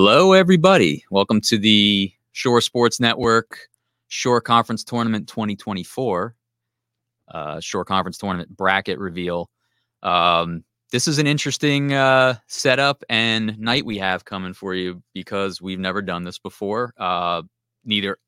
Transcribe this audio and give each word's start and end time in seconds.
Hello, 0.00 0.32
everybody. 0.32 1.04
Welcome 1.10 1.40
to 1.40 1.58
the 1.58 2.12
Shore 2.30 2.60
Sports 2.60 3.00
Network 3.00 3.58
Shore 4.06 4.40
Conference 4.40 4.84
Tournament 4.84 5.26
2024, 5.26 6.36
uh, 7.34 7.58
Shore 7.58 7.84
Conference 7.84 8.16
Tournament 8.16 8.56
bracket 8.56 9.00
reveal. 9.00 9.50
Um, 10.04 10.62
this 10.92 11.08
is 11.08 11.18
an 11.18 11.26
interesting 11.26 11.94
uh, 11.94 12.36
setup 12.46 13.02
and 13.08 13.58
night 13.58 13.84
we 13.84 13.98
have 13.98 14.24
coming 14.24 14.54
for 14.54 14.72
you 14.72 15.02
because 15.14 15.60
we've 15.60 15.80
never 15.80 16.00
done 16.00 16.22
this 16.22 16.38
before. 16.38 16.94
Uh, 16.96 17.42
neither 17.84 18.18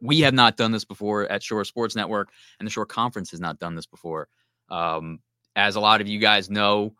we 0.00 0.20
have 0.20 0.32
not 0.32 0.56
done 0.56 0.72
this 0.72 0.86
before 0.86 1.30
at 1.30 1.42
Shore 1.42 1.66
Sports 1.66 1.94
Network, 1.94 2.30
and 2.58 2.66
the 2.66 2.72
Shore 2.72 2.86
Conference 2.86 3.30
has 3.32 3.40
not 3.40 3.58
done 3.58 3.74
this 3.74 3.86
before. 3.86 4.26
Um, 4.70 5.18
as 5.54 5.76
a 5.76 5.80
lot 5.80 6.00
of 6.00 6.08
you 6.08 6.18
guys 6.18 6.48
know, 6.48 6.94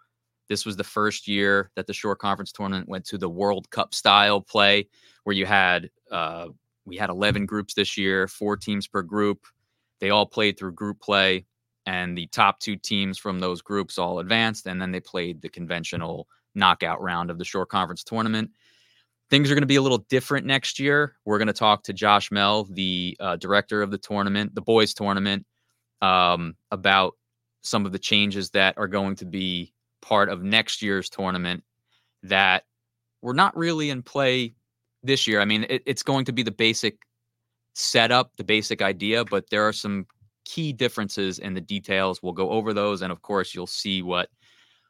this 0.50 0.66
was 0.66 0.77
the 0.77 0.84
first 0.84 1.28
year 1.28 1.71
that 1.77 1.87
the 1.87 1.94
Shore 1.94 2.16
Conference 2.16 2.50
tournament 2.50 2.88
went 2.88 3.05
to 3.06 3.16
the 3.16 3.31
World 3.31 3.71
Cup 3.71 3.94
style 3.94 4.41
play, 4.41 4.88
where 5.22 5.34
you 5.34 5.47
had 5.47 5.88
uh, 6.11 6.49
we 6.84 6.97
had 6.97 7.09
11 7.09 7.47
groups 7.47 7.72
this 7.72 7.97
year, 7.97 8.27
four 8.27 8.56
teams 8.56 8.89
per 8.89 9.00
group. 9.00 9.47
They 10.00 10.10
all 10.10 10.27
played 10.27 10.59
through 10.59 10.72
group 10.72 11.00
play, 11.00 11.47
and 11.87 12.19
the 12.19 12.27
top 12.27 12.59
two 12.59 12.75
teams 12.75 13.16
from 13.16 13.39
those 13.39 13.62
groups 13.62 13.97
all 13.97 14.19
advanced, 14.19 14.66
and 14.66 14.83
then 14.83 14.91
they 14.91 14.99
played 14.99 15.41
the 15.41 15.49
conventional 15.49 16.27
knockout 16.56 17.00
round 17.00 17.31
of 17.31 17.39
the 17.39 17.44
Shore 17.44 17.65
Conference 17.65 18.03
tournament. 18.03 18.50
Things 19.31 19.53
are 19.53 19.55
going 19.55 19.62
to 19.62 19.69
be 19.69 19.77
a 19.77 19.83
little 19.83 20.05
different 20.09 20.47
next 20.47 20.81
year. 20.81 21.15
We're 21.25 21.39
going 21.39 21.47
to 21.47 21.53
talk 21.53 21.84
to 21.84 21.93
Josh 21.93 22.31
Mehl, 22.31 22.66
the 22.75 23.16
uh, 23.21 23.37
director 23.37 23.83
of 23.83 23.93
the 23.93 23.99
tournament, 23.99 24.56
the 24.56 24.62
boys 24.62 24.94
tournament, 24.94 25.47
um, 26.03 26.56
about 26.72 27.15
some 27.62 27.87
of 27.87 27.93
the 27.93 28.00
changes 28.00 28.50
that 28.50 28.77
are 28.77 28.89
going 28.89 29.15
to 29.15 29.25
be 29.25 29.72
part 30.03 30.28
of 30.28 30.43
next 30.43 30.83
year's 30.83 31.09
tournament 31.09 31.62
that 32.22 32.65
were 33.22 33.34
not 33.34 33.56
really 33.56 33.91
in 33.91 34.03
play 34.03 34.55
this 35.03 35.27
year. 35.27 35.41
I 35.41 35.44
mean, 35.44 35.66
it, 35.69 35.83
it's 35.87 36.03
going 36.03 36.25
to 36.27 36.33
be 36.33 36.43
the 36.43 36.50
basic 36.50 36.99
setup, 37.75 38.33
the 38.37 38.44
basic 38.44 38.83
idea, 38.83 39.25
but 39.25 39.49
there 39.50 39.66
are 39.66 39.72
some 39.72 40.06
key 40.44 40.72
differences 40.72 41.39
in 41.39 41.55
the 41.55 41.60
details. 41.60 42.22
We'll 42.22 42.33
go 42.33 42.50
over 42.50 42.75
those, 42.75 43.03
and 43.03 43.12
of 43.12 43.22
course, 43.22 43.55
you'll 43.55 43.66
see 43.66 44.03
what 44.03 44.28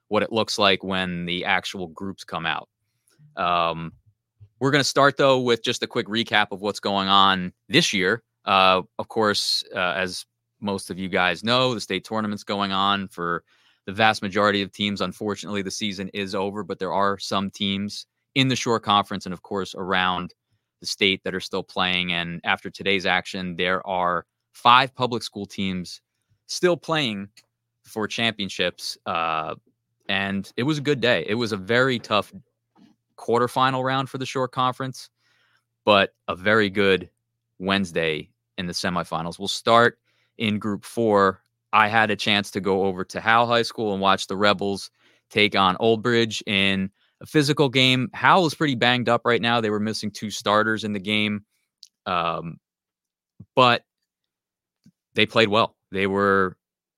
what 0.09 0.23
it 0.25 0.33
looks 0.33 0.59
like 0.59 0.83
when 0.83 1.25
the 1.25 1.45
actual 1.45 1.87
groups 1.89 2.25
come 2.25 2.45
out. 2.45 2.69
Um, 3.37 3.93
we're 4.59 4.73
going 4.73 4.81
to 4.83 4.89
start 4.89 5.17
though 5.17 5.41
with 5.41 5.63
just 5.63 5.85
a 5.85 5.87
quick 5.87 6.07
recap 6.07 6.49
of 6.51 6.61
what's 6.61 6.81
going 6.81 7.09
on 7.09 7.53
this 7.69 7.93
year. 7.93 8.23
Uh, 8.45 8.83
of 8.99 9.09
course, 9.09 9.63
uh, 9.75 9.95
as 9.97 10.27
most 10.61 10.91
of 10.91 10.99
you 10.99 11.09
guys 11.09 11.45
know, 11.45 11.75
the 11.75 11.81
state 11.81 12.05
tournament's 12.05 12.45
going 12.45 12.73
on 12.73 13.09
for 13.09 13.45
the 13.87 13.93
vast 13.93 14.23
majority 14.23 14.63
of 14.63 14.73
teams. 14.73 15.01
Unfortunately, 15.01 15.63
the 15.63 15.71
season 15.71 16.09
is 16.15 16.35
over, 16.35 16.63
but 16.63 16.79
there 16.79 16.93
are 16.93 17.19
some 17.19 17.51
teams 17.51 18.07
in 18.35 18.49
the 18.49 18.57
Shore 18.57 18.81
Conference 18.81 19.27
and, 19.27 19.33
of 19.33 19.43
course, 19.43 19.75
around 19.75 20.35
the 20.81 20.87
state 20.87 21.23
that 21.25 21.35
are 21.35 21.41
still 21.41 21.63
playing. 21.63 22.13
And 22.13 22.41
after 22.45 22.71
today's 22.71 23.07
action, 23.07 23.57
there 23.57 23.87
are 23.87 24.27
five 24.53 24.95
public 24.95 25.23
school 25.23 25.47
teams 25.47 26.01
still 26.47 26.77
playing 26.77 27.29
for 27.85 28.07
championships. 28.07 28.97
Uh, 29.07 29.55
and 30.09 30.53
it 30.57 30.63
was 30.63 30.79
a 30.79 30.83
good 30.83 31.01
day. 31.01 31.25
It 31.29 31.35
was 31.35 31.53
a 31.53 31.57
very 31.57 31.99
tough 31.99 32.33
quarterfinal 33.17 33.85
round 33.85 34.09
for 34.09 34.19
the 34.19 34.27
Shore 34.27 34.49
Conference, 34.49 35.11
but 35.85 36.15
a 36.29 36.35
very 36.35 36.71
good 36.71 37.11
Wednesday 37.59 38.31
in 38.59 38.67
the 38.67 38.73
semifinals. 38.73 39.39
We'll 39.39 39.49
start 39.49 39.99
in 40.39 40.59
Group 40.59 40.85
Four 40.85 41.43
I 41.73 41.89
had 41.89 42.11
a 42.11 42.17
chance 42.17 42.51
to 42.53 42.61
go 42.61 42.85
over 42.85 43.05
to 43.05 43.21
Howell 43.21 43.47
High 43.47 43.63
School 43.63 43.93
and 43.93 44.01
watch 44.01 44.27
the 44.27 44.37
Rebels 44.37 44.91
take 45.31 45.55
on 45.55 45.77
Old 45.79 46.03
Bridge 46.03 46.43
in 46.47 46.91
a 47.21 47.27
physical 47.27 47.69
game. 47.69 48.09
Howell 48.13 48.47
is 48.47 48.55
pretty 48.55 48.75
banged 48.75 49.09
up 49.09 49.23
right 49.25 49.41
now. 49.41 49.61
They 49.61 49.71
were 49.71 49.81
missing 49.81 50.11
two 50.11 50.31
starters 50.31 50.85
in 50.85 50.93
the 50.93 51.01
game, 51.01 51.45
um, 52.07 52.59
but 53.55 53.85
they 55.15 55.27
played 55.27 55.49
well. 55.49 55.77
They 55.93 56.07
were 56.07 56.57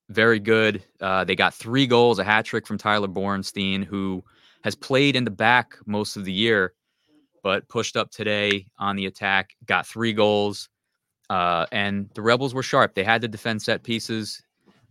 very 0.08 0.38
good. 0.38 0.82
Uh, 1.00 1.25
they 1.25 1.34
got 1.34 1.54
three 1.54 1.86
goals, 1.86 2.18
a 2.18 2.25
hat 2.25 2.44
trick 2.44 2.66
from 2.66 2.78
Tyler 2.78 3.08
Borenstein, 3.08 3.84
who 3.84 4.22
has 4.64 4.75
played 4.75 5.16
in 5.16 5.25
the 5.25 5.30
back 5.30 5.76
most 5.86 6.16
of 6.16 6.25
the 6.25 6.32
year, 6.32 6.75
but 7.42 7.68
pushed 7.68 7.96
up 7.96 8.10
today 8.10 8.66
on 8.78 8.96
the 8.96 9.06
attack, 9.06 9.50
got 9.66 9.86
three 9.86 10.12
goals. 10.12 10.68
Uh, 11.30 11.66
and 11.72 12.10
the 12.14 12.22
Rebels 12.22 12.54
were 12.54 12.62
sharp. 12.62 12.94
They 12.94 13.04
had 13.04 13.22
to 13.22 13.28
defend 13.28 13.62
set 13.62 13.82
pieces. 13.82 14.42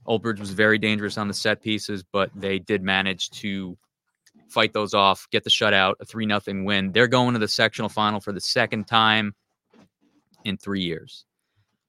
Old 0.05 0.21
Bridge 0.21 0.39
was 0.39 0.51
very 0.51 0.77
dangerous 0.77 1.17
on 1.17 1.27
the 1.27 1.33
set 1.33 1.61
pieces, 1.61 2.03
but 2.03 2.31
they 2.35 2.59
did 2.59 2.81
manage 2.81 3.29
to 3.31 3.77
fight 4.49 4.73
those 4.73 4.93
off, 4.93 5.27
get 5.31 5.43
the 5.43 5.49
shutout, 5.49 5.95
a 5.99 6.05
3 6.05 6.25
nothing 6.25 6.65
win. 6.65 6.91
They're 6.91 7.07
going 7.07 7.33
to 7.33 7.39
the 7.39 7.47
sectional 7.47 7.89
final 7.89 8.19
for 8.19 8.31
the 8.31 8.41
second 8.41 8.87
time 8.87 9.35
in 10.43 10.57
three 10.57 10.81
years. 10.81 11.25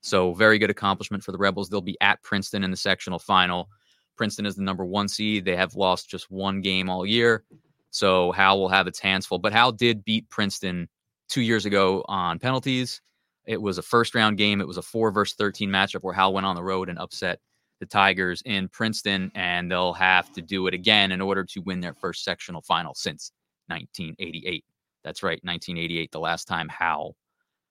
So, 0.01 0.35
very 0.35 0.59
good 0.59 0.71
accomplishment 0.71 1.23
for 1.23 1.33
the 1.33 1.39
Rebels. 1.39 1.69
They'll 1.69 1.81
be 1.81 2.01
at 2.01 2.23
Princeton 2.23 2.65
in 2.65 2.71
the 2.71 2.77
sectional 2.77 3.19
final. 3.19 3.69
Princeton 4.17 4.47
is 4.47 4.57
the 4.57 4.63
number 4.63 4.85
one 4.85 5.09
seed. 5.09 5.45
They 5.45 5.57
have 5.57 5.77
lost 5.77 6.11
just 6.11 6.31
one 6.31 6.61
game 6.61 6.91
all 6.91 7.07
year. 7.07 7.45
So, 7.91 8.33
Howell 8.33 8.61
will 8.61 8.69
have 8.69 8.89
its 8.89 8.99
hands 8.99 9.27
full. 9.27 9.39
But 9.39 9.53
Howell 9.53 9.73
did 9.73 10.05
beat 10.05 10.29
Princeton 10.29 10.89
two 11.29 11.41
years 11.41 11.67
ago 11.67 12.05
on 12.09 12.41
penalties. 12.41 13.01
It 13.47 13.63
was 13.63 13.79
a 13.79 13.83
first 13.83 14.15
round 14.15 14.39
game. 14.39 14.61
It 14.61 14.67
was 14.67 14.77
a 14.77 14.83
four 14.83 15.13
versus 15.13 15.37
13 15.37 15.71
matchup 15.71 16.03
where 16.03 16.15
Howell 16.15 16.35
went 16.35 16.47
on 16.47 16.57
the 16.57 16.65
road 16.65 16.89
and 16.89 16.99
upset 16.99 17.41
the 17.83 17.87
Tigers 17.87 18.43
in 18.47 18.69
Princeton, 18.69 19.33
and 19.35 19.69
they'll 19.69 19.93
have 19.93 20.33
to 20.35 20.41
do 20.41 20.69
it 20.69 20.73
again 20.73 21.11
in 21.11 21.21
order 21.21 21.43
to 21.43 21.61
win 21.63 21.81
their 21.81 21.95
first 21.95 22.23
sectional 22.23 22.63
final 22.63 22.95
since 22.95 23.33
1988. 23.67 24.65
That's 25.03 25.25
right, 25.25 25.41
1988, 25.43 26.13
the 26.13 26.21
last 26.21 26.47
time 26.47 26.69
Howell 26.69 27.17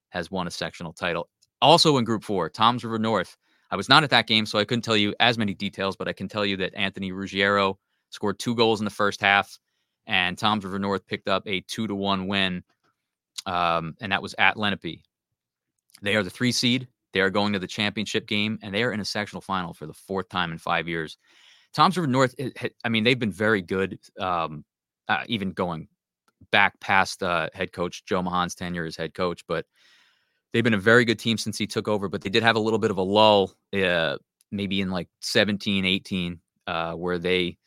has 0.09 0.29
won 0.29 0.47
a 0.47 0.51
sectional 0.51 0.91
title. 0.91 1.29
Also 1.61 1.95
in 1.97 2.03
Group 2.03 2.25
Four, 2.25 2.49
Toms 2.49 2.83
River 2.83 2.99
North. 2.99 3.37
I 3.71 3.77
was 3.77 3.87
not 3.87 4.03
at 4.03 4.09
that 4.09 4.27
game, 4.27 4.45
so 4.45 4.59
I 4.59 4.65
couldn't 4.65 4.81
tell 4.81 4.97
you 4.97 5.15
as 5.21 5.37
many 5.37 5.53
details, 5.53 5.95
but 5.95 6.09
I 6.09 6.13
can 6.13 6.27
tell 6.27 6.45
you 6.45 6.57
that 6.57 6.75
Anthony 6.75 7.13
Ruggiero 7.13 7.79
scored 8.09 8.37
two 8.37 8.53
goals 8.53 8.81
in 8.81 8.85
the 8.85 8.91
first 8.91 9.21
half, 9.21 9.57
and 10.07 10.37
Toms 10.37 10.65
River 10.65 10.77
North 10.77 11.07
picked 11.07 11.29
up 11.29 11.43
a 11.47 11.61
two 11.61 11.87
to 11.87 11.95
one 11.95 12.27
win, 12.27 12.65
um, 13.45 13.95
and 14.01 14.11
that 14.11 14.21
was 14.21 14.35
at 14.37 14.57
Lenape. 14.57 15.03
They 16.01 16.17
are 16.17 16.23
the 16.23 16.29
three 16.29 16.51
seed. 16.51 16.89
They 17.13 17.21
are 17.21 17.29
going 17.29 17.53
to 17.53 17.59
the 17.59 17.67
championship 17.67 18.27
game, 18.27 18.59
and 18.61 18.73
they 18.73 18.83
are 18.83 18.91
in 18.91 18.99
a 18.99 19.05
sectional 19.05 19.41
final 19.41 19.73
for 19.73 19.85
the 19.85 19.93
fourth 19.93 20.29
time 20.29 20.51
in 20.51 20.57
five 20.57 20.87
years. 20.87 21.17
Toms 21.73 21.97
River 21.97 22.07
North, 22.07 22.35
I 22.83 22.89
mean, 22.89 23.03
they've 23.03 23.19
been 23.19 23.31
very 23.31 23.61
good, 23.61 23.99
um, 24.19 24.65
uh, 25.07 25.23
even 25.27 25.51
going 25.51 25.87
back 26.51 26.79
past 26.79 27.23
uh, 27.23 27.49
head 27.53 27.71
coach 27.71 28.03
Joe 28.05 28.21
Mahan's 28.21 28.55
tenure 28.55 28.85
as 28.85 28.95
head 28.95 29.13
coach. 29.13 29.43
But 29.47 29.65
they've 30.51 30.63
been 30.63 30.73
a 30.73 30.79
very 30.79 31.05
good 31.05 31.19
team 31.19 31.37
since 31.37 31.57
he 31.57 31.67
took 31.67 31.87
over. 31.87 32.09
But 32.09 32.21
they 32.21 32.29
did 32.29 32.43
have 32.43 32.55
a 32.55 32.59
little 32.59 32.79
bit 32.79 32.91
of 32.91 32.97
a 32.97 33.01
lull, 33.01 33.53
uh, 33.73 34.17
maybe 34.51 34.81
in 34.81 34.89
like 34.89 35.07
17, 35.21 35.85
18, 35.85 36.39
uh, 36.67 36.93
where 36.93 37.17
they 37.17 37.57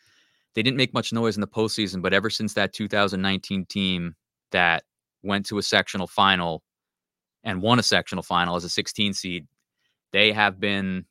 they 0.54 0.62
didn't 0.62 0.76
make 0.76 0.94
much 0.94 1.12
noise 1.12 1.36
in 1.36 1.40
the 1.40 1.48
postseason. 1.48 2.02
But 2.02 2.12
ever 2.12 2.30
since 2.30 2.54
that 2.54 2.72
2019 2.72 3.66
team 3.66 4.14
that 4.52 4.84
went 5.22 5.46
to 5.46 5.58
a 5.58 5.62
sectional 5.62 6.06
final 6.06 6.62
and 7.44 7.62
won 7.62 7.78
a 7.78 7.82
sectional 7.82 8.22
final 8.22 8.56
as 8.56 8.64
a 8.64 8.68
16 8.68 9.12
seed, 9.14 9.46
they 10.12 10.32
have 10.32 10.58
been 10.58 11.04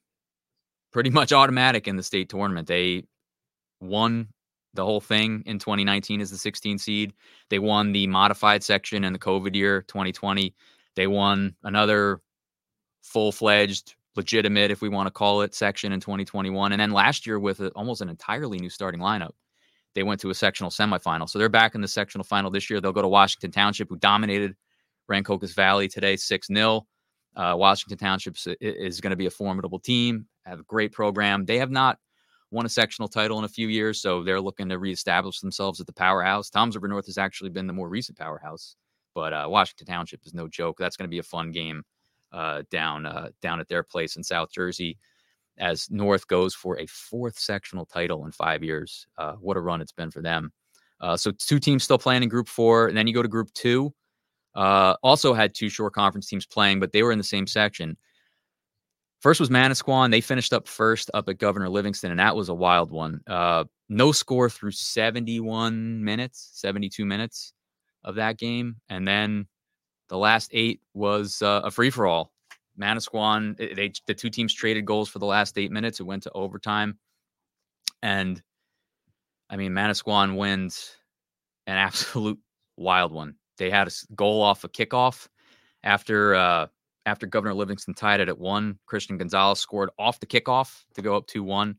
pretty 0.92 1.10
much 1.10 1.32
automatic 1.32 1.88
in 1.88 1.96
the 1.96 2.04
state 2.04 2.30
tournament. 2.30 2.68
They 2.68 3.06
won 3.80 4.30
the 4.74 4.84
whole 4.84 5.02
thing 5.02 5.44
in 5.46 5.60
2019 5.60 6.22
as 6.22 6.32
the 6.32 6.38
16 6.38 6.80
seed. 6.80 7.14
They 7.50 7.60
won 7.60 7.92
the 7.92 8.08
modified 8.08 8.64
section 8.64 9.04
in 9.04 9.14
the 9.14 9.20
COVID 9.20 9.56
year 9.56 9.84
2020. 9.84 10.56
They 10.96 11.08
won 11.08 11.56
another 11.64 12.22
full 13.02 13.32
fledged, 13.32 13.96
legitimate, 14.16 14.72
if 14.72 14.82
we 14.82 14.90
want 14.90 15.08
to 15.08 15.12
call 15.12 15.42
it, 15.42 15.54
section 15.54 15.92
in 15.92 16.00
2021. 16.00 16.72
And 16.72 16.82
then 16.82 16.92
last 16.92 17.28
year, 17.28 17.40
with 17.40 17.60
a, 17.60 17.70
almost 17.70 18.02
an 18.02 18.10
entirely 18.10 18.58
new 18.60 18.70
starting 18.70 19.02
lineup, 19.02 19.32
they 19.96 20.04
went 20.04 20.22
to 20.22 20.30
a 20.30 20.36
sectional 20.36 20.72
semifinal. 20.72 21.30
So 21.30 21.38
they're 21.38 21.50
back 21.50 21.76
in 21.76 21.82
the 21.82 21.88
sectional 21.88 22.24
final 22.24 22.50
this 22.50 22.70
year. 22.70 22.82
They'll 22.82 22.92
go 22.92 23.02
to 23.02 23.08
Washington 23.08 23.52
Township, 23.52 23.90
who 23.90 23.98
dominated 23.98 24.56
Rancocas 25.10 25.54
Valley 25.54 25.88
today, 25.88 26.16
6 26.16 26.48
0. 26.48 26.86
Uh, 27.36 27.56
Washington 27.58 27.98
Township 27.98 28.38
is 28.62 29.02
going 29.02 29.12
to 29.12 29.18
be 29.18 29.26
a 29.26 29.32
formidable 29.32 29.80
team, 29.80 30.28
have 30.46 30.60
a 30.60 30.64
great 30.64 30.92
program. 30.92 31.46
They 31.46 31.58
have 31.58 31.72
not 31.72 31.98
won 32.52 32.66
a 32.66 32.70
sectional 32.70 33.08
title 33.08 33.40
in 33.40 33.46
a 33.46 33.50
few 33.50 33.68
years, 33.68 34.00
so 34.00 34.24
they're 34.24 34.40
looking 34.40 34.70
to 34.70 34.78
reestablish 34.78 35.40
themselves 35.40 35.82
at 35.82 35.88
the 35.88 35.94
powerhouse. 35.94 36.52
Toms 36.52 36.76
River 36.76 36.88
North 36.88 37.08
has 37.08 37.18
actually 37.18 37.50
been 37.50 37.66
the 37.66 37.74
more 37.74 37.90
recent 37.90 38.18
powerhouse, 38.18 38.76
but 39.16 39.34
uh, 39.34 39.48
Washington 39.50 39.88
Township 39.88 40.24
is 40.26 40.36
no 40.36 40.48
joke. 40.48 40.78
That's 40.78 40.96
going 40.96 41.08
to 41.08 41.12
be 41.12 41.18
a 41.18 41.24
fun 41.24 41.52
game 41.52 41.84
uh, 42.32 42.62
down 42.70 43.06
uh, 43.06 43.30
down 43.42 43.60
at 43.60 43.68
their 43.68 43.84
place 43.84 44.16
in 44.16 44.24
South 44.24 44.52
Jersey 44.52 44.98
as 45.58 45.90
North 45.90 46.28
goes 46.28 46.56
for 46.56 46.80
a 46.80 46.86
fourth 46.88 47.38
sectional 47.38 47.86
title 47.86 48.26
in 48.26 48.32
five 48.32 48.64
years. 48.64 49.08
Uh, 49.18 49.34
what 49.34 49.58
a 49.58 49.62
run 49.62 49.82
it's 49.82 49.92
been 49.92 50.12
for 50.12 50.22
them. 50.22 50.52
Uh, 51.00 51.18
so 51.18 51.32
two 51.32 51.60
teams 51.60 51.84
still 51.84 51.98
playing 51.98 52.24
in 52.24 52.30
Group 52.30 52.48
Four, 52.48 52.88
and 52.88 52.98
then 52.98 53.08
you 53.08 53.14
go 53.14 53.24
to 53.24 53.28
Group 53.28 53.52
Two. 53.54 53.94
Uh, 54.56 54.96
also 55.04 55.34
had 55.34 55.54
two 55.54 55.70
shore 55.70 55.90
conference 55.90 56.28
teams 56.28 56.46
playing, 56.46 56.80
but 56.80 56.92
they 56.92 57.04
were 57.04 57.12
in 57.12 57.18
the 57.18 57.24
same 57.24 57.48
section. 57.48 57.98
First 59.20 59.40
was 59.40 59.50
Manasquan. 59.50 60.12
They 60.12 60.22
finished 60.22 60.54
up 60.54 60.68
first 60.68 61.10
up 61.14 61.30
at 61.30 61.38
Governor 61.38 61.70
Livingston, 61.70 62.12
and 62.12 62.20
that 62.20 62.36
was 62.36 62.50
a 62.50 62.54
wild 62.54 62.92
one. 62.92 63.22
Uh, 63.26 63.64
no 63.90 64.12
score 64.12 64.50
through 64.50 64.72
71 64.72 66.04
minutes, 66.04 66.50
72 66.54 67.06
minutes. 67.06 67.54
of 68.04 68.16
that 68.16 68.38
game, 68.38 68.76
and 68.90 69.08
then 69.08 69.48
the 70.10 70.18
last 70.18 70.50
eight 70.54 70.82
was 70.94 71.42
uh, 71.42 71.62
a 71.64 71.72
free 71.72 71.90
for 71.90 72.06
all. 72.06 72.32
Manasquan, 72.80 73.58
they 73.58 73.92
the 74.08 74.14
two 74.14 74.30
teams 74.30 74.54
traded 74.54 74.86
goals 74.86 75.10
for 75.10 75.20
the 75.20 75.26
last 75.26 75.58
eight 75.58 75.72
minutes. 75.72 76.00
It 76.00 76.04
went 76.04 76.24
to 76.24 76.32
overtime, 76.34 76.98
and 78.02 78.42
I 79.50 79.58
mean 79.58 79.72
Manasquan 79.74 80.36
wins 80.36 80.96
an 81.68 81.78
absolute 81.78 82.40
wild 82.78 83.12
one. 83.12 83.36
They 83.58 83.70
had 83.70 83.88
a 83.88 83.92
goal 84.16 84.42
off 84.42 84.64
a 84.64 84.70
kickoff 84.70 85.28
after 85.84 86.36
uh, 86.36 86.68
after 87.06 87.28
Governor 87.28 87.54
Livingston 87.54 87.94
tied 87.94 88.20
it 88.20 88.30
at 88.30 88.38
one. 88.38 88.80
Christian 88.86 89.18
Gonzalez 89.18 89.60
scored 89.60 89.90
off 89.98 90.20
the 90.20 90.26
kickoff 90.26 90.84
to 90.96 91.02
go 91.02 91.16
up 91.16 91.28
two 91.28 91.44
one, 91.44 91.78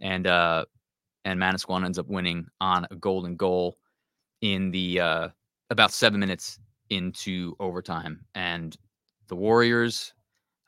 and 0.00 0.26
uh, 0.26 0.64
and 1.24 1.40
Manasquan 1.40 1.84
ends 1.84 1.98
up 1.98 2.08
winning 2.08 2.46
on 2.60 2.86
a 2.90 2.96
golden 2.96 3.36
goal 3.36 3.76
in 4.40 4.70
the 4.70 5.00
uh, 5.00 5.28
about 5.70 5.92
seven 5.92 6.20
minutes 6.20 6.58
into 6.90 7.54
overtime. 7.60 8.24
And 8.34 8.76
the 9.28 9.36
Warriors, 9.36 10.14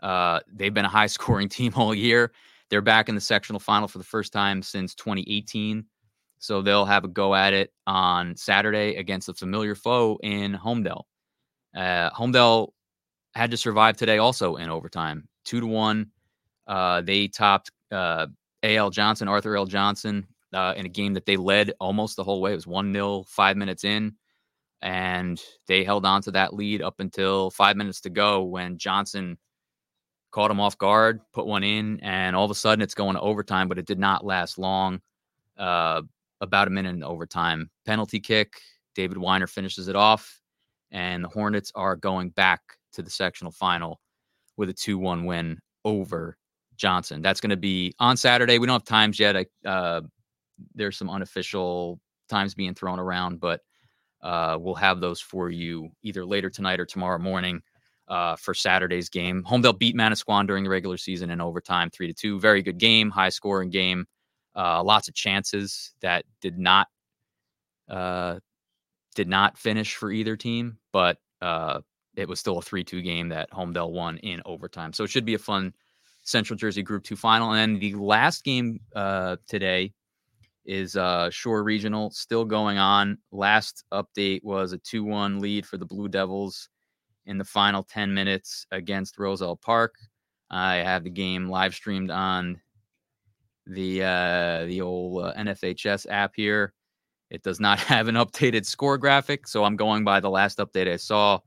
uh, 0.00 0.41
they've 0.52 0.75
been 0.75 0.84
a 0.84 0.91
high 0.91 1.06
scoring 1.06 1.49
team 1.49 1.73
all 1.76 1.94
year. 1.94 2.32
They're 2.70 2.82
back 2.82 3.08
in 3.08 3.14
the 3.14 3.20
sectional 3.20 3.61
final 3.61 3.88
for 3.88 3.99
the 3.99 4.05
first 4.05 4.32
time 4.32 4.62
since 4.62 4.94
2018. 4.94 5.84
So 6.38 6.62
they'll 6.62 6.85
have 6.85 7.05
a 7.05 7.08
go 7.08 7.35
at 7.35 7.52
it 7.52 7.73
on 7.87 8.37
Saturday 8.37 8.96
against 8.96 9.29
a 9.29 9.35
familiar 9.35 9.75
foe 9.75 10.19
in 10.23 10.55
Holmdel. 10.55 11.02
Uh, 11.76 12.11
Holmdel 12.11 12.69
had 13.35 13.50
to 13.50 13.56
survive 13.56 13.96
today 13.96 14.19
also 14.19 14.56
in 14.56 14.70
overtime, 14.70 15.29
two 15.44 15.61
to 15.61 15.67
one. 15.67 16.11
Uh, 16.67 17.00
they 17.00 17.29
topped 17.29 17.70
uh, 17.90 18.26
A.L. 18.62 18.90
Johnson, 18.90 19.29
Arthur 19.29 19.56
L. 19.56 19.67
Johnson, 19.67 20.26
uh, 20.52 20.75
in 20.76 20.87
a 20.87 20.88
game 20.88 21.14
that 21.14 21.26
they 21.26 21.37
led 21.37 21.73
almost 21.81 22.17
the 22.17 22.25
whole 22.25 22.41
way. 22.41 22.52
It 22.52 22.56
was 22.56 22.67
1 22.67 22.93
0, 22.93 23.25
five 23.29 23.56
minutes 23.56 23.84
in. 23.84 24.14
And 24.81 25.41
they 25.67 25.82
held 25.82 26.06
on 26.06 26.23
to 26.23 26.31
that 26.32 26.55
lead 26.55 26.82
up 26.82 27.00
until 27.00 27.50
five 27.50 27.76
minutes 27.76 28.00
to 28.02 28.11
go 28.11 28.44
when 28.44 28.79
Johnson 28.79 29.37
caught 30.31 30.50
him 30.50 30.61
off 30.61 30.79
guard, 30.79 31.20
put 31.32 31.46
one 31.46 31.64
in, 31.64 32.00
and 32.00 32.37
all 32.37 32.44
of 32.44 32.50
a 32.50 32.55
sudden 32.55 32.82
it's 32.82 32.94
going 32.94 33.14
to 33.14 33.20
overtime, 33.20 33.69
but 33.69 33.79
it 33.79 33.87
did 33.87 33.99
not 33.99 34.25
last 34.25 34.58
long. 34.58 35.00
Uh, 35.56 36.02
about 36.40 36.69
a 36.69 36.70
minute 36.70 36.94
in 36.94 37.02
overtime. 37.02 37.70
Penalty 37.87 38.20
kick. 38.20 38.61
David 38.94 39.19
Weiner 39.19 39.46
finishes 39.46 39.88
it 39.88 39.96
off, 39.96 40.40
and 40.90 41.23
the 41.23 41.29
Hornets 41.29 41.70
are 41.75 41.96
going 41.96 42.31
back 42.31 42.60
to 42.93 43.03
the 43.03 43.10
sectional 43.10 43.53
final 43.53 44.01
with 44.56 44.69
a 44.69 44.74
2 44.74 44.98
1 44.98 45.24
win 45.24 45.58
over 45.84 46.36
Johnson. 46.77 47.22
That's 47.22 47.41
going 47.41 47.51
to 47.51 47.56
be 47.56 47.93
on 47.98 48.17
Saturday. 48.17 48.58
We 48.58 48.67
don't 48.67 48.74
have 48.74 48.84
times 48.84 49.19
yet. 49.19 49.36
I, 49.36 49.46
uh, 49.65 50.01
there's 50.74 50.96
some 50.96 51.10
unofficial 51.10 52.01
times 52.29 52.55
being 52.55 52.74
thrown 52.74 52.98
around, 52.98 53.41
but 53.41 53.60
uh, 54.22 54.56
we'll 54.60 54.74
have 54.74 55.01
those 55.01 55.20
for 55.20 55.51
you 55.51 55.91
either 56.03 56.24
later 56.24 56.51
tonight 56.51 56.81
or 56.81 56.86
tomorrow 56.86 57.19
morning 57.19 57.62
uh, 58.08 58.36
for 58.36 58.55
Saturday's 58.55 59.08
game. 59.08 59.44
Holmdel 59.44 59.79
beat 59.79 59.96
Manasquan 59.96 60.46
during 60.46 60.65
the 60.65 60.70
regular 60.70 60.96
season 60.96 61.31
in 61.31 61.41
overtime, 61.41 61.91
three 61.91 62.06
to 62.06 62.15
two. 62.15 62.41
Very 62.41 62.62
good 62.62 62.79
game, 62.79 63.10
high 63.10 63.29
scoring 63.29 63.70
game. 63.70 64.06
Uh, 64.58 64.82
lots 64.82 65.06
of 65.06 65.15
chances 65.15 65.94
that 66.00 66.24
did 66.41 66.58
not 66.58 66.88
uh, 67.88 68.41
did 69.15 69.29
not 69.29 69.56
finish 69.56 69.94
for 69.94 70.10
either 70.10 70.36
team, 70.36 70.79
but 70.93 71.17
uh, 71.41 71.79
it 72.17 72.29
was 72.29 72.41
still 72.41 72.58
a 72.58 72.62
three-two 72.62 73.00
game 73.00 73.29
that 73.29 73.48
Holmdel 73.53 73.93
won 73.93 74.19
in 74.19 74.43
overtime. 74.44 74.93
So 74.93 75.05
it 75.05 75.10
should 75.10 75.24
be 75.24 75.34
a 75.34 75.38
fun 75.38 75.72
Central 76.24 76.56
Jersey 76.56 76.82
Group 76.82 77.05
Two 77.05 77.15
final. 77.15 77.53
And 77.53 77.81
the 77.81 77.94
last 77.94 78.43
game 78.43 78.81
uh, 78.96 79.36
today 79.46 79.93
is 80.65 80.96
uh, 80.96 81.31
Shore 81.31 81.62
Regional 81.62 82.10
still 82.10 82.44
going 82.44 82.79
on. 82.79 83.19
Last 83.31 83.84
update 83.93 84.43
was 84.43 84.72
a 84.72 84.79
two-one 84.79 85.38
lead 85.38 85.67
for 85.67 85.79
the 85.79 85.86
Blue 85.86 86.08
Devils 86.08 86.69
in 87.27 87.38
the 87.38 87.44
final 87.44 87.84
ten 87.84 88.12
minutes 88.12 88.67
against 88.72 89.19
Roselle 89.19 89.56
Park. 89.56 89.94
I 90.50 90.77
have 90.77 91.05
the 91.05 91.10
game 91.10 91.48
live 91.48 91.74
streamed 91.74 92.10
on 92.10 92.60
the 93.69 94.03
uh, 94.03 94.67
the 94.67 94.81
old 94.81 95.25
uh, 95.25 95.34
NFHS 95.34 96.06
app 96.10 96.32
here. 96.34 96.72
It 97.31 97.43
does 97.43 97.60
not 97.60 97.79
have 97.81 98.08
an 98.08 98.17
updated 98.17 98.65
score 98.65 98.98
graphic, 98.98 99.46
so 99.46 99.65
I'm 99.65 99.77
going 99.77 100.05
by 100.05 100.20
the 100.20 100.31
last 100.31 100.58
update 100.58 100.91
I 100.91 100.96
saw 100.96 101.41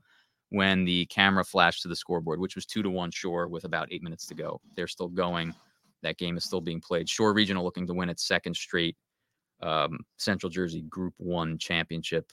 when 0.50 0.84
the 0.84 1.06
camera 1.06 1.44
flashed 1.44 1.82
to 1.82 1.88
the 1.88 1.96
scoreboard, 1.96 2.38
which 2.38 2.54
was 2.54 2.66
two 2.66 2.82
to 2.82 2.90
one 2.90 3.10
Shore 3.10 3.48
with 3.48 3.64
about 3.64 3.88
eight 3.90 4.02
minutes 4.02 4.26
to 4.26 4.34
go. 4.34 4.60
They're 4.76 4.86
still 4.86 5.08
going. 5.08 5.54
That 6.02 6.18
game 6.18 6.36
is 6.36 6.44
still 6.44 6.60
being 6.60 6.80
played. 6.80 7.08
Shore 7.08 7.32
Regional 7.32 7.64
looking 7.64 7.86
to 7.86 7.94
win 7.94 8.10
its 8.10 8.26
second 8.26 8.54
straight 8.54 8.96
um, 9.62 10.00
Central 10.18 10.50
Jersey 10.50 10.82
Group 10.82 11.14
One 11.16 11.58
championship 11.58 12.32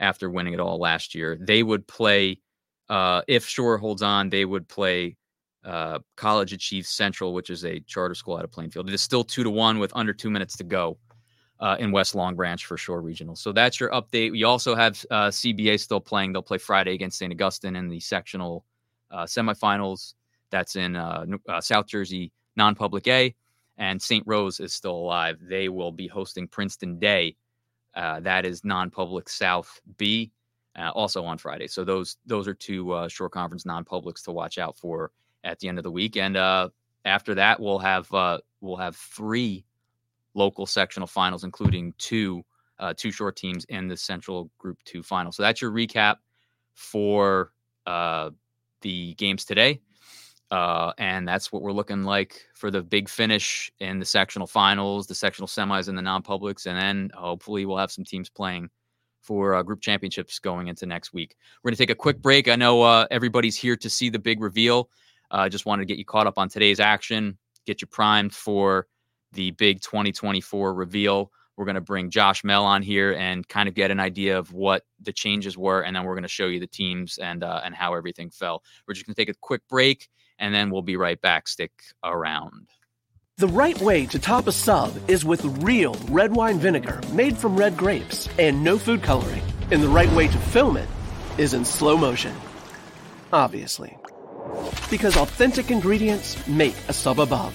after 0.00 0.30
winning 0.30 0.54
it 0.54 0.60
all 0.60 0.78
last 0.78 1.14
year. 1.14 1.36
They 1.40 1.62
would 1.62 1.86
play 1.86 2.40
uh, 2.88 3.22
if 3.28 3.46
Shore 3.46 3.78
holds 3.78 4.02
on. 4.02 4.30
They 4.30 4.44
would 4.44 4.68
play 4.68 5.16
uh, 5.64 5.98
College 6.16 6.52
Achieve 6.52 6.86
Central, 6.86 7.34
which 7.34 7.50
is 7.50 7.64
a 7.64 7.80
charter 7.80 8.14
school 8.14 8.36
out 8.36 8.44
of 8.44 8.50
Plainfield. 8.50 8.88
It 8.88 8.94
is 8.94 9.02
still 9.02 9.24
two 9.24 9.42
to 9.44 9.50
one 9.50 9.78
with 9.78 9.92
under 9.94 10.12
two 10.12 10.30
minutes 10.30 10.56
to 10.58 10.64
go 10.64 10.98
uh, 11.60 11.76
in 11.78 11.90
West 11.90 12.14
Long 12.14 12.36
Branch 12.36 12.64
for 12.64 12.76
Shore 12.76 13.00
Regional. 13.00 13.34
So 13.36 13.52
that's 13.52 13.80
your 13.80 13.90
update. 13.90 14.32
We 14.32 14.44
also 14.44 14.74
have 14.74 15.04
uh, 15.10 15.28
CBA 15.28 15.80
still 15.80 16.00
playing. 16.00 16.32
They'll 16.32 16.42
play 16.42 16.58
Friday 16.58 16.94
against 16.94 17.18
St. 17.18 17.32
Augustine 17.32 17.76
in 17.76 17.88
the 17.88 18.00
sectional 18.00 18.64
uh, 19.10 19.24
semifinals. 19.24 20.14
That's 20.50 20.76
in 20.76 20.96
uh, 20.96 21.26
uh, 21.48 21.60
South 21.60 21.86
Jersey 21.86 22.32
non-public 22.56 23.06
A, 23.08 23.34
and 23.76 24.00
St. 24.00 24.24
Rose 24.26 24.60
is 24.60 24.72
still 24.72 24.96
alive. 24.96 25.38
They 25.40 25.68
will 25.68 25.92
be 25.92 26.06
hosting 26.06 26.48
Princeton 26.48 26.98
Day. 26.98 27.36
Uh, 27.94 28.20
that 28.20 28.44
is 28.46 28.64
non-public 28.64 29.28
South 29.28 29.80
B. 29.96 30.32
Uh, 30.78 30.90
also 30.94 31.24
on 31.24 31.36
Friday. 31.38 31.66
So 31.66 31.82
those 31.82 32.18
those 32.24 32.46
are 32.46 32.54
two 32.54 32.92
uh, 32.92 33.08
Shore 33.08 33.28
conference 33.28 33.66
non-publics 33.66 34.22
to 34.22 34.32
watch 34.32 34.58
out 34.58 34.76
for 34.76 35.10
at 35.44 35.58
the 35.58 35.68
end 35.68 35.78
of 35.78 35.84
the 35.84 35.90
week. 35.90 36.16
And 36.16 36.36
uh, 36.36 36.68
after 37.04 37.34
that, 37.34 37.60
we'll 37.60 37.78
have 37.78 38.12
uh, 38.12 38.38
we'll 38.60 38.76
have 38.76 38.96
three 38.96 39.64
local 40.34 40.66
sectional 40.66 41.06
finals, 41.06 41.44
including 41.44 41.94
two 41.98 42.44
uh, 42.78 42.94
two 42.96 43.10
short 43.10 43.36
teams 43.36 43.64
in 43.66 43.88
the 43.88 43.96
Central 43.96 44.50
Group 44.58 44.78
Two 44.84 45.02
final. 45.02 45.32
So 45.32 45.42
that's 45.42 45.60
your 45.60 45.70
recap 45.70 46.16
for 46.74 47.52
uh, 47.86 48.30
the 48.82 49.14
games 49.14 49.44
today. 49.44 49.80
Uh, 50.50 50.92
and 50.96 51.28
that's 51.28 51.52
what 51.52 51.60
we're 51.60 51.72
looking 51.72 52.04
like 52.04 52.46
for 52.54 52.70
the 52.70 52.80
big 52.80 53.06
finish 53.08 53.70
in 53.80 53.98
the 53.98 54.04
sectional 54.04 54.46
finals, 54.46 55.06
the 55.06 55.14
sectional 55.14 55.46
semis, 55.46 55.88
and 55.88 55.98
the 55.98 56.02
non-publics, 56.02 56.64
and 56.64 56.78
then 56.78 57.10
hopefully 57.14 57.66
we'll 57.66 57.76
have 57.76 57.90
some 57.90 58.04
teams 58.04 58.30
playing 58.30 58.70
for 59.20 59.54
uh, 59.54 59.62
group 59.62 59.82
championships 59.82 60.38
going 60.38 60.68
into 60.68 60.86
next 60.86 61.12
week. 61.12 61.36
We're 61.62 61.68
going 61.68 61.76
to 61.76 61.82
take 61.82 61.90
a 61.90 61.94
quick 61.94 62.22
break. 62.22 62.48
I 62.48 62.56
know 62.56 62.80
uh, 62.82 63.06
everybody's 63.10 63.56
here 63.56 63.76
to 63.76 63.90
see 63.90 64.08
the 64.08 64.18
big 64.18 64.40
reveal. 64.40 64.88
I 65.30 65.46
uh, 65.46 65.48
just 65.48 65.66
wanted 65.66 65.82
to 65.82 65.86
get 65.86 65.98
you 65.98 66.04
caught 66.04 66.26
up 66.26 66.38
on 66.38 66.48
today's 66.48 66.80
action, 66.80 67.38
get 67.66 67.82
you 67.82 67.86
primed 67.86 68.34
for 68.34 68.86
the 69.32 69.50
big 69.52 69.80
2024 69.80 70.72
reveal. 70.72 71.30
We're 71.56 71.64
going 71.64 71.74
to 71.74 71.80
bring 71.80 72.10
Josh 72.10 72.42
Mehl 72.42 72.62
on 72.62 72.82
here 72.82 73.12
and 73.12 73.46
kind 73.46 73.68
of 73.68 73.74
get 73.74 73.90
an 73.90 73.98
idea 73.98 74.38
of 74.38 74.52
what 74.52 74.84
the 75.00 75.12
changes 75.12 75.58
were, 75.58 75.82
and 75.82 75.94
then 75.94 76.04
we're 76.04 76.14
going 76.14 76.22
to 76.22 76.28
show 76.28 76.46
you 76.46 76.60
the 76.60 76.68
teams 76.68 77.18
and 77.18 77.42
uh, 77.42 77.60
and 77.64 77.74
how 77.74 77.94
everything 77.94 78.30
fell. 78.30 78.62
We're 78.86 78.94
just 78.94 79.06
going 79.06 79.14
to 79.14 79.20
take 79.20 79.28
a 79.28 79.38
quick 79.40 79.62
break, 79.68 80.08
and 80.38 80.54
then 80.54 80.70
we'll 80.70 80.82
be 80.82 80.96
right 80.96 81.20
back. 81.20 81.48
Stick 81.48 81.72
around. 82.04 82.68
The 83.38 83.48
right 83.48 83.78
way 83.80 84.06
to 84.06 84.18
top 84.18 84.46
a 84.46 84.52
sub 84.52 84.96
is 85.08 85.24
with 85.24 85.44
real 85.62 85.94
red 86.10 86.32
wine 86.34 86.58
vinegar 86.58 87.00
made 87.12 87.36
from 87.36 87.56
red 87.56 87.76
grapes 87.76 88.28
and 88.38 88.64
no 88.64 88.78
food 88.78 89.02
coloring. 89.02 89.42
And 89.70 89.82
the 89.82 89.88
right 89.88 90.10
way 90.12 90.28
to 90.28 90.38
film 90.38 90.76
it 90.76 90.88
is 91.36 91.54
in 91.54 91.64
slow 91.64 91.96
motion. 91.96 92.34
Obviously 93.32 93.96
because 94.90 95.16
authentic 95.16 95.70
ingredients 95.70 96.46
make 96.48 96.74
a 96.88 96.92
sub 96.92 97.20
above. 97.20 97.54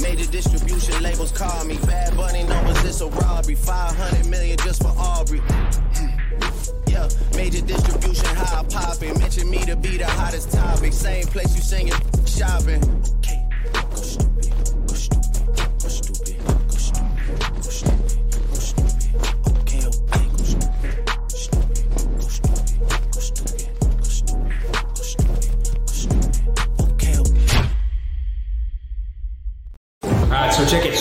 Major 0.00 0.30
distribution 0.30 1.02
labels 1.02 1.32
call 1.32 1.64
me. 1.64 1.76
Bad 1.86 2.16
Bunny 2.16 2.44
numbers, 2.44 2.84
it's 2.84 3.00
a 3.00 3.06
robbery. 3.06 3.54
500 3.54 4.28
million 4.28 4.56
just 4.58 4.82
for 4.82 4.92
Aubrey. 4.96 5.40
Yeah, 6.86 7.08
major 7.36 7.60
distribution, 7.60 8.26
high 8.36 8.64
popping. 8.64 9.18
Mention 9.18 9.50
me 9.50 9.64
to 9.66 9.76
be 9.76 9.98
the 9.98 10.06
hottest 10.06 10.52
topic. 10.52 10.92
Same 10.92 11.26
place 11.26 11.54
you 11.54 11.62
singing, 11.62 11.94
shopping. 12.26 13.17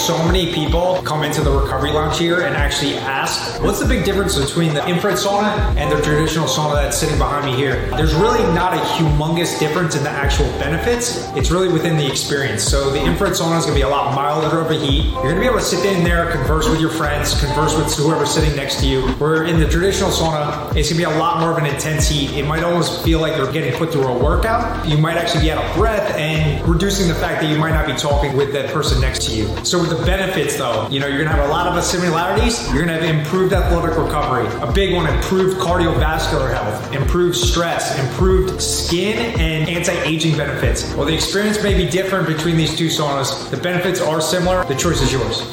Coach, 0.07 0.19
I 0.19 0.23
get 0.23 0.26
so 0.26 0.26
many 0.37 0.53
people 0.53 1.01
come 1.01 1.23
into 1.23 1.41
the 1.41 1.49
recovery 1.49 1.91
lounge 1.91 2.19
here 2.19 2.41
and 2.41 2.55
actually 2.55 2.93
ask, 2.93 3.59
what's 3.63 3.79
the 3.79 3.87
big 3.87 4.05
difference 4.05 4.37
between 4.37 4.71
the 4.71 4.87
infrared 4.87 5.17
sauna 5.17 5.75
and 5.75 5.91
the 5.91 5.99
traditional 6.03 6.45
sauna 6.45 6.75
that's 6.75 6.95
sitting 6.95 7.17
behind 7.17 7.43
me 7.43 7.55
here? 7.55 7.89
There's 7.97 8.13
really 8.13 8.43
not 8.53 8.75
a 8.75 8.79
humongous 8.97 9.57
difference 9.57 9.95
in 9.95 10.03
the 10.03 10.11
actual 10.11 10.45
benefits. 10.59 11.27
It's 11.35 11.49
really 11.49 11.69
within 11.69 11.97
the 11.97 12.05
experience. 12.05 12.63
So 12.63 12.91
the 12.91 13.03
infrared 13.03 13.33
sauna 13.33 13.57
is 13.57 13.65
going 13.65 13.75
to 13.75 13.79
be 13.79 13.81
a 13.81 13.89
lot 13.89 14.13
milder 14.13 14.59
of 14.59 14.69
a 14.69 14.75
heat. 14.75 15.05
You're 15.05 15.23
going 15.23 15.35
to 15.35 15.41
be 15.41 15.47
able 15.47 15.57
to 15.57 15.65
sit 15.65 15.83
in 15.85 16.03
there, 16.03 16.29
converse 16.29 16.69
with 16.69 16.79
your 16.79 16.91
friends, 16.91 17.39
converse 17.39 17.75
with 17.75 17.91
whoever's 17.95 18.31
sitting 18.31 18.55
next 18.55 18.79
to 18.81 18.85
you. 18.85 19.07
Where 19.13 19.45
in 19.45 19.59
the 19.59 19.67
traditional 19.67 20.11
sauna, 20.11 20.67
it's 20.75 20.89
going 20.91 21.01
to 21.01 21.07
be 21.09 21.15
a 21.15 21.17
lot 21.17 21.39
more 21.39 21.49
of 21.49 21.57
an 21.57 21.65
intense 21.65 22.07
heat. 22.07 22.37
It 22.37 22.45
might 22.45 22.63
almost 22.63 23.03
feel 23.03 23.19
like 23.21 23.37
you're 23.37 23.51
getting 23.51 23.73
put 23.73 23.91
through 23.91 24.05
a 24.05 24.23
workout. 24.23 24.87
You 24.87 24.99
might 24.99 25.17
actually 25.17 25.41
be 25.41 25.51
out 25.51 25.65
of 25.65 25.75
breath 25.75 26.15
and 26.15 26.63
reducing 26.67 27.07
the 27.07 27.15
fact 27.15 27.41
that 27.41 27.49
you 27.49 27.57
might 27.57 27.71
not 27.71 27.87
be 27.87 27.93
talking 27.93 28.37
with 28.37 28.53
that 28.53 28.69
person 28.71 29.01
next 29.01 29.23
to 29.27 29.35
you. 29.35 29.47
So 29.65 29.79
with 29.79 29.89
the 29.89 30.05
benefits 30.27 30.57
though, 30.57 30.87
you 30.89 30.99
know, 30.99 31.07
you're 31.07 31.23
gonna 31.23 31.35
have 31.35 31.47
a 31.47 31.51
lot 31.51 31.67
of 31.67 31.83
similarities. 31.83 32.71
You're 32.71 32.85
gonna 32.85 32.99
have 32.99 33.15
improved 33.15 33.53
athletic 33.53 33.97
recovery, 33.97 34.47
a 34.61 34.71
big 34.71 34.93
one, 34.93 35.07
improved 35.13 35.57
cardiovascular 35.57 36.51
health, 36.51 36.93
improved 36.93 37.35
stress, 37.35 37.97
improved 37.99 38.61
skin 38.61 39.17
and 39.39 39.69
anti-aging 39.69 40.37
benefits. 40.37 40.91
While 40.93 41.05
the 41.05 41.13
experience 41.13 41.61
may 41.63 41.75
be 41.77 41.89
different 41.89 42.27
between 42.27 42.57
these 42.57 42.75
two 42.77 42.87
saunas, 42.87 43.49
the 43.49 43.57
benefits 43.57 44.01
are 44.01 44.21
similar. 44.21 44.65
The 44.65 44.75
choice 44.75 45.01
is 45.01 45.11
yours. 45.11 45.43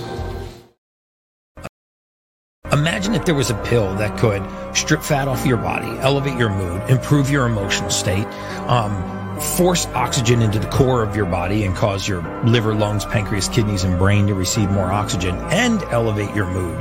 Imagine 2.72 3.14
if 3.14 3.24
there 3.24 3.36
was 3.36 3.50
a 3.50 3.62
pill 3.62 3.94
that 3.96 4.18
could 4.18 4.42
strip 4.76 5.02
fat 5.02 5.28
off 5.28 5.46
your 5.46 5.58
body, 5.58 5.86
elevate 6.00 6.36
your 6.36 6.50
mood, 6.50 6.90
improve 6.90 7.30
your 7.30 7.46
emotional 7.46 7.90
state, 7.90 8.26
um, 8.66 8.92
force 9.40 9.86
oxygen 9.86 10.42
into 10.42 10.58
the 10.58 10.68
core 10.68 11.02
of 11.02 11.16
your 11.16 11.26
body 11.26 11.64
and 11.64 11.74
cause 11.74 12.06
your 12.06 12.22
liver, 12.44 12.74
lungs, 12.74 13.04
pancreas, 13.04 13.48
kidneys, 13.48 13.84
and 13.84 13.98
brain 13.98 14.26
to 14.28 14.34
receive 14.34 14.70
more 14.70 14.90
oxygen 14.92 15.36
and 15.50 15.82
elevate 15.84 16.34
your 16.34 16.46
mood. 16.46 16.80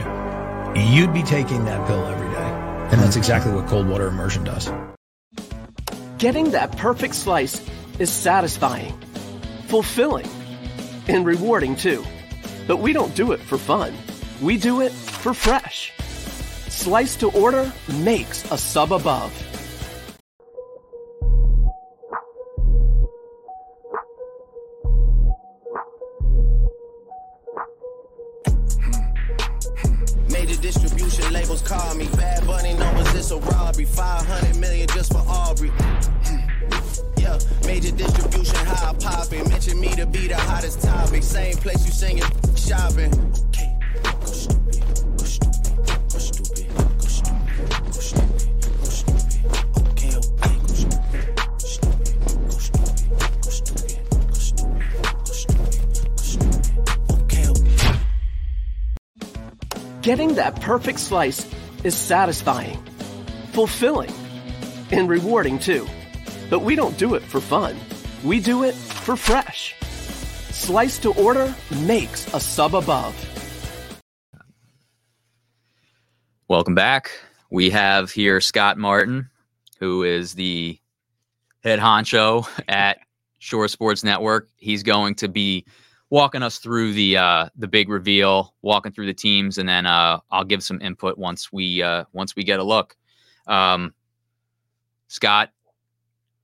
You'd 0.78 1.14
be 1.14 1.24
taking 1.24 1.66
that 1.66 1.86
pill 1.88 2.06
every 2.06 2.30
day. 2.30 2.64
And 2.92 3.02
that's 3.02 3.16
exactly 3.16 3.52
what 3.52 3.68
cold 3.68 3.88
water 3.88 4.08
immersion 4.08 4.44
does. 4.44 4.72
Getting 6.18 6.52
that 6.52 6.78
perfect 6.78 7.16
slice 7.16 7.62
is 8.00 8.12
satisfying, 8.12 8.94
fulfilling, 9.68 10.30
and 11.08 11.26
rewarding 11.26 11.76
too. 11.76 12.04
But 12.68 12.78
we 12.78 12.94
don't 12.94 13.16
do 13.16 13.32
it 13.32 13.40
for 13.40 13.58
fun. 13.58 13.94
We 14.42 14.58
do 14.58 14.82
it 14.82 14.92
for 14.92 15.34
fresh. 15.34 15.92
Slice 16.70 17.16
to 17.18 17.32
order 17.32 17.72
makes 18.04 18.50
a 18.52 18.58
sub 18.58 18.94
above. 18.94 19.32
Call 31.62 31.96
me. 31.96 32.08
Bad 32.16 32.46
Bunny 32.48 32.74
knows 32.74 33.14
it's 33.16 33.32
a 33.32 33.38
robbery. 33.38 33.86
500 33.86 34.60
million 34.60 34.88
just 34.90 35.12
for 35.12 35.24
Aubrey. 35.28 35.70
Hmm. 35.70 36.40
Yeah, 37.18 37.38
major 37.66 37.92
distribution, 37.92 38.56
how 38.66 38.92
I 38.92 38.94
poppin'. 38.94 39.48
Mention 39.50 39.80
me 39.80 39.90
to 39.96 40.06
be 40.06 40.28
the 40.28 40.38
hottest 40.38 40.82
topic. 40.82 41.24
Same 41.24 41.56
place 41.58 41.86
you 41.86 41.92
singing, 41.92 42.24
shopping. 42.56 43.14
Okay, 43.50 43.73
Getting 60.04 60.36
that 60.36 60.60
perfect 60.60 61.00
slice 61.00 61.50
is 61.86 61.96
satisfying, 61.96 62.78
fulfilling, 63.54 64.14
and 64.92 65.08
rewarding 65.08 65.58
too. 65.58 65.88
But 66.50 66.60
we 66.60 66.76
don't 66.76 66.98
do 66.98 67.16
it 67.16 67.24
for 67.24 67.40
fun. 67.40 67.78
We 68.22 68.42
do 68.42 68.66
it 68.66 68.76
for 68.76 69.16
fresh. 69.16 69.74
Slice 70.52 71.00
to 71.00 71.14
order 71.14 71.56
makes 71.86 72.28
a 72.34 72.42
sub 72.42 72.76
above. 72.76 73.16
Welcome 76.50 76.76
back. 76.76 77.10
We 77.50 77.70
have 77.70 78.12
here 78.12 78.42
Scott 78.42 78.78
Martin, 78.78 79.30
who 79.80 80.04
is 80.04 80.34
the 80.34 80.82
head 81.64 81.80
honcho 81.80 82.46
at 82.68 83.00
Shore 83.40 83.70
Sports 83.70 84.04
Network. 84.04 84.50
He's 84.58 84.84
going 84.84 85.16
to 85.16 85.30
be 85.30 85.66
walking 86.14 86.44
us 86.44 86.60
through 86.60 86.94
the 86.94 87.18
uh, 87.18 87.50
the 87.56 87.68
big 87.68 87.90
reveal, 87.90 88.54
walking 88.62 88.92
through 88.92 89.08
the 89.08 89.14
teams, 89.16 89.58
and 89.58 89.68
then 89.68 89.88
uh, 89.88 90.20
I'll 90.30 90.44
give 90.44 90.62
some 90.62 90.80
input 90.80 91.18
once 91.18 91.52
we 91.52 91.82
uh, 91.82 92.06
once 92.14 92.36
we 92.36 92.44
get 92.44 92.60
a 92.60 92.64
look. 92.64 92.96
Um, 93.48 93.96
Scott, 95.08 95.50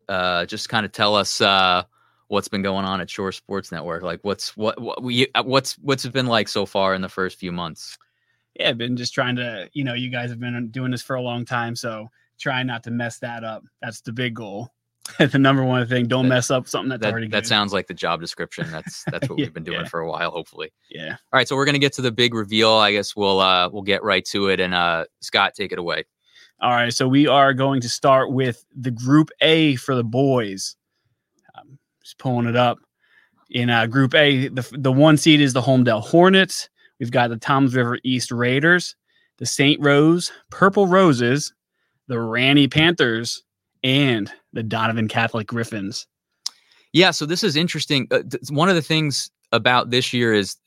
uh, 0.07 0.47
just 0.47 0.69
kind 0.69 0.88
of 0.88 0.91
tell 0.91 1.15
us 1.15 1.39
uh, 1.39 1.83
what's 2.29 2.47
been 2.47 2.63
going 2.63 2.85
on 2.85 2.99
at 2.99 3.11
Shore 3.11 3.31
Sports 3.31 3.71
Network. 3.71 4.01
Like, 4.01 4.21
what's 4.23 4.57
what, 4.57 4.81
what 4.81 5.03
we 5.03 5.27
uh, 5.35 5.43
what's 5.43 5.77
what's 5.77 6.03
it 6.03 6.13
been 6.13 6.25
like 6.25 6.47
so 6.47 6.65
far 6.65 6.95
in 6.95 7.01
the 7.01 7.09
first 7.09 7.38
few 7.38 7.51
months? 7.51 7.95
yeah, 8.59 8.69
I've 8.69 8.77
been 8.77 8.97
just 8.97 9.13
trying 9.13 9.35
to, 9.35 9.69
you 9.73 9.83
know, 9.83 9.93
you 9.93 10.09
guys 10.09 10.29
have 10.31 10.39
been 10.39 10.69
doing 10.69 10.91
this 10.91 11.01
for 11.03 11.15
a 11.15 11.21
long 11.21 11.45
time, 11.45 11.75
so 11.75 12.09
trying 12.39 12.67
not 12.67 12.83
to 12.83 12.91
mess 12.91 13.19
that 13.19 13.43
up. 13.43 13.63
That's 13.81 14.01
the 14.01 14.11
big 14.11 14.33
goal. 14.33 14.69
the 15.19 15.39
number 15.39 15.63
one 15.63 15.85
thing, 15.87 16.07
don't 16.07 16.25
That- 16.29 16.35
mess 16.35 16.51
up 16.51 16.67
something 16.67 16.89
that's 16.89 17.01
That, 17.01 17.11
already 17.11 17.27
that 17.29 17.43
good. 17.43 17.47
sounds 17.47 17.73
like 17.73 17.87
the 17.87 17.93
job 17.93 18.21
description. 18.21 18.69
That's 18.71 19.03
that's 19.05 19.29
what 19.29 19.39
Yeah, 19.39 19.45
we've 19.45 19.53
been 19.53 19.63
doing 19.63 19.81
yeah. 19.81 19.87
for 19.87 19.99
a 20.01 20.09
while. 20.09 20.31
Hopefully. 20.31 20.71
yeah. 20.89 21.11
All 21.11 21.37
right, 21.37 21.47
so 21.47 21.55
we're 21.55 21.65
gonna 21.65 21.79
get 21.79 21.93
to 21.93 22.01
the 22.01 22.11
big 22.11 22.33
reveal. 22.33 22.71
I 22.73 22.91
guess 22.91 23.15
we'll 23.15 23.39
uh 23.39 23.69
we'll 23.69 23.81
get 23.83 24.03
right 24.03 24.25
to 24.25 24.47
it. 24.49 24.59
And 24.59 24.73
uh 24.73 25.05
Scott, 25.21 25.53
take 25.55 25.71
it 25.71 25.79
away. 25.79 26.05
All 26.61 26.71
right, 26.71 26.93
so 26.93 27.07
we 27.07 27.25
are 27.27 27.53
going 27.53 27.79
to 27.81 27.89
start 27.89 28.31
with 28.33 28.65
the 28.75 28.91
Group 28.91 29.29
A 29.41 29.75
for 29.77 29.95
the 29.95 30.03
boys. 30.03 30.75
Um, 31.57 31.79
just 32.03 32.17
pulling 32.17 32.47
it 32.47 32.55
up. 32.57 32.79
In 33.51 33.69
uh, 33.69 33.87
Group 33.87 34.13
A, 34.13 34.49
the 34.49 34.67
the 34.73 34.91
one 34.91 35.17
seed 35.17 35.41
is 35.41 35.53
the 35.53 35.61
Holmdel 35.61 36.03
Hornets. 36.03 36.69
We've 36.99 37.09
got 37.11 37.29
the 37.29 37.37
Toms 37.37 37.73
River 37.75 37.97
East 38.03 38.29
Raiders, 38.31 38.95
the 39.37 39.45
St. 39.45 39.81
Rose 39.81 40.31
Purple 40.51 40.85
Roses, 40.85 41.51
the 42.07 42.19
Ranney 42.19 42.67
Panthers, 42.67 43.41
and 43.83 44.31
the 44.53 44.63
Donovan 44.63 45.07
Catholic 45.07 45.48
Griffins. 45.48 46.07
Yeah, 46.93 47.12
so 47.12 47.25
this 47.25 47.43
is 47.43 47.55
interesting. 47.55 48.07
Uh, 48.09 48.24
th- 48.29 48.50
one 48.50 48.69
of 48.69 48.75
the 48.75 48.81
things 48.81 49.29
about 49.51 49.89
this 49.89 50.13
year 50.13 50.33
is 50.33 50.57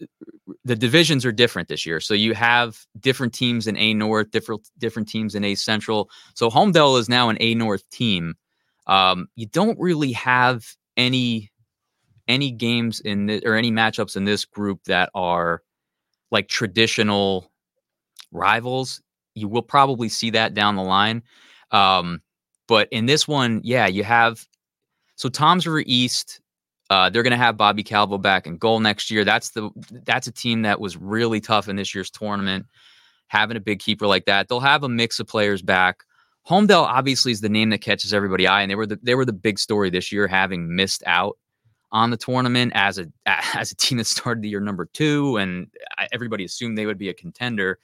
the 0.64 0.76
divisions 0.76 1.24
are 1.24 1.32
different 1.32 1.68
this 1.68 1.84
year. 1.86 2.00
So 2.00 2.14
you 2.14 2.34
have 2.34 2.78
different 3.00 3.34
teams 3.34 3.66
in 3.66 3.76
A 3.76 3.94
North, 3.94 4.30
different 4.30 4.68
different 4.78 5.08
teams 5.08 5.34
in 5.34 5.44
A 5.44 5.54
Central. 5.54 6.10
So 6.34 6.50
Holmdel 6.50 6.98
is 6.98 7.08
now 7.08 7.28
an 7.28 7.36
A 7.40 7.54
North 7.54 7.88
team. 7.90 8.34
Um, 8.86 9.28
you 9.36 9.46
don't 9.46 9.78
really 9.78 10.12
have 10.12 10.64
any 10.96 11.50
any 12.28 12.50
games 12.50 13.00
in 13.00 13.26
this 13.26 13.42
or 13.44 13.54
any 13.54 13.70
matchups 13.70 14.16
in 14.16 14.24
this 14.24 14.44
group 14.44 14.84
that 14.84 15.10
are 15.14 15.62
like 16.30 16.48
traditional 16.48 17.50
rivals. 18.30 19.02
You 19.34 19.48
will 19.48 19.62
probably 19.62 20.08
see 20.08 20.30
that 20.30 20.54
down 20.54 20.76
the 20.76 20.82
line. 20.82 21.22
Um, 21.70 22.22
but 22.72 22.88
in 22.90 23.04
this 23.04 23.28
one, 23.28 23.60
yeah, 23.62 23.86
you 23.86 24.02
have 24.02 24.48
so 25.16 25.28
Toms 25.28 25.66
River 25.66 25.84
East. 25.84 26.40
Uh, 26.88 27.10
they're 27.10 27.22
going 27.22 27.32
to 27.32 27.36
have 27.36 27.58
Bobby 27.58 27.82
Calvo 27.82 28.16
back 28.16 28.46
in 28.46 28.56
goal 28.56 28.80
next 28.80 29.10
year. 29.10 29.26
That's 29.26 29.50
the 29.50 29.68
that's 30.06 30.26
a 30.26 30.32
team 30.32 30.62
that 30.62 30.80
was 30.80 30.96
really 30.96 31.38
tough 31.38 31.68
in 31.68 31.76
this 31.76 31.94
year's 31.94 32.10
tournament. 32.10 32.64
Having 33.26 33.58
a 33.58 33.60
big 33.60 33.80
keeper 33.80 34.06
like 34.06 34.24
that, 34.24 34.48
they'll 34.48 34.60
have 34.60 34.84
a 34.84 34.88
mix 34.88 35.20
of 35.20 35.26
players 35.26 35.60
back. 35.60 36.04
Holmdel 36.48 36.84
obviously 36.84 37.30
is 37.30 37.42
the 37.42 37.50
name 37.50 37.68
that 37.68 37.82
catches 37.82 38.14
everybody 38.14 38.46
eye, 38.46 38.62
and 38.62 38.70
they 38.70 38.74
were 38.74 38.86
the 38.86 38.98
they 39.02 39.16
were 39.16 39.26
the 39.26 39.34
big 39.34 39.58
story 39.58 39.90
this 39.90 40.10
year, 40.10 40.26
having 40.26 40.74
missed 40.74 41.02
out 41.04 41.36
on 41.90 42.08
the 42.08 42.16
tournament 42.16 42.72
as 42.74 42.96
a 42.98 43.06
as 43.54 43.70
a 43.70 43.76
team 43.76 43.98
that 43.98 44.06
started 44.06 44.42
the 44.42 44.48
year 44.48 44.60
number 44.60 44.86
two, 44.94 45.36
and 45.36 45.66
everybody 46.10 46.42
assumed 46.46 46.78
they 46.78 46.86
would 46.86 46.96
be 46.96 47.10
a 47.10 47.14
contender. 47.14 47.78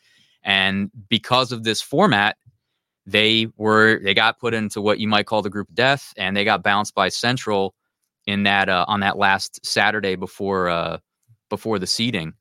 And 0.45 0.91
because 1.11 1.53
of 1.53 1.65
this 1.65 1.83
format, 1.83 2.39
they 3.09 3.49
were 3.57 4.01
they 4.03 4.15
got 4.15 4.39
put 4.39 4.55
into 4.55 4.81
what 4.81 5.01
you 5.01 5.09
might 5.09 5.27
call 5.27 5.43
the 5.43 5.51
group 5.51 5.69
of 5.69 5.75
death, 5.75 6.13
and 6.17 6.37
they 6.37 6.45
got 6.45 6.63
bounced 6.63 6.95
by 6.95 7.09
Central 7.09 7.75
in 8.27 8.43
that 8.43 8.69
uh, 8.69 8.85
on 8.87 9.01
that 9.01 9.17
last 9.17 9.65
Saturday 9.65 10.15
before 10.15 10.69
uh, 10.69 10.99
before 11.49 11.79
the 11.79 11.87
seeding. 11.87 12.35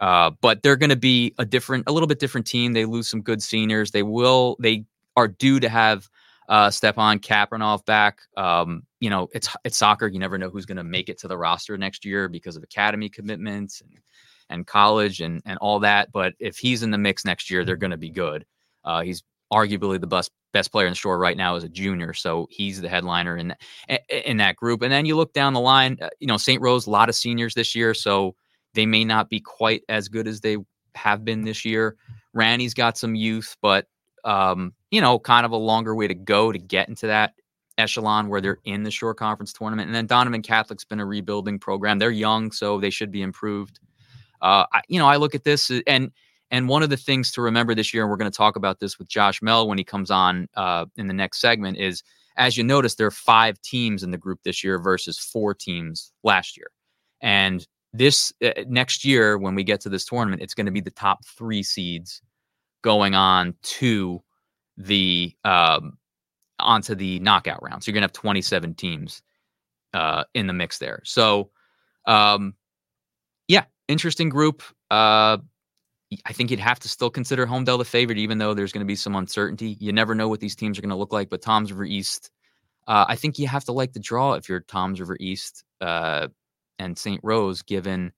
Uh, 0.00 0.30
but 0.40 0.62
they're 0.62 0.76
going 0.76 0.90
to 0.90 0.96
be 0.96 1.34
a 1.38 1.44
different, 1.44 1.84
a 1.86 1.92
little 1.92 2.06
bit 2.06 2.18
different 2.18 2.46
team. 2.46 2.72
They 2.72 2.84
lose 2.84 3.08
some 3.08 3.22
good 3.22 3.42
seniors. 3.42 3.90
They 3.90 4.02
will. 4.02 4.56
They 4.60 4.84
are 5.16 5.28
due 5.28 5.60
to 5.60 5.68
have 5.68 6.08
uh, 6.48 6.70
Stepan 6.70 7.20
Kapranov 7.20 7.84
back. 7.84 8.20
Um, 8.36 8.84
you 9.00 9.10
know, 9.10 9.28
it's 9.32 9.48
it's 9.64 9.76
soccer. 9.76 10.06
You 10.06 10.18
never 10.18 10.38
know 10.38 10.50
who's 10.50 10.66
going 10.66 10.76
to 10.76 10.84
make 10.84 11.08
it 11.08 11.18
to 11.20 11.28
the 11.28 11.38
roster 11.38 11.76
next 11.76 12.04
year 12.04 12.28
because 12.28 12.56
of 12.56 12.62
academy 12.62 13.08
commitments 13.08 13.80
and 13.80 13.98
and 14.50 14.66
college 14.66 15.20
and 15.20 15.42
and 15.44 15.58
all 15.58 15.80
that. 15.80 16.12
But 16.12 16.34
if 16.38 16.58
he's 16.58 16.82
in 16.84 16.92
the 16.92 16.98
mix 16.98 17.24
next 17.24 17.50
year, 17.50 17.64
they're 17.64 17.76
going 17.76 17.90
to 17.90 17.96
be 17.96 18.10
good. 18.10 18.44
Uh, 18.84 19.02
he's 19.02 19.24
arguably 19.54 20.00
the 20.00 20.06
best 20.06 20.30
best 20.52 20.72
player 20.72 20.86
in 20.86 20.92
the 20.92 20.96
shore 20.96 21.18
right 21.18 21.36
now 21.36 21.54
is 21.54 21.64
a 21.64 21.68
junior, 21.68 22.12
so 22.12 22.46
he's 22.50 22.80
the 22.80 22.88
headliner 22.88 23.36
in 23.36 23.54
in 24.08 24.36
that 24.38 24.56
group. 24.56 24.82
And 24.82 24.92
then 24.92 25.06
you 25.06 25.16
look 25.16 25.32
down 25.32 25.52
the 25.52 25.60
line, 25.60 25.96
uh, 26.02 26.08
you 26.18 26.26
know, 26.26 26.36
St. 26.36 26.60
Rose, 26.60 26.86
a 26.86 26.90
lot 26.90 27.08
of 27.08 27.14
seniors 27.14 27.54
this 27.54 27.74
year, 27.74 27.94
so 27.94 28.34
they 28.74 28.86
may 28.86 29.04
not 29.04 29.30
be 29.30 29.40
quite 29.40 29.82
as 29.88 30.08
good 30.08 30.26
as 30.26 30.40
they 30.40 30.56
have 30.96 31.24
been 31.24 31.44
this 31.44 31.64
year. 31.64 31.96
Ranney's 32.32 32.74
got 32.74 32.98
some 32.98 33.14
youth, 33.14 33.56
but 33.62 33.86
um, 34.24 34.74
you 34.90 35.00
know, 35.00 35.18
kind 35.18 35.46
of 35.46 35.52
a 35.52 35.56
longer 35.56 35.94
way 35.94 36.08
to 36.08 36.14
go 36.14 36.50
to 36.50 36.58
get 36.58 36.88
into 36.88 37.06
that 37.06 37.34
echelon 37.78 38.28
where 38.28 38.40
they're 38.40 38.58
in 38.64 38.82
the 38.82 38.90
Shore 38.90 39.14
conference 39.14 39.52
tournament. 39.52 39.86
And 39.86 39.94
then 39.94 40.06
Donovan 40.06 40.42
Catholic's 40.42 40.84
been 40.84 41.00
a 41.00 41.06
rebuilding 41.06 41.58
program. 41.58 41.98
They're 41.98 42.10
young, 42.10 42.50
so 42.50 42.80
they 42.80 42.90
should 42.90 43.10
be 43.10 43.22
improved. 43.22 43.80
Uh, 44.42 44.66
I, 44.72 44.82
you 44.88 44.98
know, 44.98 45.06
I 45.06 45.16
look 45.16 45.34
at 45.34 45.44
this 45.44 45.70
uh, 45.70 45.80
and 45.86 46.10
and 46.54 46.68
one 46.68 46.84
of 46.84 46.90
the 46.90 46.96
things 46.96 47.32
to 47.32 47.42
remember 47.42 47.74
this 47.74 47.92
year, 47.92 48.04
and 48.04 48.10
we're 48.10 48.16
going 48.16 48.30
to 48.30 48.36
talk 48.36 48.54
about 48.54 48.78
this 48.78 48.96
with 48.96 49.08
Josh 49.08 49.40
Mehl 49.40 49.66
when 49.66 49.76
he 49.76 49.82
comes 49.82 50.08
on 50.08 50.48
uh, 50.54 50.86
in 50.94 51.08
the 51.08 51.12
next 51.12 51.40
segment, 51.40 51.78
is 51.78 52.04
as 52.36 52.56
you 52.56 52.62
notice, 52.62 52.94
there 52.94 53.08
are 53.08 53.10
five 53.10 53.60
teams 53.62 54.04
in 54.04 54.12
the 54.12 54.16
group 54.16 54.38
this 54.44 54.62
year 54.62 54.78
versus 54.78 55.18
four 55.18 55.52
teams 55.52 56.12
last 56.22 56.56
year. 56.56 56.68
And 57.20 57.66
this 57.92 58.32
uh, 58.40 58.52
next 58.68 59.04
year, 59.04 59.36
when 59.36 59.56
we 59.56 59.64
get 59.64 59.80
to 59.80 59.88
this 59.88 60.04
tournament, 60.04 60.42
it's 60.42 60.54
going 60.54 60.66
to 60.66 60.70
be 60.70 60.80
the 60.80 60.92
top 60.92 61.26
three 61.26 61.64
seeds 61.64 62.22
going 62.82 63.16
on 63.16 63.56
to 63.62 64.22
the 64.76 65.34
um, 65.42 65.98
onto 66.60 66.94
the 66.94 67.18
knockout 67.18 67.64
round. 67.64 67.82
So 67.82 67.90
you're 67.90 67.94
gonna 67.94 68.04
have 68.04 68.12
27 68.12 68.74
teams 68.74 69.22
uh, 69.92 70.22
in 70.34 70.46
the 70.46 70.52
mix 70.52 70.78
there. 70.78 71.00
So 71.02 71.50
um, 72.06 72.54
yeah, 73.48 73.64
interesting 73.88 74.28
group. 74.28 74.62
Uh, 74.88 75.38
I 76.24 76.32
think 76.32 76.50
you'd 76.50 76.60
have 76.60 76.80
to 76.80 76.88
still 76.88 77.10
consider 77.10 77.46
Holmdel 77.46 77.78
the 77.78 77.84
favorite, 77.84 78.18
even 78.18 78.38
though 78.38 78.54
there's 78.54 78.72
going 78.72 78.84
to 78.84 78.86
be 78.86 78.96
some 78.96 79.16
uncertainty. 79.16 79.76
You 79.80 79.92
never 79.92 80.14
know 80.14 80.28
what 80.28 80.40
these 80.40 80.56
teams 80.56 80.78
are 80.78 80.82
going 80.82 80.90
to 80.90 80.96
look 80.96 81.12
like. 81.12 81.30
But 81.30 81.42
Toms 81.42 81.72
River 81.72 81.84
East, 81.84 82.30
uh, 82.86 83.04
I 83.08 83.16
think 83.16 83.38
you 83.38 83.46
have 83.48 83.64
to 83.64 83.72
like 83.72 83.92
the 83.92 84.00
draw 84.00 84.34
if 84.34 84.48
you're 84.48 84.60
Toms 84.60 85.00
River 85.00 85.16
East 85.20 85.64
uh, 85.80 86.28
and 86.78 86.98
St. 86.98 87.20
Rose, 87.22 87.62
given 87.62 88.12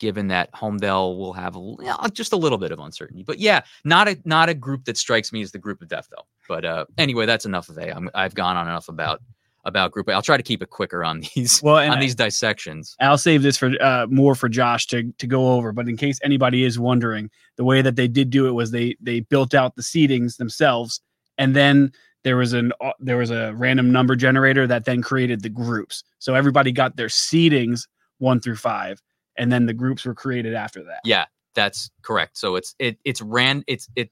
given 0.00 0.28
that 0.28 0.52
Holmdel 0.52 1.16
will 1.16 1.32
have 1.32 1.56
a, 1.56 2.10
just 2.10 2.32
a 2.32 2.36
little 2.36 2.58
bit 2.58 2.72
of 2.72 2.78
uncertainty. 2.78 3.22
But 3.22 3.38
yeah, 3.38 3.62
not 3.84 4.08
a 4.08 4.18
not 4.24 4.48
a 4.48 4.54
group 4.54 4.84
that 4.84 4.96
strikes 4.96 5.32
me 5.32 5.40
as 5.42 5.52
the 5.52 5.58
group 5.58 5.80
of 5.82 5.88
death 5.88 6.08
though. 6.10 6.26
But 6.48 6.64
uh, 6.64 6.84
anyway, 6.98 7.26
that's 7.26 7.46
enough 7.46 7.68
of 7.68 7.78
A. 7.78 7.94
I'm, 7.94 8.10
I've 8.14 8.34
gone 8.34 8.56
on 8.56 8.66
enough 8.66 8.88
about 8.88 9.22
about 9.64 9.92
group 9.92 10.08
A. 10.08 10.12
I'll 10.12 10.22
try 10.22 10.36
to 10.36 10.42
keep 10.42 10.62
it 10.62 10.70
quicker 10.70 11.04
on 11.04 11.22
these 11.34 11.62
well, 11.62 11.76
on 11.76 11.98
I, 11.98 12.00
these 12.00 12.14
dissections. 12.14 12.96
I'll 13.00 13.18
save 13.18 13.42
this 13.42 13.56
for 13.56 13.70
uh, 13.80 14.06
more 14.08 14.34
for 14.34 14.48
Josh 14.48 14.86
to 14.88 15.12
to 15.12 15.26
go 15.26 15.52
over. 15.52 15.72
But 15.72 15.88
in 15.88 15.96
case 15.96 16.18
anybody 16.22 16.64
is 16.64 16.78
wondering, 16.78 17.30
the 17.56 17.64
way 17.64 17.82
that 17.82 17.96
they 17.96 18.08
did 18.08 18.30
do 18.30 18.46
it 18.46 18.52
was 18.52 18.70
they 18.70 18.96
they 19.00 19.20
built 19.20 19.54
out 19.54 19.76
the 19.76 19.82
seedings 19.82 20.36
themselves, 20.36 21.00
and 21.38 21.54
then 21.54 21.92
there 22.22 22.36
was 22.36 22.52
an 22.52 22.72
uh, 22.80 22.92
there 23.00 23.16
was 23.16 23.30
a 23.30 23.52
random 23.54 23.92
number 23.92 24.16
generator 24.16 24.66
that 24.66 24.84
then 24.84 25.02
created 25.02 25.42
the 25.42 25.48
groups. 25.48 26.02
So 26.18 26.34
everybody 26.34 26.72
got 26.72 26.96
their 26.96 27.08
seedings 27.08 27.86
one 28.18 28.40
through 28.40 28.56
five, 28.56 29.00
and 29.36 29.52
then 29.52 29.66
the 29.66 29.74
groups 29.74 30.04
were 30.04 30.14
created 30.14 30.54
after 30.54 30.82
that. 30.84 31.00
Yeah, 31.04 31.26
that's 31.54 31.90
correct. 32.02 32.38
So 32.38 32.56
it's 32.56 32.74
it 32.78 32.98
it's 33.04 33.20
ran 33.20 33.64
it's 33.66 33.88
it 33.96 34.10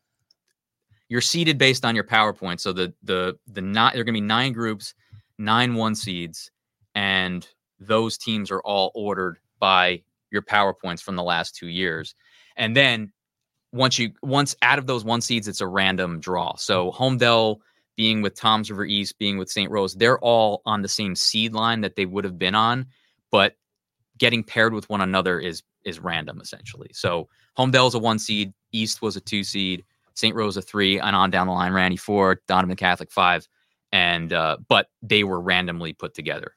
you're 1.08 1.20
seeded 1.20 1.58
based 1.58 1.84
on 1.84 1.94
your 1.94 2.04
PowerPoint. 2.04 2.60
So 2.60 2.72
the 2.72 2.92
the 3.02 3.36
the 3.46 3.60
not 3.60 3.92
there 3.92 4.00
are 4.00 4.04
going 4.04 4.14
to 4.14 4.20
be 4.20 4.26
nine 4.26 4.52
groups, 4.52 4.94
nine 5.42 5.74
one 5.74 5.94
seeds, 5.94 6.50
and 6.94 7.46
those 7.78 8.16
teams 8.16 8.50
are 8.50 8.60
all 8.60 8.92
ordered 8.94 9.38
by 9.58 10.02
your 10.30 10.42
PowerPoints 10.42 11.02
from 11.02 11.16
the 11.16 11.22
last 11.22 11.54
two 11.54 11.68
years. 11.68 12.14
And 12.56 12.76
then 12.76 13.12
once 13.72 13.98
you 13.98 14.12
once 14.22 14.54
out 14.62 14.78
of 14.78 14.86
those 14.86 15.04
one 15.04 15.20
seeds, 15.20 15.48
it's 15.48 15.60
a 15.60 15.66
random 15.66 16.20
draw. 16.20 16.56
So 16.56 16.90
Holmdel 16.92 17.58
being 17.96 18.22
with 18.22 18.34
Toms 18.34 18.70
River 18.70 18.84
East, 18.84 19.18
being 19.18 19.38
with 19.38 19.50
St. 19.50 19.70
Rose, 19.70 19.94
they're 19.94 20.18
all 20.18 20.62
on 20.64 20.82
the 20.82 20.88
same 20.88 21.14
seed 21.14 21.52
line 21.52 21.80
that 21.82 21.96
they 21.96 22.06
would 22.06 22.24
have 22.24 22.38
been 22.38 22.54
on, 22.54 22.86
but 23.30 23.56
getting 24.18 24.42
paired 24.42 24.72
with 24.72 24.88
one 24.88 25.00
another 25.00 25.38
is 25.40 25.62
is 25.84 25.98
random 25.98 26.40
essentially. 26.40 26.90
So 26.92 27.28
Holmdel 27.58 27.88
is 27.88 27.94
a 27.94 27.98
one 27.98 28.18
seed, 28.18 28.52
East 28.72 29.02
was 29.02 29.16
a 29.16 29.20
two 29.20 29.44
seed, 29.44 29.84
St. 30.14 30.34
Rose 30.34 30.56
a 30.56 30.62
three, 30.62 31.00
and 31.00 31.16
on 31.16 31.30
down 31.30 31.46
the 31.46 31.52
line, 31.52 31.72
Ranney 31.72 31.98
four, 31.98 32.40
Donovan 32.46 32.76
Catholic 32.76 33.10
five, 33.10 33.48
and 33.92 34.32
uh, 34.32 34.56
but 34.68 34.88
they 35.02 35.24
were 35.24 35.40
randomly 35.40 35.92
put 35.92 36.14
together. 36.14 36.54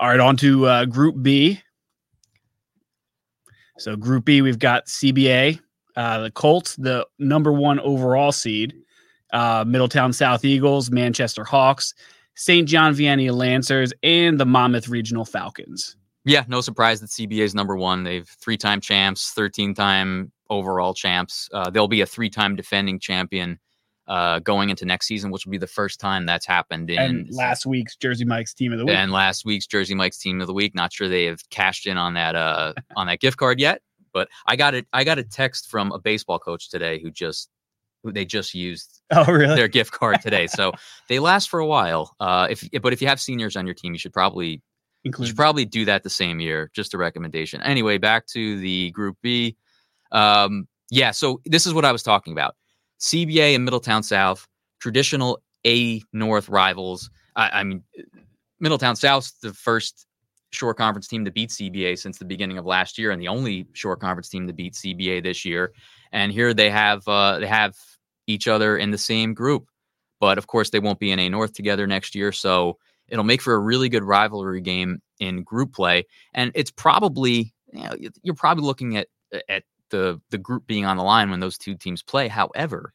All 0.00 0.08
right, 0.08 0.20
on 0.20 0.36
to 0.38 0.66
uh, 0.66 0.84
Group 0.84 1.22
B. 1.22 1.60
So 3.78 3.96
Group 3.96 4.24
B, 4.24 4.42
we've 4.42 4.58
got 4.58 4.86
CBA, 4.86 5.60
uh, 5.96 6.18
the 6.20 6.30
Colts, 6.32 6.76
the 6.76 7.06
number 7.18 7.52
one 7.52 7.78
overall 7.80 8.32
seed, 8.32 8.74
uh, 9.32 9.64
Middletown 9.66 10.12
South 10.12 10.44
Eagles, 10.44 10.90
Manchester 10.90 11.44
Hawks, 11.44 11.94
St. 12.34 12.68
John 12.68 12.94
Vianney 12.94 13.32
Lancers, 13.32 13.92
and 14.02 14.38
the 14.38 14.46
Monmouth 14.46 14.88
Regional 14.88 15.24
Falcons. 15.24 15.96
Yeah, 16.24 16.44
no 16.48 16.60
surprise 16.60 17.00
that 17.00 17.10
CBA 17.10 17.40
is 17.40 17.54
number 17.54 17.76
one. 17.76 18.02
They've 18.02 18.28
three-time 18.28 18.80
champs, 18.80 19.30
thirteen-time 19.30 20.32
overall 20.50 20.92
champs. 20.92 21.48
Uh, 21.52 21.70
they'll 21.70 21.88
be 21.88 22.00
a 22.00 22.06
three-time 22.06 22.56
defending 22.56 22.98
champion 22.98 23.58
uh, 24.08 24.38
going 24.40 24.70
into 24.70 24.86
next 24.86 25.06
season, 25.06 25.30
which 25.30 25.44
will 25.44 25.50
be 25.50 25.58
the 25.58 25.66
first 25.66 26.00
time 26.00 26.24
that's 26.26 26.46
happened 26.46 26.88
in 26.90 26.98
and 26.98 27.28
last 27.30 27.66
week's 27.66 27.94
Jersey 27.94 28.24
Mike's 28.24 28.54
team 28.54 28.72
of 28.72 28.78
the 28.78 28.86
week. 28.86 28.94
And 28.94 29.12
last 29.12 29.44
week's 29.44 29.66
Jersey 29.66 29.94
Mike's 29.94 30.18
team 30.18 30.40
of 30.40 30.46
the 30.46 30.54
week. 30.54 30.74
Not 30.74 30.92
sure 30.92 31.08
they 31.08 31.24
have 31.26 31.48
cashed 31.50 31.86
in 31.86 31.98
on 31.98 32.14
that 32.14 32.34
uh, 32.34 32.72
on 32.96 33.06
that 33.06 33.20
gift 33.20 33.36
card 33.36 33.60
yet, 33.60 33.82
but 34.12 34.28
I 34.46 34.56
got 34.56 34.74
it. 34.74 34.86
I 34.92 35.04
got 35.04 35.18
a 35.18 35.24
text 35.24 35.70
from 35.70 35.92
a 35.92 35.98
baseball 35.98 36.38
coach 36.38 36.70
today 36.70 37.00
who 37.00 37.10
just 37.10 37.50
who 38.02 38.10
they 38.12 38.24
just 38.24 38.54
used 38.54 39.02
oh 39.10 39.30
really 39.30 39.56
their 39.56 39.68
gift 39.68 39.92
card 39.92 40.22
today. 40.22 40.46
so 40.46 40.72
they 41.08 41.18
last 41.18 41.50
for 41.50 41.60
a 41.60 41.66
while. 41.66 42.16
Uh, 42.18 42.48
if 42.50 42.66
but 42.80 42.94
if 42.94 43.02
you 43.02 43.08
have 43.08 43.20
seniors 43.20 43.56
on 43.56 43.66
your 43.66 43.74
team, 43.74 43.92
you 43.92 43.98
should 43.98 44.14
probably 44.14 44.62
you 45.02 45.12
should 45.24 45.36
probably 45.36 45.64
do 45.64 45.84
that 45.84 46.02
the 46.02 46.10
same 46.10 46.40
year. 46.40 46.70
Just 46.74 46.94
a 46.94 46.98
recommendation. 46.98 47.60
Anyway, 47.62 47.98
back 47.98 48.26
to 48.28 48.58
the 48.58 48.90
Group 48.92 49.16
B. 49.22 49.56
Um, 50.12 50.66
yeah, 50.90 51.10
so 51.10 51.40
this 51.44 51.66
is 51.66 51.74
what 51.74 51.84
I 51.84 51.92
was 51.92 52.02
talking 52.02 52.32
about. 52.32 52.56
CBA 53.00 53.54
and 53.54 53.64
Middletown 53.64 54.02
South, 54.02 54.46
traditional 54.80 55.40
A 55.66 56.02
North 56.12 56.48
rivals. 56.48 57.10
I, 57.36 57.60
I 57.60 57.64
mean, 57.64 57.82
Middletown 58.60 58.96
South's 58.96 59.32
the 59.32 59.52
first 59.52 60.06
Shore 60.50 60.72
conference 60.72 61.08
team 61.08 61.24
to 61.26 61.30
beat 61.30 61.50
CBA 61.50 61.98
since 61.98 62.18
the 62.18 62.24
beginning 62.24 62.56
of 62.56 62.64
last 62.64 62.96
year, 62.96 63.10
and 63.10 63.20
the 63.20 63.28
only 63.28 63.66
Shore 63.74 63.96
conference 63.96 64.30
team 64.30 64.46
to 64.46 64.52
beat 64.52 64.72
CBA 64.72 65.22
this 65.22 65.44
year. 65.44 65.72
And 66.10 66.32
here 66.32 66.54
they 66.54 66.70
have 66.70 67.06
uh, 67.06 67.38
they 67.38 67.46
have 67.46 67.76
each 68.26 68.48
other 68.48 68.78
in 68.78 68.90
the 68.90 68.98
same 68.98 69.34
group, 69.34 69.68
but 70.20 70.38
of 70.38 70.46
course 70.46 70.70
they 70.70 70.80
won't 70.80 70.98
be 70.98 71.12
in 71.12 71.18
A 71.18 71.28
North 71.28 71.52
together 71.52 71.86
next 71.86 72.14
year. 72.14 72.32
So 72.32 72.78
it'll 73.08 73.24
make 73.24 73.42
for 73.42 73.54
a 73.54 73.58
really 73.58 73.90
good 73.90 74.04
rivalry 74.04 74.62
game 74.62 75.00
in 75.20 75.42
group 75.42 75.74
play, 75.74 76.06
and 76.32 76.50
it's 76.54 76.70
probably 76.70 77.52
you 77.72 77.82
know, 77.82 77.94
you're 78.22 78.34
probably 78.34 78.64
looking 78.64 78.96
at 78.96 79.08
at 79.50 79.64
the 79.90 80.20
the 80.30 80.38
group 80.38 80.66
being 80.66 80.84
on 80.84 80.96
the 80.96 81.02
line 81.02 81.30
when 81.30 81.40
those 81.40 81.58
two 81.58 81.74
teams 81.74 82.02
play. 82.02 82.28
However, 82.28 82.92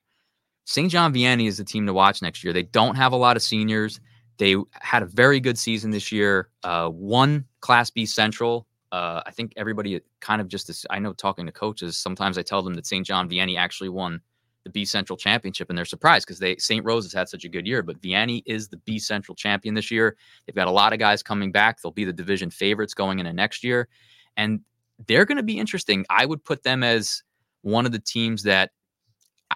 St. 0.65 0.89
John 0.89 1.13
Vianney 1.13 1.47
is 1.47 1.57
the 1.57 1.63
team 1.63 1.85
to 1.87 1.93
watch 1.93 2.21
next 2.21 2.43
year. 2.43 2.53
They 2.53 2.63
don't 2.63 2.95
have 2.95 3.11
a 3.11 3.17
lot 3.17 3.35
of 3.35 3.43
seniors. 3.43 3.99
They 4.37 4.55
had 4.73 5.03
a 5.03 5.07
very 5.07 5.39
good 5.39 5.57
season 5.57 5.91
this 5.91 6.11
year. 6.11 6.49
Uh, 6.63 6.89
one 6.89 7.45
Class 7.59 7.89
B 7.89 8.05
Central. 8.05 8.67
Uh, 8.91 9.21
I 9.25 9.31
think 9.31 9.53
everybody 9.57 9.99
kind 10.21 10.41
of 10.41 10.47
just. 10.47 10.85
I 10.89 10.99
know 10.99 11.13
talking 11.13 11.45
to 11.45 11.51
coaches, 11.51 11.97
sometimes 11.97 12.37
I 12.37 12.41
tell 12.43 12.61
them 12.61 12.75
that 12.75 12.85
St. 12.85 13.05
John 13.05 13.29
Vianney 13.29 13.57
actually 13.57 13.89
won 13.89 14.21
the 14.63 14.69
B 14.69 14.85
Central 14.85 15.17
Championship, 15.17 15.69
and 15.69 15.77
they're 15.77 15.85
surprised 15.85 16.25
because 16.25 16.39
they 16.39 16.55
St. 16.57 16.85
Rose 16.85 17.05
has 17.05 17.13
had 17.13 17.27
such 17.27 17.43
a 17.43 17.49
good 17.49 17.67
year. 17.67 17.83
But 17.83 18.01
Vianney 18.01 18.43
is 18.45 18.69
the 18.69 18.77
B 18.77 18.99
Central 18.99 19.35
champion 19.35 19.75
this 19.75 19.91
year. 19.91 20.15
They've 20.45 20.55
got 20.55 20.67
a 20.67 20.71
lot 20.71 20.93
of 20.93 20.99
guys 20.99 21.21
coming 21.21 21.51
back. 21.51 21.81
They'll 21.81 21.91
be 21.91 22.05
the 22.05 22.13
division 22.13 22.49
favorites 22.49 22.93
going 22.93 23.19
into 23.19 23.33
next 23.33 23.63
year, 23.63 23.89
and 24.37 24.61
they're 25.07 25.25
going 25.25 25.37
to 25.37 25.43
be 25.43 25.59
interesting. 25.59 26.05
I 26.09 26.25
would 26.25 26.43
put 26.43 26.63
them 26.63 26.83
as 26.83 27.23
one 27.61 27.85
of 27.85 27.91
the 27.91 27.99
teams 27.99 28.43
that 28.43 28.71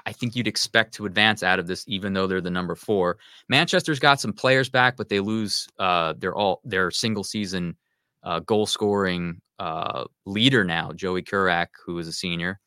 I 0.06 0.12
think 0.12 0.36
you'd 0.36 0.48
expect 0.48 0.94
to 0.96 1.06
advance 1.06 1.44
out 1.44 1.60
of 1.60 1.68
this, 1.68 1.84
even 1.88 2.14
though 2.14 2.28
they're 2.28 2.42
the 2.42 2.52
number 2.52 2.76
four. 2.76 3.18
Manchester's 3.50 4.00
got 4.00 4.20
some 4.20 4.34
players 4.34 4.70
back, 4.70 4.98
but 4.98 5.10
they 5.10 5.20
lose 5.20 5.68
uh, 5.80 6.14
their 6.18 6.36
all 6.36 6.62
their 6.64 6.92
single 6.92 7.24
season 7.24 7.76
uh, 8.24 8.40
goal 8.42 8.66
scoring 8.66 9.42
uh, 9.60 10.06
leader 10.26 10.64
now, 10.64 10.92
Joey 10.92 11.24
Kurak, 11.24 11.68
who 11.86 11.98
is 12.00 12.08
a 12.08 12.14
senior. 12.14 12.60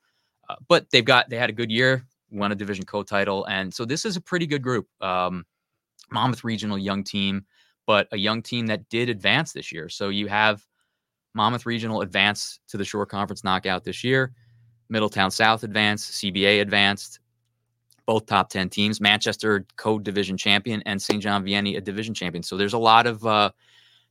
Uh, 0.49 0.57
but 0.69 0.87
they've 0.91 1.05
got 1.05 1.29
they 1.31 1.37
had 1.37 1.51
a 1.51 1.55
good 1.55 1.71
year, 1.71 2.05
won 2.31 2.53
a 2.53 2.57
division 2.57 2.85
co-title, 2.85 3.45
and 3.47 3.73
so 3.73 3.85
this 3.85 4.05
is 4.05 4.17
a 4.17 4.21
pretty 4.21 4.47
good 4.47 4.63
group. 4.63 4.89
Um, 5.01 5.45
Monmouth 6.11 6.43
Regional 6.43 6.79
young 6.79 7.05
team, 7.05 7.45
but 7.87 8.09
a 8.13 8.17
young 8.17 8.43
team 8.43 8.67
that 8.67 8.89
did 8.89 9.09
advance 9.09 9.53
this 9.53 9.71
year. 9.71 9.89
So 9.89 10.09
you 10.09 10.27
have 10.27 10.65
Monmouth 11.35 11.67
Regional 11.67 12.01
advance 12.03 12.61
to 12.69 12.77
the 12.77 12.85
Shore 12.85 13.07
Conference 13.07 13.45
knockout 13.45 13.85
this 13.85 14.03
year. 14.03 14.33
Middletown 14.89 15.31
South 15.31 15.63
advanced, 15.63 16.13
CBA 16.13 16.61
advanced, 16.61 17.21
both 18.07 18.27
top 18.27 18.51
10 18.51 18.69
teams. 18.69 19.01
Manchester 19.01 19.65
code 19.77 20.03
division 20.03 20.37
champion 20.37 20.83
and 20.85 21.01
St. 21.01 21.23
John 21.23 21.45
Vianney 21.45 21.77
a 21.77 21.81
division 21.81 22.13
champion. 22.13 22.43
So 22.43 22.57
there's 22.57 22.73
a 22.73 22.79
lot 22.79 23.07
of 23.07 23.25
uh, 23.25 23.53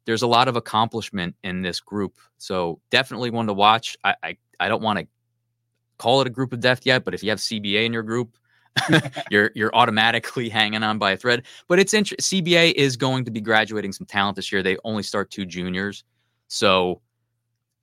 there's 0.06 0.22
a 0.22 0.28
lot 0.28 0.48
of 0.48 0.56
accomplishment 0.56 1.36
in 1.44 1.62
this 1.62 1.80
group. 1.80 2.18
So 2.38 2.80
definitely 2.90 3.30
one 3.30 3.48
to 3.48 3.54
watch. 3.54 3.98
I 4.04 4.16
I, 4.24 4.38
I 4.60 4.70
don't 4.70 4.82
want 4.82 5.00
to 5.00 5.08
call 5.98 6.22
it 6.22 6.28
a 6.28 6.30
group 6.30 6.54
of 6.54 6.62
death 6.62 6.86
yet, 6.86 7.04
but 7.04 7.14
if 7.14 7.22
you 7.22 7.30
have 7.30 7.40
CBA 7.40 7.86
in 7.86 7.92
your 7.92 8.04
group, 8.04 8.38
you're 9.30 9.52
you're 9.54 9.76
automatically 9.76 10.48
hanging 10.48 10.82
on 10.82 10.98
by 10.98 11.12
a 11.12 11.18
thread. 11.18 11.44
But 11.68 11.80
it's 11.80 11.94
interesting. 11.94 12.44
CBA 12.44 12.74
is 12.76 12.96
going 12.96 13.26
to 13.26 13.32
be 13.32 13.42
graduating 13.42 13.92
some 13.92 14.08
talent 14.08 14.38
this 14.38 14.52
year. 14.52 14.64
They 14.64 14.78
only 14.86 15.04
start 15.04 15.30
two 15.30 15.46
juniors, 15.46 16.06
so 16.48 17.02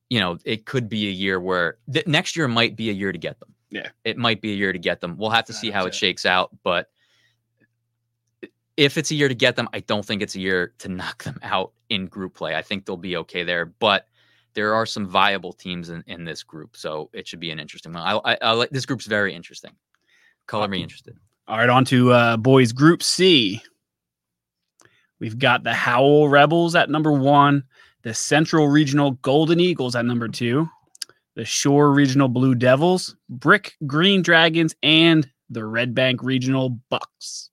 you 0.08 0.20
know, 0.20 0.38
it 0.44 0.66
could 0.66 0.88
be 0.88 1.08
a 1.08 1.10
year 1.10 1.40
where 1.40 1.78
th- 1.92 2.06
next 2.06 2.36
year 2.36 2.48
might 2.48 2.76
be 2.76 2.90
a 2.90 2.92
year 2.92 3.12
to 3.12 3.18
get 3.18 3.38
them. 3.40 3.52
Yeah. 3.70 3.88
It 4.04 4.16
might 4.16 4.40
be 4.40 4.52
a 4.52 4.56
year 4.56 4.72
to 4.72 4.78
get 4.78 5.00
them. 5.00 5.16
We'll 5.16 5.30
have 5.30 5.46
to 5.46 5.52
see 5.52 5.70
how 5.70 5.84
it 5.84 5.88
it. 5.88 5.94
shakes 5.94 6.24
out, 6.24 6.50
but 6.62 6.90
if 8.76 8.98
it's 8.98 9.10
a 9.10 9.14
year 9.14 9.28
to 9.28 9.34
get 9.34 9.56
them, 9.56 9.68
I 9.72 9.80
don't 9.80 10.04
think 10.04 10.22
it's 10.22 10.34
a 10.34 10.40
year 10.40 10.74
to 10.78 10.88
knock 10.88 11.24
them 11.24 11.38
out 11.42 11.72
in 11.88 12.06
group 12.06 12.34
play. 12.34 12.54
I 12.54 12.62
think 12.62 12.84
they'll 12.84 12.96
be 12.96 13.16
okay 13.16 13.42
there, 13.42 13.66
but 13.66 14.06
there 14.54 14.74
are 14.74 14.86
some 14.86 15.06
viable 15.06 15.52
teams 15.52 15.90
in, 15.90 16.02
in 16.06 16.24
this 16.24 16.42
group, 16.42 16.76
so 16.76 17.10
it 17.12 17.26
should 17.26 17.40
be 17.40 17.50
an 17.50 17.58
interesting 17.60 17.92
one. 17.92 18.02
I, 18.02 18.32
I, 18.32 18.38
I 18.42 18.52
like 18.52 18.70
this 18.70 18.86
group's 18.86 19.06
very 19.06 19.34
interesting. 19.34 19.72
Color 20.46 20.68
me 20.68 20.82
interested. 20.82 21.16
All 21.48 21.58
right, 21.58 21.68
on 21.68 21.84
to 21.86 22.12
uh, 22.12 22.36
boys 22.36 22.72
Group 22.72 23.02
C. 23.02 23.60
We've 25.18 25.38
got 25.38 25.62
the 25.62 25.72
Howell 25.72 26.28
Rebels 26.28 26.74
at 26.74 26.90
number 26.90 27.12
one, 27.12 27.64
the 28.06 28.14
Central 28.14 28.68
Regional 28.68 29.10
Golden 29.22 29.58
Eagles 29.58 29.96
at 29.96 30.04
number 30.04 30.28
two, 30.28 30.70
the 31.34 31.44
Shore 31.44 31.90
Regional 31.90 32.28
Blue 32.28 32.54
Devils, 32.54 33.16
Brick 33.28 33.74
Green 33.84 34.22
Dragons, 34.22 34.76
and 34.84 35.28
the 35.50 35.64
Red 35.64 35.92
Bank 35.92 36.22
Regional 36.22 36.78
Bucks. 36.88 37.50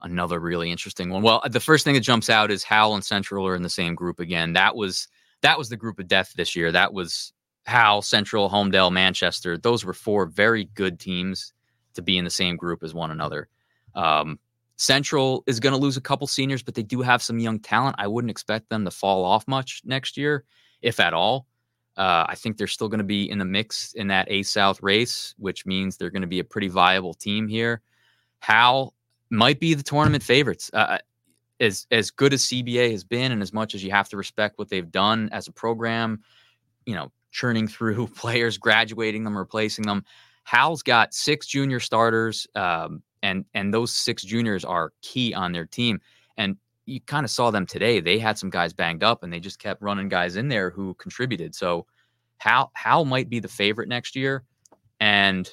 another 0.00 0.40
really 0.40 0.72
interesting 0.72 1.10
one. 1.10 1.20
Well, 1.20 1.42
the 1.50 1.60
first 1.60 1.84
thing 1.84 1.92
that 1.92 2.00
jumps 2.00 2.30
out 2.30 2.50
is 2.50 2.64
Howell 2.64 2.94
and 2.94 3.04
Central 3.04 3.46
are 3.46 3.54
in 3.54 3.60
the 3.60 3.68
same 3.68 3.94
group 3.94 4.20
again. 4.20 4.54
That 4.54 4.74
was 4.74 5.06
that 5.42 5.58
was 5.58 5.68
the 5.68 5.76
group 5.76 5.98
of 5.98 6.08
death 6.08 6.32
this 6.34 6.56
year. 6.56 6.72
That 6.72 6.94
was 6.94 7.34
Howell, 7.66 8.00
Central, 8.00 8.48
Holmdel, 8.48 8.90
Manchester. 8.90 9.58
Those 9.58 9.84
were 9.84 9.92
four 9.92 10.24
very 10.24 10.64
good 10.72 10.98
teams 10.98 11.52
to 11.92 12.00
be 12.00 12.16
in 12.16 12.24
the 12.24 12.30
same 12.30 12.56
group 12.56 12.82
as 12.82 12.94
one 12.94 13.10
another. 13.10 13.48
Um, 13.94 14.38
Central 14.78 15.42
is 15.46 15.60
going 15.60 15.74
to 15.74 15.78
lose 15.78 15.96
a 15.96 16.00
couple 16.00 16.26
seniors, 16.26 16.62
but 16.62 16.74
they 16.74 16.84
do 16.84 17.02
have 17.02 17.20
some 17.20 17.38
young 17.38 17.58
talent. 17.58 17.96
I 17.98 18.06
wouldn't 18.06 18.30
expect 18.30 18.70
them 18.70 18.84
to 18.84 18.90
fall 18.90 19.24
off 19.24 19.46
much 19.48 19.82
next 19.84 20.16
year, 20.16 20.44
if 20.82 21.00
at 21.00 21.12
all. 21.12 21.46
Uh, 21.96 22.24
I 22.28 22.36
think 22.36 22.56
they're 22.56 22.68
still 22.68 22.88
going 22.88 22.98
to 22.98 23.04
be 23.04 23.28
in 23.28 23.38
the 23.38 23.44
mix 23.44 23.92
in 23.94 24.06
that 24.06 24.30
A 24.30 24.44
South 24.44 24.80
race, 24.80 25.34
which 25.36 25.66
means 25.66 25.96
they're 25.96 26.10
going 26.10 26.22
to 26.22 26.28
be 26.28 26.38
a 26.38 26.44
pretty 26.44 26.68
viable 26.68 27.12
team 27.12 27.48
here. 27.48 27.82
Howell 28.38 28.94
might 29.30 29.58
be 29.58 29.74
the 29.74 29.82
tournament 29.82 30.22
favorites. 30.22 30.70
Uh, 30.72 30.98
as 31.60 31.88
as 31.90 32.12
good 32.12 32.32
as 32.32 32.44
CBA 32.44 32.92
has 32.92 33.02
been, 33.02 33.32
and 33.32 33.42
as 33.42 33.52
much 33.52 33.74
as 33.74 33.82
you 33.82 33.90
have 33.90 34.08
to 34.10 34.16
respect 34.16 34.58
what 34.58 34.68
they've 34.68 34.92
done 34.92 35.28
as 35.32 35.48
a 35.48 35.52
program, 35.52 36.22
you 36.86 36.94
know, 36.94 37.10
churning 37.32 37.66
through 37.66 38.06
players, 38.14 38.58
graduating 38.58 39.24
them, 39.24 39.36
replacing 39.36 39.84
them. 39.84 40.04
Howell's 40.44 40.84
got 40.84 41.12
six 41.12 41.46
junior 41.46 41.80
starters, 41.80 42.46
um, 42.54 43.02
and 43.22 43.44
and 43.54 43.72
those 43.72 43.92
six 43.92 44.22
juniors 44.22 44.64
are 44.64 44.92
key 45.02 45.34
on 45.34 45.52
their 45.52 45.66
team. 45.66 46.00
And 46.36 46.56
you 46.86 47.00
kind 47.00 47.24
of 47.24 47.30
saw 47.30 47.50
them 47.50 47.66
today. 47.66 48.00
They 48.00 48.18
had 48.18 48.38
some 48.38 48.50
guys 48.50 48.72
banged 48.72 49.02
up, 49.02 49.22
and 49.22 49.32
they 49.32 49.40
just 49.40 49.58
kept 49.58 49.82
running 49.82 50.08
guys 50.08 50.36
in 50.36 50.48
there 50.48 50.70
who 50.70 50.94
contributed. 50.94 51.54
So 51.54 51.86
how 52.38 52.70
how 52.74 53.04
might 53.04 53.28
be 53.28 53.40
the 53.40 53.48
favorite 53.48 53.88
next 53.88 54.16
year, 54.16 54.44
and 55.00 55.48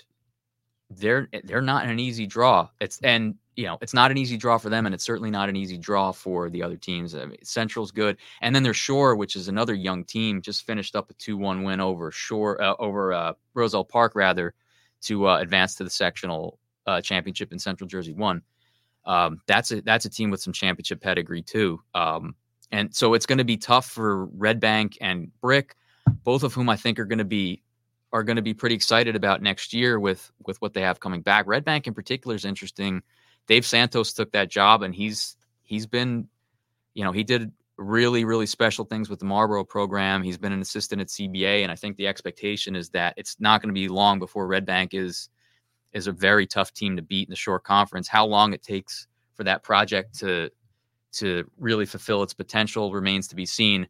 they're 0.89 1.27
they're 1.43 1.61
not 1.61 1.85
an 1.85 1.99
easy 1.99 2.25
draw. 2.25 2.69
It's 2.79 2.99
and 3.01 3.35
you 3.55 3.65
know 3.65 3.77
it's 3.81 3.93
not 3.93 4.11
an 4.11 4.17
easy 4.17 4.37
draw 4.37 4.57
for 4.57 4.69
them, 4.69 4.85
and 4.85 4.95
it's 4.95 5.03
certainly 5.03 5.31
not 5.31 5.49
an 5.49 5.55
easy 5.55 5.77
draw 5.77 6.11
for 6.11 6.49
the 6.49 6.63
other 6.63 6.77
teams. 6.77 7.15
I 7.15 7.25
mean, 7.25 7.37
Central's 7.43 7.91
good, 7.91 8.17
and 8.41 8.55
then 8.55 8.63
there's 8.63 8.77
Shore, 8.77 9.15
which 9.15 9.35
is 9.35 9.47
another 9.47 9.73
young 9.73 10.03
team, 10.05 10.41
just 10.41 10.65
finished 10.65 10.95
up 10.95 11.09
a 11.09 11.13
two-one 11.15 11.63
win 11.63 11.81
over 11.81 12.11
Shore 12.11 12.61
uh, 12.61 12.75
over 12.79 13.13
uh, 13.13 13.33
Roselle 13.53 13.85
Park 13.85 14.13
rather 14.15 14.53
to 15.01 15.27
uh, 15.27 15.39
advance 15.39 15.75
to 15.75 15.83
the 15.83 15.89
sectional 15.89 16.59
uh, 16.85 17.01
championship 17.01 17.51
in 17.51 17.59
Central 17.59 17.87
Jersey 17.87 18.13
one. 18.13 18.41
Um, 19.05 19.41
that's 19.45 19.71
a 19.71 19.81
that's 19.81 20.05
a 20.05 20.09
team 20.09 20.31
with 20.31 20.41
some 20.41 20.53
championship 20.53 21.01
pedigree 21.01 21.41
too. 21.41 21.81
Um, 21.93 22.35
and 22.71 22.93
so 22.93 23.13
it's 23.13 23.25
going 23.25 23.37
to 23.37 23.43
be 23.43 23.57
tough 23.57 23.87
for 23.87 24.25
Red 24.25 24.59
Bank 24.59 24.97
and 25.01 25.31
Brick, 25.41 25.75
both 26.23 26.43
of 26.43 26.53
whom 26.53 26.69
I 26.69 26.75
think 26.75 26.99
are 26.99 27.05
going 27.05 27.19
to 27.19 27.25
be 27.25 27.61
are 28.11 28.23
going 28.23 28.37
to 28.37 28.41
be 28.41 28.53
pretty 28.53 28.75
excited 28.75 29.15
about 29.15 29.41
next 29.41 29.73
year 29.73 29.99
with 29.99 30.31
with 30.45 30.59
what 30.61 30.73
they 30.73 30.81
have 30.81 30.99
coming 30.99 31.21
back. 31.21 31.45
Red 31.47 31.65
Bank 31.65 31.87
in 31.87 31.93
particular 31.93 32.35
is 32.35 32.45
interesting. 32.45 33.03
Dave 33.47 33.65
Santos 33.65 34.13
took 34.13 34.31
that 34.31 34.49
job 34.49 34.81
and 34.81 34.95
he's 34.95 35.37
he's 35.63 35.85
been, 35.85 36.27
you 36.93 37.03
know, 37.03 37.11
he 37.11 37.23
did 37.23 37.51
really 37.77 38.25
really 38.25 38.45
special 38.45 38.85
things 38.85 39.09
with 39.09 39.19
the 39.19 39.25
Marlboro 39.25 39.63
program. 39.63 40.23
He's 40.23 40.37
been 40.37 40.53
an 40.53 40.61
assistant 40.61 41.01
at 41.01 41.07
CBA, 41.07 41.61
and 41.61 41.71
I 41.71 41.75
think 41.75 41.97
the 41.97 42.07
expectation 42.07 42.75
is 42.75 42.89
that 42.91 43.13
it's 43.17 43.35
not 43.39 43.61
going 43.61 43.69
to 43.69 43.79
be 43.79 43.87
long 43.87 44.17
before 44.17 44.47
Red 44.47 44.65
Bank 44.65 44.93
is 44.93 45.29
is 45.95 46.07
a 46.07 46.11
very 46.11 46.45
tough 46.45 46.73
team 46.73 46.95
to 46.97 47.01
beat 47.01 47.27
in 47.27 47.31
the 47.31 47.35
Shore 47.35 47.59
conference. 47.59 48.07
How 48.07 48.25
long 48.25 48.53
it 48.53 48.61
takes 48.61 49.07
for 49.33 49.43
that 49.45 49.63
project 49.63 50.19
to 50.19 50.51
to 51.13 51.49
really 51.57 51.85
fulfill 51.85 52.21
its 52.21 52.33
potential 52.33 52.91
remains 52.91 53.27
to 53.29 53.35
be 53.35 53.45
seen. 53.45 53.87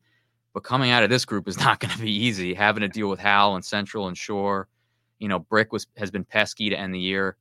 But 0.54 0.63
coming 0.63 0.91
out 0.91 1.04
of 1.04 1.10
this 1.10 1.26
group 1.26 1.48
is 1.48 1.58
not 1.65 1.80
going 1.80 1.91
to 1.91 2.00
be 2.00 2.12
easy. 2.12 2.54
Having 2.54 2.82
to 2.82 2.88
deal 2.88 3.10
with 3.10 3.20
Howell 3.20 3.56
and 3.56 3.65
Central 3.65 4.08
and 4.08 4.18
Shore, 4.18 4.68
you 5.20 5.28
know, 5.28 5.39
Brick 5.39 5.74
was 5.74 5.88
has 5.98 6.12
been 6.12 6.24
pesky 6.24 6.70
to 6.70 6.80
end 6.80 6.94
the 6.94 7.00
year. 7.00 7.38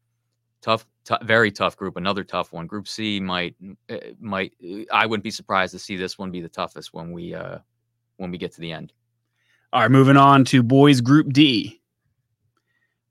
Tough, 0.62 0.86
tou- 1.04 1.18
very 1.22 1.52
tough 1.52 1.76
group. 1.76 1.96
Another 1.96 2.24
tough 2.24 2.52
one. 2.52 2.66
Group 2.66 2.88
C 2.88 3.20
might 3.20 3.54
uh, 3.90 3.96
might. 4.18 4.54
I 4.90 5.06
wouldn't 5.06 5.24
be 5.24 5.30
surprised 5.30 5.72
to 5.72 5.78
see 5.78 5.96
this 5.96 6.18
one 6.18 6.30
be 6.30 6.40
the 6.40 6.48
toughest 6.48 6.94
when 6.94 7.12
we 7.12 7.34
uh 7.34 7.58
when 8.16 8.30
we 8.30 8.38
get 8.38 8.52
to 8.54 8.60
the 8.60 8.72
end. 8.72 8.92
All 9.74 9.82
right, 9.82 9.90
moving 9.90 10.16
on 10.16 10.44
to 10.46 10.62
boys 10.62 11.02
Group 11.02 11.32
D. 11.32 11.82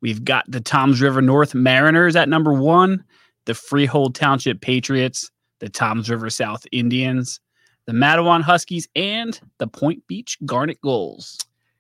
We've 0.04 0.26
got 0.26 0.44
the 0.52 0.60
Toms 0.60 1.02
River 1.02 1.22
North 1.22 1.56
Mariners 1.56 2.18
at 2.18 2.28
number 2.28 2.52
one, 2.52 3.06
the 3.46 3.54
Freehold 3.54 4.16
Township 4.16 4.60
Patriots, 4.60 5.32
the 5.60 5.70
Toms 5.70 6.10
River 6.10 6.30
South 6.30 6.66
Indians, 6.74 7.39
the 7.86 7.94
Matawan 7.94 8.42
Huskies, 8.42 8.86
and 8.98 9.39
the 9.60 9.68
Point 9.68 10.06
Beach 10.08 10.38
Garnet 10.46 10.82
Gulls. 10.82 11.38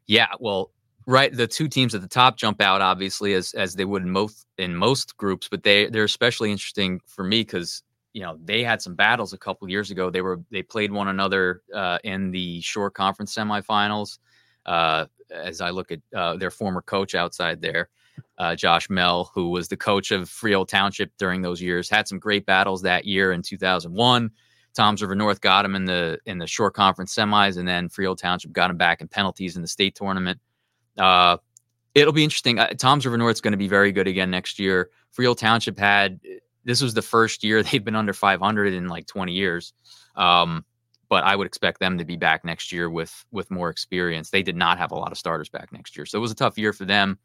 Yeah, 0.07 0.29
well, 0.39 0.71
right. 1.05 1.35
The 1.35 1.47
two 1.47 1.67
teams 1.67 1.93
at 1.93 2.01
the 2.01 2.07
top 2.07 2.37
jump 2.37 2.61
out 2.61 2.79
obviously 2.79 3.33
as 3.33 3.53
as 3.55 3.75
they 3.75 3.83
would 3.83 4.03
in 4.03 4.09
most 4.09 4.47
in 4.57 4.73
most 4.73 5.17
groups, 5.17 5.49
but 5.49 5.63
they 5.63 5.87
they're 5.87 6.05
especially 6.05 6.49
interesting 6.49 7.01
for 7.05 7.25
me 7.25 7.41
because 7.41 7.83
you 8.13 8.21
know 8.21 8.37
they 8.41 8.63
had 8.63 8.81
some 8.81 8.95
battles 8.95 9.33
a 9.33 9.37
couple 9.37 9.69
years 9.69 9.91
ago. 9.91 10.09
They 10.09 10.21
were 10.21 10.39
they 10.49 10.63
played 10.63 10.93
one 10.93 11.09
another 11.09 11.61
uh, 11.75 11.97
in 12.05 12.31
the 12.31 12.61
Shore 12.61 12.89
Conference 12.89 13.35
semifinals. 13.35 14.19
Uh, 14.65 15.07
as 15.29 15.59
I 15.59 15.71
look 15.71 15.91
at 15.91 15.99
uh, 16.15 16.37
their 16.37 16.51
former 16.51 16.81
coach 16.81 17.15
outside 17.15 17.59
there, 17.59 17.89
uh, 18.37 18.55
Josh 18.55 18.87
Mehl, 18.87 19.27
who 19.33 19.49
was 19.49 19.67
the 19.67 19.77
coach 19.77 20.11
of 20.11 20.29
Freehold 20.29 20.69
Township 20.69 21.11
during 21.17 21.41
those 21.41 21.61
years, 21.61 21.89
had 21.89 22.07
some 22.07 22.19
great 22.19 22.45
battles 22.45 22.81
that 22.81 23.05
year 23.05 23.31
in 23.31 23.41
2001. 23.41 24.31
Toms 24.73 25.01
River 25.01 25.15
North 25.15 25.41
got 25.41 25.65
him 25.65 25.75
in 25.75 25.85
the 25.85 26.19
in 26.25 26.39
the 26.39 26.47
Shore 26.47 26.71
conference 26.71 27.13
semis, 27.15 27.57
and 27.57 27.67
then 27.67 27.89
Freehold 27.89 28.19
Township 28.19 28.51
got 28.51 28.71
him 28.71 28.77
back 28.77 29.01
in 29.01 29.07
penalties 29.07 29.55
in 29.55 29.61
the 29.61 29.67
state 29.67 29.95
tournament. 29.95 30.39
Uh, 30.97 31.37
it'll 31.93 32.13
be 32.13 32.23
interesting. 32.23 32.59
Uh, 32.59 32.69
Toms 32.69 33.05
River 33.05 33.17
North's 33.17 33.41
going 33.41 33.51
to 33.51 33.57
be 33.57 33.67
very 33.67 33.91
good 33.91 34.07
again 34.07 34.31
next 34.31 34.59
year. 34.59 34.89
Freehold 35.11 35.37
Township 35.37 35.77
had 35.77 36.19
this 36.65 36.81
was 36.81 36.93
the 36.93 37.01
first 37.01 37.43
year 37.43 37.61
they've 37.63 37.83
been 37.83 37.95
under 37.95 38.13
500 38.13 38.73
in 38.73 38.87
like 38.87 39.05
20 39.05 39.31
years, 39.33 39.73
um, 40.15 40.65
but 41.07 41.23
I 41.23 41.35
would 41.35 41.47
expect 41.47 41.79
them 41.79 41.97
to 41.99 42.05
be 42.05 42.15
back 42.15 42.43
next 42.43 42.71
year 42.71 42.89
with 42.89 43.25
with 43.31 43.51
more 43.51 43.69
experience. 43.69 44.31
They 44.31 44.43
did 44.43 44.55
not 44.55 44.79
have 44.79 44.91
a 44.91 44.95
lot 44.95 45.11
of 45.11 45.17
starters 45.17 45.49
back 45.49 45.71
next 45.71 45.95
year, 45.95 46.05
so 46.05 46.17
it 46.17 46.21
was 46.21 46.31
a 46.31 46.35
tough 46.35 46.57
year 46.57 46.73
for 46.73 46.85
them. 46.85 47.19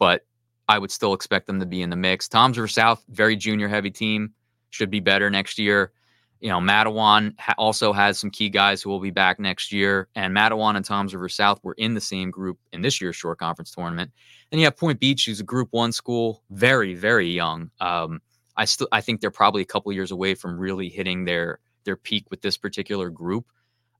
But 0.00 0.26
I 0.68 0.80
would 0.80 0.90
still 0.90 1.14
expect 1.14 1.46
them 1.46 1.60
to 1.60 1.66
be 1.66 1.82
in 1.82 1.90
the 1.90 1.96
mix. 1.96 2.28
Toms 2.28 2.58
River 2.58 2.66
South, 2.66 3.04
very 3.08 3.36
junior 3.36 3.68
heavy 3.68 3.92
team, 3.92 4.34
should 4.70 4.90
be 4.90 4.98
better 4.98 5.30
next 5.30 5.56
year 5.56 5.92
you 6.40 6.48
know, 6.48 6.58
Matawan 6.58 7.38
ha- 7.38 7.54
also 7.58 7.92
has 7.92 8.18
some 8.18 8.30
key 8.30 8.48
guys 8.48 8.82
who 8.82 8.88
will 8.88 9.00
be 9.00 9.10
back 9.10 9.38
next 9.38 9.72
year. 9.72 10.08
And 10.14 10.34
Matawan 10.34 10.74
and 10.74 10.84
Toms 10.84 11.14
River 11.14 11.28
South 11.28 11.62
were 11.62 11.74
in 11.74 11.94
the 11.94 12.00
same 12.00 12.30
group 12.30 12.58
in 12.72 12.80
this 12.80 13.00
year's 13.00 13.16
Shore 13.16 13.36
conference 13.36 13.70
tournament. 13.70 14.10
Then 14.50 14.58
you 14.58 14.66
have 14.66 14.76
Point 14.76 15.00
Beach, 15.00 15.26
who's 15.26 15.40
a 15.40 15.44
Group 15.44 15.68
One 15.72 15.92
school, 15.92 16.42
very 16.50 16.94
very 16.94 17.28
young. 17.28 17.70
Um, 17.80 18.20
I 18.56 18.64
still 18.64 18.88
I 18.90 19.02
think 19.02 19.20
they're 19.20 19.30
probably 19.30 19.62
a 19.62 19.66
couple 19.66 19.92
years 19.92 20.10
away 20.10 20.34
from 20.34 20.58
really 20.58 20.88
hitting 20.88 21.24
their 21.24 21.60
their 21.84 21.96
peak 21.96 22.30
with 22.30 22.40
this 22.40 22.56
particular 22.56 23.10
group. 23.10 23.46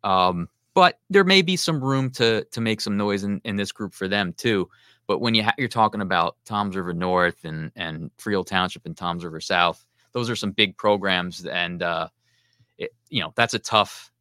Um, 0.02 0.48
but 0.72 0.98
there 1.10 1.24
may 1.24 1.42
be 1.42 1.56
some 1.56 1.84
room 1.84 2.10
to 2.12 2.44
to 2.44 2.60
make 2.60 2.80
some 2.80 2.96
noise 2.96 3.22
in, 3.22 3.42
in 3.44 3.56
this 3.56 3.70
group 3.70 3.92
for 3.92 4.08
them 4.08 4.32
too. 4.32 4.68
But 5.10 5.20
when 5.20 5.34
you 5.34 5.42
ha- 5.42 5.54
you're 5.58 5.66
talking 5.66 6.02
about 6.02 6.36
Toms 6.44 6.76
River 6.76 6.94
North 6.94 7.44
and 7.44 7.72
and 7.74 8.12
Freehold 8.16 8.46
Township 8.46 8.86
and 8.86 8.96
Toms 8.96 9.24
River 9.24 9.40
South, 9.40 9.84
those 10.12 10.30
are 10.30 10.36
some 10.36 10.52
big 10.52 10.76
programs 10.76 11.44
and 11.46 11.82
uh, 11.82 12.06
it, 12.78 12.94
you 13.08 13.20
know 13.20 13.32
that's 13.34 13.54
a 13.54 13.58
tough 13.58 14.12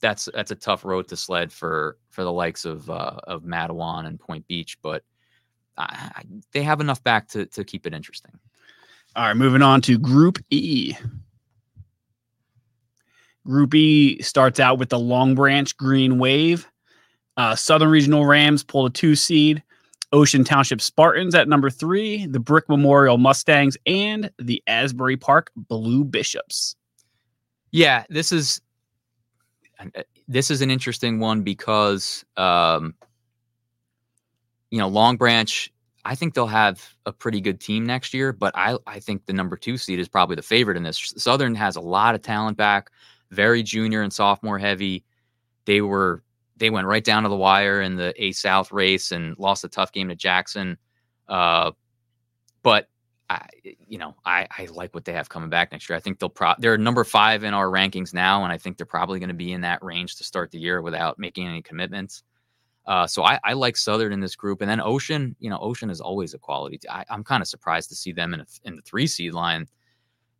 that's 0.00 0.28
that's 0.32 0.52
a 0.52 0.54
tough 0.54 0.84
road 0.84 1.08
to 1.08 1.16
sled 1.16 1.52
for 1.52 1.98
for 2.10 2.22
the 2.22 2.30
likes 2.30 2.64
of 2.64 2.88
uh, 2.88 3.18
of 3.24 3.42
Matawan 3.42 4.06
and 4.06 4.20
Point 4.20 4.46
Beach, 4.46 4.78
but 4.82 5.02
I, 5.76 6.12
I, 6.14 6.22
they 6.52 6.62
have 6.62 6.80
enough 6.80 7.02
back 7.02 7.26
to 7.30 7.46
to 7.46 7.64
keep 7.64 7.84
it 7.84 7.92
interesting. 7.92 8.38
All 9.16 9.24
right, 9.24 9.36
moving 9.36 9.62
on 9.62 9.80
to 9.80 9.98
Group 9.98 10.38
E. 10.50 10.94
Group 13.44 13.74
E 13.74 14.22
starts 14.22 14.60
out 14.60 14.78
with 14.78 14.90
the 14.90 14.98
Long 15.00 15.34
Branch 15.34 15.76
Green 15.76 16.20
Wave. 16.20 16.70
Uh, 17.36 17.56
Southern 17.56 17.88
Regional 17.90 18.24
Rams 18.24 18.62
pulled 18.62 18.92
a 18.92 18.94
two 18.94 19.16
seed. 19.16 19.64
Ocean 20.12 20.44
Township 20.44 20.80
Spartans 20.80 21.34
at 21.34 21.48
number 21.48 21.70
three. 21.70 22.26
The 22.26 22.40
Brick 22.40 22.68
Memorial 22.68 23.18
Mustangs 23.18 23.76
and 23.86 24.30
the 24.38 24.62
Asbury 24.66 25.16
Park 25.16 25.50
Blue 25.56 26.04
Bishops. 26.04 26.76
Yeah, 27.72 28.04
this 28.08 28.32
is 28.32 28.60
this 30.28 30.50
is 30.50 30.62
an 30.62 30.70
interesting 30.70 31.18
one 31.18 31.42
because 31.42 32.24
um, 32.36 32.94
you 34.70 34.78
know, 34.78 34.88
Long 34.88 35.16
Branch, 35.16 35.72
I 36.04 36.14
think 36.14 36.34
they'll 36.34 36.46
have 36.46 36.94
a 37.04 37.12
pretty 37.12 37.40
good 37.40 37.60
team 37.60 37.84
next 37.84 38.14
year, 38.14 38.32
but 38.32 38.52
I, 38.56 38.78
I 38.86 39.00
think 39.00 39.26
the 39.26 39.32
number 39.32 39.56
two 39.56 39.76
seed 39.78 39.98
is 39.98 40.08
probably 40.08 40.36
the 40.36 40.42
favorite 40.42 40.76
in 40.76 40.82
this. 40.82 41.12
Southern 41.16 41.54
has 41.54 41.76
a 41.76 41.80
lot 41.80 42.14
of 42.14 42.22
talent 42.22 42.56
back, 42.56 42.90
very 43.30 43.62
junior 43.62 44.02
and 44.02 44.12
sophomore 44.12 44.58
heavy. 44.58 45.04
They 45.64 45.80
were 45.80 46.22
they 46.56 46.70
went 46.70 46.86
right 46.86 47.04
down 47.04 47.22
to 47.24 47.28
the 47.28 47.36
wire 47.36 47.82
in 47.82 47.96
the 47.96 48.14
A 48.22 48.32
South 48.32 48.72
race 48.72 49.12
and 49.12 49.38
lost 49.38 49.64
a 49.64 49.68
tough 49.68 49.92
game 49.92 50.08
to 50.08 50.14
Jackson. 50.14 50.78
Uh, 51.28 51.72
but 52.62 52.88
I, 53.28 53.46
you 53.86 53.98
know, 53.98 54.14
I, 54.24 54.46
I 54.56 54.68
like 54.72 54.94
what 54.94 55.04
they 55.04 55.12
have 55.12 55.28
coming 55.28 55.50
back 55.50 55.72
next 55.72 55.88
year. 55.88 55.96
I 55.96 56.00
think 56.00 56.18
they'll 56.18 56.28
pro 56.28 56.54
they're 56.58 56.78
number 56.78 57.04
five 57.04 57.44
in 57.44 57.54
our 57.54 57.66
rankings 57.66 58.14
now, 58.14 58.44
and 58.44 58.52
I 58.52 58.58
think 58.58 58.76
they're 58.76 58.86
probably 58.86 59.18
going 59.18 59.28
to 59.28 59.34
be 59.34 59.52
in 59.52 59.62
that 59.62 59.82
range 59.82 60.16
to 60.16 60.24
start 60.24 60.50
the 60.50 60.58
year 60.58 60.80
without 60.80 61.18
making 61.18 61.46
any 61.46 61.62
commitments. 61.62 62.22
Uh, 62.86 63.06
so 63.06 63.24
I, 63.24 63.40
I, 63.42 63.54
like 63.54 63.76
Southern 63.76 64.12
in 64.12 64.20
this 64.20 64.36
group, 64.36 64.60
and 64.60 64.70
then 64.70 64.80
Ocean. 64.80 65.34
You 65.40 65.50
know, 65.50 65.58
Ocean 65.58 65.90
is 65.90 66.00
always 66.00 66.34
a 66.34 66.38
quality. 66.38 66.78
I, 66.88 67.04
am 67.10 67.24
kind 67.24 67.42
of 67.42 67.48
surprised 67.48 67.88
to 67.88 67.96
see 67.96 68.12
them 68.12 68.32
in 68.32 68.40
a, 68.40 68.46
in 68.62 68.76
the 68.76 68.82
three 68.82 69.08
seed 69.08 69.34
line. 69.34 69.66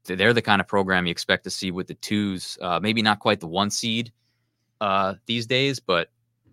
They're 0.05 0.33
the 0.33 0.43
kind 0.43 0.61
of 0.61 0.69
program 0.69 1.07
you 1.07 1.11
expect 1.11 1.43
to 1.45 1.51
see 1.51 1.73
with 1.73 1.89
the 1.89 1.95
twos. 1.95 2.57
Uh, 2.63 2.79
maybe 2.81 3.03
not 3.03 3.19
quite 3.19 3.41
the 3.41 3.49
one 3.49 3.71
seed 3.71 4.13
uh, 4.81 5.15
these 5.27 5.47
days, 5.47 5.81
but 5.81 6.09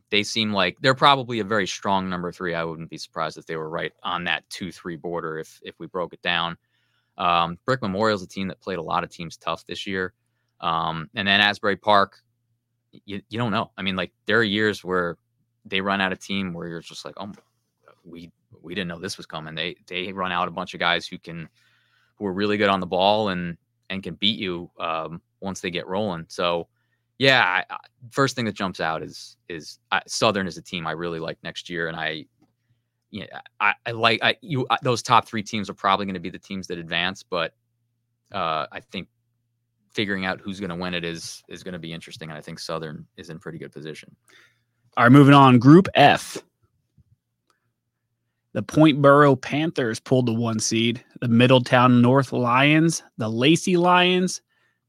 they 0.09 0.23
seem 0.23 0.53
like 0.53 0.77
they're 0.81 0.93
probably 0.93 1.39
a 1.39 1.43
very 1.43 1.65
strong 1.65 2.09
number 2.09 2.31
three. 2.31 2.53
I 2.53 2.63
wouldn't 2.63 2.89
be 2.89 2.97
surprised 2.97 3.38
if 3.38 3.45
they 3.45 3.55
were 3.55 3.69
right 3.69 3.93
on 4.03 4.25
that 4.25 4.47
two 4.49 4.71
three 4.71 4.95
border 4.95 5.39
if 5.39 5.59
if 5.63 5.79
we 5.79 5.88
broke 5.88 6.13
it 6.13 6.21
down. 6.21 6.57
Um, 7.17 7.57
Brick 7.65 7.81
Memorial 7.81 8.15
is 8.15 8.23
a 8.23 8.27
team 8.27 8.47
that 8.47 8.62
played 8.62 8.79
a 8.79 8.83
lot 8.83 9.03
of 9.03 9.09
teams 9.09 9.38
tough 9.38 9.65
this 9.65 9.88
year, 9.88 10.13
um, 10.62 11.09
and 11.15 11.27
then 11.27 11.41
Asbury 11.41 11.77
Park. 11.77 12.19
You, 13.05 13.23
you 13.27 13.39
don't 13.39 13.51
know. 13.51 13.71
I 13.75 13.81
mean, 13.81 13.95
like 13.95 14.12
there 14.27 14.38
are 14.38 14.43
years 14.43 14.83
where 14.83 15.17
they 15.65 15.81
run 15.81 15.99
out 15.99 16.13
a 16.13 16.15
team 16.15 16.53
where 16.53 16.67
you're 16.67 16.81
just 16.81 17.05
like, 17.05 17.15
oh, 17.17 17.31
we 18.03 18.31
we 18.62 18.75
didn't 18.75 18.89
know 18.89 18.99
this 18.99 19.17
was 19.17 19.25
coming. 19.25 19.55
They 19.55 19.77
they 19.88 20.12
run 20.13 20.31
out 20.31 20.47
a 20.47 20.51
bunch 20.51 20.73
of 20.73 20.79
guys 20.79 21.07
who 21.07 21.17
can 21.17 21.49
who 22.15 22.25
are 22.25 22.33
really 22.33 22.57
good 22.57 22.69
on 22.69 22.79
the 22.79 22.86
ball 22.86 23.29
and 23.29 23.57
and 23.89 24.03
can 24.03 24.15
beat 24.15 24.39
you 24.39 24.69
um, 24.79 25.21
once 25.39 25.62
they 25.62 25.71
get 25.71 25.88
rolling. 25.88 26.25
So 26.27 26.67
yeah, 27.17 27.63
I, 27.69 27.78
first 28.12 28.36
thing 28.36 28.45
that 28.45 28.56
jumps 28.56 28.80
out 28.80 29.04
is 29.04 29.38
is 29.49 29.80
uh, 29.91 30.02
Southern 30.08 30.47
is 30.47 30.58
a 30.58 30.62
team 30.62 30.88
I 30.88 30.91
really 30.91 31.19
like 31.19 31.38
next 31.43 31.69
year, 31.69 31.88
and 31.88 31.95
I 31.95 32.26
yeah 33.12 33.26
I, 33.60 33.73
I 33.86 33.91
like 33.91 34.19
I 34.23 34.36
you 34.41 34.65
I, 34.69 34.78
those 34.82 35.02
top 35.02 35.28
three 35.28 35.43
teams 35.43 35.69
are 35.69 35.76
probably 35.76 36.06
going 36.06 36.15
to 36.15 36.19
be 36.19 36.30
the 36.30 36.39
teams 36.39 36.67
that 36.67 36.78
advance, 36.78 37.23
but 37.23 37.54
uh, 38.32 38.65
I 38.71 38.80
think 38.91 39.08
figuring 39.91 40.26
out 40.26 40.41
who's 40.41 40.60
going 40.60 40.71
to 40.71 40.76
win 40.76 40.93
it 40.93 41.04
is 41.04 41.43
is 41.47 41.63
going 41.63 41.73
to 41.73 41.80
be 41.80 41.93
interesting, 41.93 42.30
and 42.30 42.38
I 42.38 42.41
think 42.41 42.60
Southern 42.60 43.06
is 43.15 43.30
in 43.30 43.39
pretty 43.39 43.60
good 43.60 43.71
position. 43.71 44.15
All 44.97 45.06
right, 45.06 45.12
moving 45.12 45.34
on. 45.34 45.60
Group 45.60 45.88
F. 45.95 46.38
The 48.54 48.62
Point 48.62 49.02
Borough 49.02 49.36
Panthers 49.36 49.99
pulled 49.99 50.28
the 50.28 50.34
one 50.34 50.60
seed. 50.60 51.04
The 51.21 51.28
Middletown 51.28 52.04
North 52.04 52.32
Lions, 52.32 53.02
the 53.17 53.28
Lacey 53.28 53.78
Lions, 53.78 54.41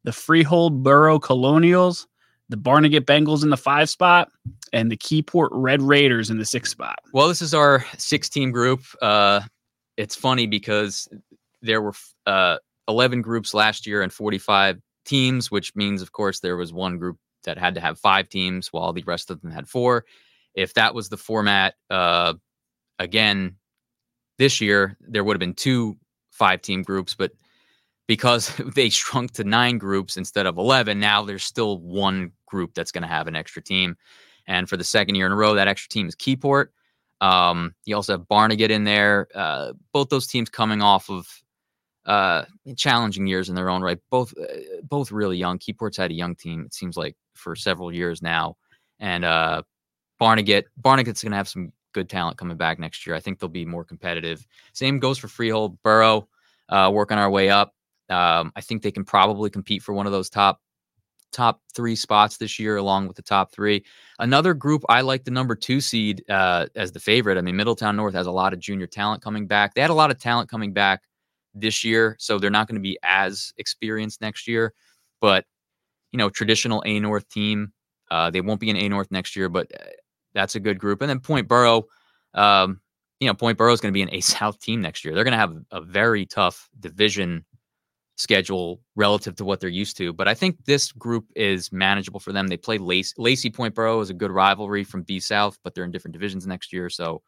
the 0.02 0.12
Freehold 0.12 0.82
Borough 0.82 1.18
Colonials, 1.18 2.06
the 2.54 2.60
Barnegat 2.60 3.04
Bengals 3.04 3.42
in 3.42 3.50
the 3.50 3.56
five 3.56 3.90
spot, 3.90 4.30
and 4.72 4.88
the 4.88 4.96
Keyport 4.96 5.48
Red 5.50 5.82
Raiders 5.82 6.30
in 6.30 6.38
the 6.38 6.44
six 6.44 6.70
spot. 6.70 7.00
Well, 7.12 7.26
this 7.26 7.42
is 7.42 7.52
our 7.52 7.84
six 7.98 8.28
team 8.28 8.52
group. 8.52 8.82
Uh, 9.02 9.40
it's 9.96 10.14
funny 10.14 10.46
because 10.46 11.08
there 11.62 11.82
were 11.82 11.94
uh, 12.26 12.58
11 12.86 13.22
groups 13.22 13.54
last 13.54 13.88
year 13.88 14.02
and 14.02 14.12
45 14.12 14.80
teams, 15.04 15.50
which 15.50 15.74
means, 15.74 16.00
of 16.00 16.12
course, 16.12 16.38
there 16.38 16.56
was 16.56 16.72
one 16.72 16.96
group 16.96 17.18
that 17.42 17.58
had 17.58 17.74
to 17.74 17.80
have 17.80 17.98
five 17.98 18.28
teams 18.28 18.72
while 18.72 18.92
the 18.92 19.02
rest 19.02 19.30
of 19.30 19.40
them 19.40 19.50
had 19.50 19.68
four. 19.68 20.04
If 20.54 20.74
that 20.74 20.94
was 20.94 21.08
the 21.08 21.16
format 21.16 21.74
uh, 21.90 22.34
again 23.00 23.56
this 24.38 24.60
year, 24.60 24.96
there 25.00 25.24
would 25.24 25.34
have 25.34 25.40
been 25.40 25.54
two 25.54 25.96
five 26.30 26.62
team 26.62 26.82
groups, 26.82 27.16
but 27.16 27.32
because 28.06 28.54
they 28.74 28.88
shrunk 28.88 29.32
to 29.32 29.44
nine 29.44 29.78
groups 29.78 30.16
instead 30.16 30.46
of 30.46 30.58
11, 30.58 30.98
now 30.98 31.22
there's 31.22 31.44
still 31.44 31.78
one 31.78 32.32
group 32.54 32.74
that's 32.74 32.92
going 32.92 33.02
to 33.02 33.08
have 33.08 33.26
an 33.26 33.36
extra 33.36 33.62
team. 33.62 33.96
And 34.46 34.68
for 34.68 34.76
the 34.76 34.84
second 34.84 35.16
year 35.16 35.26
in 35.26 35.32
a 35.32 35.36
row, 35.36 35.54
that 35.54 35.68
extra 35.68 35.88
team 35.88 36.06
is 36.06 36.14
Keyport. 36.14 36.68
Um, 37.20 37.74
you 37.84 37.96
also 37.96 38.12
have 38.12 38.28
Barnegat 38.28 38.70
in 38.70 38.84
there. 38.84 39.28
Uh, 39.34 39.72
both 39.92 40.08
those 40.08 40.26
teams 40.26 40.50
coming 40.50 40.82
off 40.82 41.10
of 41.10 41.26
uh, 42.06 42.44
challenging 42.76 43.26
years 43.26 43.48
in 43.48 43.54
their 43.54 43.70
own 43.70 43.82
right. 43.82 43.98
Both 44.10 44.34
uh, 44.38 44.82
both 44.82 45.10
really 45.10 45.38
young. 45.38 45.58
Keyport's 45.58 45.96
had 45.96 46.10
a 46.10 46.14
young 46.14 46.36
team. 46.36 46.64
It 46.66 46.74
seems 46.74 46.96
like 46.96 47.16
for 47.34 47.56
several 47.56 47.92
years 47.92 48.20
now. 48.22 48.56
And 49.00 49.24
uh, 49.24 49.62
Barnegat, 50.20 50.64
Barnegat's 50.80 51.22
going 51.22 51.32
to 51.32 51.36
have 51.36 51.48
some 51.48 51.72
good 51.92 52.08
talent 52.08 52.36
coming 52.36 52.56
back 52.56 52.78
next 52.78 53.06
year. 53.06 53.16
I 53.16 53.20
think 53.20 53.38
they'll 53.38 53.48
be 53.48 53.64
more 53.64 53.84
competitive. 53.84 54.46
Same 54.72 54.98
goes 54.98 55.18
for 55.18 55.28
Freehold, 55.28 55.82
Borough, 55.82 56.28
uh, 56.68 56.90
working 56.92 57.18
our 57.18 57.30
way 57.30 57.48
up. 57.50 57.74
Um, 58.10 58.52
I 58.54 58.60
think 58.60 58.82
they 58.82 58.92
can 58.92 59.04
probably 59.04 59.48
compete 59.48 59.82
for 59.82 59.94
one 59.94 60.06
of 60.06 60.12
those 60.12 60.28
top 60.28 60.60
top 61.34 61.60
three 61.74 61.96
spots 61.96 62.36
this 62.36 62.58
year, 62.58 62.76
along 62.76 63.08
with 63.08 63.16
the 63.16 63.22
top 63.22 63.52
three. 63.52 63.84
Another 64.18 64.54
group 64.54 64.82
I 64.88 65.00
like 65.00 65.24
the 65.24 65.30
number 65.30 65.54
two 65.54 65.80
seed 65.80 66.24
uh, 66.30 66.66
as 66.76 66.92
the 66.92 67.00
favorite. 67.00 67.36
I 67.36 67.40
mean, 67.40 67.56
Middletown 67.56 67.96
North 67.96 68.14
has 68.14 68.26
a 68.26 68.32
lot 68.32 68.52
of 68.52 68.60
junior 68.60 68.86
talent 68.86 69.22
coming 69.22 69.46
back. 69.46 69.74
They 69.74 69.80
had 69.80 69.90
a 69.90 69.94
lot 69.94 70.10
of 70.10 70.18
talent 70.18 70.48
coming 70.48 70.72
back 70.72 71.02
this 71.54 71.84
year, 71.84 72.16
so 72.18 72.38
they're 72.38 72.50
not 72.50 72.68
going 72.68 72.76
to 72.76 72.82
be 72.82 72.98
as 73.02 73.52
experienced 73.58 74.20
next 74.20 74.48
year. 74.48 74.72
But 75.20 75.44
you 76.12 76.18
know, 76.18 76.30
traditional 76.30 76.82
A 76.86 77.00
North 77.00 77.28
team. 77.28 77.72
Uh, 78.10 78.30
they 78.30 78.40
won't 78.40 78.60
be 78.60 78.70
an 78.70 78.76
A 78.76 78.88
North 78.88 79.10
next 79.10 79.34
year, 79.34 79.48
but 79.48 79.66
uh, 79.74 79.84
that's 80.32 80.54
a 80.54 80.60
good 80.60 80.78
group. 80.78 81.02
And 81.02 81.10
then 81.10 81.18
Point 81.18 81.48
Borough, 81.48 81.84
um, 82.34 82.80
you 83.18 83.26
know, 83.26 83.34
Point 83.34 83.58
Borough 83.58 83.72
is 83.72 83.80
going 83.80 83.92
to 83.92 83.96
be 83.96 84.02
an 84.02 84.14
A 84.14 84.20
South 84.22 84.60
team 84.60 84.80
next 84.80 85.04
year. 85.04 85.14
They're 85.14 85.24
going 85.24 85.32
to 85.32 85.38
have 85.38 85.56
a 85.72 85.80
very 85.80 86.24
tough 86.24 86.68
division 86.78 87.44
schedule 88.16 88.80
relative 88.94 89.34
to 89.36 89.44
what 89.44 89.60
they're 89.60 89.68
used 89.68 89.96
to. 89.96 90.12
But 90.12 90.28
I 90.28 90.34
think 90.34 90.64
this 90.64 90.92
group 90.92 91.26
is 91.34 91.72
manageable 91.72 92.20
for 92.20 92.32
them. 92.32 92.46
They 92.46 92.56
play 92.56 92.78
Lacey, 92.78 93.14
Lacey 93.18 93.50
Point 93.50 93.74
Borough 93.74 94.00
is 94.00 94.10
a 94.10 94.14
good 94.14 94.30
rivalry 94.30 94.84
from 94.84 95.02
B 95.02 95.18
South, 95.20 95.58
but 95.64 95.74
they're 95.74 95.84
in 95.84 95.90
different 95.90 96.12
divisions 96.12 96.46
next 96.46 96.72
year. 96.72 96.88
So 96.88 97.22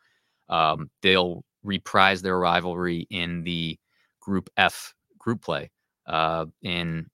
um, 0.48 0.90
they'll 1.02 1.44
reprise 1.64 2.22
their 2.22 2.38
rivalry 2.38 3.06
in 3.10 3.42
the 3.42 3.78
Group 4.20 4.50
F 4.56 4.92
group 5.18 5.42
play 5.42 5.70
uh, 6.06 6.46
in 6.62 7.06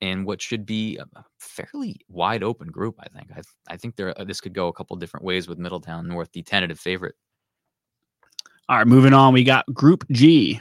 in 0.00 0.24
what 0.24 0.40
should 0.40 0.64
be 0.64 0.98
a 0.98 1.06
fairly 1.38 1.96
wide 2.08 2.42
open 2.42 2.68
group. 2.68 2.96
I 3.00 3.08
think. 3.08 3.30
I, 3.34 3.40
I 3.72 3.76
think 3.76 3.96
there 3.96 4.18
uh, 4.18 4.24
this 4.24 4.40
could 4.40 4.52
go 4.52 4.68
a 4.68 4.72
couple 4.72 4.96
different 4.96 5.24
ways 5.24 5.48
with 5.48 5.58
Middletown 5.58 6.06
North, 6.06 6.30
the 6.32 6.42
tentative 6.42 6.78
favorite. 6.78 7.14
All 8.68 8.76
right, 8.76 8.86
moving 8.86 9.14
on. 9.14 9.32
We 9.32 9.44
got 9.44 9.64
Group 9.72 10.04
G. 10.10 10.60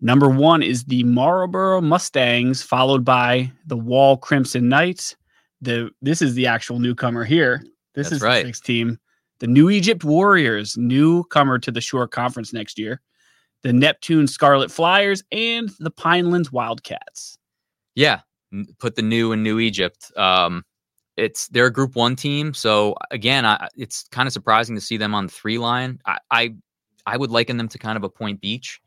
Number 0.00 0.28
one 0.28 0.62
is 0.62 0.84
the 0.84 1.04
Marlboro 1.04 1.80
Mustangs, 1.80 2.62
followed 2.62 3.04
by 3.04 3.50
the 3.66 3.76
Wall 3.76 4.16
Crimson 4.16 4.68
Knights. 4.68 5.16
The 5.60 5.90
this 6.02 6.20
is 6.20 6.34
the 6.34 6.46
actual 6.46 6.78
newcomer 6.78 7.24
here. 7.24 7.64
This 7.94 8.10
That's 8.10 8.16
is 8.16 8.22
right. 8.22 8.42
the 8.42 8.48
sixth 8.48 8.64
team. 8.64 8.98
The 9.38 9.46
New 9.46 9.70
Egypt 9.70 10.04
Warriors, 10.04 10.76
newcomer 10.76 11.58
to 11.58 11.70
the 11.70 11.80
Shore 11.80 12.06
Conference 12.06 12.52
next 12.52 12.78
year 12.78 13.00
the 13.64 13.72
Neptune 13.72 14.28
Scarlet 14.28 14.70
Flyers, 14.70 15.24
and 15.32 15.70
the 15.80 15.90
Pinelands 15.90 16.52
Wildcats. 16.52 17.38
Yeah, 17.94 18.20
put 18.78 18.94
the 18.94 19.02
new 19.02 19.32
in 19.32 19.42
New 19.42 19.58
Egypt. 19.58 20.12
Um, 20.16 20.62
it's 21.16 21.48
they're 21.48 21.66
a 21.66 21.72
Group 21.72 21.96
One 21.96 22.14
team, 22.14 22.54
so 22.54 22.94
again, 23.10 23.44
I, 23.46 23.68
it's 23.76 24.06
kind 24.08 24.26
of 24.26 24.32
surprising 24.32 24.74
to 24.74 24.80
see 24.80 24.98
them 24.98 25.14
on 25.14 25.26
the 25.26 25.32
three 25.32 25.58
line. 25.58 25.98
I, 26.04 26.18
I, 26.30 26.54
I 27.06 27.16
would 27.16 27.30
liken 27.30 27.56
them 27.56 27.68
to 27.68 27.78
kind 27.78 27.96
of 27.96 28.04
a 28.04 28.08
Point 28.08 28.40
Beach. 28.40 28.80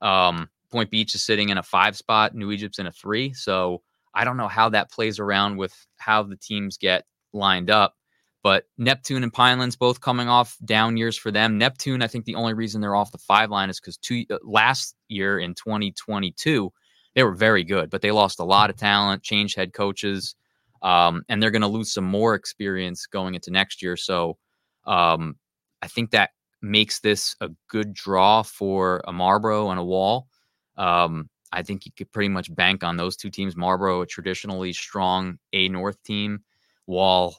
Um, 0.00 0.48
Point 0.70 0.90
Beach 0.90 1.14
is 1.14 1.24
sitting 1.24 1.48
in 1.48 1.58
a 1.58 1.62
five 1.62 1.96
spot. 1.96 2.34
New 2.34 2.50
Egypt's 2.50 2.78
in 2.78 2.86
a 2.86 2.92
three, 2.92 3.32
so 3.32 3.82
I 4.14 4.24
don't 4.24 4.36
know 4.36 4.48
how 4.48 4.68
that 4.70 4.90
plays 4.90 5.18
around 5.18 5.56
with 5.56 5.74
how 5.98 6.22
the 6.22 6.36
teams 6.36 6.78
get 6.78 7.04
lined 7.32 7.70
up. 7.70 7.94
But 8.42 8.64
Neptune 8.78 9.22
and 9.22 9.32
Pinelands 9.32 9.78
both 9.78 10.00
coming 10.00 10.28
off 10.28 10.56
down 10.64 10.96
years 10.96 11.16
for 11.16 11.30
them. 11.30 11.58
Neptune, 11.58 12.02
I 12.02 12.06
think 12.06 12.24
the 12.24 12.36
only 12.36 12.54
reason 12.54 12.80
they're 12.80 12.96
off 12.96 13.12
the 13.12 13.18
five 13.18 13.50
line 13.50 13.68
is 13.68 13.78
because 13.78 13.98
two 13.98 14.24
uh, 14.30 14.38
last 14.42 14.94
year 15.08 15.38
in 15.38 15.54
2022 15.54 16.72
they 17.14 17.22
were 17.24 17.34
very 17.34 17.64
good, 17.64 17.90
but 17.90 18.02
they 18.02 18.12
lost 18.12 18.38
a 18.38 18.44
lot 18.44 18.70
of 18.70 18.76
talent, 18.76 19.22
changed 19.22 19.56
head 19.56 19.72
coaches, 19.72 20.36
um, 20.82 21.22
and 21.28 21.42
they're 21.42 21.50
going 21.50 21.62
to 21.62 21.68
lose 21.68 21.92
some 21.92 22.04
more 22.04 22.34
experience 22.34 23.06
going 23.06 23.34
into 23.34 23.50
next 23.50 23.82
year. 23.82 23.96
So 23.96 24.38
um, 24.86 25.36
I 25.82 25.88
think 25.88 26.12
that 26.12 26.30
makes 26.62 27.00
this 27.00 27.36
a 27.40 27.50
good 27.68 27.92
draw 27.92 28.42
for 28.42 29.02
a 29.06 29.12
Marlboro 29.12 29.70
and 29.70 29.80
a 29.80 29.84
Wall. 29.84 30.28
Um, 30.76 31.28
I 31.52 31.62
think 31.62 31.84
you 31.84 31.92
could 31.96 32.12
pretty 32.12 32.28
much 32.28 32.54
bank 32.54 32.84
on 32.84 32.96
those 32.96 33.16
two 33.16 33.30
teams. 33.30 33.56
Marlboro, 33.56 34.02
a 34.02 34.06
traditionally 34.06 34.72
strong 34.72 35.38
A 35.52 35.68
North 35.68 36.02
team, 36.02 36.40
Wall 36.86 37.34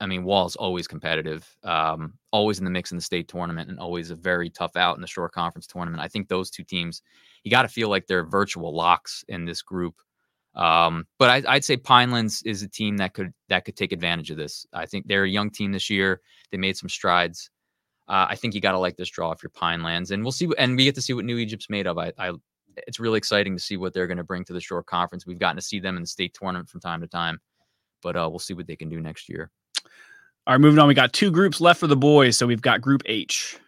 I 0.00 0.06
mean, 0.06 0.24
Wall's 0.24 0.56
always 0.56 0.86
competitive, 0.86 1.48
um, 1.64 2.14
always 2.30 2.58
in 2.58 2.64
the 2.64 2.70
mix 2.70 2.92
in 2.92 2.98
the 2.98 3.02
state 3.02 3.28
tournament, 3.28 3.70
and 3.70 3.78
always 3.78 4.10
a 4.10 4.16
very 4.16 4.50
tough 4.50 4.76
out 4.76 4.96
in 4.96 5.00
the 5.00 5.06
Shore 5.06 5.28
Conference 5.28 5.66
tournament. 5.66 6.02
I 6.02 6.08
think 6.08 6.28
those 6.28 6.50
two 6.50 6.64
teams, 6.64 7.02
you 7.44 7.50
got 7.50 7.62
to 7.62 7.68
feel 7.68 7.88
like 7.88 8.06
they're 8.06 8.24
virtual 8.24 8.74
locks 8.74 9.24
in 9.28 9.44
this 9.44 9.62
group. 9.62 9.94
Um, 10.54 11.06
but 11.18 11.30
I, 11.30 11.54
I'd 11.54 11.64
say 11.64 11.78
Pinelands 11.78 12.42
is 12.44 12.62
a 12.62 12.68
team 12.68 12.98
that 12.98 13.14
could 13.14 13.32
that 13.48 13.64
could 13.64 13.76
take 13.76 13.92
advantage 13.92 14.30
of 14.30 14.36
this. 14.36 14.66
I 14.72 14.84
think 14.84 15.06
they're 15.06 15.24
a 15.24 15.30
young 15.30 15.50
team 15.50 15.72
this 15.72 15.88
year. 15.88 16.20
They 16.50 16.58
made 16.58 16.76
some 16.76 16.90
strides. 16.90 17.50
Uh, 18.12 18.26
I 18.28 18.36
think 18.36 18.54
you 18.54 18.60
got 18.60 18.72
to 18.72 18.78
like 18.78 18.98
this 18.98 19.08
draw 19.08 19.32
if 19.32 19.42
you're 19.42 19.48
Pinelands, 19.48 20.10
and 20.10 20.22
we'll 20.22 20.32
see. 20.32 20.46
And 20.58 20.76
we 20.76 20.84
get 20.84 20.94
to 20.96 21.02
see 21.02 21.14
what 21.14 21.24
New 21.24 21.38
Egypt's 21.38 21.70
made 21.70 21.86
of. 21.86 21.96
I, 21.96 22.12
I 22.18 22.32
it's 22.86 23.00
really 23.00 23.16
exciting 23.16 23.56
to 23.56 23.62
see 23.62 23.78
what 23.78 23.94
they're 23.94 24.06
going 24.06 24.18
to 24.18 24.24
bring 24.24 24.44
to 24.44 24.52
the 24.52 24.60
Shore 24.60 24.82
Conference. 24.82 25.26
We've 25.26 25.38
gotten 25.38 25.56
to 25.56 25.62
see 25.62 25.80
them 25.80 25.96
in 25.96 26.02
the 26.02 26.06
state 26.06 26.36
tournament 26.38 26.68
from 26.68 26.82
time 26.82 27.00
to 27.00 27.06
time, 27.06 27.40
but 28.02 28.14
uh, 28.14 28.28
we'll 28.28 28.38
see 28.38 28.52
what 28.52 28.66
they 28.66 28.76
can 28.76 28.90
do 28.90 29.00
next 29.00 29.30
year. 29.30 29.50
All 30.46 30.52
right, 30.52 30.60
moving 30.60 30.78
on. 30.78 30.88
We 30.88 30.94
got 30.94 31.14
two 31.14 31.30
groups 31.30 31.58
left 31.58 31.80
for 31.80 31.86
the 31.86 31.96
boys. 31.96 32.36
So 32.36 32.46
we've 32.46 32.60
got 32.60 32.82
Group 32.82 33.00
H, 33.06 33.58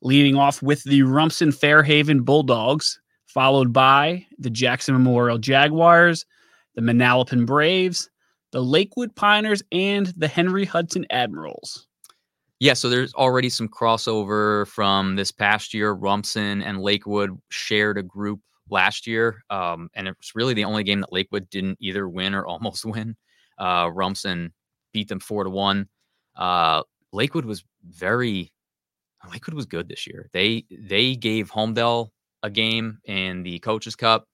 leading 0.00 0.34
off 0.34 0.60
with 0.60 0.82
the 0.82 1.04
Rumson 1.04 1.52
Fairhaven 1.52 2.24
Bulldogs, 2.24 3.00
followed 3.26 3.72
by 3.72 4.26
the 4.38 4.50
Jackson 4.50 4.94
Memorial 4.94 5.38
Jaguars, 5.38 6.26
the 6.74 6.82
Manalapan 6.82 7.46
Braves, 7.46 8.10
the 8.50 8.64
Lakewood 8.64 9.14
Piners, 9.14 9.62
and 9.70 10.06
the 10.16 10.26
Henry 10.26 10.64
Hudson 10.64 11.06
Admirals. 11.10 11.86
Yeah, 12.62 12.74
so 12.74 12.88
there's 12.88 13.12
already 13.14 13.48
some 13.48 13.68
crossover 13.68 14.68
from 14.68 15.16
this 15.16 15.32
past 15.32 15.74
year. 15.74 15.94
Rumson 15.94 16.62
and 16.62 16.80
Lakewood 16.80 17.36
shared 17.50 17.98
a 17.98 18.04
group 18.04 18.38
last 18.70 19.04
year, 19.04 19.42
um, 19.50 19.88
and 19.94 20.06
it's 20.06 20.36
really 20.36 20.54
the 20.54 20.62
only 20.62 20.84
game 20.84 21.00
that 21.00 21.12
Lakewood 21.12 21.50
didn't 21.50 21.78
either 21.80 22.08
win 22.08 22.36
or 22.36 22.46
almost 22.46 22.84
win. 22.84 23.16
Uh, 23.58 23.90
Rumson 23.92 24.52
beat 24.92 25.08
them 25.08 25.18
four 25.18 25.42
to 25.42 25.50
one. 25.50 25.88
Uh, 26.36 26.84
Lakewood 27.12 27.46
was 27.46 27.64
very 27.84 28.52
Lakewood 29.28 29.54
was 29.54 29.66
good 29.66 29.88
this 29.88 30.06
year. 30.06 30.28
They 30.32 30.64
they 30.70 31.16
gave 31.16 31.50
Holmdel 31.50 32.10
a 32.44 32.50
game 32.50 32.98
in 33.06 33.42
the 33.42 33.58
Coaches 33.58 33.96
Cup. 33.96 34.28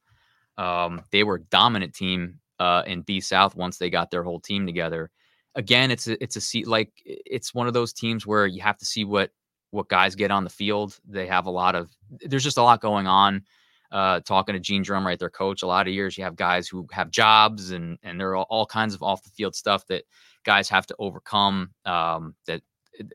Um, 0.59 1.01
they 1.13 1.25
were 1.25 1.37
a 1.37 1.45
dominant 1.45 1.95
team 1.95 2.41
uh, 2.59 2.83
in 2.87 3.01
B 3.01 3.21
South 3.21 3.57
once 3.57 3.79
they 3.79 3.89
got 3.89 4.11
their 4.11 4.23
whole 4.23 4.41
team 4.41 4.67
together. 4.67 5.11
Again, 5.59 5.91
it's 5.91 6.07
a 6.07 6.23
it's 6.23 6.37
a 6.37 6.41
seat 6.41 6.69
like 6.69 6.93
it's 7.05 7.53
one 7.53 7.67
of 7.67 7.75
those 7.75 7.93
teams 7.93 8.25
where 8.25 8.47
you 8.47 8.63
have 8.63 8.79
to 8.79 8.85
see 8.85 9.05
what 9.05 9.31
what 9.73 9.89
guys 9.89 10.15
get 10.15 10.31
on 10.31 10.45
the 10.45 10.51
field. 10.51 10.97
They 11.05 11.27
have 11.27 11.47
a 11.47 11.51
lot 11.51 11.75
of 11.75 11.91
there's 12.21 12.45
just 12.45 12.59
a 12.59 12.63
lot 12.63 12.81
going 12.81 13.09
on. 13.09 13.43
Uh, 13.91 14.21
talking 14.21 14.53
to 14.53 14.61
Gene 14.61 14.83
Drum, 14.83 15.07
right, 15.07 15.19
their 15.19 15.31
coach, 15.31 15.63
a 15.63 15.67
lot 15.67 15.89
of 15.89 15.95
years 15.95 16.17
you 16.17 16.23
have 16.23 16.37
guys 16.37 16.69
who 16.69 16.87
have 16.93 17.11
jobs 17.11 17.73
and 17.73 17.99
and 18.05 18.21
there 18.21 18.37
are 18.37 18.45
all 18.45 18.67
kinds 18.67 18.95
of 18.95 19.03
off 19.03 19.25
the 19.25 19.31
field 19.31 19.57
stuff 19.57 19.85
that 19.89 20.05
guys 20.45 20.69
have 20.69 20.87
to 20.87 20.95
overcome 20.99 21.71
um, 21.87 22.35
that 22.47 22.63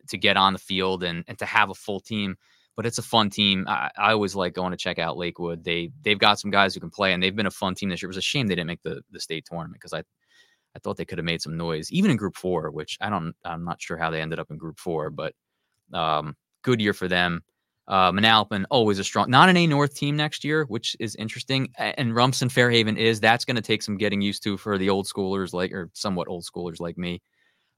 to 0.10 0.17
get 0.17 0.36
on 0.36 0.51
the 0.51 0.60
field 0.60 1.03
and 1.03 1.23
and 1.27 1.38
to 1.39 1.45
have 1.45 1.69
a 1.69 1.75
full 1.75 2.01
team. 2.01 2.36
But 2.75 2.88
it's 2.88 2.97
a 2.97 3.03
fun 3.03 3.29
team. 3.29 3.65
I, 3.69 3.91
I, 3.95 4.13
always 4.13 4.36
like 4.36 4.56
going 4.56 4.71
to 4.71 4.77
check 4.77 4.97
out 4.97 5.15
Lakewood. 5.15 5.63
They 5.63 5.91
they've 6.01 6.17
got 6.17 6.39
some 6.39 6.49
guys 6.49 6.73
who 6.73 6.79
can 6.79 6.89
play, 6.89 7.13
and 7.13 7.21
they've 7.21 7.36
been 7.36 7.45
a 7.45 7.51
fun 7.51 7.75
team 7.75 7.89
this 7.89 8.01
year. 8.01 8.08
It 8.08 8.15
was 8.15 8.17
a 8.17 8.21
shame 8.21 8.47
they 8.47 8.56
didn't 8.56 8.67
make 8.67 8.82
the 8.82 9.01
the 9.12 9.19
state 9.19 9.45
tournament 9.45 9.75
because 9.75 9.93
I 9.93 10.03
I 10.75 10.79
thought 10.79 10.97
they 10.97 11.05
could 11.05 11.17
have 11.17 11.25
made 11.25 11.41
some 11.41 11.57
noise, 11.57 11.91
even 11.91 12.12
in 12.12 12.17
Group 12.17 12.36
Four, 12.36 12.71
which 12.71 12.97
I 13.01 13.09
don't 13.09 13.33
I'm 13.45 13.63
not 13.63 13.81
sure 13.81 13.97
how 13.97 14.09
they 14.09 14.21
ended 14.21 14.39
up 14.39 14.51
in 14.51 14.57
Group 14.57 14.79
Four, 14.79 15.09
but 15.09 15.33
um, 15.93 16.36
good 16.63 16.81
year 16.81 16.93
for 16.93 17.07
them. 17.07 17.43
Uh, 17.88 18.12
Manalapan 18.12 18.63
always 18.69 18.97
a 18.97 19.03
strong, 19.03 19.29
not 19.29 19.49
an 19.49 19.57
A 19.57 19.67
North 19.67 19.93
team 19.93 20.15
next 20.15 20.43
year, 20.45 20.63
which 20.65 20.95
is 20.99 21.15
interesting. 21.15 21.67
And 21.77 22.15
Rumson 22.15 22.47
Fairhaven 22.49 22.97
is 22.97 23.19
that's 23.19 23.43
going 23.43 23.57
to 23.57 23.62
take 23.62 23.83
some 23.83 23.97
getting 23.97 24.21
used 24.21 24.41
to 24.43 24.57
for 24.57 24.77
the 24.77 24.89
old 24.89 25.05
schoolers 25.05 25.53
like 25.53 25.73
or 25.73 25.89
somewhat 25.93 26.29
old 26.29 26.45
schoolers 26.45 26.79
like 26.79 26.97
me. 26.97 27.21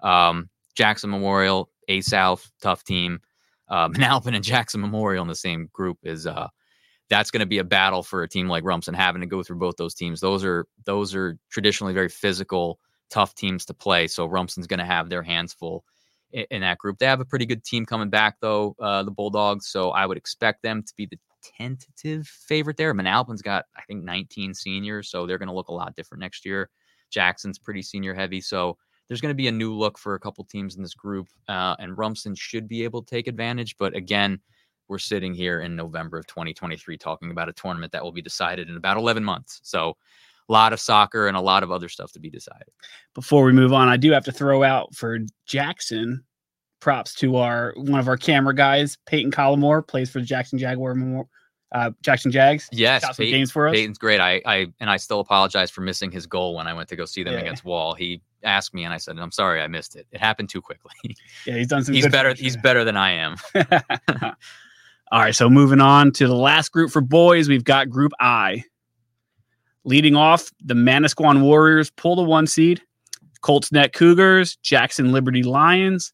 Um, 0.01 0.49
Jackson 0.75 1.09
Memorial, 1.09 1.69
A 1.87 2.01
South, 2.01 2.51
tough 2.61 2.83
team. 2.83 3.19
Uh, 3.67 3.89
Manalapan 3.89 4.35
and 4.35 4.43
Jackson 4.43 4.79
Memorial 4.79 5.23
in 5.23 5.27
the 5.27 5.35
same 5.35 5.69
group 5.73 5.97
is 6.03 6.27
uh, 6.27 6.47
that's 7.09 7.31
going 7.31 7.41
to 7.41 7.45
be 7.45 7.59
a 7.59 7.63
battle 7.63 8.03
for 8.03 8.23
a 8.23 8.29
team 8.29 8.47
like 8.47 8.63
Rumson 8.63 8.93
having 8.93 9.21
to 9.21 9.27
go 9.27 9.43
through 9.43 9.57
both 9.57 9.75
those 9.77 9.93
teams. 9.93 10.21
Those 10.21 10.43
are 10.43 10.65
those 10.85 11.13
are 11.15 11.37
traditionally 11.49 11.93
very 11.93 12.09
physical, 12.09 12.79
tough 13.09 13.35
teams 13.35 13.65
to 13.65 13.73
play. 13.73 14.07
So 14.07 14.25
Rumson's 14.25 14.67
going 14.67 14.79
to 14.79 14.85
have 14.85 15.09
their 15.09 15.23
hands 15.23 15.53
full 15.53 15.83
in, 16.31 16.45
in, 16.49 16.61
that 16.61 16.79
group. 16.79 16.97
They 16.97 17.05
have 17.05 17.19
a 17.19 17.25
pretty 17.25 17.45
good 17.45 17.63
team 17.63 17.85
coming 17.85 18.09
back 18.09 18.37
though, 18.41 18.75
uh, 18.79 19.03
the 19.03 19.11
Bulldogs. 19.11 19.67
So 19.67 19.91
I 19.91 20.05
would 20.05 20.17
expect 20.17 20.63
them 20.63 20.81
to 20.83 20.93
be 20.95 21.05
the 21.05 21.19
tentative 21.57 22.27
favorite 22.27 22.77
there. 22.77 22.93
Manalapan's 22.93 23.41
got 23.41 23.65
I 23.77 23.81
think 23.87 24.03
19 24.03 24.53
seniors, 24.53 25.09
so 25.09 25.25
they're 25.25 25.37
going 25.37 25.49
to 25.49 25.55
look 25.55 25.69
a 25.69 25.73
lot 25.73 25.95
different 25.95 26.21
next 26.21 26.45
year. 26.45 26.69
Jackson's 27.11 27.59
pretty 27.59 27.83
senior 27.83 28.15
heavy, 28.15 28.41
so 28.41 28.77
there's 29.07 29.21
going 29.21 29.29
to 29.29 29.35
be 29.35 29.47
a 29.47 29.51
new 29.51 29.73
look 29.75 29.99
for 29.99 30.15
a 30.15 30.19
couple 30.19 30.43
teams 30.43 30.75
in 30.75 30.81
this 30.81 30.95
group, 30.95 31.27
uh, 31.47 31.75
and 31.77 31.97
Rumson 31.97 32.33
should 32.33 32.67
be 32.67 32.83
able 32.83 33.03
to 33.03 33.09
take 33.09 33.27
advantage. 33.27 33.77
But 33.77 33.95
again, 33.95 34.39
we're 34.87 34.99
sitting 34.99 35.33
here 35.33 35.61
in 35.61 35.75
November 35.75 36.17
of 36.17 36.27
2023 36.27 36.97
talking 36.97 37.31
about 37.31 37.49
a 37.49 37.53
tournament 37.53 37.91
that 37.91 38.03
will 38.03 38.11
be 38.11 38.21
decided 38.21 38.69
in 38.69 38.77
about 38.77 38.97
11 38.97 39.23
months. 39.23 39.59
So, 39.63 39.97
a 40.47 40.53
lot 40.53 40.73
of 40.73 40.79
soccer 40.79 41.27
and 41.27 41.35
a 41.35 41.41
lot 41.41 41.63
of 41.63 41.71
other 41.71 41.89
stuff 41.89 42.11
to 42.11 42.19
be 42.19 42.29
decided. 42.29 42.67
Before 43.15 43.43
we 43.43 43.51
move 43.51 43.73
on, 43.73 43.87
I 43.87 43.97
do 43.97 44.11
have 44.11 44.25
to 44.25 44.31
throw 44.31 44.61
out 44.61 44.93
for 44.93 45.19
Jackson 45.47 46.23
props 46.81 47.15
to 47.15 47.37
our 47.37 47.73
one 47.77 47.99
of 47.99 48.07
our 48.07 48.17
camera 48.17 48.53
guys, 48.53 48.95
Peyton 49.07 49.31
Collimore, 49.31 49.85
plays 49.87 50.11
for 50.11 50.19
the 50.19 50.25
Jackson 50.25 50.59
Jaguar 50.59 50.93
uh, 51.71 51.91
Jackson 52.01 52.31
Jags. 52.31 52.69
Yes, 52.71 53.03
Peyton, 53.17 53.31
games 53.33 53.51
for 53.51 53.67
us. 53.67 53.73
Peyton's 53.73 53.97
great. 53.97 54.19
I, 54.19 54.41
I 54.45 54.67
and 54.79 54.89
I 54.89 54.97
still 54.97 55.19
apologize 55.19 55.71
for 55.71 55.81
missing 55.81 56.11
his 56.11 56.25
goal 56.25 56.55
when 56.55 56.67
I 56.67 56.73
went 56.73 56.87
to 56.89 56.95
go 56.95 57.05
see 57.05 57.23
them 57.23 57.33
yeah. 57.33 57.39
against 57.39 57.65
Wall. 57.65 57.93
He 57.93 58.21
asked 58.43 58.73
me, 58.73 58.85
and 58.85 58.93
I 58.93 58.97
said, 58.97 59.17
"I'm 59.17 59.31
sorry, 59.31 59.61
I 59.61 59.67
missed 59.67 59.95
it. 59.95 60.07
It 60.11 60.19
happened 60.19 60.49
too 60.49 60.61
quickly." 60.61 60.91
Yeah, 61.45 61.57
he's 61.57 61.67
done 61.67 61.83
some. 61.83 61.93
he's 61.93 62.07
better. 62.07 62.33
He's 62.33 62.57
better 62.57 62.83
than 62.83 62.97
I 62.97 63.11
am. 63.11 63.35
All 65.15 65.21
right, 65.21 65.33
so 65.33 65.49
moving 65.49 65.79
on 65.79 66.11
to 66.11 66.27
the 66.27 66.35
last 66.35 66.73
group 66.73 66.91
for 66.91 66.99
boys, 66.99 67.47
we've 67.47 67.63
got 67.63 67.89
Group 67.89 68.11
I. 68.19 68.65
Leading 69.85 70.17
off, 70.17 70.51
the 70.61 70.73
Manasquan 70.73 71.41
Warriors 71.41 71.89
pull 71.89 72.17
the 72.17 72.21
one 72.21 72.47
seed, 72.47 72.81
Colts 73.39 73.71
Neck 73.71 73.93
Cougars, 73.93 74.57
Jackson 74.57 75.13
Liberty 75.13 75.41
Lions, 75.41 76.11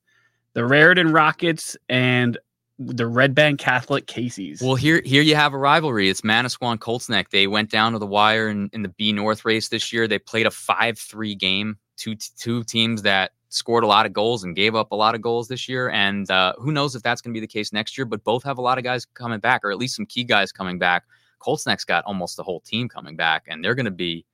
the 0.53 0.67
Raritan 0.67 1.11
Rockets, 1.11 1.75
and 1.89 2.37
the 2.77 3.07
Red 3.07 3.33
Bank 3.33 3.59
Catholic 3.59 4.05
Casey's. 4.05 4.61
Well, 4.61 4.75
here 4.75 5.01
here 5.03 5.23
you 5.23 5.33
have 5.33 5.55
a 5.55 5.57
rivalry. 5.57 6.07
It's 6.07 6.21
Manasquan 6.21 6.79
Colts 6.79 7.09
Neck. 7.09 7.31
They 7.31 7.47
went 7.47 7.71
down 7.71 7.93
to 7.93 7.97
the 7.97 8.05
wire 8.05 8.49
in, 8.49 8.69
in 8.71 8.83
the 8.83 8.89
B 8.89 9.13
North 9.13 9.45
race 9.45 9.69
this 9.69 9.91
year. 9.91 10.07
They 10.07 10.19
played 10.19 10.45
a 10.45 10.51
five 10.51 10.99
three 10.99 11.33
game. 11.33 11.79
Two 11.97 12.13
two 12.37 12.63
teams 12.65 13.01
that 13.01 13.31
scored 13.53 13.83
a 13.83 13.87
lot 13.87 14.05
of 14.05 14.13
goals 14.13 14.43
and 14.43 14.55
gave 14.55 14.75
up 14.75 14.91
a 14.91 14.95
lot 14.95 15.15
of 15.15 15.21
goals 15.21 15.47
this 15.47 15.67
year. 15.69 15.89
And 15.89 16.29
uh, 16.31 16.53
who 16.57 16.71
knows 16.71 16.95
if 16.95 17.03
that's 17.03 17.21
going 17.21 17.33
to 17.33 17.37
be 17.37 17.41
the 17.41 17.51
case 17.51 17.71
next 17.73 17.97
year? 17.97 18.05
But 18.05 18.23
both 18.23 18.43
have 18.43 18.57
a 18.57 18.61
lot 18.61 18.77
of 18.77 18.83
guys 18.83 19.05
coming 19.05 19.39
back, 19.39 19.61
or 19.63 19.71
at 19.71 19.77
least 19.77 19.95
some 19.95 20.05
key 20.05 20.23
guys 20.23 20.51
coming 20.51 20.79
back. 20.79 21.03
Colts 21.39 21.65
Neck's 21.65 21.85
got 21.85 22.03
almost 22.05 22.37
the 22.37 22.43
whole 22.43 22.59
team 22.59 22.87
coming 22.87 23.15
back, 23.15 23.45
and 23.47 23.63
they're 23.63 23.75
going 23.75 23.85
to 23.85 23.91
be 23.91 24.25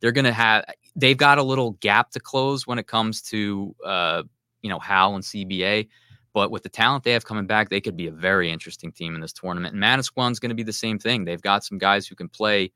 they're 0.00 0.12
going 0.12 0.26
to 0.26 0.32
have 0.32 0.64
they've 0.94 1.16
got 1.16 1.38
a 1.38 1.42
little 1.42 1.72
gap 1.80 2.10
to 2.10 2.20
close 2.20 2.66
when 2.66 2.78
it 2.78 2.86
comes 2.86 3.22
to 3.22 3.74
uh, 3.84 4.22
you 4.62 4.68
know 4.68 4.78
Howell 4.78 5.14
and 5.14 5.24
CBA 5.24 5.88
but 6.34 6.50
with 6.50 6.64
the 6.64 6.68
talent 6.68 7.04
they 7.04 7.12
have 7.12 7.24
coming 7.24 7.46
back, 7.46 7.70
they 7.70 7.80
could 7.80 7.96
be 7.96 8.08
a 8.08 8.12
very 8.12 8.50
interesting 8.50 8.90
team 8.90 9.14
in 9.14 9.20
this 9.20 9.32
tournament. 9.32 9.72
And 9.74 9.82
Manasquan's 9.82 10.40
going 10.40 10.50
to 10.50 10.56
be 10.56 10.64
the 10.64 10.72
same 10.72 10.98
thing. 10.98 11.24
They've 11.24 11.40
got 11.40 11.64
some 11.64 11.78
guys 11.78 12.08
who 12.08 12.16
can 12.16 12.28
play, 12.28 12.72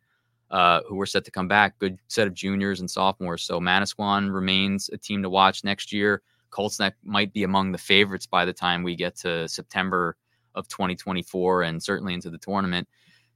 uh, 0.51 0.81
who 0.89 0.97
were 0.97 1.07
set 1.07 1.25
to 1.25 1.31
come 1.31 1.49
back. 1.49 1.79
Good 1.79 1.99
set 2.09 2.27
of 2.27 2.35
juniors 2.35 2.81
and 2.81 2.91
sophomores. 2.91 3.43
So 3.43 3.61
Manasquan 3.61 4.33
remains 4.33 4.89
a 4.93 4.99
team 4.99 5.23
to 5.23 5.31
watch 5.31 5.65
next 5.65 5.93
year. 5.93 6.23
Colts 6.51 6.81
Neck 6.81 6.95
might 7.03 7.33
be 7.33 7.45
among 7.45 7.73
the 7.73 7.79
favorites 7.79 8.27
by 8.27 8.45
the 8.45 8.53
time 8.53 8.83
we 8.83 8.97
get 8.97 9.17
to 9.17 9.49
September 9.49 10.17
of 10.55 10.69
2024 10.69 11.63
and 11.63 11.83
certainly 11.83 12.15
into 12.15 12.31
the 12.31 12.39
tournament. 12.39 12.89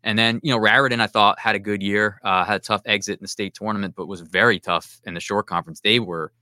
And 0.05 0.19
then, 0.19 0.41
you 0.43 0.53
know, 0.53 0.59
Raritan, 0.59 1.01
I 1.01 1.07
thought 1.07 1.39
had 1.39 1.55
a 1.55 1.61
good 1.61 1.83
year, 1.83 2.21
uh, 2.25 2.45
had 2.45 2.57
a 2.57 2.65
tough 2.65 2.83
exit 2.87 3.19
in 3.19 3.23
the 3.23 3.29
state 3.29 3.55
tournament, 3.55 3.95
but 3.97 4.09
was 4.09 4.21
very 4.21 4.59
tough 4.59 5.01
in 5.05 5.15
the 5.15 5.21
Shore 5.21 5.43
Conference. 5.43 5.81
They 5.81 6.01
were 6.01 6.33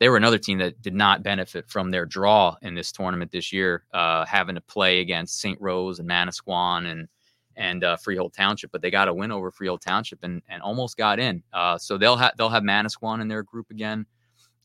they 0.00 0.08
were 0.08 0.16
another 0.16 0.38
team 0.38 0.58
that 0.58 0.80
did 0.80 0.94
not 0.94 1.24
benefit 1.24 1.66
from 1.66 1.90
their 1.90 2.06
draw 2.06 2.56
in 2.62 2.74
this 2.74 2.92
tournament 2.92 3.32
this 3.32 3.52
year, 3.52 3.84
uh, 3.92 4.24
having 4.26 4.54
to 4.54 4.60
play 4.60 5.00
against 5.00 5.40
St. 5.40 5.60
Rose 5.60 5.98
and 5.98 6.08
Manasquan 6.08 6.86
and 6.86 7.08
and 7.58 7.82
uh, 7.82 7.96
Freehold 7.96 8.32
Township, 8.32 8.70
but 8.70 8.80
they 8.80 8.90
got 8.90 9.08
a 9.08 9.12
win 9.14 9.32
over 9.32 9.50
Freehold 9.50 9.82
Township 9.82 10.22
and, 10.22 10.40
and 10.48 10.62
almost 10.62 10.96
got 10.96 11.18
in. 11.18 11.42
Uh, 11.52 11.76
so 11.76 11.98
they'll 11.98 12.16
have 12.16 12.32
they'll 12.38 12.48
have 12.48 12.62
Manasquan 12.62 13.20
in 13.20 13.28
their 13.28 13.42
group 13.42 13.70
again. 13.70 14.06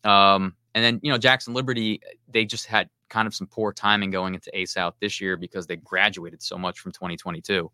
Um, 0.04 0.56
and 0.76 0.84
then 0.84 1.00
you 1.04 1.12
know 1.12 1.18
Jackson 1.18 1.54
Liberty, 1.54 2.00
they 2.30 2.46
just 2.46 2.68
had 2.68 2.90
kind 3.10 3.28
of 3.28 3.36
some 3.36 3.48
poor 3.48 3.74
timing 3.74 4.12
going 4.12 4.36
into 4.36 4.50
A 4.58 4.66
South 4.66 4.96
this 5.02 5.20
year 5.20 5.36
because 5.36 5.66
they 5.68 5.76
graduated 5.76 6.42
so 6.42 6.58
much 6.58 6.80
from 6.80 6.92
2022. 6.92 7.70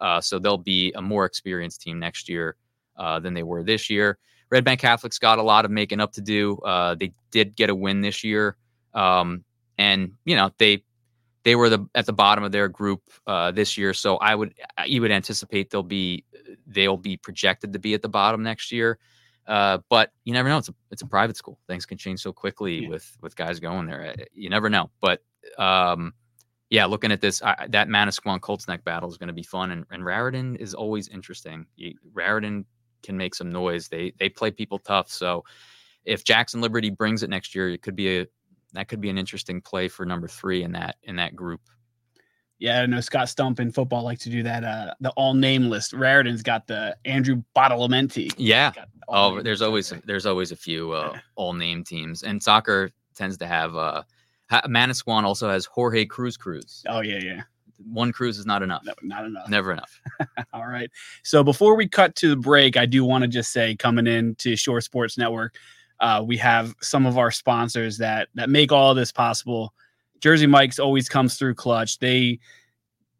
Uh, 0.00 0.20
so 0.20 0.38
they'll 0.38 0.56
be 0.56 0.92
a 0.94 1.02
more 1.02 1.26
experienced 1.26 1.82
team 1.82 1.98
next 1.98 2.28
year 2.28 2.56
uh, 2.96 3.18
than 3.18 3.34
they 3.34 3.42
were 3.42 3.62
this 3.62 3.90
year. 3.90 4.18
Red 4.50 4.64
Bank 4.64 4.80
Catholics 4.80 5.18
got 5.18 5.38
a 5.38 5.42
lot 5.42 5.64
of 5.64 5.70
making 5.70 6.00
up 6.00 6.12
to 6.12 6.20
do. 6.20 6.56
Uh, 6.58 6.94
they 6.94 7.12
did 7.30 7.54
get 7.56 7.70
a 7.70 7.74
win 7.74 8.00
this 8.00 8.24
year, 8.24 8.56
um, 8.94 9.44
and 9.78 10.12
you 10.24 10.36
know 10.36 10.50
they 10.58 10.84
they 11.42 11.56
were 11.56 11.68
the 11.68 11.86
at 11.94 12.06
the 12.06 12.12
bottom 12.12 12.44
of 12.44 12.52
their 12.52 12.68
group 12.68 13.02
uh, 13.26 13.50
this 13.50 13.78
year. 13.78 13.94
So 13.94 14.16
I 14.16 14.34
would 14.34 14.54
you 14.86 15.00
would 15.00 15.10
anticipate 15.10 15.70
they'll 15.70 15.82
be 15.82 16.24
they'll 16.66 16.96
be 16.96 17.16
projected 17.16 17.72
to 17.72 17.78
be 17.78 17.94
at 17.94 18.02
the 18.02 18.08
bottom 18.08 18.42
next 18.42 18.72
year. 18.72 18.98
Uh, 19.46 19.78
but 19.88 20.12
you 20.24 20.32
never 20.32 20.48
know. 20.48 20.58
It's 20.58 20.68
a 20.68 20.74
it's 20.90 21.02
a 21.02 21.06
private 21.06 21.36
school. 21.36 21.58
Things 21.66 21.86
can 21.86 21.98
change 21.98 22.20
so 22.20 22.32
quickly 22.32 22.82
yeah. 22.82 22.88
with 22.88 23.16
with 23.20 23.36
guys 23.36 23.58
going 23.58 23.86
there. 23.86 24.14
You 24.32 24.50
never 24.50 24.68
know. 24.68 24.90
But 25.00 25.22
um, 25.58 26.14
yeah, 26.68 26.86
looking 26.86 27.10
at 27.10 27.20
this, 27.20 27.42
I, 27.42 27.66
that 27.70 27.88
Manasquan 27.88 28.40
Colts 28.40 28.68
Neck 28.68 28.84
battle 28.84 29.08
is 29.08 29.16
going 29.16 29.28
to 29.28 29.34
be 29.34 29.42
fun, 29.42 29.72
and, 29.72 29.84
and 29.90 30.04
Raritan 30.04 30.56
is 30.56 30.72
always 30.72 31.08
interesting. 31.08 31.66
You, 31.76 31.94
Raritan 32.12 32.64
can 33.02 33.16
make 33.16 33.34
some 33.34 33.50
noise. 33.50 33.88
They 33.88 34.12
they 34.18 34.28
play 34.28 34.50
people 34.50 34.78
tough. 34.78 35.10
So 35.10 35.44
if 36.04 36.22
Jackson 36.22 36.60
Liberty 36.60 36.90
brings 36.90 37.22
it 37.22 37.30
next 37.30 37.54
year, 37.54 37.70
it 37.70 37.82
could 37.82 37.96
be 37.96 38.20
a 38.20 38.26
that 38.72 38.88
could 38.88 39.00
be 39.00 39.10
an 39.10 39.18
interesting 39.18 39.60
play 39.60 39.88
for 39.88 40.04
number 40.06 40.28
three 40.28 40.62
in 40.62 40.72
that 40.72 40.96
in 41.02 41.16
that 41.16 41.34
group. 41.36 41.60
Yeah, 42.58 42.82
I 42.82 42.86
know 42.86 43.00
Scott 43.00 43.28
Stump 43.30 43.58
in 43.58 43.72
football 43.72 44.02
like 44.04 44.18
to 44.20 44.30
do 44.30 44.42
that. 44.42 44.64
Uh, 44.64 44.92
the 45.00 45.10
all 45.12 45.32
name 45.34 45.70
list. 45.70 45.94
Raritan's 45.94 46.42
got 46.42 46.66
the 46.66 46.94
Andrew 47.06 47.42
Badalamenti. 47.56 48.32
Yeah. 48.36 48.72
Oh, 49.08 49.40
there's 49.40 49.62
always 49.62 49.90
right 49.92 50.06
there's 50.06 50.26
always 50.26 50.52
a 50.52 50.56
few 50.56 50.92
uh, 50.92 51.18
all 51.36 51.54
name 51.54 51.82
teams, 51.84 52.22
and 52.22 52.42
soccer 52.42 52.90
tends 53.14 53.36
to 53.38 53.46
have. 53.46 53.76
uh 53.76 54.02
ha- 54.50 54.62
Manasquan 54.66 55.22
also 55.24 55.48
has 55.48 55.64
Jorge 55.64 56.04
Cruz 56.04 56.36
Cruz. 56.36 56.84
Oh 56.88 57.00
yeah, 57.00 57.18
yeah. 57.22 57.42
One 57.90 58.12
cruise 58.12 58.38
is 58.38 58.44
not 58.44 58.62
enough. 58.62 58.82
No, 58.84 58.92
not 59.02 59.24
enough. 59.24 59.48
Never 59.48 59.72
enough. 59.72 59.98
All 60.52 60.66
right. 60.66 60.90
So 61.22 61.42
before 61.42 61.76
we 61.76 61.88
cut 61.88 62.14
to 62.16 62.28
the 62.28 62.36
break, 62.36 62.76
I 62.76 62.84
do 62.84 63.06
want 63.06 63.22
to 63.22 63.28
just 63.28 63.52
say, 63.52 63.74
coming 63.74 64.06
in 64.06 64.34
to 64.34 64.54
Shore 64.54 64.82
Sports 64.82 65.16
Network, 65.16 65.56
uh, 66.00 66.22
we 66.26 66.36
have 66.38 66.74
some 66.80 67.06
of 67.06 67.18
our 67.18 67.30
sponsors 67.30 67.98
that 67.98 68.28
that 68.34 68.50
make 68.50 68.72
all 68.72 68.94
this 68.94 69.12
possible. 69.12 69.74
Jersey 70.20 70.46
Mike's 70.46 70.78
always 70.78 71.08
comes 71.08 71.36
through 71.36 71.54
clutch. 71.54 71.98
They 71.98 72.38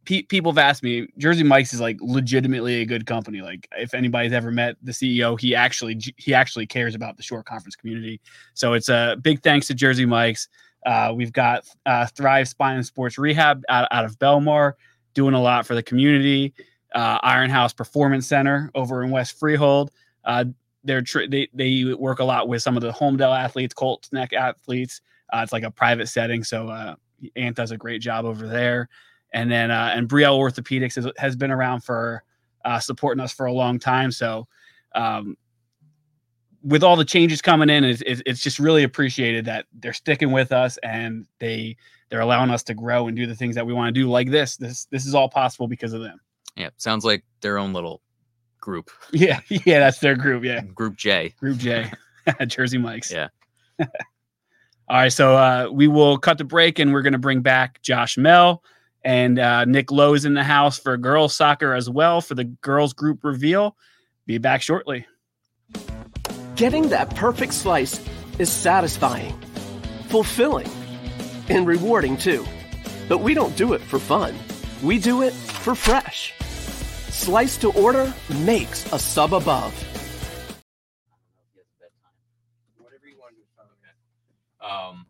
pe- 0.05 0.23
people 0.23 0.53
have 0.53 0.59
asked 0.59 0.83
me, 0.83 1.09
Jersey 1.19 1.43
Mike's 1.43 1.73
is 1.73 1.81
like 1.81 1.97
legitimately 2.01 2.83
a 2.83 2.87
good 2.87 3.07
company. 3.07 3.41
Like 3.41 3.69
if 3.79 3.95
anybody's 3.95 4.33
ever 4.33 4.51
met 4.51 4.77
the 4.83 4.93
CEO, 4.93 5.39
he 5.39 5.55
actually 5.55 6.01
he 6.17 6.35
actually 6.35 6.67
cares 6.67 6.95
about 6.95 7.17
the 7.17 7.23
Shore 7.23 7.43
Conference 7.43 7.77
community. 7.77 8.21
So 8.55 8.75
it's 8.75 8.89
a 8.89 9.17
big 9.23 9.43
thanks 9.43 9.67
to 9.69 9.75
Jersey 9.75 10.07
Mike's. 10.07 10.49
Uh, 10.87 11.13
we've 11.15 11.33
got 11.33 11.65
uh, 11.85 12.07
Thrive 12.07 12.49
Spine 12.49 12.77
and 12.77 12.87
Sports 12.87 13.19
Rehab 13.19 13.63
out, 13.69 13.87
out 13.91 14.07
of 14.07 14.19
Belmar, 14.19 14.75
doing 15.13 15.35
a 15.35 15.41
lot 15.41 15.67
for 15.67 15.75
the 15.75 15.83
community 15.83 16.55
uh, 16.95 17.19
Iron 17.23 17.51
House 17.51 17.73
Performance 17.73 18.27
Center 18.27 18.71
over 18.75 19.03
in 19.03 19.11
West 19.11 19.39
Freehold. 19.39 19.91
Uh, 20.25 20.45
they're 20.85 21.03
tr- 21.03 21.27
they 21.29 21.49
they 21.53 21.95
work 21.95 22.21
a 22.21 22.25
lot 22.25 22.49
with 22.49 22.63
some 22.63 22.77
of 22.77 22.83
the 22.83 22.93
Holmdel 22.93 23.37
athletes, 23.37 23.75
Colts 23.75 24.13
Neck 24.13 24.33
athletes. 24.33 25.01
Uh, 25.33 25.41
it's 25.43 25.53
like 25.53 25.63
a 25.63 25.71
private 25.71 26.09
setting, 26.09 26.43
so 26.43 26.69
uh, 26.69 26.95
Ant 27.37 27.57
does 27.57 27.71
a 27.71 27.77
great 27.77 28.01
job 28.01 28.25
over 28.25 28.47
there. 28.47 28.89
And 29.33 29.51
then 29.51 29.71
uh, 29.71 29.93
and 29.95 30.09
Brielle 30.09 30.39
Orthopedics 30.39 30.97
has, 30.97 31.07
has 31.17 31.37
been 31.37 31.51
around 31.51 31.83
for 31.83 32.25
uh, 32.65 32.81
supporting 32.81 33.23
us 33.23 33.33
for 33.33 33.47
a 33.47 33.53
long 33.53 33.79
time. 33.79 34.11
So 34.11 34.49
um, 34.95 35.37
with 36.63 36.83
all 36.83 36.97
the 36.97 37.05
changes 37.05 37.41
coming 37.41 37.71
in, 37.71 37.85
it's, 37.85 38.03
it's 38.05 38.41
just 38.41 38.59
really 38.59 38.83
appreciated 38.83 39.45
that 39.47 39.67
they're 39.73 39.93
sticking 39.93 40.33
with 40.33 40.53
us 40.53 40.79
and 40.79 41.27
they 41.39 41.77
they're 42.09 42.21
allowing 42.21 42.51
us 42.51 42.65
to 42.65 42.75
grow 42.75 43.07
and 43.07 43.17
do 43.17 43.27
the 43.27 43.37
things 43.37 43.55
that 43.55 43.65
we 43.65 43.73
want 43.73 43.95
to 43.95 44.01
do 44.01 44.11
like 44.11 44.31
this. 44.31 44.57
This 44.57 44.87
this 44.87 45.07
is 45.07 45.15
all 45.15 45.29
possible 45.29 45.69
because 45.69 45.93
of 45.93 46.03
them. 46.03 46.21
Yeah, 46.57 46.71
sounds 46.77 47.05
like 47.05 47.25
their 47.41 47.59
own 47.59 47.73
little 47.73 48.03
group, 48.61 48.91
Yeah, 49.13 49.41
yeah, 49.49 49.81
that's 49.81 49.99
their 49.99 50.17
group. 50.17 50.45
Yeah, 50.45 50.61
Group 50.61 50.97
J. 50.97 51.35
Group 51.39 51.59
J, 51.59 51.91
Jersey 52.47 52.79
Mike's. 52.79 53.11
Yeah. 53.11 53.29
All 53.81 53.89
right, 54.97 55.13
so 55.13 55.37
uh, 55.37 55.69
we 55.73 55.87
will 55.89 56.19
cut 56.19 56.39
the 56.39 56.45
break, 56.45 56.79
and 56.79 56.93
we're 56.93 57.03
going 57.03 57.13
to 57.13 57.19
bring 57.19 57.43
back 57.43 57.81
Josh 57.83 58.17
Mehl 58.17 58.59
and 59.03 59.39
uh, 59.39 59.65
Nick 59.65 59.91
Lowe's 59.91 60.25
in 60.25 60.35
the 60.35 60.45
house 60.45 60.79
for 60.79 60.97
girls 60.97 61.35
soccer 61.35 61.75
as 61.75 61.89
well 61.89 62.21
for 62.21 62.35
the 62.35 62.45
girls 62.45 62.93
group 62.93 63.25
reveal. 63.25 63.77
Be 64.27 64.39
back 64.39 64.63
shortly. 64.63 65.07
Getting 66.57 66.91
that 66.91 67.15
perfect 67.15 67.55
slice 67.55 68.05
is 68.39 68.51
satisfying, 68.53 69.39
fulfilling, 70.09 70.69
and 71.49 71.67
rewarding 71.67 72.17
too. 72.17 72.45
But 73.09 73.19
we 73.19 73.35
don't 73.35 73.57
do 73.57 73.73
it 73.73 73.81
for 73.81 73.99
fun. 73.99 74.35
We 74.83 74.99
do 74.99 75.23
it 75.23 75.33
for 75.33 75.75
fresh. 75.75 76.35
Slice 77.21 77.59
to 77.59 77.71
order 77.73 78.11
makes 78.47 78.91
a 78.95 78.99
sub 78.99 79.35
above. 79.35 79.75
Um, 84.63 85.05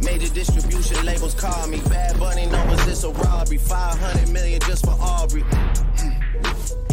Major 0.00 0.32
distribution 0.32 1.04
labels 1.04 1.34
call 1.34 1.66
me. 1.66 1.80
Bad 1.88 2.20
Bunny 2.20 2.46
numbers, 2.46 2.86
it's 2.86 3.02
a 3.02 3.10
robbery. 3.10 3.58
500 3.58 4.32
million 4.32 4.60
just 4.60 4.84
for 4.84 4.92
Aubrey. 4.92 5.42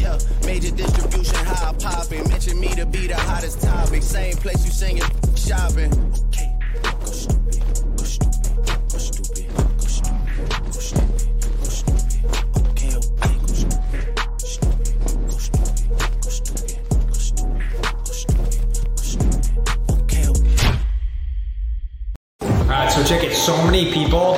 Yeah, 0.04 0.20
major 0.46 0.72
distribution, 0.72 1.36
how 1.46 1.70
I 1.70 1.74
poppin'. 1.74 2.28
Mention 2.28 2.60
me 2.60 2.68
to 2.76 2.86
be 2.86 3.08
the 3.08 3.16
hottest 3.16 3.62
topic. 3.62 4.04
Same 4.04 4.36
place 4.36 4.66
you 4.66 4.72
singing 4.72 5.04
shopping. 5.34 5.94
Okay, 6.28 6.53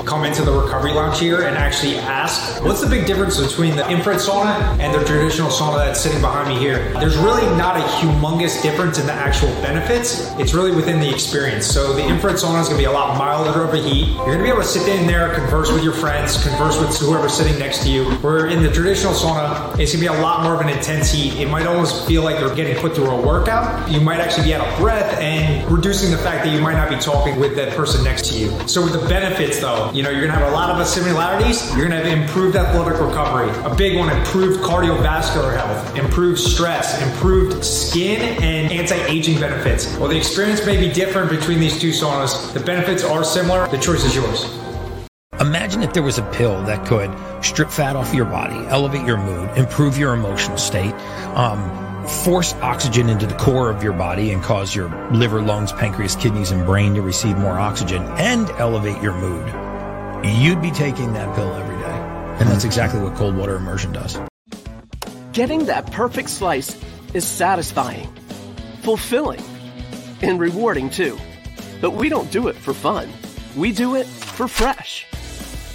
come 0.05 0.23
into 0.23 0.43
the 0.43 0.51
recovery 0.51 0.93
lounge 0.93 1.19
here 1.19 1.41
and 1.41 1.57
actually 1.57 1.97
ask, 1.97 2.63
what's 2.63 2.81
the 2.81 2.87
big 2.87 3.05
difference 3.05 3.39
between 3.39 3.75
the 3.75 3.89
infrared 3.89 4.19
sauna 4.19 4.79
and 4.79 4.93
the 4.93 5.03
traditional 5.05 5.49
sauna 5.49 5.77
that's 5.77 5.99
sitting 5.99 6.21
behind 6.21 6.49
me 6.49 6.59
here? 6.59 6.93
There's 6.93 7.17
really 7.17 7.45
not 7.57 7.77
a 7.77 7.83
humongous 7.97 8.61
difference 8.61 8.99
in 8.99 9.05
the 9.07 9.13
actual 9.13 9.49
benefits. 9.61 10.31
It's 10.39 10.53
really 10.53 10.75
within 10.75 10.99
the 10.99 11.09
experience. 11.09 11.65
So 11.65 11.93
the 11.93 12.05
infrared 12.05 12.37
sauna 12.37 12.61
is 12.61 12.69
to 12.69 12.77
be 12.77 12.85
a 12.85 12.91
lot 12.91 13.17
milder 13.17 13.63
of 13.63 13.73
a 13.73 13.77
heat. 13.77 14.07
You're 14.15 14.37
to 14.37 14.43
be 14.43 14.49
able 14.49 14.61
to 14.61 14.67
sit 14.67 14.87
in 14.87 15.07
there, 15.07 15.33
converse 15.33 15.71
with 15.71 15.83
your 15.83 15.93
friends, 15.93 16.41
converse 16.43 16.79
with 16.79 16.95
whoever's 16.97 17.33
sitting 17.33 17.57
next 17.57 17.83
to 17.83 17.89
you. 17.89 18.05
Where 18.15 18.47
in 18.47 18.61
the 18.61 18.71
traditional 18.71 19.13
sauna, 19.13 19.77
it's 19.79 19.91
to 19.91 19.97
be 19.97 20.05
a 20.05 20.13
lot 20.13 20.43
more 20.43 20.53
of 20.53 20.61
an 20.61 20.69
intense 20.69 21.11
heat. 21.11 21.33
It 21.39 21.49
might 21.49 21.65
almost 21.65 22.07
feel 22.07 22.23
like 22.23 22.39
you're 22.39 22.53
getting 22.55 22.77
put 22.77 22.95
through 22.95 23.09
a 23.09 23.21
workout. 23.21 23.89
You 23.89 24.01
might 24.01 24.19
actually 24.19 24.45
be 24.45 24.53
out 24.53 24.67
of 24.67 24.77
breath 24.77 25.19
and 25.19 25.69
reducing 25.71 26.11
the 26.11 26.17
fact 26.17 26.45
that 26.45 26.53
you 26.53 26.61
might 26.61 26.75
not 26.75 26.89
be 26.89 26.97
talking 26.97 27.39
with 27.39 27.55
that 27.55 27.75
person 27.75 28.03
next 28.03 28.29
to 28.29 28.37
you. 28.37 28.67
So 28.67 28.83
with 28.83 28.93
the 28.93 29.07
benefits 29.07 29.59
though, 29.59 29.91
you 29.95 30.03
know, 30.03 30.09
you're 30.09 30.27
gonna 30.27 30.37
have 30.37 30.51
a 30.51 30.53
lot 30.53 30.69
of 30.69 30.85
similarities. 30.85 31.73
You're 31.73 31.87
gonna 31.87 32.03
have 32.03 32.05
improved 32.05 32.57
athletic 32.57 32.99
recovery. 32.99 33.49
A 33.63 33.73
big 33.73 33.97
one, 33.97 34.09
improved 34.09 34.61
cardiovascular 34.61 35.55
health, 35.55 35.95
improved 35.95 36.37
stress, 36.37 37.01
improved 37.01 37.63
skin 37.63 38.19
and 38.43 38.73
anti-aging 38.73 39.39
benefits. 39.39 39.95
While 39.95 40.09
the 40.09 40.17
experience 40.17 40.65
may 40.65 40.77
be 40.77 40.91
different 40.91 41.29
between 41.29 41.61
these 41.61 41.79
two 41.79 41.91
saunas, 41.91 42.53
the 42.53 42.59
benefits 42.59 43.05
are 43.05 43.23
similar. 43.23 43.69
The 43.69 43.77
choice 43.77 44.03
is 44.03 44.13
yours. 44.13 44.45
Imagine 45.39 45.81
if 45.81 45.93
there 45.93 46.03
was 46.03 46.17
a 46.17 46.23
pill 46.31 46.61
that 46.63 46.85
could 46.85 47.11
strip 47.43 47.69
fat 47.69 47.95
off 47.95 48.13
your 48.13 48.25
body, 48.25 48.67
elevate 48.67 49.05
your 49.05 49.17
mood, 49.17 49.49
improve 49.57 49.97
your 49.97 50.13
emotional 50.13 50.57
state, 50.57 50.93
um, 51.35 52.07
force 52.07 52.53
oxygen 52.55 53.09
into 53.09 53.25
the 53.25 53.35
core 53.35 53.69
of 53.69 53.81
your 53.81 53.93
body 53.93 54.31
and 54.31 54.43
cause 54.43 54.75
your 54.75 54.89
liver, 55.11 55.41
lungs, 55.41 55.71
pancreas, 55.71 56.15
kidneys, 56.17 56.51
and 56.51 56.65
brain 56.65 56.95
to 56.95 57.01
receive 57.01 57.37
more 57.37 57.57
oxygen 57.57 58.03
and 58.17 58.49
elevate 58.51 59.01
your 59.01 59.13
mood. 59.13 59.64
You'd 60.25 60.61
be 60.61 60.71
taking 60.71 61.13
that 61.13 61.35
pill 61.35 61.53
every 61.53 61.77
day. 61.77 61.97
And 62.39 62.49
that's 62.49 62.65
exactly 62.65 63.01
what 63.01 63.15
cold 63.15 63.35
water 63.35 63.55
immersion 63.55 63.91
does. 63.91 64.19
Getting 65.33 65.65
that 65.65 65.91
perfect 65.91 66.29
slice 66.29 66.81
is 67.13 67.25
satisfying, 67.25 68.07
fulfilling, 68.81 69.43
and 70.21 70.39
rewarding 70.39 70.89
too. 70.89 71.17
But 71.81 71.91
we 71.91 72.09
don't 72.09 72.31
do 72.31 72.47
it 72.47 72.55
for 72.55 72.73
fun. 72.73 73.09
We 73.55 73.71
do 73.71 73.95
it 73.95 74.05
for 74.05 74.47
fresh. 74.47 75.05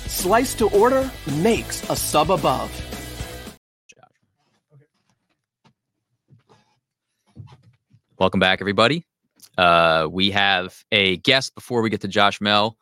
Slice 0.07 0.55
to 0.57 0.68
order 0.70 1.11
makes 1.42 1.88
a 1.90 1.96
sub 1.96 2.30
above. 2.30 2.70
welcome 8.20 8.38
back, 8.38 8.61
everybody. 8.61 9.07
Uh, 9.57 10.07
we 10.11 10.30
have 10.30 10.84
a 10.92 11.16
guest 11.16 11.55
before 11.55 11.82
we 11.82 11.90
get 11.90 12.03
to 12.03 12.09
Josh 12.09 12.38
Mehl, 12.38 12.74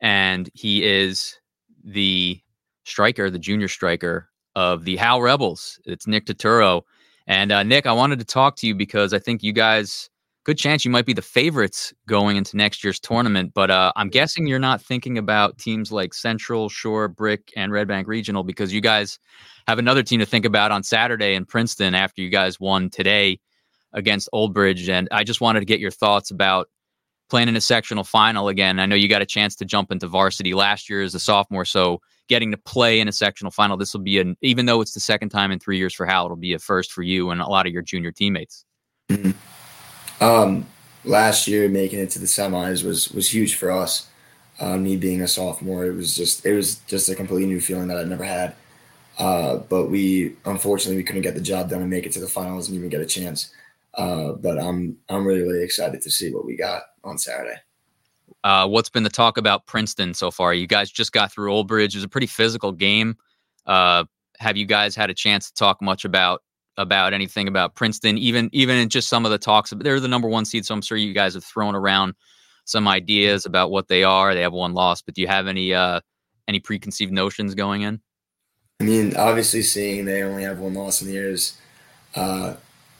and 0.00 0.50
he 0.54 0.84
is 0.84 1.38
the 1.84 2.40
striker, 2.84 3.30
the 3.30 3.38
junior 3.38 3.68
striker 3.68 4.28
of 4.54 4.84
the 4.84 4.96
Howell 4.96 5.22
Rebels. 5.22 5.78
It's 5.84 6.06
Nick 6.06 6.26
Toturo. 6.26 6.82
And 7.26 7.52
uh, 7.52 7.62
Nick, 7.62 7.86
I 7.86 7.92
wanted 7.92 8.18
to 8.20 8.24
talk 8.24 8.56
to 8.56 8.66
you 8.66 8.74
because 8.74 9.12
I 9.12 9.18
think 9.18 9.42
you 9.42 9.52
guys, 9.52 10.08
good 10.44 10.56
chance 10.56 10.84
you 10.84 10.90
might 10.90 11.06
be 11.06 11.12
the 11.12 11.22
favorites 11.22 11.92
going 12.06 12.36
into 12.36 12.56
next 12.56 12.84
year's 12.84 13.00
tournament. 13.00 13.52
But 13.52 13.70
uh, 13.70 13.92
I'm 13.96 14.08
guessing 14.08 14.46
you're 14.46 14.58
not 14.58 14.80
thinking 14.80 15.18
about 15.18 15.58
teams 15.58 15.90
like 15.90 16.14
Central, 16.14 16.68
Shore, 16.68 17.08
Brick, 17.08 17.52
and 17.56 17.72
Red 17.72 17.88
Bank 17.88 18.06
Regional 18.06 18.44
because 18.44 18.72
you 18.72 18.80
guys 18.80 19.18
have 19.66 19.78
another 19.78 20.02
team 20.02 20.20
to 20.20 20.26
think 20.26 20.44
about 20.44 20.70
on 20.70 20.82
Saturday 20.82 21.34
in 21.34 21.44
Princeton 21.44 21.94
after 21.94 22.22
you 22.22 22.30
guys 22.30 22.60
won 22.60 22.88
today 22.88 23.40
against 23.92 24.28
Old 24.32 24.54
Bridge. 24.54 24.88
And 24.88 25.08
I 25.10 25.24
just 25.24 25.40
wanted 25.40 25.60
to 25.60 25.66
get 25.66 25.80
your 25.80 25.90
thoughts 25.90 26.30
about 26.30 26.68
playing 27.28 27.48
in 27.48 27.56
a 27.56 27.60
sectional 27.60 28.04
final 28.04 28.48
again. 28.48 28.78
I 28.78 28.86
know 28.86 28.96
you 28.96 29.08
got 29.08 29.22
a 29.22 29.26
chance 29.26 29.56
to 29.56 29.64
jump 29.64 29.90
into 29.90 30.06
varsity 30.06 30.54
last 30.54 30.88
year 30.88 31.02
as 31.02 31.14
a 31.14 31.20
sophomore, 31.20 31.64
so 31.64 32.00
getting 32.28 32.50
to 32.50 32.56
play 32.56 33.00
in 33.00 33.08
a 33.08 33.12
sectional 33.12 33.50
final, 33.50 33.76
this 33.76 33.92
will 33.92 34.02
be 34.02 34.18
an 34.18 34.36
even 34.42 34.66
though 34.66 34.80
it's 34.80 34.92
the 34.92 35.00
second 35.00 35.28
time 35.30 35.50
in 35.50 35.58
three 35.58 35.78
years 35.78 35.94
for 35.94 36.06
Howell, 36.06 36.26
it'll 36.26 36.36
be 36.36 36.54
a 36.54 36.58
first 36.58 36.92
for 36.92 37.02
you 37.02 37.30
and 37.30 37.40
a 37.40 37.46
lot 37.46 37.66
of 37.66 37.72
your 37.72 37.82
junior 37.82 38.12
teammates. 38.12 38.64
Um, 40.20 40.66
last 41.04 41.46
year 41.46 41.68
making 41.68 42.00
it 42.00 42.10
to 42.10 42.18
the 42.18 42.26
semis 42.26 42.84
was 42.84 43.10
was 43.12 43.32
huge 43.32 43.54
for 43.54 43.70
us. 43.70 44.08
Uh, 44.58 44.76
me 44.76 44.96
being 44.96 45.20
a 45.20 45.28
sophomore, 45.28 45.84
it 45.84 45.94
was 45.94 46.16
just 46.16 46.44
it 46.46 46.54
was 46.54 46.76
just 46.86 47.08
a 47.08 47.14
completely 47.14 47.46
new 47.46 47.60
feeling 47.60 47.88
that 47.88 47.98
I'd 47.98 48.08
never 48.08 48.24
had. 48.24 48.54
Uh, 49.18 49.56
but 49.56 49.86
we 49.86 50.36
unfortunately 50.44 50.96
we 50.96 51.02
couldn't 51.02 51.22
get 51.22 51.34
the 51.34 51.40
job 51.40 51.70
done 51.70 51.80
and 51.80 51.90
make 51.90 52.06
it 52.06 52.12
to 52.12 52.20
the 52.20 52.28
finals 52.28 52.68
and 52.68 52.76
even 52.76 52.88
get 52.88 53.00
a 53.00 53.06
chance. 53.06 53.52
Uh, 53.96 54.32
but 54.32 54.58
I'm 54.58 54.96
I'm 55.08 55.26
really 55.26 55.42
really 55.42 55.62
excited 55.62 56.02
to 56.02 56.10
see 56.10 56.32
what 56.32 56.44
we 56.44 56.56
got 56.56 56.82
on 57.04 57.18
Saturday. 57.18 57.58
Uh, 58.44 58.66
what's 58.66 58.88
been 58.88 59.02
the 59.02 59.10
talk 59.10 59.38
about 59.38 59.66
Princeton 59.66 60.14
so 60.14 60.30
far? 60.30 60.54
You 60.54 60.66
guys 60.66 60.90
just 60.90 61.12
got 61.12 61.32
through 61.32 61.52
Old 61.52 61.66
Bridge. 61.66 61.94
It 61.94 61.98
was 61.98 62.04
a 62.04 62.08
pretty 62.08 62.26
physical 62.26 62.72
game. 62.72 63.16
Uh, 63.66 64.04
have 64.38 64.56
you 64.56 64.66
guys 64.66 64.94
had 64.94 65.10
a 65.10 65.14
chance 65.14 65.48
to 65.48 65.54
talk 65.54 65.80
much 65.82 66.04
about 66.04 66.42
about 66.76 67.14
anything 67.14 67.48
about 67.48 67.74
Princeton? 67.74 68.18
Even 68.18 68.50
even 68.52 68.76
in 68.76 68.88
just 68.88 69.08
some 69.08 69.24
of 69.24 69.30
the 69.30 69.38
talks, 69.38 69.72
they're 69.78 70.00
the 70.00 70.08
number 70.08 70.28
one 70.28 70.44
seed, 70.44 70.66
so 70.66 70.74
I'm 70.74 70.82
sure 70.82 70.98
you 70.98 71.14
guys 71.14 71.34
have 71.34 71.44
thrown 71.44 71.74
around 71.74 72.14
some 72.64 72.86
ideas 72.86 73.46
about 73.46 73.70
what 73.70 73.88
they 73.88 74.04
are. 74.04 74.34
They 74.34 74.42
have 74.42 74.52
one 74.52 74.74
loss, 74.74 75.00
but 75.00 75.14
do 75.14 75.22
you 75.22 75.28
have 75.28 75.46
any 75.46 75.72
uh, 75.72 76.00
any 76.46 76.60
preconceived 76.60 77.12
notions 77.12 77.54
going 77.54 77.82
in? 77.82 78.00
I 78.80 78.84
mean, 78.84 79.16
obviously, 79.16 79.62
seeing 79.62 80.04
they 80.04 80.22
only 80.22 80.42
have 80.42 80.58
one 80.58 80.74
loss 80.74 81.00
in 81.00 81.08
the 81.08 81.14
year 81.14 81.30
is 81.30 81.58
uh, 82.14 82.54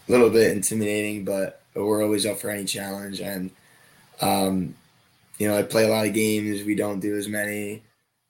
a 0.09 0.13
little 0.13 0.31
bit 0.31 0.53
intimidating, 0.53 1.25
but 1.25 1.63
we're 1.75 2.03
always 2.03 2.27
up 2.27 2.39
for 2.39 2.51
any 2.51 2.65
challenge. 2.65 3.21
And 3.21 3.51
um, 4.21 4.75
you 5.39 5.49
know, 5.49 5.59
I 5.59 5.63
play 5.63 5.85
a 5.85 5.89
lot 5.89 6.07
of 6.07 6.15
games. 6.15 6.65
We 6.65 6.75
don't 6.75 7.01
do 7.01 7.17
as 7.17 7.29
many, 7.29 7.83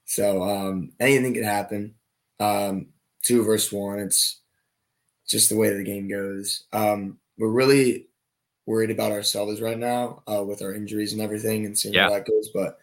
so 0.05 0.43
um, 0.43 0.93
anything 0.99 1.35
can 1.35 1.45
happen. 1.45 1.95
Um, 2.41 2.89
two 3.23 3.45
versus 3.45 3.73
one. 3.73 3.99
It's 3.99 4.41
just 5.29 5.49
the 5.49 5.57
way 5.57 5.71
the 5.71 5.85
game 5.85 6.09
goes. 6.09 6.65
Um, 6.73 7.19
we're 7.39 7.49
really 7.49 8.07
worried 8.67 8.91
about 8.91 9.13
ourselves 9.13 9.61
right 9.61 9.79
now 9.79 10.23
uh, 10.27 10.43
with 10.43 10.63
our 10.63 10.75
injuries 10.75 11.13
and 11.13 11.23
everything, 11.23 11.67
and 11.67 11.79
seeing 11.79 11.95
yeah. 11.95 12.05
how 12.05 12.11
that 12.11 12.27
goes. 12.27 12.51
But 12.53 12.79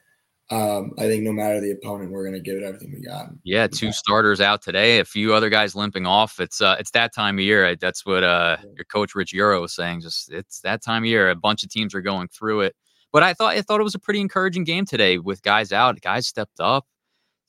um, 0.50 0.92
I 0.98 1.04
think 1.04 1.24
no 1.24 1.32
matter 1.32 1.62
the 1.62 1.72
opponent, 1.72 2.12
we're 2.12 2.24
going 2.24 2.36
to 2.36 2.42
give 2.42 2.58
it 2.58 2.64
everything 2.64 2.92
we 2.94 3.02
got. 3.02 3.30
Yeah, 3.44 3.68
two 3.68 3.92
starters 3.92 4.42
out 4.42 4.62
today, 4.62 5.00
a 5.00 5.06
few 5.06 5.34
other 5.34 5.50
guys 5.50 5.74
limping 5.74 6.06
off. 6.06 6.40
It's 6.40 6.62
uh, 6.62 6.76
it's 6.80 6.92
that 6.92 7.14
time 7.14 7.38
of 7.38 7.44
year. 7.44 7.76
That's 7.76 8.06
what 8.06 8.24
uh, 8.24 8.58
your 8.76 8.86
coach 8.86 9.16
Rich 9.16 9.34
Euro 9.34 9.62
was 9.62 9.74
saying. 9.74 10.02
Just 10.02 10.32
it's 10.32 10.60
that 10.62 10.84
time 10.84 11.04
of 11.04 11.08
year. 11.08 11.30
A 11.30 11.36
bunch 11.36 11.64
of 11.64 11.70
teams 11.70 11.96
are 11.96 12.02
going 12.02 12.28
through 12.28 12.62
it. 12.62 12.76
But 13.14 13.24
I 13.24 13.34
thought 13.34 13.56
I 13.56 13.62
thought 13.62 13.80
it 13.80 13.84
was 13.84 13.96
a 13.96 14.00
pretty 14.00 14.20
encouraging 14.20 14.64
game 14.66 14.86
today 14.86 15.18
with 15.18 15.42
guys 15.44 15.72
out. 15.72 16.00
Guys 16.02 16.28
stepped 16.28 16.60
up. 16.60 16.86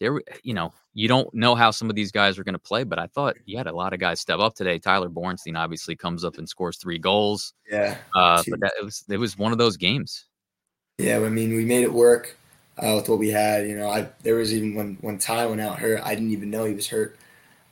There, 0.01 0.21
you 0.43 0.55
know, 0.55 0.73
you 0.93 1.09
don't 1.09 1.33
know 1.35 1.55
how 1.55 1.71
some 1.71 1.89
of 1.89 1.97
these 1.97 2.13
guys 2.13 2.39
are 2.39 2.45
going 2.45 2.55
to 2.55 2.59
play, 2.59 2.85
but 2.85 2.99
I 2.99 3.07
thought 3.07 3.37
you 3.47 3.57
had 3.57 3.67
a 3.67 3.75
lot 3.75 3.93
of 3.93 4.01
guys 4.01 4.21
step 4.21 4.39
up 4.39 4.55
today. 4.55 4.79
Tyler 4.79 5.09
Bornstein 5.09 5.59
obviously 5.59 5.97
comes 5.97 6.25
up 6.25 6.37
and 6.37 6.49
scores 6.49 6.79
three 6.79 6.99
goals. 6.99 7.55
Yeah, 7.71 7.97
uh, 8.15 8.43
but 8.49 8.61
that, 8.61 8.73
it 8.81 8.85
was 8.85 9.05
it 9.09 9.17
was 9.17 9.37
one 9.37 9.53
of 9.53 9.59
those 9.59 9.77
games. 9.77 10.27
Yeah, 10.99 11.19
I 11.19 11.29
mean, 11.29 11.57
we 11.57 11.65
made 11.65 11.83
it 11.83 11.93
work 11.93 12.37
uh, 12.79 12.95
with 12.97 13.09
what 13.09 13.18
we 13.18 13.31
had. 13.31 13.66
You 13.66 13.77
know, 13.77 13.89
I 13.89 14.09
there 14.22 14.37
was 14.37 14.53
even 14.53 14.75
when 14.75 14.99
when 15.01 15.18
Ty 15.18 15.47
went 15.47 15.61
out 15.61 15.79
hurt, 15.79 16.01
I 16.05 16.14
didn't 16.14 16.31
even 16.31 16.51
know 16.51 16.64
he 16.64 16.75
was 16.75 16.89
hurt. 16.89 17.18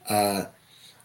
Uh, 0.08 0.44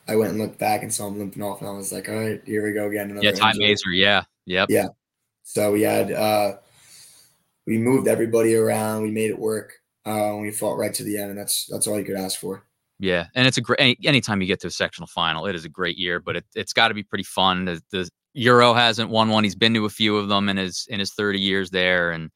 I 0.07 0.15
went 0.15 0.31
and 0.31 0.39
looked 0.39 0.57
back 0.57 0.83
and 0.83 0.93
saw 0.93 1.07
him 1.07 1.19
limping 1.19 1.43
off, 1.43 1.59
and 1.61 1.69
I 1.69 1.73
was 1.73 1.91
like, 1.91 2.07
all 2.07 2.15
right, 2.15 2.41
here 2.45 2.65
we 2.65 2.73
go 2.73 2.87
again. 2.87 3.19
yeah, 3.21 3.31
Ty 3.31 3.53
Mazer. 3.55 3.91
Yeah, 3.91 4.23
yep. 4.45 4.67
Yeah. 4.69 4.87
So 5.43 5.71
we 5.71 5.81
had 5.81 6.11
uh, 6.11 6.57
we 7.65 7.77
moved 7.77 8.07
everybody 8.07 8.55
around. 8.55 9.03
We 9.03 9.11
made 9.11 9.29
it 9.29 9.39
work. 9.39 9.73
Uh, 10.05 10.37
we 10.39 10.51
fought 10.51 10.77
right 10.77 10.93
to 10.93 11.03
the 11.03 11.17
end, 11.17 11.31
and 11.31 11.39
that's 11.39 11.65
that's 11.67 11.87
all 11.87 11.99
you 11.99 12.05
could 12.05 12.15
ask 12.15 12.39
for. 12.39 12.63
Yeah, 12.99 13.27
and 13.35 13.45
it's 13.45 13.57
a 13.57 13.61
great. 13.61 13.79
Any, 13.79 13.97
anytime 14.05 14.41
you 14.41 14.47
get 14.47 14.61
to 14.61 14.67
a 14.67 14.71
sectional 14.71 15.07
final, 15.07 15.45
it 15.45 15.55
is 15.55 15.65
a 15.65 15.69
great 15.69 15.97
year. 15.97 16.19
But 16.19 16.37
it, 16.37 16.45
has 16.55 16.73
got 16.73 16.87
to 16.87 16.93
be 16.93 17.03
pretty 17.03 17.25
fun. 17.25 17.65
The, 17.65 17.81
the, 17.91 18.09
Euro 18.33 18.73
hasn't 18.73 19.09
won 19.09 19.29
one. 19.29 19.43
He's 19.43 19.55
been 19.55 19.73
to 19.73 19.85
a 19.85 19.89
few 19.89 20.17
of 20.17 20.29
them 20.29 20.47
in 20.47 20.57
his 20.57 20.85
in 20.89 20.99
his 20.99 21.13
thirty 21.13 21.39
years 21.39 21.69
there, 21.69 22.11
and 22.11 22.31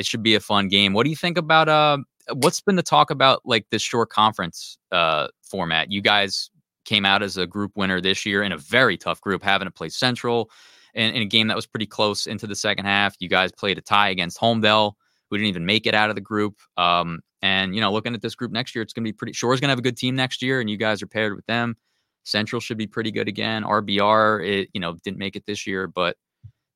it 0.00 0.06
should 0.06 0.22
be 0.22 0.34
a 0.34 0.40
fun 0.40 0.68
game. 0.68 0.94
What 0.94 1.04
do 1.04 1.10
you 1.10 1.16
think 1.16 1.36
about 1.36 1.68
uh? 1.68 1.98
What's 2.32 2.60
been 2.60 2.76
the 2.76 2.82
talk 2.82 3.10
about 3.10 3.42
like 3.44 3.66
this 3.70 3.82
Shore 3.82 4.06
Conference 4.06 4.78
uh 4.90 5.28
format? 5.42 5.92
You 5.92 6.00
guys 6.00 6.50
came 6.86 7.04
out 7.04 7.22
as 7.22 7.36
a 7.36 7.46
group 7.46 7.72
winner 7.76 8.00
this 8.00 8.24
year 8.24 8.42
in 8.42 8.50
a 8.50 8.56
very 8.56 8.96
tough 8.96 9.20
group, 9.20 9.42
having 9.42 9.66
to 9.66 9.70
play 9.70 9.90
Central 9.90 10.50
in, 10.94 11.14
in 11.14 11.20
a 11.20 11.26
game 11.26 11.48
that 11.48 11.56
was 11.56 11.66
pretty 11.66 11.86
close 11.86 12.26
into 12.26 12.46
the 12.46 12.56
second 12.56 12.86
half. 12.86 13.14
You 13.20 13.28
guys 13.28 13.52
played 13.52 13.76
a 13.76 13.82
tie 13.82 14.08
against 14.08 14.40
Holmdel, 14.40 14.94
who 15.28 15.36
didn't 15.36 15.48
even 15.48 15.66
make 15.66 15.86
it 15.86 15.94
out 15.94 16.08
of 16.08 16.16
the 16.16 16.22
group. 16.22 16.56
Um, 16.78 17.20
and 17.42 17.74
you 17.74 17.82
know, 17.82 17.92
looking 17.92 18.14
at 18.14 18.22
this 18.22 18.34
group 18.34 18.52
next 18.52 18.74
year, 18.74 18.80
it's 18.80 18.94
going 18.94 19.04
to 19.04 19.08
be 19.08 19.12
pretty. 19.12 19.34
Shore's 19.34 19.60
going 19.60 19.68
to 19.68 19.72
have 19.72 19.78
a 19.78 19.82
good 19.82 19.98
team 19.98 20.16
next 20.16 20.40
year, 20.40 20.60
and 20.60 20.70
you 20.70 20.78
guys 20.78 21.02
are 21.02 21.06
paired 21.06 21.36
with 21.36 21.44
them. 21.44 21.76
Central 22.24 22.60
should 22.60 22.78
be 22.78 22.86
pretty 22.86 23.10
good 23.10 23.28
again. 23.28 23.64
RBR, 23.64 24.48
it 24.48 24.70
you 24.72 24.80
know 24.80 24.96
didn't 25.04 25.18
make 25.18 25.36
it 25.36 25.44
this 25.46 25.66
year, 25.66 25.86
but 25.86 26.16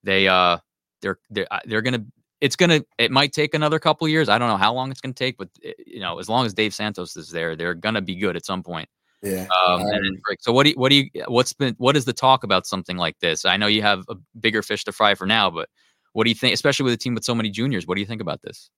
they 0.02 0.28
uh 0.28 0.58
they're 1.00 1.18
they're 1.30 1.46
uh, 1.50 1.60
they're 1.64 1.82
gonna 1.82 2.04
it's 2.44 2.56
gonna 2.56 2.84
it 2.98 3.10
might 3.10 3.32
take 3.32 3.54
another 3.54 3.78
couple 3.78 4.06
years. 4.06 4.28
I 4.28 4.36
don't 4.36 4.48
know 4.48 4.58
how 4.58 4.74
long 4.74 4.90
it's 4.90 5.00
gonna 5.00 5.14
take, 5.14 5.38
but 5.38 5.48
eh, 5.64 5.72
you 5.86 6.00
know 6.00 6.18
as 6.18 6.28
long 6.28 6.44
as 6.44 6.52
Dave 6.52 6.74
Santos 6.74 7.16
is 7.16 7.30
there, 7.30 7.56
they're 7.56 7.72
gonna 7.72 8.02
be 8.02 8.14
good 8.14 8.36
at 8.36 8.44
some 8.44 8.62
point. 8.62 8.86
Yeah. 9.22 9.46
Um, 9.66 9.80
and 9.80 10.18
so 10.40 10.52
what 10.52 10.64
do 10.64 10.70
you, 10.70 10.76
what 10.76 10.90
do 10.90 10.96
you 10.96 11.08
what's 11.26 11.54
been 11.54 11.74
what 11.78 11.96
is 11.96 12.04
the 12.04 12.12
talk 12.12 12.44
about 12.44 12.66
something 12.66 12.98
like 12.98 13.18
this? 13.20 13.46
I 13.46 13.56
know 13.56 13.66
you 13.66 13.80
have 13.80 14.04
a 14.10 14.16
bigger 14.38 14.62
fish 14.62 14.84
to 14.84 14.92
fry 14.92 15.14
for 15.14 15.26
now, 15.26 15.48
but 15.48 15.70
what 16.12 16.24
do 16.24 16.30
you 16.30 16.34
think, 16.34 16.52
especially 16.52 16.84
with 16.84 16.92
a 16.92 16.98
team 16.98 17.14
with 17.14 17.24
so 17.24 17.34
many 17.34 17.48
juniors? 17.48 17.86
What 17.86 17.94
do 17.94 18.02
you 18.02 18.06
think 18.06 18.20
about 18.20 18.42
this? 18.42 18.68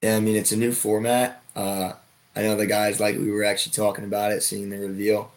Yeah, 0.00 0.16
I 0.16 0.20
mean 0.20 0.36
it's 0.36 0.52
a 0.52 0.56
new 0.56 0.70
format. 0.70 1.42
Uh, 1.56 1.94
I 2.36 2.42
know 2.42 2.54
the 2.54 2.66
guys 2.66 3.00
like 3.00 3.16
we 3.16 3.32
were 3.32 3.42
actually 3.42 3.72
talking 3.72 4.04
about 4.04 4.30
it, 4.30 4.44
seeing 4.44 4.70
the 4.70 4.78
reveal, 4.78 5.32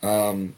um, 0.00 0.54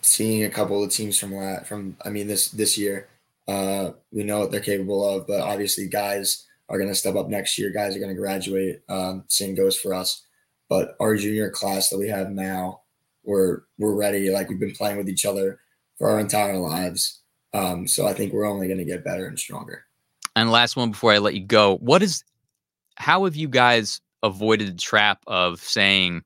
seeing 0.00 0.44
a 0.44 0.48
couple 0.48 0.82
of 0.82 0.90
teams 0.90 1.18
from 1.18 1.62
from 1.64 1.98
I 2.02 2.08
mean 2.08 2.26
this 2.26 2.48
this 2.48 2.78
year. 2.78 3.06
Uh, 3.46 3.92
we 4.10 4.24
know 4.24 4.40
what 4.40 4.50
they're 4.50 4.60
capable 4.60 5.06
of, 5.06 5.26
but 5.26 5.40
obviously 5.40 5.86
guys 5.86 6.46
are 6.68 6.78
going 6.78 6.88
to 6.88 6.94
step 6.94 7.14
up 7.14 7.28
next 7.28 7.58
year. 7.58 7.70
Guys 7.70 7.94
are 7.94 8.00
going 8.00 8.14
to 8.14 8.20
graduate. 8.20 8.80
Um, 8.88 9.24
same 9.28 9.54
goes 9.54 9.76
for 9.76 9.94
us. 9.94 10.24
But 10.68 10.96
our 10.98 11.16
junior 11.16 11.50
class 11.50 11.90
that 11.90 11.98
we 11.98 12.08
have 12.08 12.30
now, 12.30 12.80
we're 13.22 13.62
we're 13.78 13.94
ready. 13.94 14.30
Like 14.30 14.48
we've 14.48 14.60
been 14.60 14.72
playing 14.72 14.96
with 14.96 15.08
each 15.08 15.26
other 15.26 15.60
for 15.98 16.08
our 16.08 16.18
entire 16.18 16.56
lives. 16.56 17.20
Um, 17.52 17.86
so 17.86 18.06
I 18.06 18.14
think 18.14 18.32
we're 18.32 18.46
only 18.46 18.66
going 18.66 18.78
to 18.78 18.84
get 18.84 19.04
better 19.04 19.26
and 19.26 19.38
stronger. 19.38 19.84
And 20.34 20.50
last 20.50 20.76
one 20.76 20.90
before 20.90 21.12
I 21.12 21.18
let 21.18 21.34
you 21.34 21.44
go, 21.44 21.76
what 21.76 22.02
is 22.02 22.24
how 22.96 23.24
have 23.24 23.36
you 23.36 23.48
guys 23.48 24.00
avoided 24.22 24.68
the 24.68 24.80
trap 24.80 25.22
of 25.26 25.60
saying 25.60 26.22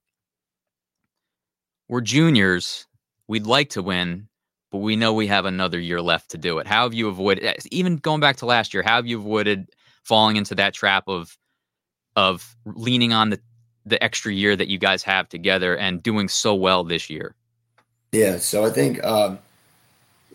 we're 1.89 2.01
juniors, 2.01 2.87
we'd 3.27 3.47
like 3.47 3.71
to 3.71 3.83
win, 3.83 4.28
but 4.71 4.79
we 4.79 4.97
know 4.97 5.13
we 5.13 5.27
have 5.27 5.45
another 5.45 5.79
year 5.79 6.01
left 6.01 6.31
to 6.31 6.39
do 6.39 6.59
it. 6.59 6.67
How 6.67 6.85
have 6.85 6.95
you 6.95 7.09
avoided 7.09 7.45
eh, 7.45 7.55
even 7.71 7.97
going 7.97 8.21
back 8.21 8.37
to 8.37 8.47
last 8.47 8.75
year, 8.75 8.83
how 8.83 8.97
have 8.97 9.07
you 9.07 9.19
avoided 9.19 9.71
falling 10.05 10.37
into 10.37 10.55
that 10.57 10.75
trap 10.75 11.05
of 11.07 11.37
of 12.17 12.57
leaning 12.65 13.13
on 13.13 13.31
the 13.31 13.41
the 13.87 14.03
extra 14.03 14.33
year 14.33 14.55
that 14.55 14.69
you 14.69 14.79
guys 14.79 15.03
have 15.03 15.29
together 15.29 15.77
and 15.77 16.03
doing 16.03 16.29
so 16.29 16.55
well 16.55 16.85
this 16.85 17.09
year? 17.09 17.35
Yeah, 18.13 18.39
so 18.39 18.65
I 18.65 18.71
think 18.71 19.03
um, 19.05 19.39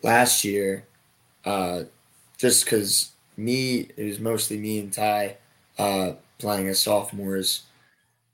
last 0.03 0.43
year, 0.43 0.85
uh, 1.45 1.83
just 2.37 2.65
because 2.65 3.11
me, 3.37 3.89
it 3.97 4.03
was 4.05 4.19
mostly 4.19 4.57
me 4.57 4.79
and 4.79 4.93
Ty 4.93 5.37
uh, 5.77 6.13
playing 6.37 6.67
as 6.67 6.81
sophomores 6.81 7.63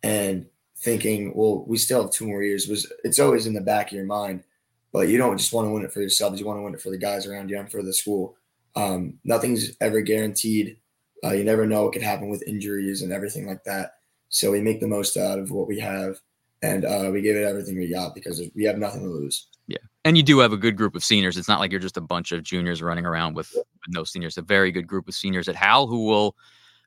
and 0.03 0.45
thinking, 0.77 1.33
well, 1.35 1.63
we 1.67 1.77
still 1.77 2.03
have 2.03 2.11
two 2.11 2.27
more 2.27 2.43
years. 2.43 2.67
Was 2.67 2.91
it's 3.03 3.19
always 3.19 3.45
in 3.45 3.53
the 3.53 3.61
back 3.61 3.87
of 3.87 3.93
your 3.93 4.05
mind, 4.05 4.43
but 4.91 5.07
you 5.07 5.17
don't 5.17 5.37
just 5.37 5.53
want 5.53 5.67
to 5.67 5.71
win 5.71 5.83
it 5.83 5.91
for 5.91 6.01
yourselves. 6.01 6.39
You 6.39 6.45
want 6.45 6.59
to 6.59 6.63
win 6.63 6.73
it 6.73 6.81
for 6.81 6.89
the 6.89 6.97
guys 6.97 7.25
around 7.25 7.49
you 7.49 7.59
and 7.59 7.71
for 7.71 7.83
the 7.83 7.93
school. 7.93 8.35
Um, 8.75 9.19
nothing's 9.23 9.75
ever 9.81 10.01
guaranteed. 10.01 10.77
Uh, 11.23 11.31
you 11.31 11.43
never 11.43 11.65
know 11.65 11.83
what 11.83 11.93
could 11.93 12.01
happen 12.01 12.29
with 12.29 12.47
injuries 12.47 13.01
and 13.01 13.11
everything 13.11 13.47
like 13.47 13.63
that. 13.65 13.93
So 14.29 14.51
we 14.51 14.61
make 14.61 14.79
the 14.79 14.87
most 14.87 15.17
out 15.17 15.39
of 15.39 15.51
what 15.51 15.67
we 15.67 15.79
have, 15.79 16.17
and 16.61 16.85
uh, 16.85 17.09
we 17.11 17.21
give 17.21 17.35
it 17.35 17.43
everything 17.43 17.77
we 17.77 17.89
got 17.89 18.13
because 18.13 18.41
we 18.55 18.63
have 18.63 18.77
nothing 18.77 19.01
to 19.01 19.07
lose. 19.07 19.47
Yeah, 19.67 19.77
and 20.05 20.15
you 20.15 20.23
do 20.23 20.39
have 20.39 20.53
a 20.53 20.57
good 20.57 20.77
group 20.77 20.95
of 20.95 21.03
seniors. 21.03 21.35
It's 21.35 21.47
not 21.47 21.59
like 21.59 21.71
you're 21.71 21.79
just 21.79 21.97
a 21.97 22.01
bunch 22.01 22.31
of 22.31 22.43
juniors 22.43 22.81
running 22.81 23.05
around 23.05 23.35
with, 23.35 23.51
with 23.53 23.65
no 23.89 24.03
seniors. 24.03 24.37
A 24.37 24.43
very 24.43 24.71
good 24.71 24.87
group 24.87 25.07
of 25.07 25.15
seniors 25.15 25.49
at 25.49 25.55
Howell 25.55 25.87
who 25.87 26.05
will 26.05 26.35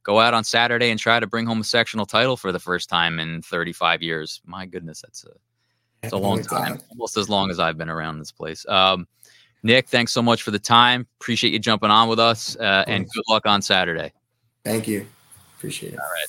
go 0.05 0.21
out 0.21 0.35
on 0.35 0.45
Saturday 0.45 0.91
and 0.91 0.99
try 0.99 1.21
to 1.21 1.27
bring 1.27 1.47
home 1.47 1.61
a 1.61 1.65
sectional 1.65 2.07
title 2.07 2.37
for 2.37 2.53
the 2.53 2.59
first 2.59 2.89
time 2.89 3.19
in 3.19 3.43
35 3.43 4.03
years. 4.03 4.41
My 4.45 4.67
goodness, 4.67 5.03
that's 5.03 5.25
a 5.25 5.31
it's 6.03 6.13
a 6.13 6.17
long 6.17 6.43
time, 6.43 6.81
almost 6.91 7.17
as 7.17 7.29
long 7.29 7.51
as 7.51 7.59
I've 7.59 7.79
been 7.79 7.91
around 7.91 8.19
this 8.19 8.33
place. 8.33 8.67
Um, 8.69 9.07
Nick, 9.63 9.89
thanks 9.89 10.13
so 10.13 10.23
much 10.23 10.43
for 10.43 10.51
the 10.51 10.59
time. 10.59 11.07
Appreciate 11.21 11.53
you 11.53 11.59
jumping 11.59 11.91
on 11.91 12.09
with 12.09 12.19
us, 12.19 12.57
uh, 12.57 12.85
and 12.87 13.09
good 13.09 13.25
luck 13.29 13.47
on 13.47 13.63
Saturday. 13.63 14.13
Thank 14.65 14.89
you. 14.89 15.07
Appreciate 15.57 15.93
it. 15.93 15.99
All 15.99 16.05
right. 16.05 16.27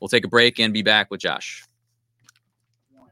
We'll 0.00 0.08
take 0.08 0.24
a 0.24 0.28
break 0.28 0.58
and 0.58 0.72
be 0.72 0.82
back 0.82 1.10
with 1.10 1.20
Josh. 1.20 1.64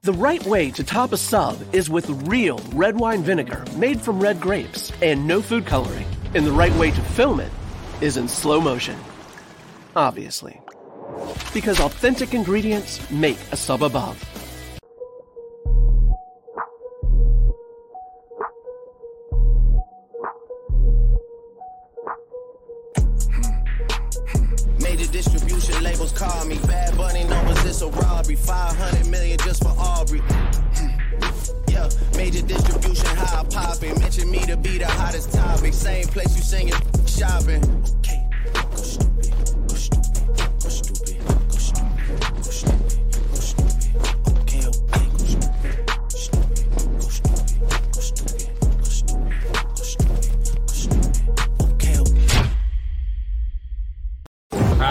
The 0.02 0.12
right 0.14 0.42
way 0.46 0.70
to 0.72 0.82
top 0.82 1.12
a 1.12 1.16
sub 1.16 1.62
is 1.72 1.90
with 1.90 2.08
real 2.26 2.58
red 2.72 2.98
wine 2.98 3.22
vinegar 3.22 3.64
made 3.76 4.00
from 4.00 4.18
red 4.18 4.40
grapes 4.40 4.90
and 5.02 5.26
no 5.26 5.42
food 5.42 5.66
coloring. 5.66 6.06
And 6.34 6.46
the 6.46 6.52
right 6.52 6.74
way 6.76 6.90
to 6.90 7.00
film 7.02 7.38
it 7.38 7.52
is 8.00 8.16
in 8.16 8.26
slow 8.26 8.60
motion. 8.60 8.96
Obviously. 9.94 10.58
Because 11.52 11.80
authentic 11.80 12.34
ingredients 12.34 13.08
make 13.10 13.38
a 13.52 13.56
sub 13.56 13.82
above. 13.82 14.18
Aubrey. 28.30 28.36
500 28.36 29.08
million 29.08 29.38
just 29.38 29.62
for 29.62 29.74
Aubrey. 29.76 30.20
Hmm. 30.20 30.88
Yeah, 31.68 31.88
major 32.16 32.42
distribution, 32.42 33.06
high 33.16 33.44
popping. 33.50 33.98
Mention 33.98 34.30
me 34.30 34.46
to 34.46 34.56
be 34.56 34.78
the 34.78 34.86
hottest 34.86 35.32
topic. 35.32 35.74
Same 35.74 36.06
place 36.06 36.36
you 36.36 36.42
singing, 36.42 36.74
shopping. 37.06 37.64
Okay, 37.98 38.29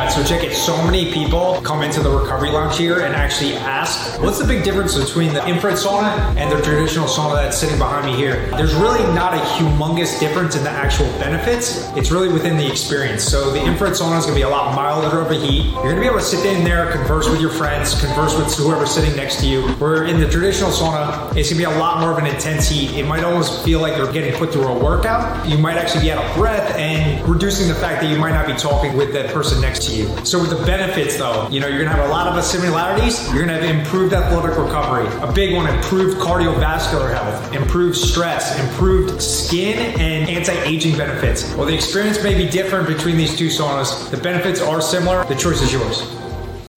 So 0.10 0.24
check 0.24 0.44
it. 0.44 0.54
So 0.54 0.76
many 0.84 1.14
people 1.14 1.62
come 1.62 1.84
into 1.84 2.02
the 2.02 2.10
recovery 2.10 2.50
lounge 2.50 2.78
here 2.78 3.02
and 3.02 3.16
actually 3.16 3.54
ask, 3.54 4.20
what's 4.22 4.40
the 4.40 4.46
big 4.46 4.64
difference 4.64 4.98
between 4.98 5.34
the 5.34 5.48
infrared 5.48 5.78
sauna 5.78 6.36
and 6.36 6.52
the 6.52 6.62
traditional 6.62 7.08
sauna 7.08 7.36
that's 7.36 7.58
sitting 7.58 7.78
behind 7.78 8.06
me 8.06 8.16
here? 8.16 8.48
There's 8.58 8.74
really 8.74 9.04
not 9.14 9.34
a 9.34 9.38
humongous 9.38 10.20
difference 10.20 10.56
in 10.56 10.64
the 10.64 10.70
actual 10.70 11.06
benefits. 11.20 11.88
It's 11.96 12.12
really 12.12 12.28
within 12.28 12.58
the 12.58 12.68
experience. 12.68 13.24
So 13.24 13.52
the 13.52 13.64
infrared 13.64 13.94
sauna 13.94 14.18
is 14.18 14.26
going 14.26 14.36
to 14.36 14.40
be 14.40 14.42
a 14.42 14.50
lot 14.50 14.76
milder 14.76 15.22
of 15.22 15.32
a 15.32 15.36
heat. 15.36 15.72
You're 15.74 15.84
going 15.84 15.96
to 15.96 16.02
be 16.02 16.08
able 16.08 16.20
to 16.20 16.26
sit 16.26 16.46
in 16.46 16.64
there, 16.64 16.92
converse 16.92 17.30
with 17.30 17.40
your 17.40 17.52
friends, 17.52 18.00
converse 18.02 18.36
with 18.36 18.54
whoever's 18.56 18.92
sitting 18.92 19.16
next 19.16 19.40
to 19.42 19.48
you. 19.48 19.62
Where 19.74 20.06
in 20.06 20.20
the 20.20 20.28
traditional 20.28 20.72
sauna, 20.72 21.36
it's 21.38 21.50
going 21.50 21.62
to 21.62 21.70
be 21.70 21.76
a 21.76 21.80
lot 21.80 22.02
more 22.02 22.12
of 22.12 22.18
an 22.18 22.26
intense 22.26 22.68
heat. 22.68 22.92
It 22.92 23.06
might 23.06 23.24
almost 23.24 23.64
feel 23.64 23.80
like 23.80 23.96
you're 23.96 24.12
getting 24.12 24.34
put 24.34 24.52
through 24.52 24.68
a 24.68 24.78
workout. 24.78 25.48
You 25.48 25.58
might 25.58 25.78
actually 25.78 26.02
be 26.02 26.12
out 26.12 26.26
of 26.26 26.36
breath 26.36 26.76
and 26.76 27.26
reducing 27.28 27.68
the 27.68 27.76
fact 27.76 28.02
that 28.02 28.12
you 28.12 28.18
might 28.18 28.32
not 28.32 28.48
be 28.48 28.54
talking 28.54 28.98
with 28.98 29.14
that 29.14 29.32
person 29.34 29.62
next 29.62 29.84
to 29.88 29.96
you. 29.96 29.99
So 30.24 30.40
with 30.40 30.50
the 30.50 30.66
benefits 30.66 31.18
though, 31.18 31.48
you 31.50 31.60
know, 31.60 31.68
you're 31.68 31.84
gonna 31.84 31.96
have 31.96 32.06
a 32.06 32.12
lot 32.12 32.28
of 32.28 32.44
similarities. 32.44 33.28
You're 33.34 33.46
gonna 33.46 33.62
have 33.62 33.76
improved 33.76 34.14
athletic 34.14 34.58
recovery, 34.58 35.08
a 35.22 35.32
big 35.32 35.56
one, 35.56 35.68
improved 35.74 36.18
cardiovascular 36.18 37.14
health, 37.14 37.54
improved 37.54 37.98
stress, 37.98 38.60
improved 38.60 39.22
skin 39.22 39.78
and 40.00 40.30
anti-aging 40.30 40.98
benefits. 40.98 41.52
While 41.54 41.68
the 41.68 41.76
experience 41.76 42.24
may 42.24 42.36
be 42.36 42.50
different 42.50 42.88
between 42.88 43.18
these 43.18 43.38
two 43.38 43.48
saunas, 43.48 44.10
the 44.10 44.18
benefits 44.18 44.62
are 44.62 44.82
similar. 44.82 45.24
The 45.26 45.36
choice 45.36 45.62
is 45.62 45.72
yours. 45.72 46.04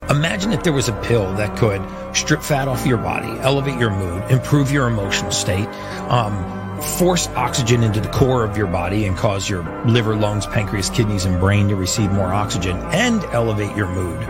Imagine 0.09 0.51
if 0.51 0.63
there 0.63 0.73
was 0.73 0.89
a 0.89 1.01
pill 1.01 1.33
that 1.35 1.57
could 1.57 1.81
strip 2.15 2.41
fat 2.41 2.67
off 2.67 2.85
your 2.85 2.97
body, 2.97 3.39
elevate 3.39 3.79
your 3.79 3.89
mood, 3.89 4.29
improve 4.29 4.71
your 4.71 4.87
emotional 4.87 5.31
state, 5.31 5.67
um, 6.09 6.35
force 6.83 7.27
oxygen 7.29 7.83
into 7.83 7.99
the 7.99 8.09
core 8.09 8.43
of 8.43 8.57
your 8.57 8.67
body 8.67 9.05
and 9.05 9.17
cause 9.17 9.49
your 9.49 9.63
liver, 9.85 10.15
lungs, 10.15 10.45
pancreas, 10.45 10.89
kidneys, 10.89 11.25
and 11.25 11.39
brain 11.39 11.69
to 11.69 11.75
receive 11.75 12.11
more 12.11 12.33
oxygen 12.33 12.77
and 12.91 13.23
elevate 13.25 13.75
your 13.75 13.87
mood. 13.87 14.21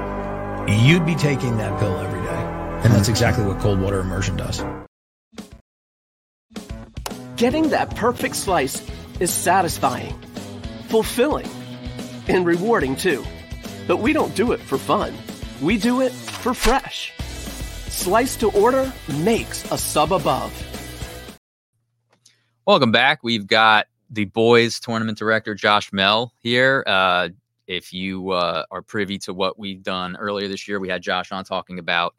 You'd 0.70 1.06
be 1.06 1.16
taking 1.16 1.58
that 1.58 1.78
pill 1.80 1.98
every 1.98 2.22
day. 2.22 2.44
And 2.84 2.94
that's 2.94 3.10
exactly 3.10 3.46
what 3.46 3.60
cold 3.60 3.80
water 3.80 4.00
immersion 4.00 4.38
does. 4.38 4.64
Getting 7.36 7.70
that 7.70 7.96
perfect 7.96 8.36
slice 8.36 8.86
is 9.20 9.34
satisfying, 9.34 10.14
fulfilling, 10.88 11.50
and 12.28 12.46
rewarding 12.46 12.96
too. 12.96 13.24
But 13.88 13.98
we 13.98 14.14
don't 14.14 14.36
do 14.36 14.52
it 14.52 14.60
for 14.60 14.78
fun. 14.78 15.14
We 15.62 15.78
do 15.78 16.02
it 16.02 16.12
for 16.12 16.54
fresh. 16.54 17.12
Slice 17.90 18.36
to 18.38 18.52
order 18.52 18.92
makes 19.24 19.70
a 19.72 19.78
sub 19.78 20.14
above. 20.14 20.52
Welcome 22.66 22.94
back. 22.94 23.20
We've 23.24 23.46
got 23.46 23.88
the 24.10 24.24
boys 24.24 24.80
tournament 24.80 25.18
director 25.18 25.54
Josh 25.54 25.92
Mehl 25.92 26.30
here. 26.40 26.86
Uh, 26.88 27.28
if 27.68 27.92
you 27.92 28.32
uh, 28.32 28.64
are 28.72 28.82
privy 28.82 29.18
to 29.18 29.34
what 29.34 29.60
we've 29.60 29.84
done 29.84 30.16
earlier 30.16 30.48
this 30.48 30.66
year, 30.66 30.80
we 30.80 30.88
had 30.88 31.02
Josh 31.02 31.34
on 31.34 31.44
talking 31.44 31.78
about 31.78 32.16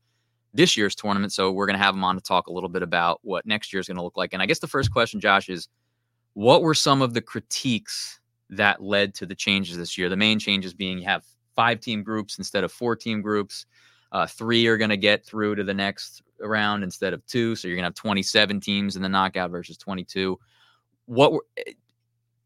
this 0.52 0.76
year's 0.76 0.94
tournament. 0.94 1.32
So 1.32 1.50
we're 1.50 1.64
going 1.64 1.78
to 1.78 1.82
have 1.82 1.94
him 1.94 2.04
on 2.04 2.14
to 2.16 2.20
talk 2.20 2.48
a 2.48 2.52
little 2.52 2.68
bit 2.68 2.82
about 2.82 3.20
what 3.22 3.46
next 3.46 3.72
year 3.72 3.80
is 3.80 3.86
going 3.86 3.96
to 3.96 4.02
look 4.02 4.18
like. 4.18 4.34
And 4.34 4.42
I 4.42 4.46
guess 4.46 4.58
the 4.58 4.66
first 4.66 4.92
question, 4.92 5.18
Josh, 5.18 5.48
is 5.48 5.66
what 6.34 6.60
were 6.60 6.74
some 6.74 7.00
of 7.00 7.14
the 7.14 7.22
critiques 7.22 8.20
that 8.50 8.82
led 8.82 9.14
to 9.14 9.24
the 9.24 9.34
changes 9.34 9.78
this 9.78 9.96
year? 9.96 10.10
The 10.10 10.16
main 10.16 10.38
changes 10.38 10.74
being 10.74 10.98
you 10.98 11.06
have 11.06 11.24
five 11.56 11.80
team 11.80 12.02
groups 12.02 12.36
instead 12.36 12.64
of 12.64 12.70
four 12.70 12.96
team 12.96 13.22
groups. 13.22 13.64
Uh, 14.12 14.26
three 14.26 14.66
are 14.66 14.76
going 14.76 14.90
to 14.90 14.98
get 14.98 15.24
through 15.24 15.54
to 15.54 15.64
the 15.64 15.72
next 15.72 16.22
round 16.40 16.84
instead 16.84 17.12
of 17.12 17.24
two. 17.26 17.56
So 17.56 17.68
you're 17.68 17.76
to 17.78 17.84
have 17.84 17.94
27 17.94 18.60
teams 18.60 18.96
in 18.96 19.02
the 19.02 19.08
knockout 19.08 19.50
versus 19.50 19.76
22. 19.76 20.38
What 21.06 21.32
were 21.32 21.44
eh, 21.56 21.72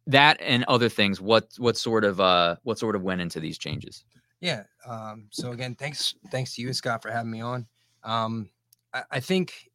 that 0.06 0.38
and 0.40 0.64
other 0.64 0.88
things? 0.88 1.20
What 1.20 1.48
what 1.58 1.76
sort 1.76 2.04
of 2.04 2.20
uh 2.20 2.56
what 2.62 2.78
sort 2.78 2.96
of 2.96 3.02
went 3.02 3.20
into 3.20 3.40
these 3.40 3.58
changes? 3.58 4.04
Yeah. 4.40 4.64
Um, 4.86 5.28
so 5.30 5.52
again, 5.52 5.74
thanks 5.74 6.14
thanks 6.30 6.54
to 6.54 6.62
you, 6.62 6.72
Scott, 6.72 7.02
for 7.02 7.10
having 7.10 7.30
me 7.30 7.40
on. 7.40 7.66
Um, 8.04 8.50
I, 8.92 9.02
I 9.12 9.20
think 9.20 9.70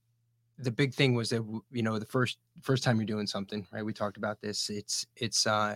the 0.58 0.72
big 0.72 0.94
thing 0.94 1.16
was 1.16 1.30
that 1.30 1.44
you 1.72 1.84
know 1.84 2.00
the 2.00 2.06
first 2.06 2.38
first 2.62 2.84
time 2.84 2.98
you're 2.98 3.06
doing 3.06 3.28
something, 3.28 3.68
right? 3.72 3.86
We 3.86 3.94
talked 3.94 4.18
about 4.18 4.42
this. 4.42 4.70
It's 4.70 5.06
it's 5.16 5.46
uh, 5.46 5.76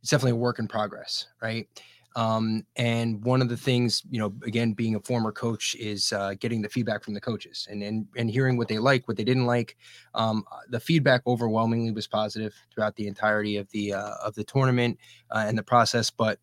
it's 0.00 0.10
definitely 0.10 0.32
a 0.32 0.36
work 0.36 0.58
in 0.58 0.68
progress, 0.68 1.26
right? 1.40 1.68
Um, 2.14 2.66
and 2.76 3.24
one 3.24 3.40
of 3.40 3.48
the 3.48 3.56
things, 3.56 4.02
you 4.10 4.18
know, 4.18 4.34
again, 4.44 4.72
being 4.72 4.94
a 4.94 5.00
former 5.00 5.32
coach 5.32 5.74
is 5.76 6.12
uh, 6.12 6.34
getting 6.38 6.60
the 6.60 6.68
feedback 6.68 7.02
from 7.02 7.14
the 7.14 7.20
coaches 7.20 7.66
and, 7.70 7.82
and 7.82 8.06
and 8.16 8.30
hearing 8.30 8.56
what 8.56 8.68
they 8.68 8.78
like, 8.78 9.08
what 9.08 9.16
they 9.16 9.24
didn't 9.24 9.46
like. 9.46 9.76
Um, 10.14 10.44
uh, 10.52 10.58
the 10.68 10.80
feedback 10.80 11.22
overwhelmingly 11.26 11.92
was 11.92 12.06
positive 12.06 12.54
throughout 12.72 12.96
the 12.96 13.06
entirety 13.06 13.56
of 13.56 13.70
the 13.70 13.94
uh, 13.94 14.14
of 14.22 14.34
the 14.34 14.44
tournament 14.44 14.98
uh, 15.30 15.44
and 15.46 15.56
the 15.56 15.62
process. 15.62 16.10
But 16.10 16.38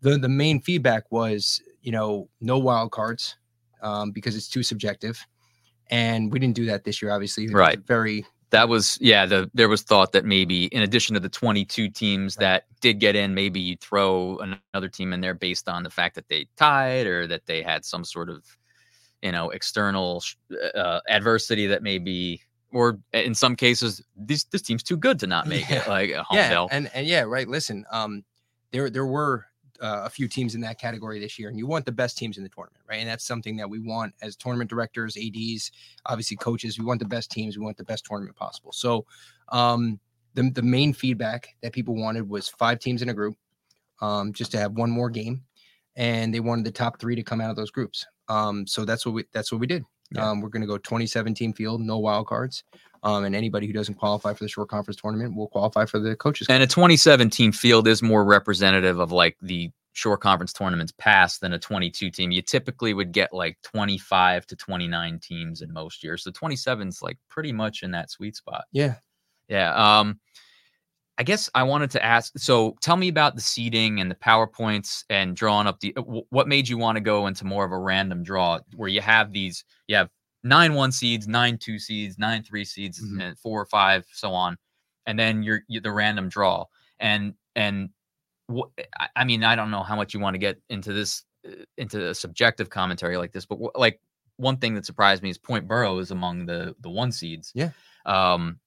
the 0.00 0.18
the 0.18 0.28
main 0.28 0.60
feedback 0.60 1.10
was, 1.10 1.60
you 1.82 1.92
know, 1.92 2.28
no 2.40 2.58
wild 2.58 2.90
cards 2.90 3.36
um, 3.82 4.10
because 4.10 4.36
it's 4.36 4.48
too 4.48 4.62
subjective, 4.62 5.24
and 5.90 6.32
we 6.32 6.38
didn't 6.38 6.56
do 6.56 6.66
that 6.66 6.84
this 6.84 7.00
year. 7.00 7.12
Obviously, 7.12 7.46
Right. 7.48 7.78
Very 7.86 8.26
That 8.52 8.68
was 8.68 8.98
yeah. 9.00 9.26
The 9.26 9.50
there 9.54 9.68
was 9.68 9.82
thought 9.82 10.12
that 10.12 10.24
maybe 10.24 10.66
in 10.66 10.82
addition 10.82 11.14
to 11.14 11.20
the 11.20 11.28
22 11.28 11.88
teams 11.88 12.36
that 12.36 12.66
did 12.80 13.00
get 13.00 13.16
in, 13.16 13.34
maybe 13.34 13.58
you 13.58 13.76
throw 13.76 14.38
another 14.38 14.88
team 14.88 15.12
in 15.12 15.22
there 15.22 15.34
based 15.34 15.68
on 15.68 15.82
the 15.82 15.90
fact 15.90 16.14
that 16.14 16.28
they 16.28 16.46
tied 16.56 17.06
or 17.06 17.26
that 17.26 17.46
they 17.46 17.62
had 17.62 17.84
some 17.84 18.04
sort 18.04 18.28
of 18.28 18.44
you 19.22 19.32
know 19.32 19.50
external 19.50 20.22
uh, 20.74 21.00
adversity 21.08 21.66
that 21.66 21.82
maybe 21.82 22.42
or 22.72 22.98
in 23.12 23.34
some 23.34 23.56
cases 23.56 24.02
this 24.16 24.44
this 24.44 24.62
team's 24.62 24.82
too 24.82 24.96
good 24.96 25.18
to 25.20 25.26
not 25.26 25.46
make 25.46 25.70
it 25.70 25.88
like 25.88 26.10
a 26.10 26.22
home 26.22 26.38
yeah, 26.38 26.50
bell. 26.50 26.68
and 26.70 26.90
and 26.94 27.06
yeah, 27.06 27.22
right. 27.22 27.48
Listen, 27.48 27.84
um, 27.90 28.24
there 28.70 28.90
there 28.90 29.06
were 29.06 29.46
uh, 29.82 30.02
a 30.04 30.10
few 30.10 30.28
teams 30.28 30.54
in 30.54 30.60
that 30.60 30.78
category 30.78 31.18
this 31.18 31.38
year, 31.38 31.48
and 31.48 31.58
you 31.58 31.66
want 31.66 31.84
the 31.84 31.92
best 31.92 32.16
teams 32.16 32.36
in 32.38 32.44
the 32.44 32.48
tournament, 32.48 32.82
right? 32.88 33.00
And 33.00 33.08
that's 33.08 33.24
something 33.24 33.56
that 33.56 33.68
we 33.68 33.80
want 33.80 34.14
as 34.22 34.36
tournament 34.36 34.70
directors, 34.70 35.16
ads, 35.16 35.72
obviously 36.06 36.36
coaches. 36.36 36.78
We 36.78 36.84
want 36.84 37.00
the 37.00 37.06
best 37.06 37.30
teams. 37.30 37.58
We 37.58 37.64
want 37.64 37.76
the 37.76 37.84
best 37.84 38.04
tournament 38.04 38.36
possible. 38.36 38.72
So, 38.72 39.04
um, 39.48 39.98
the 40.34 40.50
the 40.50 40.62
main 40.62 40.92
feedback 40.92 41.48
that 41.62 41.72
people 41.72 41.94
wanted 41.94 42.28
was 42.28 42.48
five 42.48 42.78
teams 42.78 43.02
in 43.02 43.08
a 43.08 43.14
group, 43.14 43.36
um, 44.00 44.32
just 44.32 44.52
to 44.52 44.58
have 44.58 44.72
one 44.72 44.90
more 44.90 45.10
game, 45.10 45.42
and 45.96 46.32
they 46.32 46.40
wanted 46.40 46.64
the 46.64 46.72
top 46.72 47.00
three 47.00 47.16
to 47.16 47.22
come 47.22 47.40
out 47.40 47.50
of 47.50 47.56
those 47.56 47.70
groups. 47.70 48.06
Um, 48.28 48.66
so 48.66 48.84
that's 48.84 49.04
what 49.04 49.14
we 49.14 49.24
that's 49.32 49.50
what 49.50 49.60
we 49.60 49.66
did. 49.66 49.84
Yeah. 50.14 50.28
Um, 50.28 50.40
we're 50.40 50.50
going 50.50 50.62
to 50.62 50.68
go 50.68 50.78
27 50.78 51.34
team 51.34 51.52
field, 51.54 51.80
no 51.80 51.98
wild 51.98 52.26
cards. 52.26 52.64
Um, 53.04 53.24
and 53.24 53.34
anybody 53.34 53.66
who 53.66 53.72
doesn't 53.72 53.94
qualify 53.94 54.32
for 54.32 54.44
the 54.44 54.48
Shore 54.48 54.66
Conference 54.66 55.00
tournament 55.00 55.34
will 55.34 55.48
qualify 55.48 55.86
for 55.86 55.98
the 55.98 56.14
coaches. 56.14 56.46
And 56.48 56.62
a 56.62 56.66
2017 56.66 57.50
field 57.52 57.88
is 57.88 58.02
more 58.02 58.24
representative 58.24 59.00
of 59.00 59.10
like 59.10 59.36
the 59.42 59.70
Shore 59.92 60.16
Conference 60.16 60.52
tournaments 60.52 60.92
past 60.96 61.40
than 61.40 61.52
a 61.52 61.58
22 61.58 62.10
team. 62.10 62.30
You 62.30 62.42
typically 62.42 62.94
would 62.94 63.12
get 63.12 63.32
like 63.32 63.58
25 63.62 64.46
to 64.46 64.56
29 64.56 65.18
teams 65.18 65.62
in 65.62 65.72
most 65.72 66.04
years. 66.04 66.22
So 66.22 66.30
27 66.30 66.88
is 66.88 67.02
like 67.02 67.18
pretty 67.28 67.52
much 67.52 67.82
in 67.82 67.90
that 67.90 68.10
sweet 68.10 68.36
spot. 68.36 68.64
yeah. 68.72 68.94
Yeah. 69.48 69.74
Um, 69.74 70.18
I 71.18 71.24
guess 71.24 71.50
I 71.54 71.62
wanted 71.64 71.90
to 71.92 72.04
ask. 72.04 72.32
So, 72.38 72.74
tell 72.80 72.96
me 72.96 73.08
about 73.08 73.34
the 73.34 73.42
seeding 73.42 74.00
and 74.00 74.10
the 74.10 74.14
powerpoints 74.14 75.04
and 75.10 75.36
drawing 75.36 75.66
up 75.66 75.78
the. 75.80 75.94
What 76.30 76.48
made 76.48 76.68
you 76.68 76.78
want 76.78 76.96
to 76.96 77.00
go 77.02 77.26
into 77.26 77.44
more 77.44 77.64
of 77.64 77.70
a 77.70 77.78
random 77.78 78.24
draw 78.24 78.60
where 78.74 78.88
you 78.88 79.02
have 79.02 79.30
these? 79.30 79.62
You 79.88 79.96
have 79.96 80.08
nine 80.44 80.74
one 80.74 80.92
seeds, 80.92 81.28
nine 81.28 81.56
two 81.58 81.78
seeds, 81.78 82.18
nine 82.18 82.42
three 82.42 82.64
seeds, 82.64 83.00
Mhm. 83.00 83.22
and 83.22 83.38
four 83.38 83.60
or 83.60 83.66
five, 83.66 84.04
so 84.12 84.32
on, 84.32 84.56
and 85.06 85.18
then 85.18 85.42
you're, 85.42 85.62
you 85.68 85.80
the 85.80 85.92
random 85.92 86.28
draw. 86.28 86.64
And 87.00 87.34
and 87.56 87.90
what 88.46 88.70
I- 89.16 89.24
mean, 89.24 89.44
I 89.44 89.54
don't 89.56 89.70
know 89.70 89.82
how 89.82 89.96
much 89.96 90.14
you 90.14 90.20
want 90.20 90.34
to 90.34 90.38
get 90.38 90.60
into 90.68 90.92
this 90.92 91.24
uh, 91.46 91.64
into 91.76 92.08
a 92.10 92.14
subjective 92.14 92.70
commentary 92.70 93.16
like 93.16 93.32
this, 93.32 93.46
but 93.46 93.56
wh- 93.58 93.78
like 93.78 94.00
one 94.36 94.56
thing 94.56 94.74
that 94.74 94.86
surprised 94.86 95.22
me 95.22 95.30
is 95.30 95.38
Point 95.38 95.66
Borough 95.68 95.98
is 95.98 96.10
among 96.10 96.46
the 96.46 96.74
the 96.80 96.90
one 96.90 97.12
seeds. 97.12 97.52
Yeah. 97.54 97.70
Um, 98.06 98.58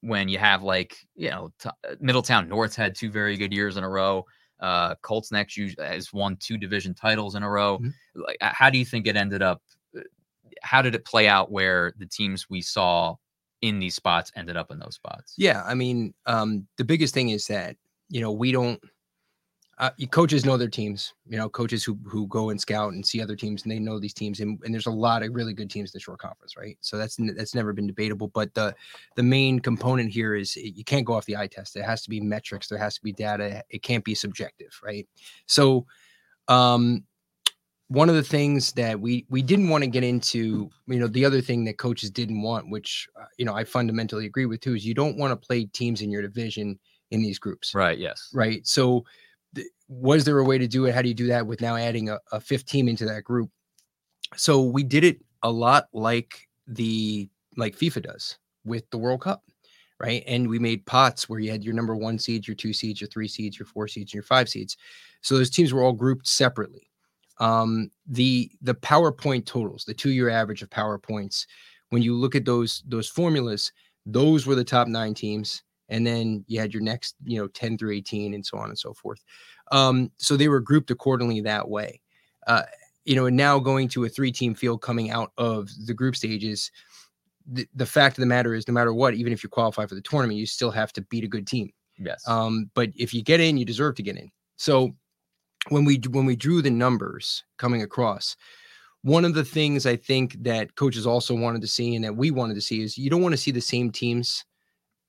when 0.00 0.28
you 0.28 0.38
have 0.38 0.62
like 0.62 0.96
you 1.14 1.30
know 1.30 1.52
t- 1.58 1.68
uh, 1.88 1.94
Middletown 2.00 2.48
North's 2.48 2.76
had 2.76 2.94
two 2.94 3.10
very 3.10 3.36
good 3.36 3.52
years 3.52 3.76
in 3.76 3.84
a 3.84 3.88
row. 3.88 4.26
Uh, 4.60 4.94
Colts 5.02 5.30
Neck 5.32 5.50
has 5.78 6.12
won 6.12 6.36
two 6.36 6.56
division 6.56 6.94
titles 6.94 7.34
in 7.34 7.42
a 7.42 7.50
row. 7.50 7.78
Mhm. 7.78 7.92
Like, 8.14 8.36
how 8.40 8.70
do 8.70 8.78
you 8.78 8.84
think 8.84 9.06
it 9.06 9.16
ended 9.16 9.42
up? 9.42 9.62
How 10.64 10.82
did 10.82 10.94
it 10.94 11.04
play 11.04 11.28
out 11.28 11.52
where 11.52 11.92
the 11.98 12.06
teams 12.06 12.48
we 12.48 12.62
saw 12.62 13.16
in 13.60 13.78
these 13.78 13.94
spots 13.94 14.32
ended 14.34 14.56
up 14.56 14.70
in 14.70 14.78
those 14.78 14.94
spots? 14.96 15.34
Yeah. 15.36 15.62
I 15.64 15.74
mean, 15.74 16.14
um, 16.26 16.66
the 16.78 16.84
biggest 16.84 17.14
thing 17.14 17.28
is 17.28 17.46
that, 17.46 17.76
you 18.08 18.20
know, 18.20 18.32
we 18.32 18.50
don't, 18.50 18.80
uh, 19.78 19.90
coaches 20.10 20.44
know 20.44 20.56
their 20.56 20.68
teams. 20.68 21.12
You 21.26 21.36
know, 21.36 21.48
coaches 21.48 21.82
who 21.82 21.98
who 22.04 22.28
go 22.28 22.50
and 22.50 22.60
scout 22.60 22.92
and 22.92 23.04
see 23.04 23.20
other 23.20 23.34
teams, 23.34 23.64
and 23.64 23.72
they 23.72 23.80
know 23.80 23.98
these 23.98 24.14
teams. 24.14 24.38
And, 24.38 24.56
and 24.64 24.72
there's 24.72 24.86
a 24.86 24.90
lot 24.90 25.24
of 25.24 25.34
really 25.34 25.52
good 25.52 25.68
teams 25.68 25.90
in 25.90 25.98
the 25.98 26.00
Shore 26.00 26.16
Conference, 26.16 26.56
right? 26.56 26.78
So 26.80 26.96
that's 26.96 27.16
that's 27.34 27.56
never 27.56 27.72
been 27.72 27.88
debatable. 27.88 28.28
But 28.28 28.54
the 28.54 28.74
the 29.16 29.24
main 29.24 29.58
component 29.58 30.12
here 30.12 30.36
is 30.36 30.54
you 30.54 30.84
can't 30.84 31.04
go 31.04 31.14
off 31.14 31.24
the 31.26 31.36
eye 31.36 31.48
test. 31.48 31.74
There 31.74 31.82
has 31.82 32.02
to 32.02 32.10
be 32.10 32.20
metrics. 32.20 32.68
There 32.68 32.78
has 32.78 32.94
to 32.94 33.02
be 33.02 33.12
data. 33.12 33.64
It 33.68 33.82
can't 33.82 34.04
be 34.04 34.14
subjective, 34.14 34.78
right? 34.80 35.08
So, 35.46 35.86
um, 36.46 37.02
one 37.88 38.08
of 38.08 38.14
the 38.14 38.22
things 38.22 38.72
that 38.72 38.98
we 38.98 39.26
we 39.28 39.42
didn't 39.42 39.68
want 39.68 39.84
to 39.84 39.90
get 39.90 40.04
into, 40.04 40.70
you 40.86 40.98
know, 40.98 41.06
the 41.06 41.24
other 41.24 41.40
thing 41.40 41.64
that 41.64 41.78
coaches 41.78 42.10
didn't 42.10 42.40
want, 42.42 42.70
which 42.70 43.08
uh, 43.20 43.26
you 43.36 43.44
know 43.44 43.54
I 43.54 43.64
fundamentally 43.64 44.26
agree 44.26 44.46
with 44.46 44.60
too, 44.60 44.74
is 44.74 44.86
you 44.86 44.94
don't 44.94 45.18
want 45.18 45.30
to 45.32 45.46
play 45.46 45.64
teams 45.66 46.00
in 46.00 46.10
your 46.10 46.22
division 46.22 46.78
in 47.10 47.22
these 47.22 47.38
groups 47.38 47.74
Right. 47.74 47.98
Yes. 47.98 48.30
right? 48.34 48.66
So, 48.66 49.04
th- 49.54 49.68
was 49.88 50.24
there 50.24 50.38
a 50.38 50.44
way 50.44 50.58
to 50.58 50.66
do 50.66 50.86
it? 50.86 50.94
How 50.94 51.02
do 51.02 51.08
you 51.08 51.14
do 51.14 51.26
that 51.28 51.46
with 51.46 51.60
now 51.60 51.76
adding 51.76 52.08
a, 52.08 52.18
a 52.32 52.40
fifth 52.40 52.66
team 52.66 52.88
into 52.88 53.04
that 53.04 53.22
group? 53.22 53.50
So 54.36 54.62
we 54.62 54.82
did 54.82 55.04
it 55.04 55.18
a 55.42 55.50
lot 55.50 55.88
like 55.92 56.48
the 56.66 57.28
like 57.56 57.76
FIFA 57.76 58.02
does 58.04 58.38
with 58.64 58.88
the 58.90 58.98
World 58.98 59.20
Cup, 59.20 59.44
right? 60.00 60.24
And 60.26 60.48
we 60.48 60.58
made 60.58 60.86
pots 60.86 61.28
where 61.28 61.38
you 61.38 61.50
had 61.50 61.62
your 61.62 61.74
number 61.74 61.94
one 61.94 62.18
seeds, 62.18 62.48
your 62.48 62.56
two 62.56 62.72
seeds, 62.72 63.00
your 63.00 63.08
three 63.08 63.28
seeds, 63.28 63.58
your 63.58 63.66
four 63.66 63.86
seeds, 63.86 64.10
and 64.10 64.14
your 64.14 64.22
five 64.24 64.48
seeds. 64.48 64.76
So 65.20 65.36
those 65.36 65.50
teams 65.50 65.72
were 65.72 65.82
all 65.82 65.92
grouped 65.92 66.26
separately. 66.26 66.90
Um, 67.38 67.90
the 68.06 68.50
the 68.62 68.74
PowerPoint 68.74 69.46
totals, 69.46 69.84
the 69.84 69.94
two 69.94 70.10
year 70.10 70.28
average 70.28 70.62
of 70.62 70.70
PowerPoints, 70.70 71.46
when 71.90 72.02
you 72.02 72.14
look 72.14 72.34
at 72.34 72.44
those 72.44 72.82
those 72.86 73.08
formulas, 73.08 73.72
those 74.06 74.46
were 74.46 74.54
the 74.54 74.64
top 74.64 74.88
nine 74.88 75.14
teams 75.14 75.62
and 75.88 76.06
then 76.06 76.44
you 76.48 76.58
had 76.58 76.72
your 76.72 76.82
next 76.82 77.14
you 77.24 77.38
know 77.38 77.46
10 77.48 77.78
through 77.78 77.92
18 77.92 78.34
and 78.34 78.44
so 78.44 78.58
on 78.58 78.68
and 78.68 78.78
so 78.78 78.92
forth. 78.94 79.22
Um, 79.72 80.10
so 80.18 80.36
they 80.36 80.48
were 80.48 80.60
grouped 80.60 80.90
accordingly 80.90 81.40
that 81.42 81.68
way. 81.68 82.00
Uh, 82.46 82.62
you 83.04 83.14
know 83.14 83.26
and 83.26 83.36
now 83.36 83.58
going 83.58 83.88
to 83.88 84.04
a 84.04 84.08
three 84.08 84.32
team 84.32 84.54
field 84.54 84.82
coming 84.82 85.10
out 85.10 85.32
of 85.38 85.68
the 85.86 85.94
group 85.94 86.16
stages 86.16 86.70
the, 87.46 87.66
the 87.74 87.86
fact 87.86 88.16
of 88.16 88.22
the 88.22 88.26
matter 88.26 88.54
is 88.54 88.66
no 88.66 88.72
matter 88.72 88.94
what 88.94 89.14
even 89.14 89.32
if 89.32 89.42
you 89.42 89.48
qualify 89.48 89.84
for 89.86 89.94
the 89.94 90.00
tournament 90.00 90.38
you 90.38 90.46
still 90.46 90.70
have 90.70 90.92
to 90.92 91.02
beat 91.02 91.24
a 91.24 91.28
good 91.28 91.46
team. 91.46 91.70
Yes. 91.98 92.26
um, 92.26 92.70
but 92.74 92.90
if 92.96 93.14
you 93.14 93.22
get 93.22 93.40
in 93.40 93.56
you 93.56 93.64
deserve 93.64 93.94
to 93.96 94.02
get 94.02 94.16
in. 94.16 94.30
So 94.56 94.94
when 95.68 95.84
we 95.84 96.00
when 96.10 96.26
we 96.26 96.36
drew 96.36 96.62
the 96.62 96.70
numbers 96.70 97.44
coming 97.58 97.82
across 97.82 98.36
one 99.02 99.24
of 99.24 99.34
the 99.34 99.44
things 99.44 99.86
i 99.86 99.96
think 99.96 100.36
that 100.42 100.74
coaches 100.76 101.06
also 101.06 101.34
wanted 101.34 101.60
to 101.60 101.66
see 101.68 101.94
and 101.94 102.04
that 102.04 102.14
we 102.16 102.30
wanted 102.30 102.54
to 102.54 102.60
see 102.60 102.82
is 102.82 102.98
you 102.98 103.10
don't 103.10 103.22
want 103.22 103.32
to 103.32 103.38
see 103.40 103.50
the 103.50 103.60
same 103.60 103.90
teams 103.90 104.44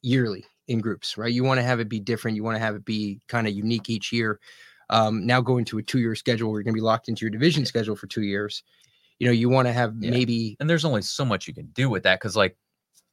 yearly 0.02 0.46
in 0.68 0.80
groups 0.80 1.18
right 1.18 1.34
you 1.34 1.44
want 1.44 1.58
to 1.60 1.64
have 1.64 1.80
it 1.80 1.90
be 1.90 2.00
different 2.00 2.36
you 2.36 2.44
want 2.44 2.56
to 2.56 2.60
have 2.60 2.76
it 2.76 2.86
be 2.86 3.20
kind 3.28 3.48
of 3.48 3.54
unique 3.54 3.90
each 3.90 4.12
year 4.12 4.40
um, 4.92 5.26
now 5.26 5.42
going 5.42 5.66
to 5.66 5.80
a 5.80 5.84
two-year 5.84 6.14
schedule 6.16 6.52
where 6.52 6.60
you're 6.60 6.64
going 6.64 6.74
to 6.76 6.78
be 6.80 6.82
locked 6.82 7.10
into 7.10 7.26
your 7.26 7.32
division 7.32 7.66
schedule 7.66 7.96
for 7.96 8.08
two 8.08 8.22
years 8.24 8.64
you 9.20 9.26
know 9.26 9.34
you 9.34 9.50
want 9.50 9.68
to 9.68 9.74
have 9.74 9.94
Yeah. 10.00 10.12
maybe 10.12 10.58
and 10.60 10.70
there's 10.70 10.86
only 10.86 11.02
so 11.02 11.26
much 11.26 11.48
you 11.48 11.54
can 11.54 11.68
do 11.68 11.90
with 11.90 12.04
that 12.04 12.20
because 12.20 12.36
like 12.36 12.56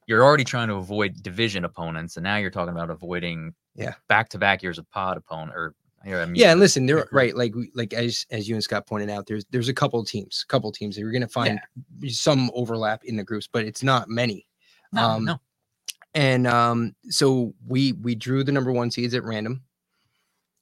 you're 0.09 0.25
already 0.25 0.45
trying 0.45 0.67
to 0.67 0.75
avoid 0.75 1.23
division 1.23 1.65
opponents, 1.65 2.17
and 2.17 2.25
now 2.25 2.37
you're 2.37 2.51
talking 2.51 2.75
about 2.75 2.91
avoiding 2.91 3.55
Yeah. 3.77 3.95
back 4.09 4.29
to 4.31 4.39
back 4.39 4.61
years 4.61 4.77
of 4.79 4.91
pod 4.91 5.17
opponent 5.17 5.53
or 5.55 5.75
you 6.05 6.13
know, 6.13 6.23
I 6.23 6.27
mean, 6.27 6.35
yeah 6.35 6.51
and 6.51 6.61
listen 6.61 6.87
they're 6.87 7.07
right 7.13 7.37
like 7.37 7.55
like 7.75 7.93
as 7.93 8.27
as 8.31 8.49
you 8.49 8.55
and 8.55 8.65
scott 8.65 8.87
pointed 8.87 9.11
out 9.11 9.27
there's 9.27 9.45
there's 9.51 9.69
a 9.69 9.75
couple 9.75 10.01
of 10.01 10.07
teams 10.07 10.45
couple 10.49 10.71
teams 10.73 10.95
that 10.95 11.03
you're 11.03 11.13
going 11.13 11.23
to 11.23 11.29
find 11.29 11.61
some 12.09 12.51
overlap 12.55 13.05
in 13.05 13.17
the 13.17 13.25
groups 13.25 13.49
but 13.51 13.65
it's 13.65 13.83
not 13.83 14.09
many. 14.09 14.47
No, 14.93 15.03
um, 15.03 15.25
no. 15.25 15.41
and 16.15 16.47
um 16.47 16.95
so 17.09 17.55
we 17.67 17.93
we 17.93 18.15
drew 18.15 18.45
the 18.45 18.53
number 18.53 18.73
one 18.73 18.91
seeds 18.91 19.15
at 19.15 19.25
random 19.25 19.63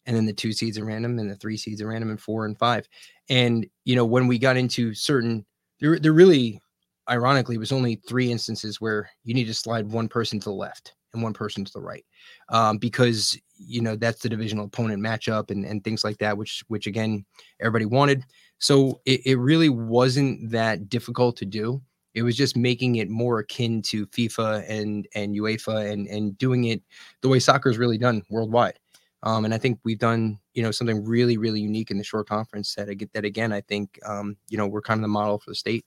and 0.06 0.16
then 0.16 0.26
the 0.26 0.32
two 0.32 0.52
seeds 0.52 0.78
at 0.78 0.84
random 0.84 1.18
and 1.18 1.30
the 1.30 1.36
three 1.36 1.56
seeds 1.56 1.80
at 1.80 1.86
random 1.86 2.10
and 2.10 2.20
four 2.20 2.46
and 2.46 2.58
five. 2.58 2.88
And 3.28 3.66
you 3.84 3.96
know 3.96 4.04
when 4.04 4.26
we 4.26 4.38
got 4.38 4.56
into 4.56 4.94
certain 4.94 5.44
there 5.80 5.98
there 5.98 6.12
really 6.12 6.60
ironically 7.08 7.58
was 7.58 7.72
only 7.72 7.96
three 8.08 8.30
instances 8.30 8.80
where 8.80 9.10
you 9.24 9.34
need 9.34 9.46
to 9.46 9.54
slide 9.54 9.90
one 9.90 10.08
person 10.08 10.38
to 10.38 10.44
the 10.44 10.54
left 10.54 10.94
and 11.12 11.22
one 11.22 11.32
person 11.32 11.64
to 11.64 11.72
the 11.72 11.80
right 11.80 12.04
um, 12.50 12.78
because 12.78 13.38
you 13.62 13.80
know 13.80 13.94
that's 13.94 14.22
the 14.22 14.28
divisional 14.28 14.64
opponent 14.64 15.02
matchup 15.02 15.50
and, 15.50 15.64
and 15.64 15.84
things 15.84 16.02
like 16.02 16.18
that 16.18 16.36
which 16.36 16.64
which 16.68 16.86
again 16.86 17.24
everybody 17.60 17.84
wanted 17.84 18.24
so 18.58 19.00
it, 19.04 19.20
it 19.26 19.36
really 19.36 19.68
wasn't 19.68 20.50
that 20.50 20.88
difficult 20.88 21.36
to 21.36 21.44
do 21.44 21.80
it 22.14 22.22
was 22.22 22.36
just 22.36 22.56
making 22.56 22.96
it 22.96 23.08
more 23.08 23.40
akin 23.40 23.82
to 23.82 24.06
FIFA 24.08 24.68
and 24.68 25.06
and 25.14 25.34
UEFA 25.36 25.90
and 25.90 26.06
and 26.08 26.36
doing 26.38 26.64
it 26.64 26.82
the 27.20 27.28
way 27.28 27.38
soccer 27.38 27.70
is 27.70 27.78
really 27.78 27.98
done 27.98 28.22
worldwide. 28.30 28.78
Um, 29.22 29.44
and 29.44 29.52
I 29.52 29.58
think 29.58 29.78
we've 29.84 29.98
done 29.98 30.38
you 30.54 30.62
know 30.62 30.70
something 30.70 31.04
really 31.04 31.36
really 31.36 31.60
unique 31.60 31.90
in 31.90 31.98
the 31.98 32.04
Shore 32.04 32.24
Conference 32.24 32.74
that 32.74 32.88
I 32.88 32.94
get 32.94 33.12
that 33.12 33.24
again 33.24 33.52
I 33.52 33.60
think 33.60 33.98
um, 34.04 34.36
you 34.48 34.58
know 34.58 34.66
we're 34.66 34.82
kind 34.82 34.98
of 34.98 35.02
the 35.02 35.08
model 35.08 35.38
for 35.38 35.50
the 35.50 35.54
state. 35.54 35.84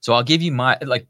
So 0.00 0.12
I'll 0.12 0.22
give 0.22 0.42
you 0.42 0.52
my 0.52 0.78
like 0.82 1.06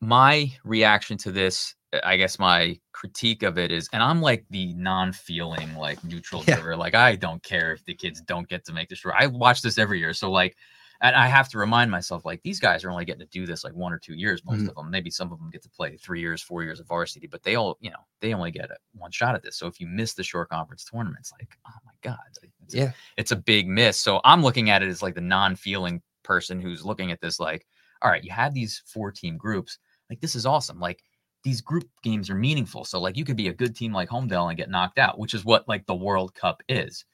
my 0.00 0.52
reaction 0.64 1.16
to 1.18 1.32
this. 1.32 1.74
Uh, 1.92 2.00
I 2.04 2.16
guess 2.16 2.38
my 2.38 2.78
critique 2.92 3.42
of 3.42 3.58
it 3.58 3.70
is, 3.72 3.88
and 3.92 4.02
I'm 4.02 4.20
like 4.20 4.44
the 4.50 4.72
non-feeling, 4.74 5.74
like 5.76 6.02
neutral 6.04 6.42
Yeah. 6.46 6.74
Like 6.74 6.94
I 6.94 7.16
don't 7.16 7.42
care 7.42 7.72
if 7.72 7.84
the 7.84 7.94
kids 7.94 8.20
don't 8.20 8.48
get 8.48 8.64
to 8.66 8.72
make 8.72 8.88
the 8.88 8.94
this. 8.94 9.14
I 9.18 9.26
watch 9.26 9.62
this 9.62 9.78
every 9.78 9.98
year, 9.98 10.14
so 10.14 10.30
like, 10.30 10.56
and 11.00 11.16
I 11.16 11.26
have 11.26 11.48
to 11.48 11.58
remind 11.58 11.90
myself, 11.90 12.24
like 12.24 12.40
these 12.42 12.60
guys 12.60 12.84
are 12.84 12.90
only 12.90 13.04
getting 13.04 13.26
to 13.26 13.26
do 13.26 13.44
this 13.44 13.64
like 13.64 13.74
one 13.74 13.92
or 13.92 13.98
two 13.98 14.14
years. 14.14 14.44
Most 14.44 14.60
Mhm. 14.60 14.68
of 14.68 14.74
them, 14.76 14.90
maybe 14.90 15.10
some 15.10 15.32
of 15.32 15.38
them 15.38 15.50
get 15.50 15.62
to 15.64 15.68
play 15.68 15.96
three 15.96 16.20
years, 16.20 16.40
four 16.40 16.62
years 16.62 16.78
of 16.78 16.86
varsity, 16.86 17.26
but 17.26 17.42
they 17.42 17.56
all, 17.56 17.76
you 17.80 17.90
know, 17.90 17.98
they 18.20 18.32
only 18.34 18.52
get 18.52 18.70
a, 18.70 18.76
one 18.92 19.10
shot 19.10 19.34
at 19.34 19.42
this. 19.42 19.56
So 19.58 19.66
if 19.66 19.80
you 19.80 19.88
miss 19.88 20.14
the 20.14 20.22
Shore 20.22 20.46
Conference 20.46 20.84
tournaments, 20.84 21.32
like, 21.32 21.58
oh 21.66 21.72
my 21.84 21.92
god, 22.02 22.18
it's 22.30 22.74
Yeah. 22.74 22.92
it's 23.16 23.32
a 23.32 23.36
big 23.36 23.66
miss. 23.66 23.98
So 24.00 24.20
I'm 24.24 24.42
looking 24.44 24.70
at 24.70 24.82
it 24.82 24.88
as 24.88 25.02
like 25.02 25.16
the 25.16 25.20
non-feeling 25.20 26.00
person 26.22 26.60
who's 26.60 26.84
looking 26.84 27.10
at 27.10 27.20
this 27.20 27.40
like, 27.40 27.66
all 28.00 28.10
right, 28.10 28.22
you 28.22 28.30
have 28.30 28.54
these 28.54 28.82
four 28.86 29.10
team 29.10 29.36
groups. 29.36 29.78
Like 30.08 30.20
this 30.20 30.36
is 30.36 30.46
awesome. 30.46 30.78
Like 30.78 31.02
these 31.42 31.60
group 31.60 31.88
games 32.02 32.30
are 32.30 32.34
meaningful. 32.34 32.84
So 32.84 33.00
like 33.00 33.16
you 33.16 33.24
could 33.24 33.36
be 33.36 33.48
a 33.48 33.52
good 33.52 33.74
team 33.74 33.92
like 33.92 34.08
Holmdel 34.08 34.48
and 34.48 34.56
get 34.56 34.70
knocked 34.70 34.98
out, 34.98 35.18
which 35.18 35.34
is 35.34 35.44
what 35.44 35.68
like 35.68 35.86
the 35.86 35.94
World 35.94 36.34
Cup 36.34 36.62
is. 36.68 37.04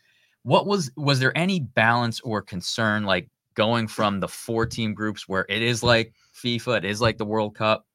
What 0.42 0.66
was 0.66 0.90
was 0.96 1.18
there 1.20 1.36
any 1.36 1.60
balance 1.60 2.20
or 2.20 2.42
concern 2.42 3.04
like 3.04 3.28
going 3.54 3.88
from 3.88 4.20
the 4.20 4.28
four 4.28 4.66
team 4.66 4.94
groups 4.94 5.28
where 5.28 5.46
it 5.48 5.62
is 5.62 5.82
like 5.82 6.12
FIFA, 6.34 6.78
it 6.78 6.84
is 6.84 7.00
like 7.00 7.18
the 7.18 7.24
World 7.24 7.54
Cup? 7.54 7.86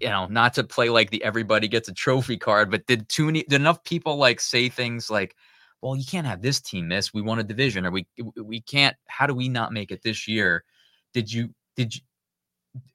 You 0.00 0.08
know, 0.08 0.26
not 0.26 0.54
to 0.54 0.64
play 0.64 0.90
like 0.90 1.10
the 1.10 1.24
everybody 1.24 1.66
gets 1.66 1.88
a 1.88 1.94
trophy 1.94 2.36
card, 2.36 2.70
but 2.70 2.86
did 2.86 3.08
too 3.08 3.26
many 3.26 3.42
did 3.42 3.60
enough 3.60 3.82
people 3.82 4.16
like 4.16 4.40
say 4.40 4.68
things 4.68 5.10
like, 5.10 5.34
well, 5.82 5.96
you 5.96 6.04
can't 6.04 6.26
have 6.26 6.42
this 6.42 6.60
team 6.60 6.88
miss. 6.88 7.12
We 7.12 7.22
won 7.22 7.38
a 7.38 7.44
division, 7.44 7.86
or 7.86 7.90
we 7.90 8.06
we 8.36 8.60
can't. 8.60 8.96
How 9.08 9.26
do 9.26 9.34
we 9.34 9.48
not 9.48 9.72
make 9.72 9.90
it 9.90 10.02
this 10.02 10.28
year? 10.28 10.64
Did 11.12 11.32
you 11.32 11.52
did 11.76 11.94
you 11.96 12.02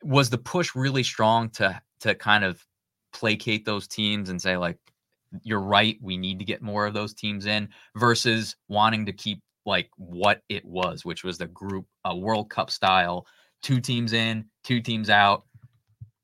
was 0.04 0.30
the 0.30 0.38
push 0.38 0.76
really 0.76 1.04
strong 1.04 1.50
to 1.50 1.80
to 2.00 2.16
kind 2.16 2.44
of 2.44 2.66
placate 3.14 3.66
those 3.66 3.88
teams 3.88 4.30
and 4.30 4.42
say 4.42 4.58
like 4.58 4.78
you're 5.44 5.62
right 5.62 5.98
we 6.02 6.18
need 6.18 6.40
to 6.40 6.46
get 6.46 6.62
more 6.62 6.86
of 6.86 6.94
those 6.94 7.14
teams 7.14 7.46
in 7.46 7.68
versus 7.96 8.56
wanting 8.68 9.06
to 9.06 9.14
keep 9.14 9.42
like 9.66 9.90
what 9.98 10.42
it 10.50 10.64
was 10.66 11.04
which 11.04 11.24
was 11.24 11.38
the 11.38 11.48
group 11.48 11.86
a 12.06 12.16
world 12.16 12.50
cup 12.50 12.70
style 12.70 13.26
two 13.62 13.80
teams 13.80 14.14
in 14.14 14.46
two 14.64 14.80
teams 14.80 15.10
out 15.10 15.44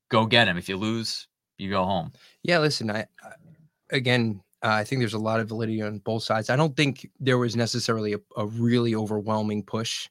go 0.08 0.24
get 0.24 0.44
them 0.44 0.56
if 0.56 0.68
you 0.68 0.76
lose 0.76 1.26
you 1.62 1.70
go 1.70 1.84
home. 1.84 2.12
Yeah, 2.42 2.58
listen, 2.58 2.90
I, 2.90 3.06
again, 3.90 4.42
uh, 4.62 4.68
I 4.68 4.84
think 4.84 5.00
there's 5.00 5.14
a 5.14 5.18
lot 5.18 5.40
of 5.40 5.48
validity 5.48 5.80
on 5.80 5.98
both 5.98 6.24
sides. 6.24 6.50
I 6.50 6.56
don't 6.56 6.76
think 6.76 7.08
there 7.20 7.38
was 7.38 7.56
necessarily 7.56 8.14
a, 8.14 8.18
a 8.36 8.46
really 8.46 8.94
overwhelming 8.94 9.62
push 9.62 10.08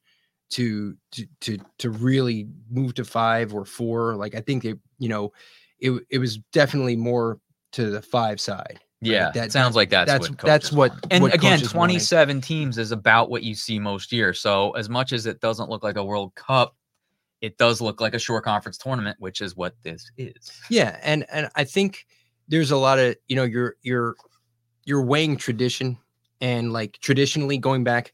to 0.52 0.96
to 1.12 1.26
to 1.42 1.58
to 1.80 1.90
really 1.90 2.48
move 2.70 2.94
to 2.96 3.06
five 3.06 3.54
or 3.54 3.66
four. 3.66 4.16
Like 4.16 4.36
I 4.36 4.42
think 4.42 4.66
it, 4.66 4.80
you 5.00 5.10
know, 5.10 5.32
it 5.80 5.92
it 6.10 6.20
was 6.20 6.38
definitely 6.54 6.96
more 6.96 7.40
to 7.74 7.90
the 7.90 8.02
five 8.02 8.40
side. 8.40 8.80
yeah 9.02 9.32
that- 9.32 9.52
sounds 9.52 9.76
like 9.76 9.90
that's 9.90 10.12
that's 10.12 10.30
what 10.30 10.40
that's 10.40 10.72
what 10.72 10.92
want. 10.92 11.08
and 11.10 11.24
what 11.24 11.34
again 11.34 11.60
27 11.60 12.40
teams 12.42 12.78
is 12.78 12.92
about 12.92 13.32
what 13.32 13.42
you 13.42 13.56
see 13.56 13.80
most 13.80 14.12
years 14.12 14.40
so 14.40 14.72
as 14.72 14.90
much 14.90 15.12
as 15.12 15.26
it 15.26 15.40
doesn't 15.42 15.70
look 15.72 15.84
like 15.84 15.96
a 15.96 16.04
world 16.04 16.36
cup 16.36 16.76
it 17.42 17.58
does 17.58 17.82
look 17.82 18.00
like 18.00 18.14
a 18.14 18.20
Shore 18.20 18.42
Conference 18.42 18.78
tournament 18.78 19.18
which 19.20 19.42
is 19.42 19.56
what 19.56 19.74
this 19.82 20.12
is 20.18 20.52
Yeah, 20.70 21.00
and 21.02 21.26
and 21.32 21.50
I 21.56 21.64
think 21.64 22.06
there's 22.48 22.72
a 22.72 22.78
lot 22.78 23.00
of 23.00 23.16
you 23.28 23.36
know 23.36 23.44
you're 23.44 23.76
you're 23.82 24.16
you're 24.86 25.04
weighing 25.04 25.38
tradition 25.38 25.98
and 26.40 26.72
like 26.72 27.00
traditionally 27.02 27.58
going 27.58 27.84
back 27.84 28.14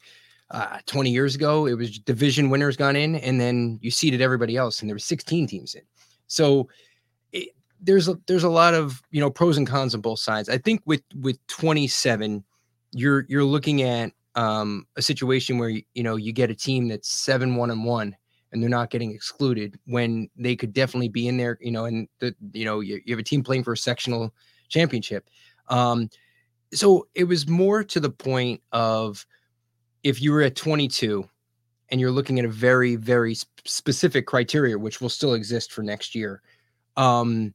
uh 0.52 0.80
20 0.86 1.12
years 1.12 1.36
ago 1.36 1.66
it 1.66 1.74
was 1.74 2.00
division 2.00 2.50
winners 2.50 2.78
gone 2.78 2.96
in 2.96 3.16
and 3.16 3.40
then 3.40 3.80
you 3.82 3.92
seeded 3.92 4.22
everybody 4.22 4.56
else 4.56 4.80
and 4.80 4.90
there 4.90 4.96
were 4.96 5.00
16 5.00 5.48
teams 5.48 5.76
in. 5.76 5.82
So 6.28 6.70
it, 7.32 7.50
there's 7.82 8.08
a 8.08 8.18
there's 8.28 8.44
a 8.44 8.50
lot 8.50 8.74
of 8.74 9.02
you 9.12 9.20
know 9.20 9.30
pros 9.30 9.58
and 9.58 9.68
cons 9.68 9.94
on 9.94 10.02
both 10.02 10.20
sides. 10.20 10.50
I 10.50 10.58
think 10.58 10.82
with 10.86 11.02
with 11.16 11.46
27 11.48 12.44
you're 12.92 13.26
you're 13.28 13.44
looking 13.44 13.82
at 13.82 14.12
um 14.36 14.86
a 14.96 15.02
situation 15.02 15.58
where 15.58 15.70
you, 15.70 16.04
know 16.04 16.16
you 16.16 16.32
get 16.32 16.52
a 16.52 16.56
team 16.56 16.88
that's 16.88 17.10
7 17.10 17.56
1 17.56 17.72
and 17.72 17.84
1 17.84 18.16
and 18.52 18.64
they're 18.64 18.70
not 18.70 18.90
getting 18.90 19.12
excluded 19.12 19.78
when 19.86 20.30
they 20.38 20.56
could 20.56 20.72
definitely 20.72 21.10
be 21.10 21.28
in 21.28 21.36
there 21.38 21.58
you 21.60 21.72
know 21.72 21.86
and 21.86 22.08
the 22.20 22.34
you 22.54 22.66
know 22.66 22.80
you, 22.80 23.02
you 23.06 23.14
have 23.14 23.20
a 23.20 23.24
team 23.24 23.44
playing 23.44 23.64
for 23.64 23.74
a 23.74 23.78
sectional 23.78 24.34
championship. 24.70 25.30
Um 25.70 26.10
so 26.74 27.08
it 27.16 27.24
was 27.24 27.48
more 27.48 27.84
to 27.84 28.00
the 28.00 28.10
point 28.10 28.62
of 28.72 29.26
if 30.08 30.22
you 30.22 30.32
were 30.32 30.42
at 30.42 30.56
22 30.56 31.28
and 31.90 32.00
you're 32.00 32.12
looking 32.18 32.40
at 32.40 32.46
a 32.46 32.50
very 32.70 32.96
very 32.96 33.36
specific 33.66 34.26
criteria 34.26 34.78
which 34.78 35.02
will 35.02 35.10
still 35.10 35.34
exist 35.34 35.72
for 35.74 35.84
next 35.84 36.16
year 36.16 36.42
um 36.96 37.54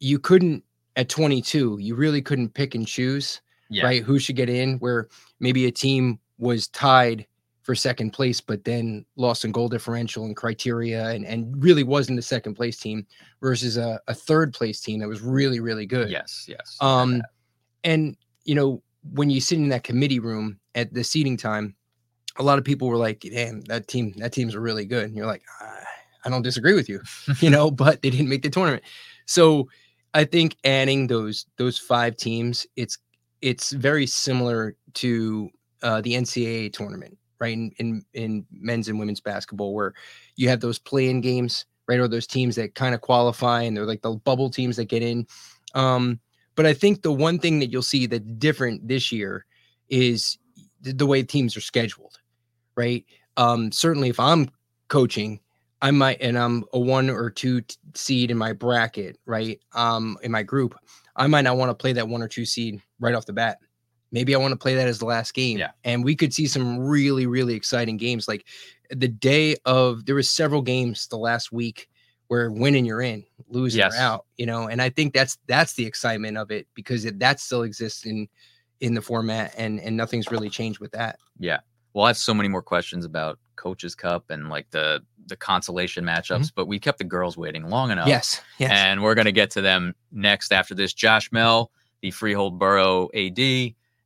you 0.00 0.18
couldn't 0.18 0.62
at 0.96 1.08
22 1.08 1.78
you 1.80 1.94
really 1.94 2.20
couldn't 2.22 2.52
pick 2.60 2.74
and 2.74 2.86
choose 2.86 3.40
Yeah. 3.70 3.84
right 3.88 4.02
who 4.02 4.18
should 4.18 4.36
get 4.36 4.50
in 4.50 4.78
where 4.84 5.08
maybe 5.40 5.62
a 5.66 5.70
team 5.84 6.18
was 6.38 6.68
tied 6.68 7.26
for 7.62 7.74
second 7.74 8.10
place 8.12 8.40
but 8.50 8.62
then 8.64 9.04
lost 9.16 9.44
in 9.46 9.50
goal 9.52 9.68
differential 9.68 10.24
and 10.26 10.36
criteria 10.36 11.08
and, 11.14 11.24
and 11.26 11.40
really 11.66 11.82
wasn't 11.82 12.18
a 12.18 12.22
second 12.34 12.54
place 12.54 12.76
team 12.78 13.06
versus 13.40 13.76
a, 13.76 14.00
a 14.06 14.14
third 14.14 14.52
place 14.54 14.80
team 14.80 15.00
that 15.00 15.08
was 15.08 15.20
really 15.22 15.60
really 15.60 15.86
good 15.86 16.08
Yes. 16.10 16.46
Yes. 16.48 16.76
um, 16.80 17.22
and 17.84 18.16
you 18.44 18.54
know, 18.54 18.82
when 19.12 19.28
you 19.30 19.40
sit 19.40 19.58
in 19.58 19.68
that 19.70 19.82
committee 19.82 20.20
room 20.20 20.58
at 20.74 20.92
the 20.94 21.02
seating 21.02 21.36
time, 21.36 21.74
a 22.38 22.42
lot 22.42 22.58
of 22.58 22.64
people 22.64 22.88
were 22.88 22.96
like, 22.96 23.20
"Damn, 23.20 23.62
that 23.62 23.88
team, 23.88 24.12
that 24.18 24.32
team's 24.32 24.56
really 24.56 24.84
good." 24.84 25.04
And 25.04 25.16
you're 25.16 25.26
like, 25.26 25.42
"I- 25.60 25.84
"I 26.24 26.28
don't 26.30 26.42
disagree 26.42 26.74
with 26.74 26.88
you," 26.88 27.00
you 27.40 27.50
know, 27.50 27.70
but 27.70 28.02
they 28.02 28.10
didn't 28.10 28.28
make 28.28 28.42
the 28.42 28.50
tournament. 28.50 28.82
So 29.26 29.68
I 30.14 30.24
think 30.24 30.56
adding 30.64 31.06
those 31.06 31.46
those 31.58 31.78
five 31.78 32.16
teams, 32.16 32.66
it's 32.76 32.98
it's 33.42 33.72
very 33.72 34.06
similar 34.06 34.76
to 34.94 35.50
uh, 35.82 36.00
the 36.00 36.14
NCAA 36.14 36.72
tournament, 36.72 37.16
right? 37.38 37.52
In, 37.52 37.70
in 37.78 38.04
in 38.14 38.46
men's 38.50 38.88
and 38.88 38.98
women's 38.98 39.20
basketball, 39.20 39.74
where 39.74 39.94
you 40.36 40.48
have 40.48 40.60
those 40.60 40.78
play-in 40.78 41.20
games, 41.20 41.66
right, 41.86 42.00
or 42.00 42.08
those 42.08 42.26
teams 42.26 42.56
that 42.56 42.74
kind 42.74 42.94
of 42.94 43.00
qualify, 43.02 43.62
and 43.62 43.76
they're 43.76 43.86
like 43.86 44.02
the 44.02 44.12
bubble 44.12 44.50
teams 44.50 44.76
that 44.76 44.86
get 44.86 45.02
in. 45.02 45.26
Um, 45.74 46.18
but 46.54 46.64
I 46.66 46.72
think 46.72 47.02
the 47.02 47.12
one 47.12 47.38
thing 47.38 47.58
that 47.58 47.70
you'll 47.70 47.82
see 47.82 48.06
that's 48.06 48.24
different 48.38 48.88
this 48.88 49.12
year 49.12 49.44
is 49.90 50.38
the 50.80 51.06
way 51.06 51.22
teams 51.22 51.56
are 51.56 51.60
scheduled, 51.60 52.18
right? 52.76 53.04
Um, 53.36 53.72
certainly, 53.72 54.08
if 54.08 54.20
I'm 54.20 54.50
coaching, 54.88 55.40
I 55.82 55.90
might, 55.90 56.20
and 56.20 56.38
I'm 56.38 56.64
a 56.72 56.78
one 56.78 57.10
or 57.10 57.30
two 57.30 57.60
t- 57.60 57.76
seed 57.94 58.30
in 58.30 58.38
my 58.38 58.52
bracket, 58.52 59.18
right? 59.26 59.60
Um, 59.74 60.16
in 60.22 60.32
my 60.32 60.42
group, 60.42 60.74
I 61.16 61.26
might 61.26 61.42
not 61.42 61.56
want 61.56 61.70
to 61.70 61.74
play 61.74 61.92
that 61.94 62.08
one 62.08 62.22
or 62.22 62.28
two 62.28 62.44
seed 62.44 62.80
right 63.00 63.14
off 63.14 63.26
the 63.26 63.32
bat. 63.32 63.58
Maybe 64.12 64.34
I 64.34 64.38
want 64.38 64.52
to 64.52 64.58
play 64.58 64.74
that 64.74 64.88
as 64.88 64.98
the 64.98 65.04
last 65.04 65.34
game. 65.34 65.58
Yeah. 65.58 65.72
And 65.84 66.04
we 66.04 66.14
could 66.14 66.32
see 66.32 66.46
some 66.46 66.78
really, 66.78 67.26
really 67.26 67.54
exciting 67.54 67.96
games. 67.96 68.28
Like 68.28 68.46
the 68.90 69.08
day 69.08 69.56
of, 69.64 70.06
there 70.06 70.14
was 70.14 70.30
several 70.30 70.62
games 70.62 71.08
the 71.08 71.18
last 71.18 71.52
week 71.52 71.88
where 72.28 72.50
winning 72.50 72.84
you're 72.84 73.02
in, 73.02 73.24
losing 73.48 73.80
Yes. 73.80 73.92
you're 73.94 74.02
out. 74.02 74.24
You 74.36 74.46
know, 74.46 74.68
and 74.68 74.80
I 74.80 74.90
think 74.90 75.12
that's 75.12 75.38
that's 75.46 75.74
the 75.74 75.84
excitement 75.84 76.38
of 76.38 76.50
it 76.50 76.66
because 76.74 77.04
it, 77.04 77.18
that 77.18 77.40
still 77.40 77.62
exists 77.62 78.06
in 78.06 78.28
in 78.80 78.94
the 78.94 79.02
format, 79.02 79.54
and 79.56 79.80
and 79.80 79.96
nothing's 79.96 80.30
really 80.30 80.50
changed 80.50 80.78
with 80.80 80.92
that. 80.92 81.18
Yeah. 81.38 81.60
Well, 81.96 82.04
I 82.04 82.10
have 82.10 82.18
so 82.18 82.34
many 82.34 82.50
more 82.50 82.60
questions 82.60 83.06
about 83.06 83.38
Coaches 83.56 83.94
Cup 83.94 84.28
and 84.28 84.50
like 84.50 84.68
the 84.70 85.02
the 85.28 85.34
consolation 85.34 86.04
matchups, 86.04 86.52
but 86.54 86.66
we 86.66 86.78
kept 86.78 86.98
the 86.98 87.04
girls 87.04 87.38
waiting 87.38 87.70
long 87.70 87.90
enough. 87.90 88.06
Yes, 88.06 88.42
yes. 88.58 88.70
And 88.70 89.02
we're 89.02 89.14
going 89.14 89.24
to 89.24 89.32
get 89.32 89.50
to 89.52 89.62
them 89.62 89.94
next 90.12 90.52
after 90.52 90.74
this. 90.74 90.92
Josh 90.92 91.30
Mehl, 91.30 91.68
the 92.02 92.10
Freehold 92.10 92.58
Borough 92.58 93.08
AD 93.14 93.40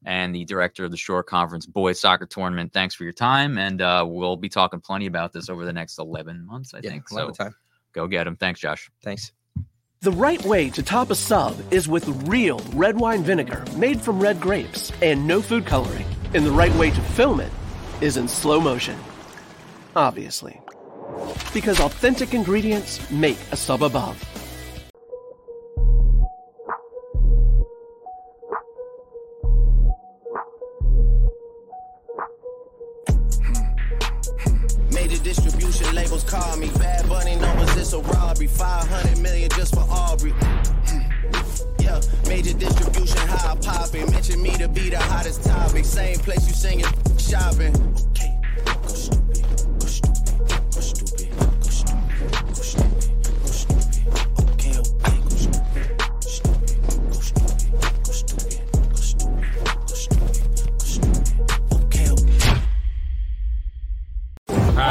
and 0.05 0.33
the 0.33 0.45
director 0.45 0.85
of 0.85 0.93
the 0.93 0.97
Shore 0.97 1.25
Conference 1.25 1.67
Boys 1.67 2.01
Soccer 2.01 2.27
Tournament. 2.27 2.73
Thanks 2.73 2.95
for 2.95 3.03
your 3.03 3.13
time. 3.13 3.59
And 3.59 3.83
uh, 3.83 4.07
we'll 4.09 4.37
be 4.37 4.49
talking 4.49 4.81
plenty 4.81 5.07
about 5.07 5.33
this 5.33 5.49
over 5.49 5.65
the 5.65 5.73
next 5.73 5.99
11 5.99 6.47
months, 6.47 6.73
I 6.73 6.81
yeah, 6.85 6.91
think. 6.91 7.11
a 7.11 7.15
lot 7.17 7.37
So 7.37 7.45
time. 7.45 7.57
go 7.93 8.07
get 8.07 8.23
them. 8.23 8.37
Thanks, 8.37 8.61
Josh. 8.61 8.89
Thanks. 9.03 9.33
The 10.03 10.13
right 10.13 10.43
way 10.45 10.71
to 10.71 10.83
top 10.85 11.11
a 11.11 11.17
sub 11.17 11.61
is 11.73 11.89
with 11.89 12.07
real 12.29 12.61
red 12.73 13.01
wine 13.01 13.25
vinegar 13.25 13.65
made 13.77 14.01
from 14.01 14.21
red 14.21 14.41
grapes 14.41 14.93
and 15.03 15.27
no 15.27 15.43
food 15.43 15.67
coloring. 15.67 16.07
And 16.35 16.47
the 16.47 16.53
right 16.53 16.73
way 16.77 16.91
to 16.91 17.01
film 17.01 17.41
it 17.41 17.51
is 18.01 18.17
in 18.17 18.29
slow 18.29 18.61
motion. 18.61 18.99
Obviously. 19.95 20.61
Because 21.53 21.81
authentic 21.81 22.35
ingredients 22.35 23.11
make 23.11 23.39
a 23.53 23.57
sub 23.57 23.83
above. 23.83 24.17
Major 34.93 35.23
distribution 35.23 35.95
labels 35.95 36.25
call 36.25 36.57
me. 36.57 36.71
Bad 36.79 37.09
Bunny 37.09 37.37
numbers, 37.37 37.77
it's 37.77 37.93
a 37.93 37.99
robbery. 38.01 38.47
500 38.47 39.19
million 39.21 39.51
just 39.51 39.75
for 39.75 39.85
Aubrey. 39.89 40.31
Hmm. 40.33 41.83
Yeah, 41.83 42.01
major 42.29 42.53
distribution, 42.57 43.19
high 43.29 43.57
popping. 43.57 44.11
Mention 44.11 44.43
me 44.43 44.57
to 44.59 44.69
be 44.69 44.91
the 44.91 44.99
hottest 44.99 45.45
topic. 45.45 45.85
Same 45.85 46.19
place 46.19 46.47
you 46.47 46.55
singing, 46.55 46.87
shopping. 47.31 48.20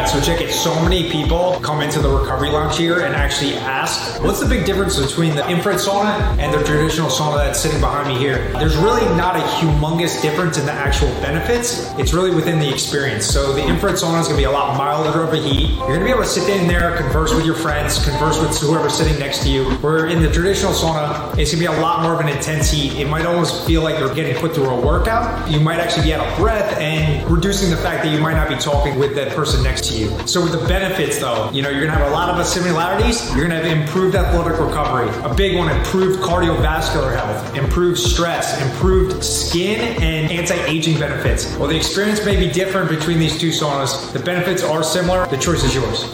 So 0.09 0.19
check 0.19 0.41
it. 0.41 0.51
So 0.51 0.73
many 0.81 1.07
people 1.11 1.59
come 1.61 1.81
into 1.81 1.99
the 1.99 2.09
recovery 2.09 2.49
lounge 2.49 2.77
here 2.77 3.01
and 3.01 3.13
actually 3.13 3.53
ask, 3.55 4.19
what's 4.23 4.39
the 4.39 4.47
big 4.47 4.65
difference 4.65 4.99
between 4.99 5.35
the 5.35 5.47
infrared 5.47 5.77
sauna 5.77 6.35
and 6.39 6.51
the 6.51 6.63
traditional 6.63 7.09
sauna 7.09 7.37
that's 7.37 7.59
sitting 7.59 7.79
behind 7.79 8.07
me 8.07 8.17
here? 8.17 8.51
There's 8.53 8.75
really 8.77 9.05
not 9.15 9.35
a 9.35 9.41
humongous 9.59 10.19
difference 10.19 10.57
in 10.57 10.65
the 10.65 10.71
actual 10.71 11.09
benefits. 11.21 11.93
It's 11.99 12.11
really 12.11 12.33
within 12.33 12.59
the 12.59 12.67
experience. 12.67 13.25
So 13.25 13.53
the 13.53 13.63
infrared 13.63 13.97
sauna 13.97 14.21
is 14.21 14.27
going 14.27 14.39
to 14.39 14.41
be 14.41 14.45
a 14.45 14.51
lot 14.51 14.75
milder 14.77 15.21
of 15.21 15.33
a 15.33 15.37
heat. 15.37 15.69
You're 15.69 15.87
going 15.87 15.99
to 15.99 16.05
be 16.05 16.11
able 16.11 16.23
to 16.23 16.27
sit 16.27 16.49
in 16.49 16.67
there, 16.67 16.97
converse 16.97 17.31
with 17.31 17.45
your 17.45 17.55
friends, 17.55 18.03
converse 18.03 18.39
with 18.39 18.57
whoever's 18.57 18.95
sitting 18.95 19.19
next 19.19 19.43
to 19.43 19.49
you. 19.49 19.65
Where 19.77 20.07
in 20.07 20.23
the 20.23 20.31
traditional 20.31 20.71
sauna, 20.73 21.37
it's 21.37 21.51
going 21.51 21.63
to 21.63 21.69
be 21.69 21.77
a 21.77 21.81
lot 21.81 22.01
more 22.01 22.15
of 22.15 22.19
an 22.19 22.29
intense 22.29 22.71
heat. 22.71 22.93
It 22.93 23.07
might 23.07 23.27
almost 23.27 23.67
feel 23.67 23.83
like 23.83 23.99
you're 23.99 24.15
getting 24.15 24.35
put 24.37 24.55
through 24.55 24.69
a 24.69 24.81
workout. 24.81 25.51
You 25.51 25.59
might 25.59 25.79
actually 25.79 26.03
be 26.03 26.15
out 26.15 26.25
of 26.25 26.35
breath 26.39 26.79
and 26.79 27.29
reducing 27.29 27.69
the 27.69 27.77
fact 27.77 28.03
that 28.03 28.11
you 28.11 28.19
might 28.19 28.33
not 28.33 28.49
be 28.49 28.55
talking 28.55 28.97
with 28.97 29.13
that 29.15 29.35
person 29.35 29.61
next 29.61 29.85
to 29.89 29.98
you. 29.98 29.98
So 30.25 30.41
with 30.41 30.51
the 30.51 30.67
benefits 30.67 31.19
though, 31.19 31.49
you 31.51 31.61
know, 31.61 31.69
you're 31.69 31.85
gonna 31.85 31.97
have 31.97 32.07
a 32.07 32.13
lot 32.13 32.29
of 32.39 32.45
similarities. 32.45 33.33
You're 33.35 33.47
gonna 33.47 33.61
have 33.63 33.77
improved 33.77 34.15
athletic 34.15 34.59
recovery, 34.59 35.09
a 35.23 35.33
big 35.33 35.57
one, 35.57 35.69
improved 35.75 36.21
cardiovascular 36.21 37.13
health, 37.13 37.55
improved 37.55 37.99
stress, 37.99 38.61
improved 38.61 39.23
skin 39.23 39.79
and 40.01 40.31
anti-aging 40.31 40.99
benefits. 40.99 41.53
While 41.55 41.69
the 41.69 41.77
experience 41.77 42.25
may 42.25 42.37
be 42.37 42.51
different 42.51 42.89
between 42.89 43.19
these 43.19 43.37
two 43.39 43.49
saunas, 43.49 44.11
the 44.13 44.19
benefits 44.19 44.63
are 44.63 44.83
similar. 44.83 45.25
The 45.27 45.37
choice 45.37 45.63
is 45.63 45.75
yours. 45.75 46.05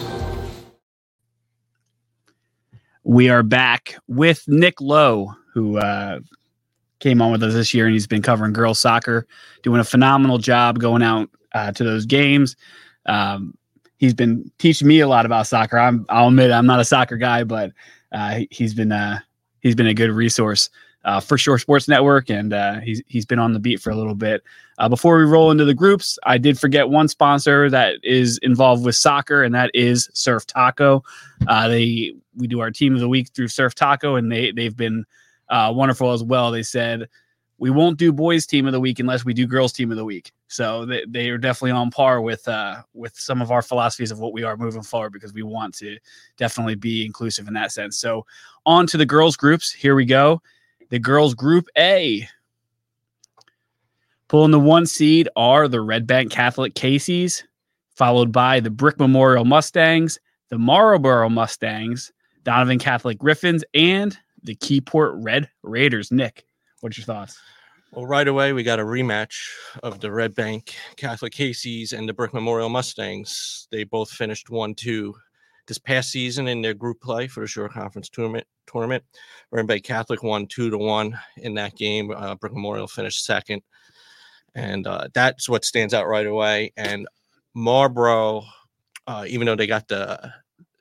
We 3.04 3.28
are 3.28 3.44
back 3.44 3.96
with 4.08 4.42
Nick 4.48 4.80
Lowe, 4.80 5.32
who 5.54 5.78
uh, 5.78 6.18
came 6.98 7.22
on 7.22 7.30
with 7.30 7.42
us 7.42 7.54
this 7.54 7.72
year, 7.72 7.86
and 7.86 7.94
he's 7.94 8.08
been 8.08 8.22
covering 8.22 8.52
girls 8.52 8.78
soccer, 8.78 9.26
doing 9.62 9.80
a 9.80 9.84
phenomenal 9.84 10.38
job 10.38 10.80
going 10.80 11.02
out 11.02 11.30
uh, 11.52 11.70
to 11.72 11.84
those 11.84 12.04
games. 12.04 12.56
Um, 13.06 13.54
he's 13.98 14.14
been 14.14 14.50
teaching 14.58 14.88
me 14.88 15.00
a 15.00 15.08
lot 15.08 15.26
about 15.26 15.46
soccer. 15.46 15.78
I'm, 15.78 16.04
I'll 16.08 16.28
admit, 16.28 16.50
I'm 16.50 16.66
not 16.66 16.80
a 16.80 16.84
soccer 16.84 17.16
guy, 17.16 17.44
but 17.44 17.72
uh, 18.12 18.34
he- 18.36 18.48
he's 18.50 18.74
been 18.74 18.92
uh, 18.92 19.18
he's 19.60 19.74
been 19.74 19.86
a 19.86 19.94
good 19.94 20.10
resource 20.10 20.70
uh, 21.04 21.20
for 21.20 21.38
Shore 21.38 21.58
Sports 21.58 21.88
Network, 21.88 22.30
and 22.30 22.52
uh, 22.52 22.80
he's 22.80 23.02
he's 23.06 23.26
been 23.26 23.38
on 23.38 23.52
the 23.52 23.58
beat 23.60 23.80
for 23.80 23.90
a 23.90 23.96
little 23.96 24.14
bit. 24.14 24.42
Uh, 24.78 24.88
before 24.88 25.16
we 25.18 25.24
roll 25.24 25.50
into 25.50 25.64
the 25.64 25.74
groups, 25.74 26.18
I 26.24 26.36
did 26.38 26.58
forget 26.58 26.88
one 26.88 27.08
sponsor 27.08 27.70
that 27.70 27.94
is 28.02 28.38
involved 28.42 28.84
with 28.84 28.96
soccer, 28.96 29.42
and 29.42 29.54
that 29.54 29.70
is 29.72 30.10
Surf 30.12 30.46
Taco. 30.46 31.02
Uh, 31.46 31.68
they 31.68 32.12
we 32.36 32.46
do 32.46 32.60
our 32.60 32.70
team 32.70 32.94
of 32.94 33.00
the 33.00 33.08
week 33.08 33.28
through 33.34 33.48
Surf 33.48 33.74
Taco, 33.74 34.16
and 34.16 34.30
they 34.30 34.50
they've 34.52 34.76
been 34.76 35.04
uh, 35.48 35.72
wonderful 35.74 36.12
as 36.12 36.22
well. 36.22 36.50
They 36.50 36.62
said 36.62 37.08
we 37.58 37.70
won't 37.70 37.98
do 37.98 38.12
boys 38.12 38.46
team 38.46 38.66
of 38.66 38.72
the 38.72 38.80
week 38.80 38.98
unless 38.98 39.24
we 39.24 39.32
do 39.32 39.46
girls 39.46 39.72
team 39.72 39.90
of 39.90 39.96
the 39.96 40.04
week. 40.04 40.32
So 40.48 40.84
they, 40.84 41.04
they 41.08 41.30
are 41.30 41.38
definitely 41.38 41.70
on 41.70 41.90
par 41.90 42.20
with 42.20 42.46
uh, 42.46 42.82
with 42.92 43.18
some 43.18 43.40
of 43.40 43.50
our 43.50 43.62
philosophies 43.62 44.10
of 44.10 44.18
what 44.18 44.32
we 44.32 44.42
are 44.42 44.56
moving 44.56 44.82
forward 44.82 45.12
because 45.12 45.32
we 45.32 45.42
want 45.42 45.74
to 45.76 45.98
definitely 46.36 46.74
be 46.74 47.04
inclusive 47.04 47.48
in 47.48 47.54
that 47.54 47.72
sense. 47.72 47.98
So 47.98 48.26
on 48.66 48.86
to 48.88 48.96
the 48.96 49.06
girls 49.06 49.36
groups. 49.36 49.72
Here 49.72 49.94
we 49.94 50.04
go. 50.04 50.42
The 50.90 50.98
girls 50.98 51.34
group 51.34 51.68
A. 51.76 52.28
Pulling 54.28 54.50
the 54.50 54.60
one 54.60 54.86
seed 54.86 55.28
are 55.36 55.68
the 55.68 55.80
Red 55.80 56.06
Bank 56.06 56.32
Catholic 56.32 56.74
Caseys, 56.74 57.44
followed 57.94 58.32
by 58.32 58.58
the 58.58 58.70
Brick 58.70 58.98
Memorial 58.98 59.44
Mustangs, 59.44 60.18
the 60.48 60.58
Marlboro 60.58 61.28
Mustangs, 61.28 62.12
Donovan 62.42 62.80
Catholic 62.80 63.18
Griffins, 63.18 63.64
and 63.72 64.18
the 64.42 64.56
Keyport 64.56 65.12
Red 65.22 65.48
Raiders. 65.62 66.10
Nick, 66.10 66.44
what's 66.86 66.98
your 66.98 67.04
thoughts? 67.04 67.40
Well, 67.90 68.06
right 68.06 68.28
away, 68.28 68.52
we 68.52 68.62
got 68.62 68.78
a 68.78 68.84
rematch 68.84 69.34
of 69.82 69.98
the 69.98 70.12
Red 70.12 70.36
Bank 70.36 70.72
Catholic 70.96 71.32
Caseys 71.32 71.92
and 71.92 72.08
the 72.08 72.14
Brick 72.14 72.32
Memorial 72.32 72.68
Mustangs. 72.68 73.66
They 73.72 73.82
both 73.82 74.08
finished 74.08 74.50
1 74.50 74.76
2 74.76 75.12
this 75.66 75.78
past 75.78 76.12
season 76.12 76.46
in 76.46 76.62
their 76.62 76.74
group 76.74 77.00
play 77.00 77.26
for 77.26 77.40
the 77.40 77.48
Shore 77.48 77.68
Conference 77.68 78.08
tournament. 78.08 78.46
Tournament, 78.68 79.02
Red 79.50 79.66
Bank 79.66 79.82
Catholic 79.82 80.22
won 80.22 80.46
two 80.46 80.70
to 80.70 80.78
one 80.78 81.18
in 81.38 81.54
that 81.54 81.74
game. 81.74 82.12
Uh, 82.12 82.36
Brick 82.36 82.52
Memorial 82.52 82.86
finished 82.86 83.24
second, 83.24 83.62
and 84.54 84.86
uh, 84.86 85.08
that's 85.12 85.48
what 85.48 85.64
stands 85.64 85.92
out 85.92 86.06
right 86.06 86.26
away. 86.26 86.72
And 86.76 87.08
Marlboro, 87.52 88.44
uh, 89.08 89.24
even 89.26 89.46
though 89.46 89.56
they 89.56 89.66
got 89.66 89.88
the 89.88 90.32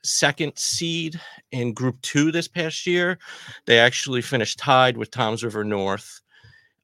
second 0.06 0.58
seed 0.58 1.20
in 1.51 1.74
Group 1.74 2.01
Two 2.01 2.32
this 2.32 2.47
past 2.47 2.86
year, 2.86 3.18
they 3.66 3.80
actually 3.80 4.22
finished 4.22 4.60
tied 4.60 4.97
with 4.97 5.12
Toms 5.12 5.43
River 5.43 5.64
North. 5.64 6.22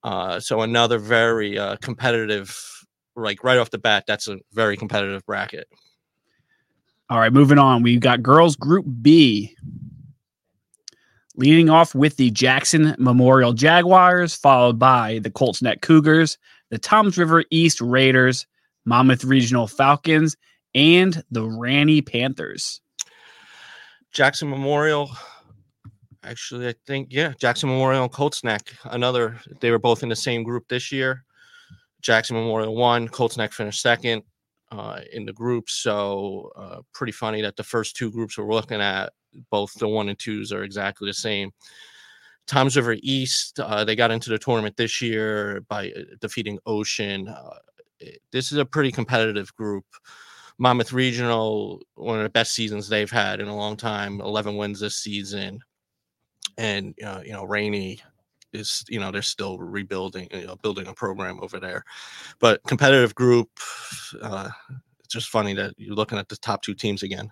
Uh, 0.03 0.39
so 0.39 0.61
another 0.61 0.97
very 0.97 1.57
uh, 1.57 1.75
competitive, 1.77 2.57
like 3.15 3.43
right 3.43 3.57
off 3.57 3.69
the 3.69 3.77
bat, 3.77 4.05
that's 4.07 4.27
a 4.27 4.39
very 4.53 4.75
competitive 4.75 5.25
bracket. 5.25 5.67
All 7.09 7.19
right, 7.19 7.33
moving 7.33 7.59
on. 7.59 7.83
We've 7.83 7.99
got 7.99 8.23
girls 8.23 8.55
Group 8.55 8.85
B. 9.01 9.55
Leading 11.37 11.69
off 11.69 11.95
with 11.95 12.17
the 12.17 12.29
Jackson 12.31 12.93
Memorial 12.99 13.53
Jaguars, 13.53 14.35
followed 14.35 14.77
by 14.77 15.19
the 15.19 15.31
Colts 15.31 15.61
Neck 15.61 15.81
Cougars, 15.81 16.37
the 16.71 16.77
Toms 16.77 17.17
River 17.17 17.45
East 17.51 17.79
Raiders, 17.79 18.45
Monmouth 18.85 19.23
Regional 19.23 19.67
Falcons, 19.67 20.35
and 20.75 21.23
the 21.31 21.47
Ranney 21.47 22.01
Panthers. 22.01 22.81
Jackson 24.11 24.49
Memorial, 24.49 25.09
actually, 26.23 26.67
I 26.67 26.73
think, 26.85 27.07
yeah, 27.11 27.33
Jackson 27.39 27.69
Memorial 27.69 28.03
and 28.03 28.11
Colts 28.11 28.43
Neck, 28.43 28.73
another, 28.85 29.39
they 29.59 29.71
were 29.71 29.79
both 29.79 30.03
in 30.03 30.09
the 30.09 30.15
same 30.15 30.43
group 30.43 30.67
this 30.67 30.91
year. 30.91 31.23
Jackson 32.01 32.35
Memorial 32.35 32.75
won, 32.75 33.07
Colts 33.07 33.37
Neck 33.37 33.53
finished 33.53 33.81
second 33.81 34.23
uh, 34.71 34.99
in 35.13 35.25
the 35.25 35.33
group. 35.33 35.69
So, 35.69 36.51
uh, 36.55 36.81
pretty 36.93 37.13
funny 37.13 37.41
that 37.41 37.55
the 37.55 37.63
first 37.63 37.95
two 37.95 38.11
groups 38.11 38.37
we're 38.37 38.53
looking 38.53 38.81
at, 38.81 39.13
both 39.49 39.73
the 39.75 39.87
one 39.87 40.09
and 40.09 40.19
twos, 40.19 40.51
are 40.51 40.63
exactly 40.63 41.07
the 41.07 41.13
same. 41.13 41.51
Toms 42.47 42.75
River 42.75 42.97
East, 43.01 43.59
uh, 43.59 43.85
they 43.85 43.95
got 43.95 44.11
into 44.11 44.29
the 44.29 44.39
tournament 44.39 44.75
this 44.75 45.01
year 45.01 45.61
by 45.69 45.91
uh, 45.91 46.01
defeating 46.19 46.59
Ocean. 46.65 47.27
Uh, 47.27 47.59
this 48.31 48.51
is 48.51 48.57
a 48.57 48.65
pretty 48.65 48.91
competitive 48.91 49.53
group. 49.55 49.85
Monmouth 50.61 50.93
Regional, 50.93 51.81
one 51.95 52.17
of 52.17 52.23
the 52.23 52.29
best 52.29 52.53
seasons 52.53 52.87
they've 52.87 53.09
had 53.09 53.39
in 53.39 53.47
a 53.47 53.55
long 53.55 53.75
time, 53.75 54.21
11 54.21 54.55
wins 54.55 54.79
this 54.79 54.95
season. 54.95 55.59
And, 56.55 56.93
uh, 57.03 57.21
you 57.25 57.31
know, 57.31 57.47
Ranney 57.47 57.99
is, 58.53 58.85
you 58.87 58.99
know, 58.99 59.09
they're 59.09 59.23
still 59.23 59.57
rebuilding, 59.57 60.27
you 60.31 60.45
know, 60.45 60.57
building 60.57 60.85
a 60.85 60.93
program 60.93 61.39
over 61.41 61.59
there. 61.59 61.83
But 62.37 62.61
competitive 62.67 63.15
group, 63.15 63.49
uh, 64.21 64.51
it's 65.03 65.11
just 65.11 65.29
funny 65.29 65.55
that 65.55 65.73
you're 65.77 65.95
looking 65.95 66.19
at 66.19 66.29
the 66.29 66.37
top 66.37 66.61
two 66.61 66.75
teams 66.75 67.01
again. 67.01 67.31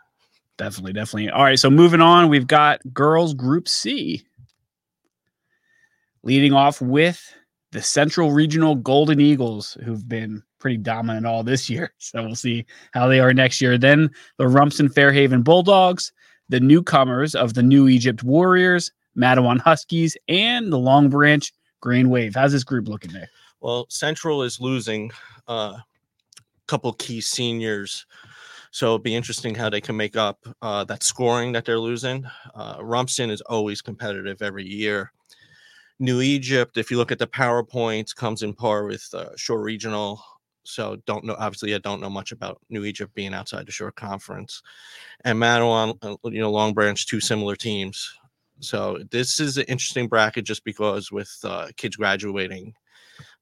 Definitely, 0.58 0.94
definitely. 0.94 1.30
All 1.30 1.44
right, 1.44 1.60
so 1.60 1.70
moving 1.70 2.02
on, 2.02 2.30
we've 2.30 2.48
got 2.48 2.82
girls 2.96 3.36
Group 3.36 3.70
C. 3.70 4.26
Leading 6.24 6.54
off 6.54 6.82
with 6.82 7.32
the 7.74 7.84
Central 7.84 8.32
Regional 8.32 8.74
Golden 8.74 9.20
Eagles, 9.20 9.78
who've 9.86 10.10
been 10.10 10.42
pretty 10.60 10.78
dominant 10.78 11.26
all 11.26 11.44
this 11.44 11.70
year. 11.70 11.94
So 12.00 12.24
we'll 12.24 12.36
see 12.36 12.66
how 12.94 13.08
they 13.08 13.20
are 13.20 13.34
next 13.34 13.62
year. 13.62 13.78
Then 13.78 14.10
the 14.38 14.48
Rumson 14.48 14.90
Fairhaven 14.90 15.44
Bulldogs, 15.44 16.12
the 16.50 16.60
newcomers 16.60 17.36
of 17.36 17.54
the 17.54 17.62
New 17.62 17.88
Egypt 17.88 18.24
Warriors, 18.24 18.92
Matawan 19.16 19.60
Huskies, 19.60 20.18
and 20.28 20.74
the 20.74 20.80
Long 20.80 21.10
Branch 21.10 21.52
Green 21.82 22.10
Wave. 22.10 22.34
How's 22.36 22.52
this 22.52 22.64
group 22.64 22.88
looking 22.88 23.12
there? 23.12 23.30
Well, 23.62 23.86
Central 23.90 24.42
is 24.42 24.60
losing 24.60 25.12
a 25.48 25.52
uh, 25.52 25.78
couple 26.68 26.94
key 26.94 27.22
seniors. 27.22 28.06
So 28.72 28.86
it'll 28.88 29.00
be 29.00 29.16
interesting 29.16 29.56
how 29.56 29.70
they 29.70 29.82
can 29.82 29.98
make 29.98 30.16
up 30.16 30.40
uh, 30.62 30.84
that 30.86 31.04
scoring 31.04 31.52
that 31.54 31.66
they're 31.66 31.80
losing. 31.80 32.26
Uh, 32.54 32.78
Rumson 32.82 33.30
is 33.30 33.42
always 33.42 33.82
competitive 33.82 34.42
every 34.42 34.66
year. 34.66 35.12
New 36.00 36.22
Egypt, 36.22 36.78
if 36.78 36.90
you 36.90 36.98
look 36.98 37.12
at 37.12 37.20
the 37.20 37.28
PowerPoints, 37.28 38.16
comes 38.16 38.44
in 38.44 38.54
par 38.54 38.86
with 38.86 39.06
uh, 39.14 39.36
Shore 39.36 39.62
Regional. 39.62 40.22
So 40.70 40.98
don't 41.06 41.26
know. 41.26 41.36
Obviously, 41.40 41.76
I 41.76 41.80
don't 41.80 42.02
know 42.02 42.10
much 42.10 42.32
about 42.32 42.60
New 42.70 42.86
Egypt 42.86 43.14
being 43.16 43.34
outside 43.34 43.66
the 43.66 43.72
Shore 43.72 43.92
Conference, 43.92 44.62
and 45.26 45.38
Matawan, 45.38 45.98
uh, 46.02 46.16
you 46.30 46.40
know, 46.40 46.52
Long 46.52 46.74
Branch, 46.74 47.06
two 47.06 47.20
similar 47.20 47.56
teams. 47.56 48.14
So 48.60 49.00
this 49.12 49.40
is 49.40 49.58
an 49.58 49.66
interesting 49.68 50.08
bracket 50.08 50.46
just 50.46 50.64
because 50.64 51.12
with 51.12 51.34
uh, 51.44 51.68
kids 51.78 51.96
graduating, 51.96 52.74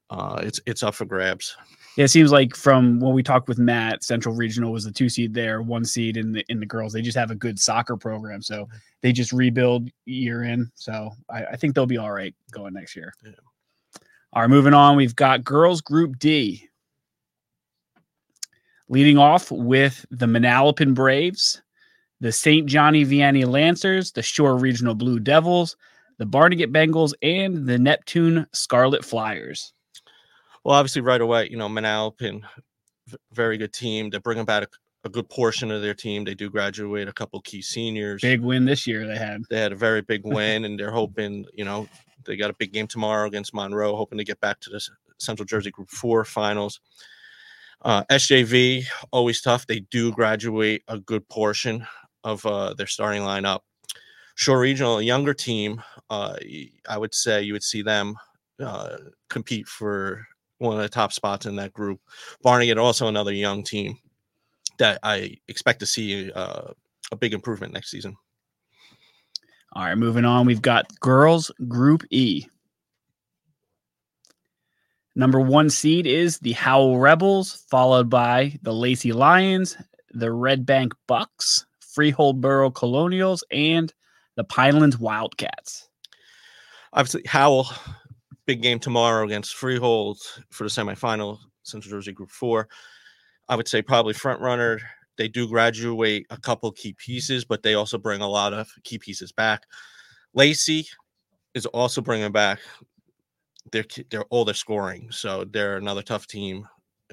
uh, 0.09 0.39
it's 0.43 0.59
it's 0.65 0.84
up 0.84 0.95
for 0.95 1.05
grabs. 1.05 1.55
Yeah, 1.97 2.05
it 2.05 2.09
seems 2.09 2.32
like 2.32 2.55
from 2.55 2.99
when 2.99 3.15
we 3.15 3.23
talked 3.23 3.47
with 3.47 3.57
Matt, 3.57 4.03
Central 4.03 4.36
Regional 4.36 4.71
was 4.71 4.84
the 4.84 4.91
two 4.91 5.09
seed 5.09 5.34
there, 5.34 5.63
one 5.63 5.84
seed 5.84 6.15
in 6.15 6.32
the 6.32 6.45
in 6.47 6.59
the 6.59 6.65
girls. 6.65 6.93
They 6.93 7.01
just 7.01 7.17
have 7.17 7.32
a 7.32 7.36
good 7.36 7.57
soccer 7.57 7.97
program, 7.97 8.41
so 8.41 8.69
they 9.01 9.11
just 9.11 9.34
rebuild 9.34 9.89
year 10.05 10.43
in. 10.43 10.71
So 10.75 11.11
I, 11.30 11.45
I 11.45 11.55
think 11.55 11.73
they'll 11.73 11.88
be 11.88 11.97
all 11.97 12.11
right 12.11 12.36
going 12.51 12.73
next 12.73 12.95
year. 12.95 13.13
Yeah. 13.25 13.32
All 14.34 14.43
right, 14.43 14.49
moving 14.49 14.75
on. 14.75 14.95
We've 14.95 15.15
got 15.15 15.43
girls 15.43 15.82
Group 15.82 16.19
D. 16.19 16.66
Leading 18.90 19.18
off 19.18 19.52
with 19.52 20.06
the 20.12 20.26
Manalapan 20.26 20.94
Braves, 20.94 21.62
the 22.20 22.32
St. 22.32 22.68
Johnny 22.68 23.06
Vianney 23.06 23.46
Lancers, 23.46 24.12
the 24.12 24.22
Shore 24.22 24.58
Regional 24.58 24.96
Blue 24.96 25.20
Devils, 25.20 25.76
the 26.18 26.26
Barnegat 26.26 26.72
Bengals, 26.72 27.14
and 27.22 27.68
the 27.68 27.78
Neptune 27.78 28.48
Scarlet 28.54 29.04
Flyers. 29.04 29.74
Well, 30.64 30.76
obviously, 30.76 31.02
right 31.02 31.22
away, 31.22 31.50
you 31.50 31.58
know, 31.58 31.70
Manalapan, 31.70 32.42
very 33.32 33.58
good 33.58 33.74
team. 33.74 34.10
They're 34.10 34.20
bringing 34.20 34.46
back 34.46 34.64
a, 34.64 35.08
a 35.08 35.10
good 35.10 35.30
portion 35.30 35.72
of 35.72 35.82
their 35.82 35.94
team. 35.94 36.24
They 36.24 36.36
do 36.36 36.50
graduate 36.50 37.08
a 37.08 37.14
couple 37.14 37.40
key 37.42 37.62
seniors. 37.62 38.22
Big 38.22 38.42
win 38.42 38.66
this 38.66 38.88
year 38.88 39.06
they 39.08 39.18
had. 39.18 39.44
They 39.50 39.60
had 39.60 39.72
a 39.72 39.78
very 39.78 40.02
big 40.02 40.22
win, 40.26 40.66
and 40.66 40.80
they're 40.80 40.92
hoping, 40.92 41.46
you 41.54 41.66
know, 41.66 41.88
they 42.26 42.36
got 42.36 42.50
a 42.50 42.56
big 42.56 42.74
game 42.74 42.88
tomorrow 42.88 43.28
against 43.28 43.54
Monroe, 43.54 43.96
hoping 43.96 44.18
to 44.18 44.24
get 44.24 44.40
back 44.40 44.60
to 44.62 44.70
the 44.70 44.82
Central 45.20 45.46
Jersey 45.46 45.72
Group 45.72 45.90
Four 45.90 46.26
finals. 46.26 46.80
Uh, 47.82 48.03
SJV 48.11 48.86
always 49.11 49.41
tough. 49.41 49.67
They 49.67 49.82
do 49.91 50.11
graduate 50.11 50.84
a 50.88 50.99
good 50.99 51.28
portion 51.30 51.86
of 52.23 52.45
uh, 52.45 52.73
their 52.73 52.88
starting 52.88 53.21
lineup. 53.21 53.61
Shore 54.36 54.59
Regional, 54.59 54.99
a 54.99 55.03
younger 55.03 55.34
team, 55.34 55.82
uh, 56.09 56.36
I 56.88 56.97
would 56.97 57.13
say 57.13 57.41
you 57.41 57.53
would 57.53 57.63
see 57.63 57.82
them 57.82 58.15
uh, 58.61 58.97
compete 59.30 59.67
for 59.67 60.25
one 60.59 60.75
of 60.75 60.82
the 60.82 60.89
top 60.89 61.11
spots 61.11 61.45
in 61.45 61.55
that 61.55 61.73
group. 61.73 61.99
Barnegat, 62.43 62.78
also 62.78 63.07
another 63.07 63.32
young 63.32 63.63
team 63.63 63.97
that 64.80 64.99
I 65.03 65.38
expect 65.47 65.80
to 65.80 65.86
see 65.86 66.32
uh, 66.32 66.71
a 67.11 67.15
big 67.15 67.34
improvement 67.34 67.73
next 67.73 67.89
season. 67.89 68.15
All 69.73 69.84
right, 69.84 69.97
moving 69.97 70.25
on. 70.25 70.45
We've 70.45 70.61
got 70.61 70.88
girls 70.99 71.51
Group 71.67 72.03
E. 72.09 72.45
Number 75.18 75.41
one 75.41 75.72
seed 75.72 76.05
is 76.05 76.38
the 76.38 76.51
Howell 76.51 76.99
Rebels, 76.99 77.65
followed 77.72 78.07
by 78.07 78.59
the 78.61 78.72
Lacey 78.72 79.13
Lions, 79.13 79.76
the 80.11 80.32
Red 80.32 80.63
Bank 80.63 80.93
Bucks, 81.07 81.65
Freehold 81.80 82.39
Borough 82.39 82.70
Colonials, 82.70 83.43
and 83.49 83.91
the 84.36 84.43
Pinelands 84.43 84.99
Wildcats. 84.99 85.89
Obviously, 86.93 87.24
Howell, 87.26 87.68
big 88.45 88.61
game 88.61 88.78
tomorrow 88.78 89.26
against 89.26 89.55
Freehold 89.55 90.20
for 90.51 90.65
the 90.65 90.70
semifinal, 90.70 91.39
Central 91.63 91.89
Jersey 91.89 92.11
Group 92.11 92.30
Four. 92.30 92.70
I 93.49 93.55
would 93.55 93.68
say 93.68 93.82
probably 93.82 94.13
front 94.13 94.39
runner. 94.39 94.80
They 95.18 95.28
do 95.28 95.47
graduate 95.47 96.28
a 96.30 96.38
couple 96.38 96.72
key 96.74 96.93
pieces, 96.93 97.43
but 97.43 97.63
they 97.63 97.74
also 97.74 97.97
bring 97.97 98.22
a 98.22 98.30
lot 98.30 98.53
of 98.53 98.70
key 98.84 98.99
pieces 98.99 99.32
back. 99.32 99.63
Lacey 100.36 100.88
is 101.55 101.65
also 101.65 102.01
bringing 102.01 102.32
back 102.32 102.59
their 103.72 103.86
all 104.30 104.45
their 104.45 104.53
scoring, 104.53 105.11
so 105.11 105.45
they're 105.45 105.78
another 105.78 106.01
tough 106.01 106.28
team 106.28 106.68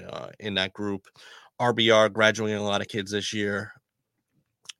uh, 0.09 0.28
in 0.40 0.55
that 0.55 0.72
group. 0.72 1.07
RBR 1.61 2.12
graduating 2.12 2.59
a 2.59 2.64
lot 2.64 2.80
of 2.80 2.88
kids 2.88 3.11
this 3.11 3.32
year, 3.32 3.72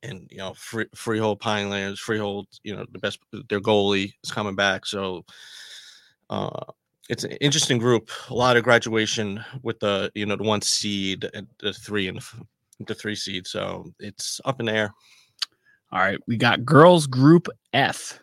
and 0.03 0.27
you 0.31 0.37
know 0.37 0.53
Free, 0.55 0.85
Freehold 0.95 1.41
Pinelands, 1.41 1.99
Freehold, 1.99 2.47
you 2.63 2.75
know 2.75 2.85
the 2.91 2.99
best 2.99 3.19
their 3.49 3.61
goalie 3.61 4.13
is 4.23 4.31
coming 4.31 4.55
back, 4.55 4.85
so 4.85 5.25
uh, 6.29 6.65
it's 7.09 7.23
an 7.23 7.31
interesting 7.33 7.77
group. 7.77 8.09
A 8.29 8.33
lot 8.33 8.57
of 8.57 8.63
graduation 8.63 9.43
with 9.63 9.79
the 9.79 10.11
you 10.15 10.25
know 10.25 10.35
the 10.35 10.43
one 10.43 10.61
seed, 10.61 11.29
and 11.33 11.47
the 11.59 11.73
three 11.73 12.07
and 12.07 12.19
the 12.85 12.95
three 12.95 13.15
seed, 13.15 13.47
so 13.47 13.91
it's 13.99 14.41
up 14.45 14.59
in 14.59 14.65
the 14.67 14.73
air. 14.73 14.93
All 15.91 15.99
right, 15.99 16.19
we 16.27 16.35
got 16.35 16.65
girls 16.65 17.07
Group 17.07 17.47
F. 17.73 18.19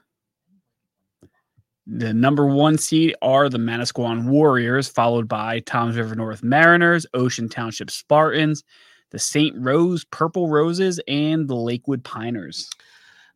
The 1.87 2.15
number 2.15 2.47
one 2.47 2.79
seed 2.79 3.17
are 3.23 3.49
the 3.49 3.59
Manasquan 3.59 4.27
Warriors, 4.27 4.89
followed 4.89 5.27
by 5.27 5.61
Toms 5.61 5.97
River 5.97 6.15
North 6.15 6.43
Mariners, 6.43 7.07
Ocean 7.13 7.49
Township 7.49 7.91
Spartans, 7.91 8.63
the 9.11 9.19
St. 9.19 9.55
Rose 9.59 10.05
Purple 10.05 10.49
Roses, 10.49 11.01
and 11.09 11.49
the 11.49 11.57
Lakewood 11.57 12.05
Piners. 12.05 12.69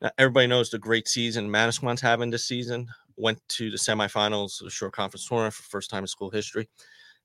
Now, 0.01 0.11
everybody 0.18 0.47
knows 0.47 0.70
the 0.70 0.78
great 0.78 1.09
season 1.09 1.51
Manasquan's 1.51 2.01
having 2.01 2.30
this 2.30 2.44
season. 2.44 2.88
Went 3.16 3.40
to 3.49 3.70
the 3.70 3.78
semifinals 3.78 4.61
of 4.61 4.66
the 4.66 4.70
Shore 4.70 4.90
conference 4.90 5.26
tournament 5.26 5.55
for 5.55 5.62
first 5.64 5.90
time 5.90 6.05
in 6.05 6.07
school 6.07 6.30
history. 6.30 6.68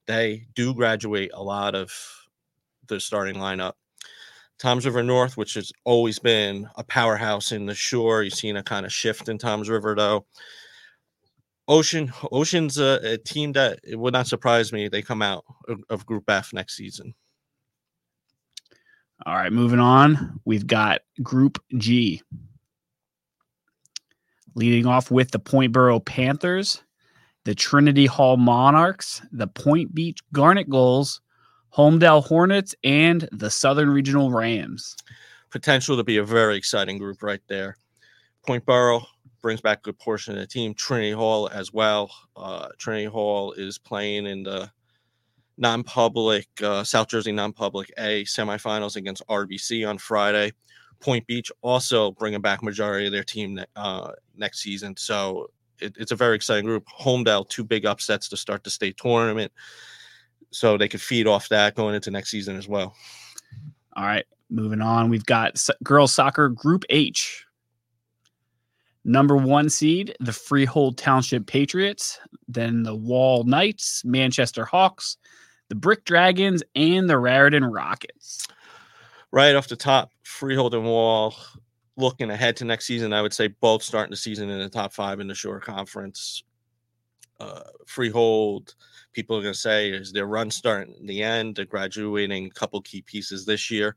They 0.08 0.48
do 0.56 0.74
graduate 0.74 1.32
a 1.34 1.44
lot 1.44 1.76
of 1.76 1.94
the 2.88 3.00
starting 3.00 3.36
lineup. 3.36 3.74
Toms 4.58 4.86
River 4.86 5.04
North, 5.04 5.38
which 5.38 5.56
has 5.56 5.72
always 5.86 6.18
been 6.18 6.70
a 6.76 6.84
powerhouse 6.84 7.52
in 7.52 7.66
the 7.66 7.76
shore. 7.76 8.24
You've 8.24 8.34
seen 8.34 8.58
a 8.58 8.64
kind 8.64 8.86
of 8.86 8.94
shift 8.94 9.28
in 9.28 9.38
Toms 9.38 9.70
River, 9.70 9.96
though. 9.96 10.26
Ocean, 11.72 12.12
Ocean's 12.34 12.78
a, 12.78 13.00
a 13.02 13.18
team 13.18 13.54
that 13.54 13.80
it 13.82 13.96
would 13.96 14.12
not 14.12 14.28
surprise 14.28 14.74
me 14.74 14.90
they 14.90 15.02
come 15.02 15.22
out 15.22 15.46
of, 15.70 15.82
of 15.90 16.06
Group 16.06 16.30
F 16.30 16.52
next 16.52 16.76
season. 16.76 17.14
All 19.26 19.36
right, 19.36 19.54
moving 19.54 19.80
on. 19.80 20.42
We've 20.44 20.68
got 20.68 21.00
Group 21.24 21.64
G. 21.78 22.22
Leading 24.54 24.86
off 24.86 25.12
with 25.12 25.32
the 25.32 25.40
Point 25.40 25.72
Borough 25.72 26.02
Panthers, 26.02 26.84
the 27.46 27.56
Trinity 27.56 28.06
Hall 28.06 28.36
Monarchs, 28.36 29.22
the 29.32 29.48
Point 29.48 29.96
Beach 29.96 30.20
Garnet 30.34 30.70
Gulls, 30.70 31.22
Holmdel 31.74 32.26
Hornets, 32.26 32.76
and 32.84 33.30
the 33.32 33.50
Southern 33.50 33.92
Regional 33.92 34.30
Rams. 34.30 34.98
Potential 35.52 35.96
to 35.96 36.04
be 36.04 36.18
a 36.18 36.24
very 36.26 36.58
exciting 36.58 36.98
group 36.98 37.24
right 37.24 37.42
there. 37.48 37.78
Point 38.46 38.66
Borough 38.66 39.06
brings 39.42 39.62
back 39.62 39.80
a 39.80 39.82
good 39.82 40.00
portion 40.00 40.34
of 40.34 40.40
the 40.40 40.48
team. 40.48 40.74
Trinity 40.74 41.12
Hall 41.12 41.50
as 41.50 41.74
well. 41.74 42.12
Uh, 42.36 42.70
Trinity 42.78 43.06
Hall 43.06 43.54
is 43.54 43.78
playing 43.78 44.26
in 44.28 44.44
the 44.44 44.72
non-public 45.58 46.48
uh, 46.64 46.84
South 46.84 47.08
Jersey 47.08 47.32
non-public 47.32 47.92
A 47.98 48.24
semifinals 48.24 48.96
against 48.96 49.26
RBC 49.28 49.88
on 49.88 49.98
Friday. 49.98 50.52
Point 51.00 51.26
Beach 51.28 51.52
also 51.62 52.12
bringing 52.12 52.42
back 52.42 52.64
majority 52.64 53.08
of 53.08 53.12
their 53.12 53.24
team 53.24 53.60
uh, 53.76 54.12
next 54.36 54.60
season. 54.60 54.96
So 54.98 55.50
it, 55.80 55.96
it's 55.98 56.12
a 56.12 56.16
very 56.16 56.36
exciting 56.36 56.66
group. 56.66 56.86
Holmdel, 56.88 57.48
two 57.50 57.64
big 57.64 57.86
upsets 57.86 58.30
to 58.30 58.38
start 58.38 58.64
the 58.64 58.70
state 58.70 58.98
tournament. 58.98 59.52
So 60.52 60.78
they 60.78 60.88
could 60.88 61.02
feed 61.02 61.28
off 61.28 61.50
that 61.50 61.76
going 61.76 61.96
into 61.96 62.12
next 62.12 62.30
season 62.30 62.58
as 62.58 62.68
well. 62.68 62.96
All 63.96 64.06
right, 64.06 64.26
moving 64.50 64.82
on. 64.82 65.10
We've 65.10 65.26
got 65.26 65.66
girls 65.84 66.14
soccer 66.14 66.50
Group 66.50 66.86
H. 66.90 67.46
Number 69.04 69.36
one 69.36 69.70
seed, 69.70 70.16
the 70.20 70.34
Freehold 70.34 70.98
Township 70.98 71.48
Patriots, 71.48 72.20
then 72.48 72.84
the 72.84 72.96
Wall 72.96 73.44
Knights, 73.44 74.04
Manchester 74.06 74.64
Hawks, 74.64 75.18
the 75.70 75.76
Brick 75.76 76.06
Dragons, 76.06 76.62
and 76.76 77.10
the 77.10 77.18
Raritan 77.18 77.66
Rockets. 77.66 78.46
Right 79.32 79.56
off 79.56 79.68
the 79.68 79.76
top, 79.76 80.12
Freehold 80.24 80.76
and 80.76 80.86
Wall 80.86 81.36
looking 81.98 82.30
ahead 82.30 82.56
to 82.58 82.66
next 82.66 82.86
season, 82.86 83.14
I 83.14 83.22
would 83.22 83.34
say 83.34 83.48
both 83.48 83.82
starting 83.82 84.12
the 84.12 84.18
season 84.18 84.50
in 84.50 84.60
the 84.60 84.70
top 84.70 84.94
five 84.94 85.20
in 85.20 85.28
the 85.28 85.36
Shore 85.36 85.60
Conference. 85.60 86.44
Uh, 87.40 87.62
Freehold, 87.88 88.76
people 89.14 89.36
are 89.36 89.42
going 89.42 89.54
to 89.54 89.60
say, 89.60 89.90
is 89.90 90.12
their 90.12 90.28
run 90.28 90.52
starting 90.52 90.94
in 91.00 91.08
the 91.08 91.24
end? 91.24 91.56
They're 91.56 91.66
graduating 91.66 92.46
a 92.46 92.50
couple 92.52 92.82
key 92.82 93.02
pieces 93.02 93.46
this 93.46 93.72
year. 93.72 93.96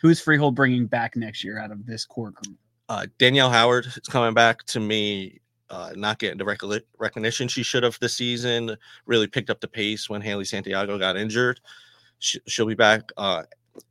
Who's 0.00 0.20
Freehold 0.20 0.54
bringing 0.54 0.86
back 0.86 1.16
next 1.16 1.42
year 1.42 1.58
out 1.58 1.72
of 1.72 1.84
this 1.86 2.04
core 2.04 2.30
group? 2.30 2.56
Uh, 2.88 3.06
Danielle 3.18 3.50
Howard 3.50 3.86
is 3.86 4.08
coming 4.08 4.32
back 4.32 4.64
to 4.64 4.80
me, 4.80 5.40
uh, 5.68 5.92
not 5.94 6.18
getting 6.18 6.38
the 6.38 6.44
rec- 6.44 6.62
recognition 6.98 7.46
she 7.46 7.62
should 7.62 7.82
have 7.82 7.98
this 8.00 8.14
season. 8.14 8.76
Really 9.06 9.26
picked 9.26 9.50
up 9.50 9.60
the 9.60 9.68
pace 9.68 10.08
when 10.08 10.22
Haley 10.22 10.46
Santiago 10.46 10.98
got 10.98 11.16
injured. 11.16 11.60
She, 12.18 12.40
will 12.58 12.66
be 12.66 12.74
back. 12.74 13.10
Uh, 13.16 13.42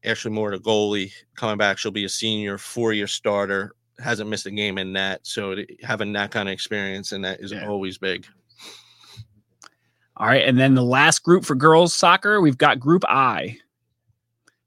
Ashley 0.04 0.32
Moore, 0.32 0.52
the 0.52 0.60
goalie, 0.60 1.12
coming 1.36 1.58
back. 1.58 1.78
She'll 1.78 1.92
be 1.92 2.06
a 2.06 2.10
senior, 2.10 2.58
four 2.58 2.92
year 2.92 3.08
starter. 3.08 3.76
Hasn't 4.00 4.30
missed 4.30 4.46
a 4.48 4.52
game 4.52 4.78
in 4.78 4.94
that. 4.94 5.26
So 5.26 5.56
having 5.84 6.12
that 6.14 6.32
kind 6.32 6.50
of 6.50 6.54
experience 6.54 7.12
and 7.12 7.24
that 7.24 7.40
is 7.40 7.52
yeah. 7.52 7.68
always 7.68 7.98
big. 7.98 8.26
All 10.18 10.28
right. 10.28 10.44
And 10.44 10.58
then 10.58 10.74
the 10.74 10.84
last 10.84 11.24
group 11.24 11.46
for 11.46 11.56
girls 11.56 11.94
soccer, 11.94 12.42
we've 12.42 12.58
got 12.58 12.80
Group 12.80 13.04
I, 13.08 13.58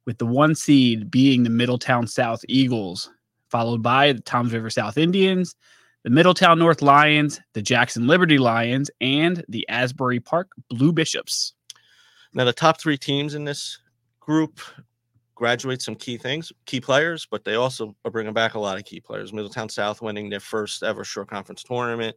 with 0.06 0.18
the 0.18 0.26
one 0.26 0.54
seed 0.54 1.10
being 1.10 1.42
the 1.42 1.50
Middletown 1.50 2.06
South 2.06 2.44
Eagles 2.48 3.10
followed 3.50 3.82
by 3.82 4.12
the 4.12 4.20
Toms 4.22 4.52
River 4.52 4.70
South 4.70 4.96
Indians, 4.96 5.54
the 6.04 6.10
Middletown 6.10 6.58
North 6.58 6.82
Lions, 6.82 7.40
the 7.52 7.62
Jackson 7.62 8.06
Liberty 8.06 8.38
Lions, 8.38 8.90
and 9.00 9.44
the 9.48 9.68
Asbury 9.68 10.20
Park 10.20 10.50
Blue 10.70 10.92
Bishops. 10.92 11.54
Now, 12.32 12.44
the 12.44 12.52
top 12.52 12.80
three 12.80 12.96
teams 12.96 13.34
in 13.34 13.44
this 13.44 13.78
group 14.20 14.60
graduate 15.34 15.82
some 15.82 15.94
key 15.94 16.16
things, 16.16 16.52
key 16.66 16.80
players, 16.80 17.26
but 17.30 17.44
they 17.44 17.54
also 17.54 17.96
are 18.04 18.10
bringing 18.10 18.32
back 18.32 18.54
a 18.54 18.58
lot 18.58 18.78
of 18.78 18.84
key 18.84 19.00
players. 19.00 19.32
Middletown 19.32 19.68
South 19.68 20.00
winning 20.02 20.30
their 20.30 20.40
first 20.40 20.82
ever 20.82 21.02
Shore 21.02 21.24
conference 21.24 21.62
tournament. 21.62 22.16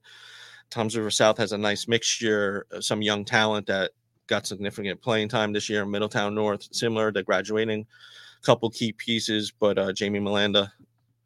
Toms 0.70 0.98
River 0.98 1.12
South 1.12 1.38
has 1.38 1.52
a 1.52 1.58
nice 1.58 1.88
mixture, 1.88 2.66
some 2.80 3.02
young 3.02 3.26
talent 3.26 3.68
that 3.68 3.92
got 4.28 4.46
significant 4.46 5.02
playing 5.02 5.30
time 5.30 5.54
this 5.54 5.70
year. 5.70 5.86
Middletown 5.86 6.36
North, 6.36 6.68
similar, 6.72 7.12
they're 7.12 7.24
graduating 7.24 7.82
a 7.82 8.46
couple 8.46 8.70
key 8.70 8.92
pieces, 8.92 9.52
but 9.58 9.78
uh, 9.78 9.94
Jamie 9.94 10.20
Melanda 10.20 10.72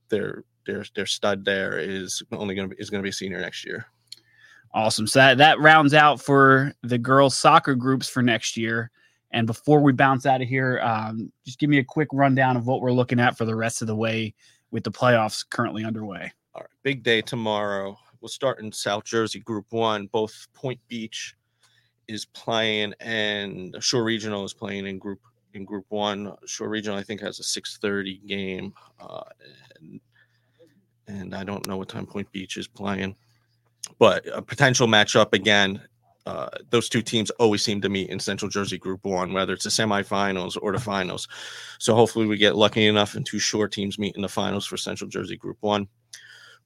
their 0.09 0.43
their 0.65 0.85
their 0.95 1.05
stud 1.05 1.45
there 1.45 1.79
is 1.79 2.21
only 2.31 2.55
going 2.55 2.69
to 2.69 2.75
be 2.75 2.81
is 2.81 2.89
going 2.89 3.01
to 3.01 3.03
be 3.03 3.09
a 3.09 3.13
senior 3.13 3.39
next 3.39 3.65
year. 3.65 3.85
Awesome. 4.73 5.07
So 5.07 5.19
that, 5.19 5.38
that 5.38 5.59
rounds 5.59 5.93
out 5.93 6.21
for 6.21 6.73
the 6.84 6.97
girls 6.97 7.38
soccer 7.38 7.73
groups 7.73 8.07
for 8.07 8.21
next 8.21 8.57
year. 8.57 8.91
And 9.31 9.47
before 9.47 9.81
we 9.81 9.91
bounce 9.91 10.25
out 10.25 10.41
of 10.41 10.47
here, 10.47 10.79
um, 10.81 11.31
just 11.45 11.59
give 11.59 11.69
me 11.69 11.79
a 11.79 11.84
quick 11.84 12.09
rundown 12.13 12.55
of 12.57 12.67
what 12.67 12.81
we're 12.81 12.91
looking 12.91 13.19
at 13.19 13.38
for 13.38 13.45
the 13.45 13.55
rest 13.55 13.81
of 13.81 13.88
the 13.88 13.95
way 13.95 14.34
with 14.71 14.84
the 14.84 14.91
playoffs 14.91 15.43
currently 15.49 15.84
underway. 15.84 16.31
All 16.53 16.61
right, 16.61 16.69
big 16.84 17.03
day 17.03 17.21
tomorrow. 17.21 17.97
We'll 18.21 18.29
start 18.29 18.59
in 18.59 18.71
South 18.71 19.03
Jersey 19.03 19.39
Group 19.39 19.65
One. 19.69 20.07
Both 20.07 20.47
Point 20.53 20.79
Beach 20.88 21.35
is 22.07 22.25
playing, 22.25 22.93
and 22.99 23.75
Shore 23.79 24.03
Regional 24.03 24.43
is 24.45 24.53
playing 24.53 24.88
in 24.88 24.97
Group 24.97 25.19
in 25.57 25.65
Group 25.65 25.85
One. 25.89 26.34
Shore 26.45 26.69
Regional, 26.69 26.97
I 26.97 27.03
think, 27.03 27.19
has 27.21 27.39
a 27.39 27.43
six 27.43 27.77
thirty 27.77 28.19
game, 28.19 28.73
uh, 28.99 29.23
and, 29.79 29.99
and 31.07 31.35
I 31.35 31.43
don't 31.43 31.67
know 31.67 31.75
what 31.75 31.89
time 31.89 32.05
Point 32.05 32.31
Beach 32.31 32.55
is 32.55 32.67
playing, 32.67 33.15
but 33.99 34.25
a 34.31 34.41
potential 34.41 34.88
matchup 34.88 35.34
again. 35.34 35.81
Uh, 36.25 36.49
those 36.71 36.89
two 36.89 37.01
teams 37.01 37.29
always 37.31 37.63
seem 37.63 37.79
to 37.79 37.88
meet 37.88 38.09
in 38.09 38.19
Central 38.19 38.49
Jersey 38.49 38.77
Group 38.77 39.05
One, 39.05 39.31
whether 39.31 39.53
it's 39.53 39.63
the 39.63 39.69
semifinals 39.69 40.57
or 40.61 40.73
the 40.73 40.79
finals. 40.79 41.27
So 41.79 41.95
hopefully 41.95 42.25
we 42.25 42.38
get 42.38 42.57
lucky 42.57 42.85
enough 42.85 43.15
and 43.15 43.25
two 43.25 43.39
Shore 43.39 43.69
teams 43.69 43.97
meet 43.97 44.15
in 44.17 44.21
the 44.21 44.27
finals 44.27 44.65
for 44.65 44.75
Central 44.75 45.09
Jersey 45.09 45.38
Group 45.38 45.57
One. 45.61 45.88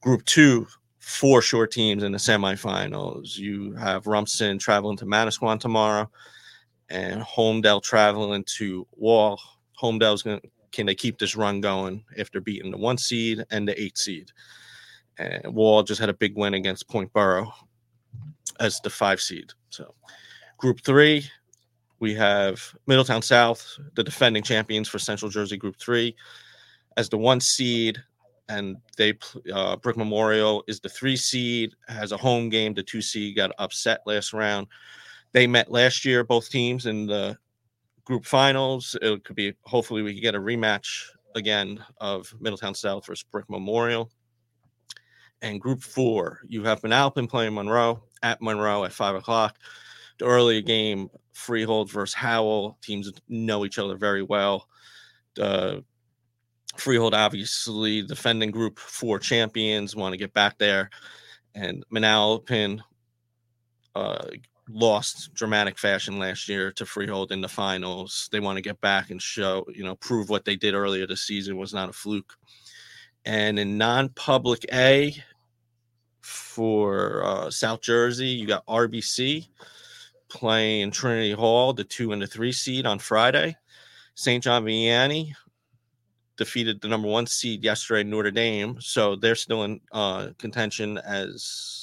Group 0.00 0.24
Two, 0.24 0.66
four 0.98 1.42
Shore 1.42 1.68
teams 1.68 2.02
in 2.02 2.10
the 2.10 2.18
semifinals. 2.18 3.38
You 3.38 3.72
have 3.74 4.08
Rumson 4.08 4.58
traveling 4.58 4.96
to 4.96 5.06
Manasquan 5.06 5.60
tomorrow 5.60 6.10
and 6.92 7.22
Holmdel 7.22 7.82
traveling 7.82 8.44
to 8.58 8.86
Wall. 8.92 9.40
Holmdel's 9.80 10.22
going 10.22 10.40
to 10.40 10.48
can 10.70 10.86
they 10.86 10.94
keep 10.94 11.18
this 11.18 11.36
run 11.36 11.60
going 11.60 12.02
if 12.16 12.32
they're 12.32 12.40
beating 12.40 12.70
the 12.70 12.78
one 12.78 12.96
seed 12.96 13.44
and 13.50 13.68
the 13.68 13.80
eight 13.80 13.98
seed? 13.98 14.30
And 15.18 15.54
Wall 15.54 15.82
just 15.82 16.00
had 16.00 16.08
a 16.08 16.14
big 16.14 16.36
win 16.36 16.54
against 16.54 16.88
Point 16.88 17.12
Borough 17.12 17.52
as 18.58 18.80
the 18.80 18.90
five 18.90 19.20
seed. 19.20 19.52
So, 19.70 19.94
Group 20.56 20.80
three, 20.80 21.28
we 21.98 22.14
have 22.14 22.74
Middletown 22.86 23.20
South, 23.20 23.66
the 23.94 24.02
defending 24.02 24.42
champions 24.42 24.88
for 24.88 24.98
Central 24.98 25.30
Jersey 25.30 25.56
Group 25.56 25.76
three, 25.78 26.16
as 26.96 27.08
the 27.08 27.18
one 27.18 27.40
seed, 27.40 28.02
and 28.48 28.76
they 28.96 29.18
uh, 29.52 29.76
Brick 29.76 29.96
Memorial 29.96 30.64
is 30.68 30.80
the 30.80 30.88
three 30.88 31.16
seed, 31.16 31.74
has 31.88 32.12
a 32.12 32.16
home 32.16 32.48
game. 32.48 32.72
The 32.74 32.82
two 32.82 33.02
seed 33.02 33.36
got 33.36 33.52
upset 33.58 34.00
last 34.06 34.32
round. 34.32 34.68
They 35.32 35.46
met 35.46 35.70
last 35.70 36.04
year, 36.04 36.24
both 36.24 36.50
teams 36.50 36.86
in 36.86 37.06
the 37.06 37.36
group 38.04 38.24
finals. 38.24 38.96
It 39.00 39.24
could 39.24 39.36
be 39.36 39.54
hopefully 39.62 40.02
we 40.02 40.14
could 40.14 40.22
get 40.22 40.34
a 40.34 40.40
rematch 40.40 41.04
again 41.34 41.82
of 41.98 42.32
Middletown 42.40 42.74
South 42.74 43.06
versus 43.06 43.24
Brick 43.30 43.48
Memorial. 43.48 44.10
And 45.40 45.60
group 45.60 45.82
four, 45.82 46.40
you 46.46 46.62
have 46.64 46.82
Manalapan 46.82 47.28
playing 47.28 47.54
Monroe 47.54 48.02
at 48.22 48.40
Monroe 48.40 48.84
at 48.84 48.92
five 48.92 49.14
o'clock. 49.14 49.58
The 50.18 50.26
earlier 50.26 50.60
game, 50.60 51.08
Freehold 51.32 51.90
versus 51.90 52.14
Howell. 52.14 52.78
Teams 52.82 53.10
know 53.28 53.64
each 53.64 53.78
other 53.78 53.96
very 53.96 54.22
well. 54.22 54.68
The 55.34 55.82
Freehold, 56.76 57.14
obviously, 57.14 58.02
defending 58.02 58.50
group 58.50 58.78
four 58.78 59.18
champions, 59.18 59.96
want 59.96 60.12
to 60.12 60.18
get 60.18 60.32
back 60.32 60.58
there. 60.58 60.90
And 61.54 61.84
Manalapan 61.92 62.80
uh, 63.94 64.26
lost 64.74 65.32
dramatic 65.34 65.78
fashion 65.78 66.18
last 66.18 66.48
year 66.48 66.72
to 66.72 66.86
Freehold 66.86 67.32
in 67.32 67.40
the 67.40 67.48
finals. 67.48 68.28
They 68.32 68.40
want 68.40 68.56
to 68.56 68.62
get 68.62 68.80
back 68.80 69.10
and 69.10 69.20
show, 69.20 69.66
you 69.72 69.84
know, 69.84 69.96
prove 69.96 70.28
what 70.28 70.44
they 70.44 70.56
did 70.56 70.74
earlier 70.74 71.06
this 71.06 71.22
season 71.22 71.56
was 71.56 71.74
not 71.74 71.88
a 71.88 71.92
fluke. 71.92 72.34
And 73.24 73.58
in 73.58 73.78
non-public 73.78 74.64
A 74.72 75.14
for 76.20 77.24
uh, 77.24 77.50
South 77.50 77.80
Jersey, 77.80 78.28
you 78.28 78.46
got 78.46 78.66
RBC 78.66 79.48
playing 80.28 80.90
Trinity 80.90 81.32
Hall, 81.32 81.72
the 81.72 81.84
two 81.84 82.12
and 82.12 82.22
the 82.22 82.26
three 82.26 82.52
seed 82.52 82.86
on 82.86 82.98
Friday. 82.98 83.56
St. 84.14 84.42
John 84.42 84.64
Vianney 84.64 85.32
defeated 86.36 86.80
the 86.80 86.88
number 86.88 87.08
one 87.08 87.26
seed 87.26 87.62
yesterday, 87.62 88.02
Notre 88.02 88.30
Dame, 88.30 88.80
so 88.80 89.16
they're 89.16 89.34
still 89.34 89.64
in 89.64 89.80
uh, 89.92 90.28
contention 90.38 90.98
as 90.98 91.81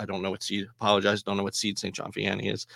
I 0.00 0.06
don't 0.06 0.22
know 0.22 0.30
what 0.30 0.42
seed. 0.42 0.66
Apologize. 0.80 1.22
Don't 1.22 1.36
know 1.36 1.42
what 1.42 1.54
seed 1.54 1.78
St. 1.78 1.94
John 1.94 2.10
Vianney 2.12 2.52
is. 2.52 2.66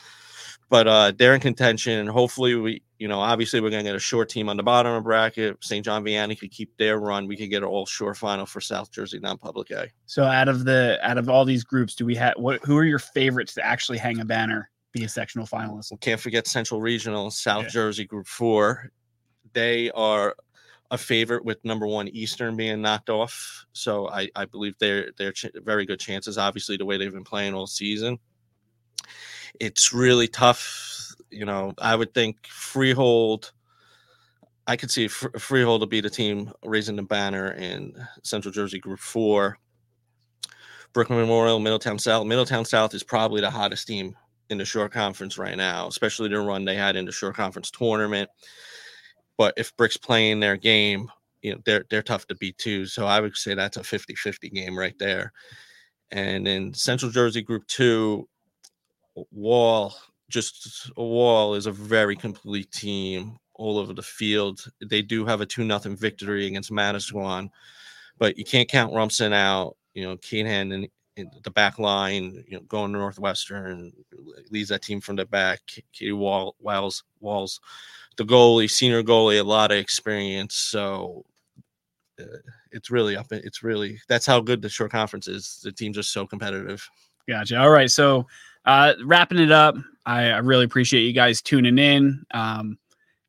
but 0.68 0.86
uh, 0.86 1.12
they're 1.16 1.34
in 1.34 1.40
contention, 1.40 1.98
and 1.98 2.08
hopefully 2.08 2.54
we, 2.54 2.82
you 2.98 3.08
know, 3.08 3.18
obviously 3.20 3.60
we're 3.60 3.70
gonna 3.70 3.82
get 3.82 3.94
a 3.94 3.98
Shore 3.98 4.24
team 4.24 4.48
on 4.48 4.56
the 4.56 4.62
bottom 4.62 4.92
of 4.92 5.04
bracket. 5.04 5.56
St. 5.62 5.84
John 5.84 6.04
Vianney 6.04 6.38
could 6.38 6.50
keep 6.50 6.76
their 6.76 6.98
run. 6.98 7.26
We 7.26 7.36
could 7.36 7.50
get 7.50 7.62
an 7.62 7.68
all 7.68 7.86
shore 7.86 8.14
final 8.14 8.46
for 8.46 8.60
South 8.60 8.90
Jersey 8.90 9.18
non-public 9.20 9.70
A. 9.70 9.88
So 10.06 10.24
out 10.24 10.48
of 10.48 10.64
the 10.64 10.98
out 11.02 11.18
of 11.18 11.28
all 11.28 11.44
these 11.44 11.64
groups, 11.64 11.94
do 11.94 12.04
we 12.04 12.14
have 12.16 12.34
what? 12.36 12.60
Who 12.64 12.76
are 12.76 12.84
your 12.84 12.98
favorites 12.98 13.54
to 13.54 13.64
actually 13.64 13.98
hang 13.98 14.20
a 14.20 14.24
banner, 14.24 14.70
be 14.92 15.04
a 15.04 15.08
sectional 15.08 15.46
finalist? 15.46 15.98
Can't 16.00 16.20
forget 16.20 16.46
Central 16.46 16.80
Regional, 16.80 17.30
South 17.30 17.64
Yeah. 17.64 17.70
Jersey 17.70 18.04
Group 18.04 18.26
Four. 18.26 18.90
They 19.52 19.90
are 19.92 20.34
a 20.90 20.98
favorite 20.98 21.44
with 21.44 21.64
number 21.64 21.86
one 21.86 22.08
Eastern 22.08 22.56
being 22.56 22.82
knocked 22.82 23.10
off. 23.10 23.66
So 23.72 24.08
I, 24.08 24.28
I 24.36 24.44
believe 24.44 24.76
they're 24.78 25.10
they're 25.16 25.32
ch- 25.32 25.46
very 25.64 25.86
good 25.86 26.00
chances. 26.00 26.38
Obviously, 26.38 26.76
the 26.76 26.84
way 26.84 26.96
they've 26.96 27.12
been 27.12 27.24
playing 27.24 27.54
all 27.54 27.66
season, 27.66 28.18
it's 29.58 29.92
really 29.92 30.28
tough. 30.28 31.14
You 31.30 31.46
know, 31.46 31.72
I 31.78 31.96
would 31.96 32.14
think 32.14 32.46
Freehold. 32.46 33.52
I 34.66 34.76
could 34.76 34.90
see 34.90 35.08
Fr- 35.08 35.38
Freehold 35.38 35.82
to 35.82 35.86
be 35.86 36.00
the 36.00 36.08
team 36.08 36.52
raising 36.64 36.96
the 36.96 37.02
banner 37.02 37.52
in 37.52 37.94
Central 38.22 38.52
Jersey 38.52 38.78
Group 38.78 39.00
Four. 39.00 39.58
Brick 40.92 41.10
Memorial, 41.10 41.58
Middletown 41.58 41.98
South. 41.98 42.24
Middletown 42.24 42.64
South 42.64 42.94
is 42.94 43.02
probably 43.02 43.40
the 43.40 43.50
hottest 43.50 43.86
team 43.88 44.16
in 44.48 44.58
the 44.58 44.64
Shore 44.64 44.88
conference 44.88 45.38
right 45.38 45.56
now, 45.56 45.88
especially 45.88 46.28
the 46.28 46.38
run 46.38 46.64
they 46.64 46.76
had 46.76 46.94
in 46.94 47.04
the 47.04 47.12
Shore 47.12 47.32
conference 47.32 47.70
tournament. 47.70 48.30
But 49.36 49.54
if 49.56 49.76
Brick's 49.76 49.96
playing 49.96 50.40
their 50.40 50.56
game, 50.56 51.10
you 51.42 51.52
know, 51.52 51.60
they're 51.64 51.84
they're 51.90 52.02
tough 52.02 52.26
to 52.28 52.34
beat 52.36 52.56
too. 52.58 52.86
So 52.86 53.06
I 53.06 53.20
would 53.20 53.36
say 53.36 53.54
that's 53.54 53.76
a 53.76 53.80
50-50 53.80 54.52
game 54.52 54.78
right 54.78 54.98
there. 54.98 55.32
And 56.10 56.46
in 56.46 56.72
Central 56.74 57.10
Jersey 57.10 57.42
Group 57.42 57.66
Two, 57.66 58.28
Wall, 59.30 59.94
just 60.28 60.90
Wall 60.96 61.54
is 61.54 61.66
a 61.66 61.72
very 61.72 62.16
complete 62.16 62.70
team 62.70 63.36
all 63.54 63.78
over 63.78 63.92
the 63.92 64.02
field. 64.02 64.64
They 64.80 65.02
do 65.02 65.24
have 65.26 65.40
a 65.40 65.46
2 65.46 65.64
nothing 65.64 65.96
victory 65.96 66.46
against 66.46 66.72
Madiswan, 66.72 67.50
but 68.18 68.36
you 68.38 68.44
can't 68.44 68.68
count 68.68 68.94
Rumson 68.94 69.32
out. 69.32 69.76
You 69.94 70.04
know, 70.04 70.16
Keenan 70.16 70.72
and 70.72 70.88
in 71.16 71.30
the 71.44 71.50
back 71.50 71.78
line, 71.78 72.44
you 72.48 72.56
know, 72.56 72.62
going 72.62 72.92
to 72.92 72.98
Northwestern 72.98 73.92
leads 74.50 74.70
that 74.70 74.82
team 74.82 75.00
from 75.00 75.14
the 75.14 75.24
back. 75.24 75.60
Katie 75.92 76.10
Wall, 76.10 76.56
Wiles, 76.58 77.04
Walls, 77.20 77.60
the 78.16 78.24
goalie, 78.24 78.70
senior 78.70 79.02
goalie, 79.02 79.40
a 79.40 79.44
lot 79.44 79.70
of 79.70 79.78
experience. 79.78 80.54
So 80.54 81.24
uh, 82.20 82.24
it's 82.72 82.90
really 82.90 83.16
up. 83.16 83.26
It's 83.30 83.62
really 83.62 84.00
that's 84.08 84.26
how 84.26 84.40
good 84.40 84.62
the 84.62 84.68
Shore 84.68 84.88
conference 84.88 85.28
is. 85.28 85.60
The 85.62 85.72
teams 85.72 85.98
are 85.98 86.02
so 86.02 86.26
competitive. 86.26 86.88
Gotcha. 87.28 87.58
All 87.58 87.70
right. 87.70 87.90
So 87.90 88.26
uh, 88.66 88.94
wrapping 89.04 89.38
it 89.38 89.52
up, 89.52 89.76
I, 90.06 90.30
I 90.30 90.38
really 90.38 90.64
appreciate 90.64 91.02
you 91.02 91.12
guys 91.12 91.40
tuning 91.40 91.78
in 91.78 92.24
um, 92.32 92.78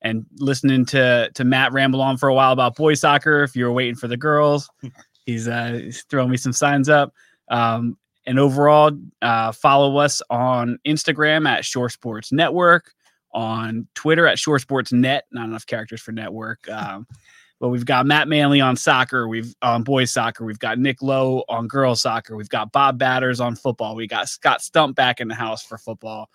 and 0.02 0.26
listening 0.38 0.86
to 0.88 1.30
to 1.34 1.44
Matt 1.44 1.74
ramble 1.74 2.02
on 2.02 2.18
for 2.18 2.30
a 2.30 2.34
while 2.34 2.52
about 2.52 2.76
boys 2.76 3.02
soccer. 3.02 3.44
If 3.44 3.56
you 3.56 3.66
were 3.66 3.74
waiting 3.74 3.96
for 3.96 4.08
the 4.08 4.18
girls, 4.18 4.70
he's 5.26 5.48
uh, 5.48 5.80
he's 5.84 6.04
throwing 6.04 6.30
me 6.30 6.38
some 6.38 6.54
signs 6.54 6.90
up. 6.90 7.14
Um, 7.50 7.98
and 8.28 8.40
overall, 8.40 8.92
uh, 9.22 9.52
follow 9.52 9.98
us 9.98 10.22
on 10.32 10.80
Instagram 10.86 11.48
at 11.48 11.64
Shore 11.64 11.90
Sports 11.90 12.32
Network, 12.32 12.95
on 13.36 13.86
Twitter 13.94 14.26
at 14.26 14.40
Shore 14.40 14.58
Sports 14.58 14.94
Net. 14.94 15.26
Not 15.32 15.46
enough 15.46 15.68
characters 15.68 16.02
for 16.02 16.12
network. 16.12 16.68
Um, 16.76 17.08
but 17.62 17.70
we've 17.70 17.86
got 17.86 18.06
Matt 18.06 18.28
Manley 18.28 18.60
on 18.60 18.76
soccer. 18.76 19.30
We've 19.30 19.56
on 19.62 19.84
boys 19.84 20.12
soccer. 20.12 20.44
We've 20.44 20.60
got 20.60 20.78
Nick 20.78 21.02
Lowe 21.02 21.46
on 21.48 21.70
girls 21.70 22.02
soccer. 22.02 22.36
We've 22.36 22.50
got 22.50 22.74
Bob 22.74 23.00
Batters 23.00 23.40
on 23.40 23.56
football. 23.56 23.96
We 23.96 24.08
got 24.08 24.28
Scott 24.28 24.62
Stump 24.62 24.96
back 24.96 25.22
in 25.22 25.30
the 25.30 25.36
house 25.36 25.64
for 25.64 25.78
football. 25.78 26.30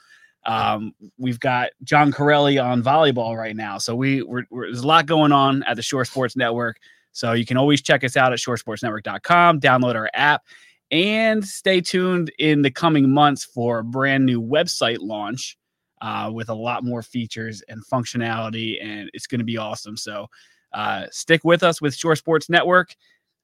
Um, 0.46 0.94
we've 1.18 1.38
got 1.38 1.70
John 1.84 2.10
Corelli 2.10 2.58
on 2.58 2.82
volleyball 2.82 3.36
right 3.36 3.54
now. 3.54 3.76
So 3.76 3.94
we 3.94 4.22
we're, 4.22 4.44
we're, 4.50 4.66
there's 4.68 4.80
a 4.80 4.86
lot 4.86 5.04
going 5.04 5.30
on 5.30 5.62
at 5.64 5.76
the 5.76 5.82
Shore 5.82 6.06
Sports 6.06 6.36
Network. 6.36 6.78
So 7.12 7.32
you 7.32 7.44
can 7.44 7.58
always 7.58 7.82
check 7.82 8.02
us 8.02 8.16
out 8.16 8.32
at 8.32 8.38
shoresportsnetwork.com, 8.38 9.60
download 9.60 9.96
our 9.96 10.10
app, 10.14 10.42
and 10.90 11.46
stay 11.46 11.82
tuned 11.82 12.32
in 12.38 12.62
the 12.62 12.70
coming 12.70 13.10
months 13.10 13.44
for 13.44 13.80
a 13.80 13.84
brand 13.84 14.24
new 14.24 14.40
website 14.40 15.00
launch 15.00 15.58
uh, 16.00 16.30
with 16.32 16.48
a 16.48 16.54
lot 16.54 16.84
more 16.84 17.02
features 17.02 17.62
and 17.68 17.84
functionality, 17.84 18.82
and 18.82 19.10
it's 19.14 19.26
going 19.26 19.38
to 19.38 19.44
be 19.44 19.56
awesome. 19.56 19.96
So 19.96 20.26
uh, 20.72 21.06
stick 21.10 21.42
with 21.44 21.62
us 21.62 21.80
with 21.80 21.94
Shore 21.94 22.16
Sports 22.16 22.48
Network. 22.48 22.94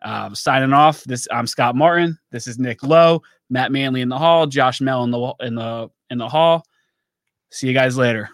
Um, 0.02 0.34
signing 0.34 0.72
off. 0.72 1.04
This 1.04 1.26
I'm 1.30 1.46
Scott 1.46 1.74
Martin. 1.74 2.18
This 2.30 2.46
is 2.46 2.58
Nick 2.58 2.82
Lowe, 2.82 3.22
Matt 3.48 3.72
Manley 3.72 4.02
in 4.02 4.08
the 4.08 4.18
hall, 4.18 4.46
Josh 4.46 4.80
Mehl 4.80 5.04
in 5.04 5.10
the 5.10 5.46
in 5.46 5.54
the 5.54 5.88
in 6.10 6.18
the 6.18 6.28
hall. 6.28 6.64
See 7.50 7.66
you 7.66 7.72
guys 7.72 7.96
later. 7.96 8.28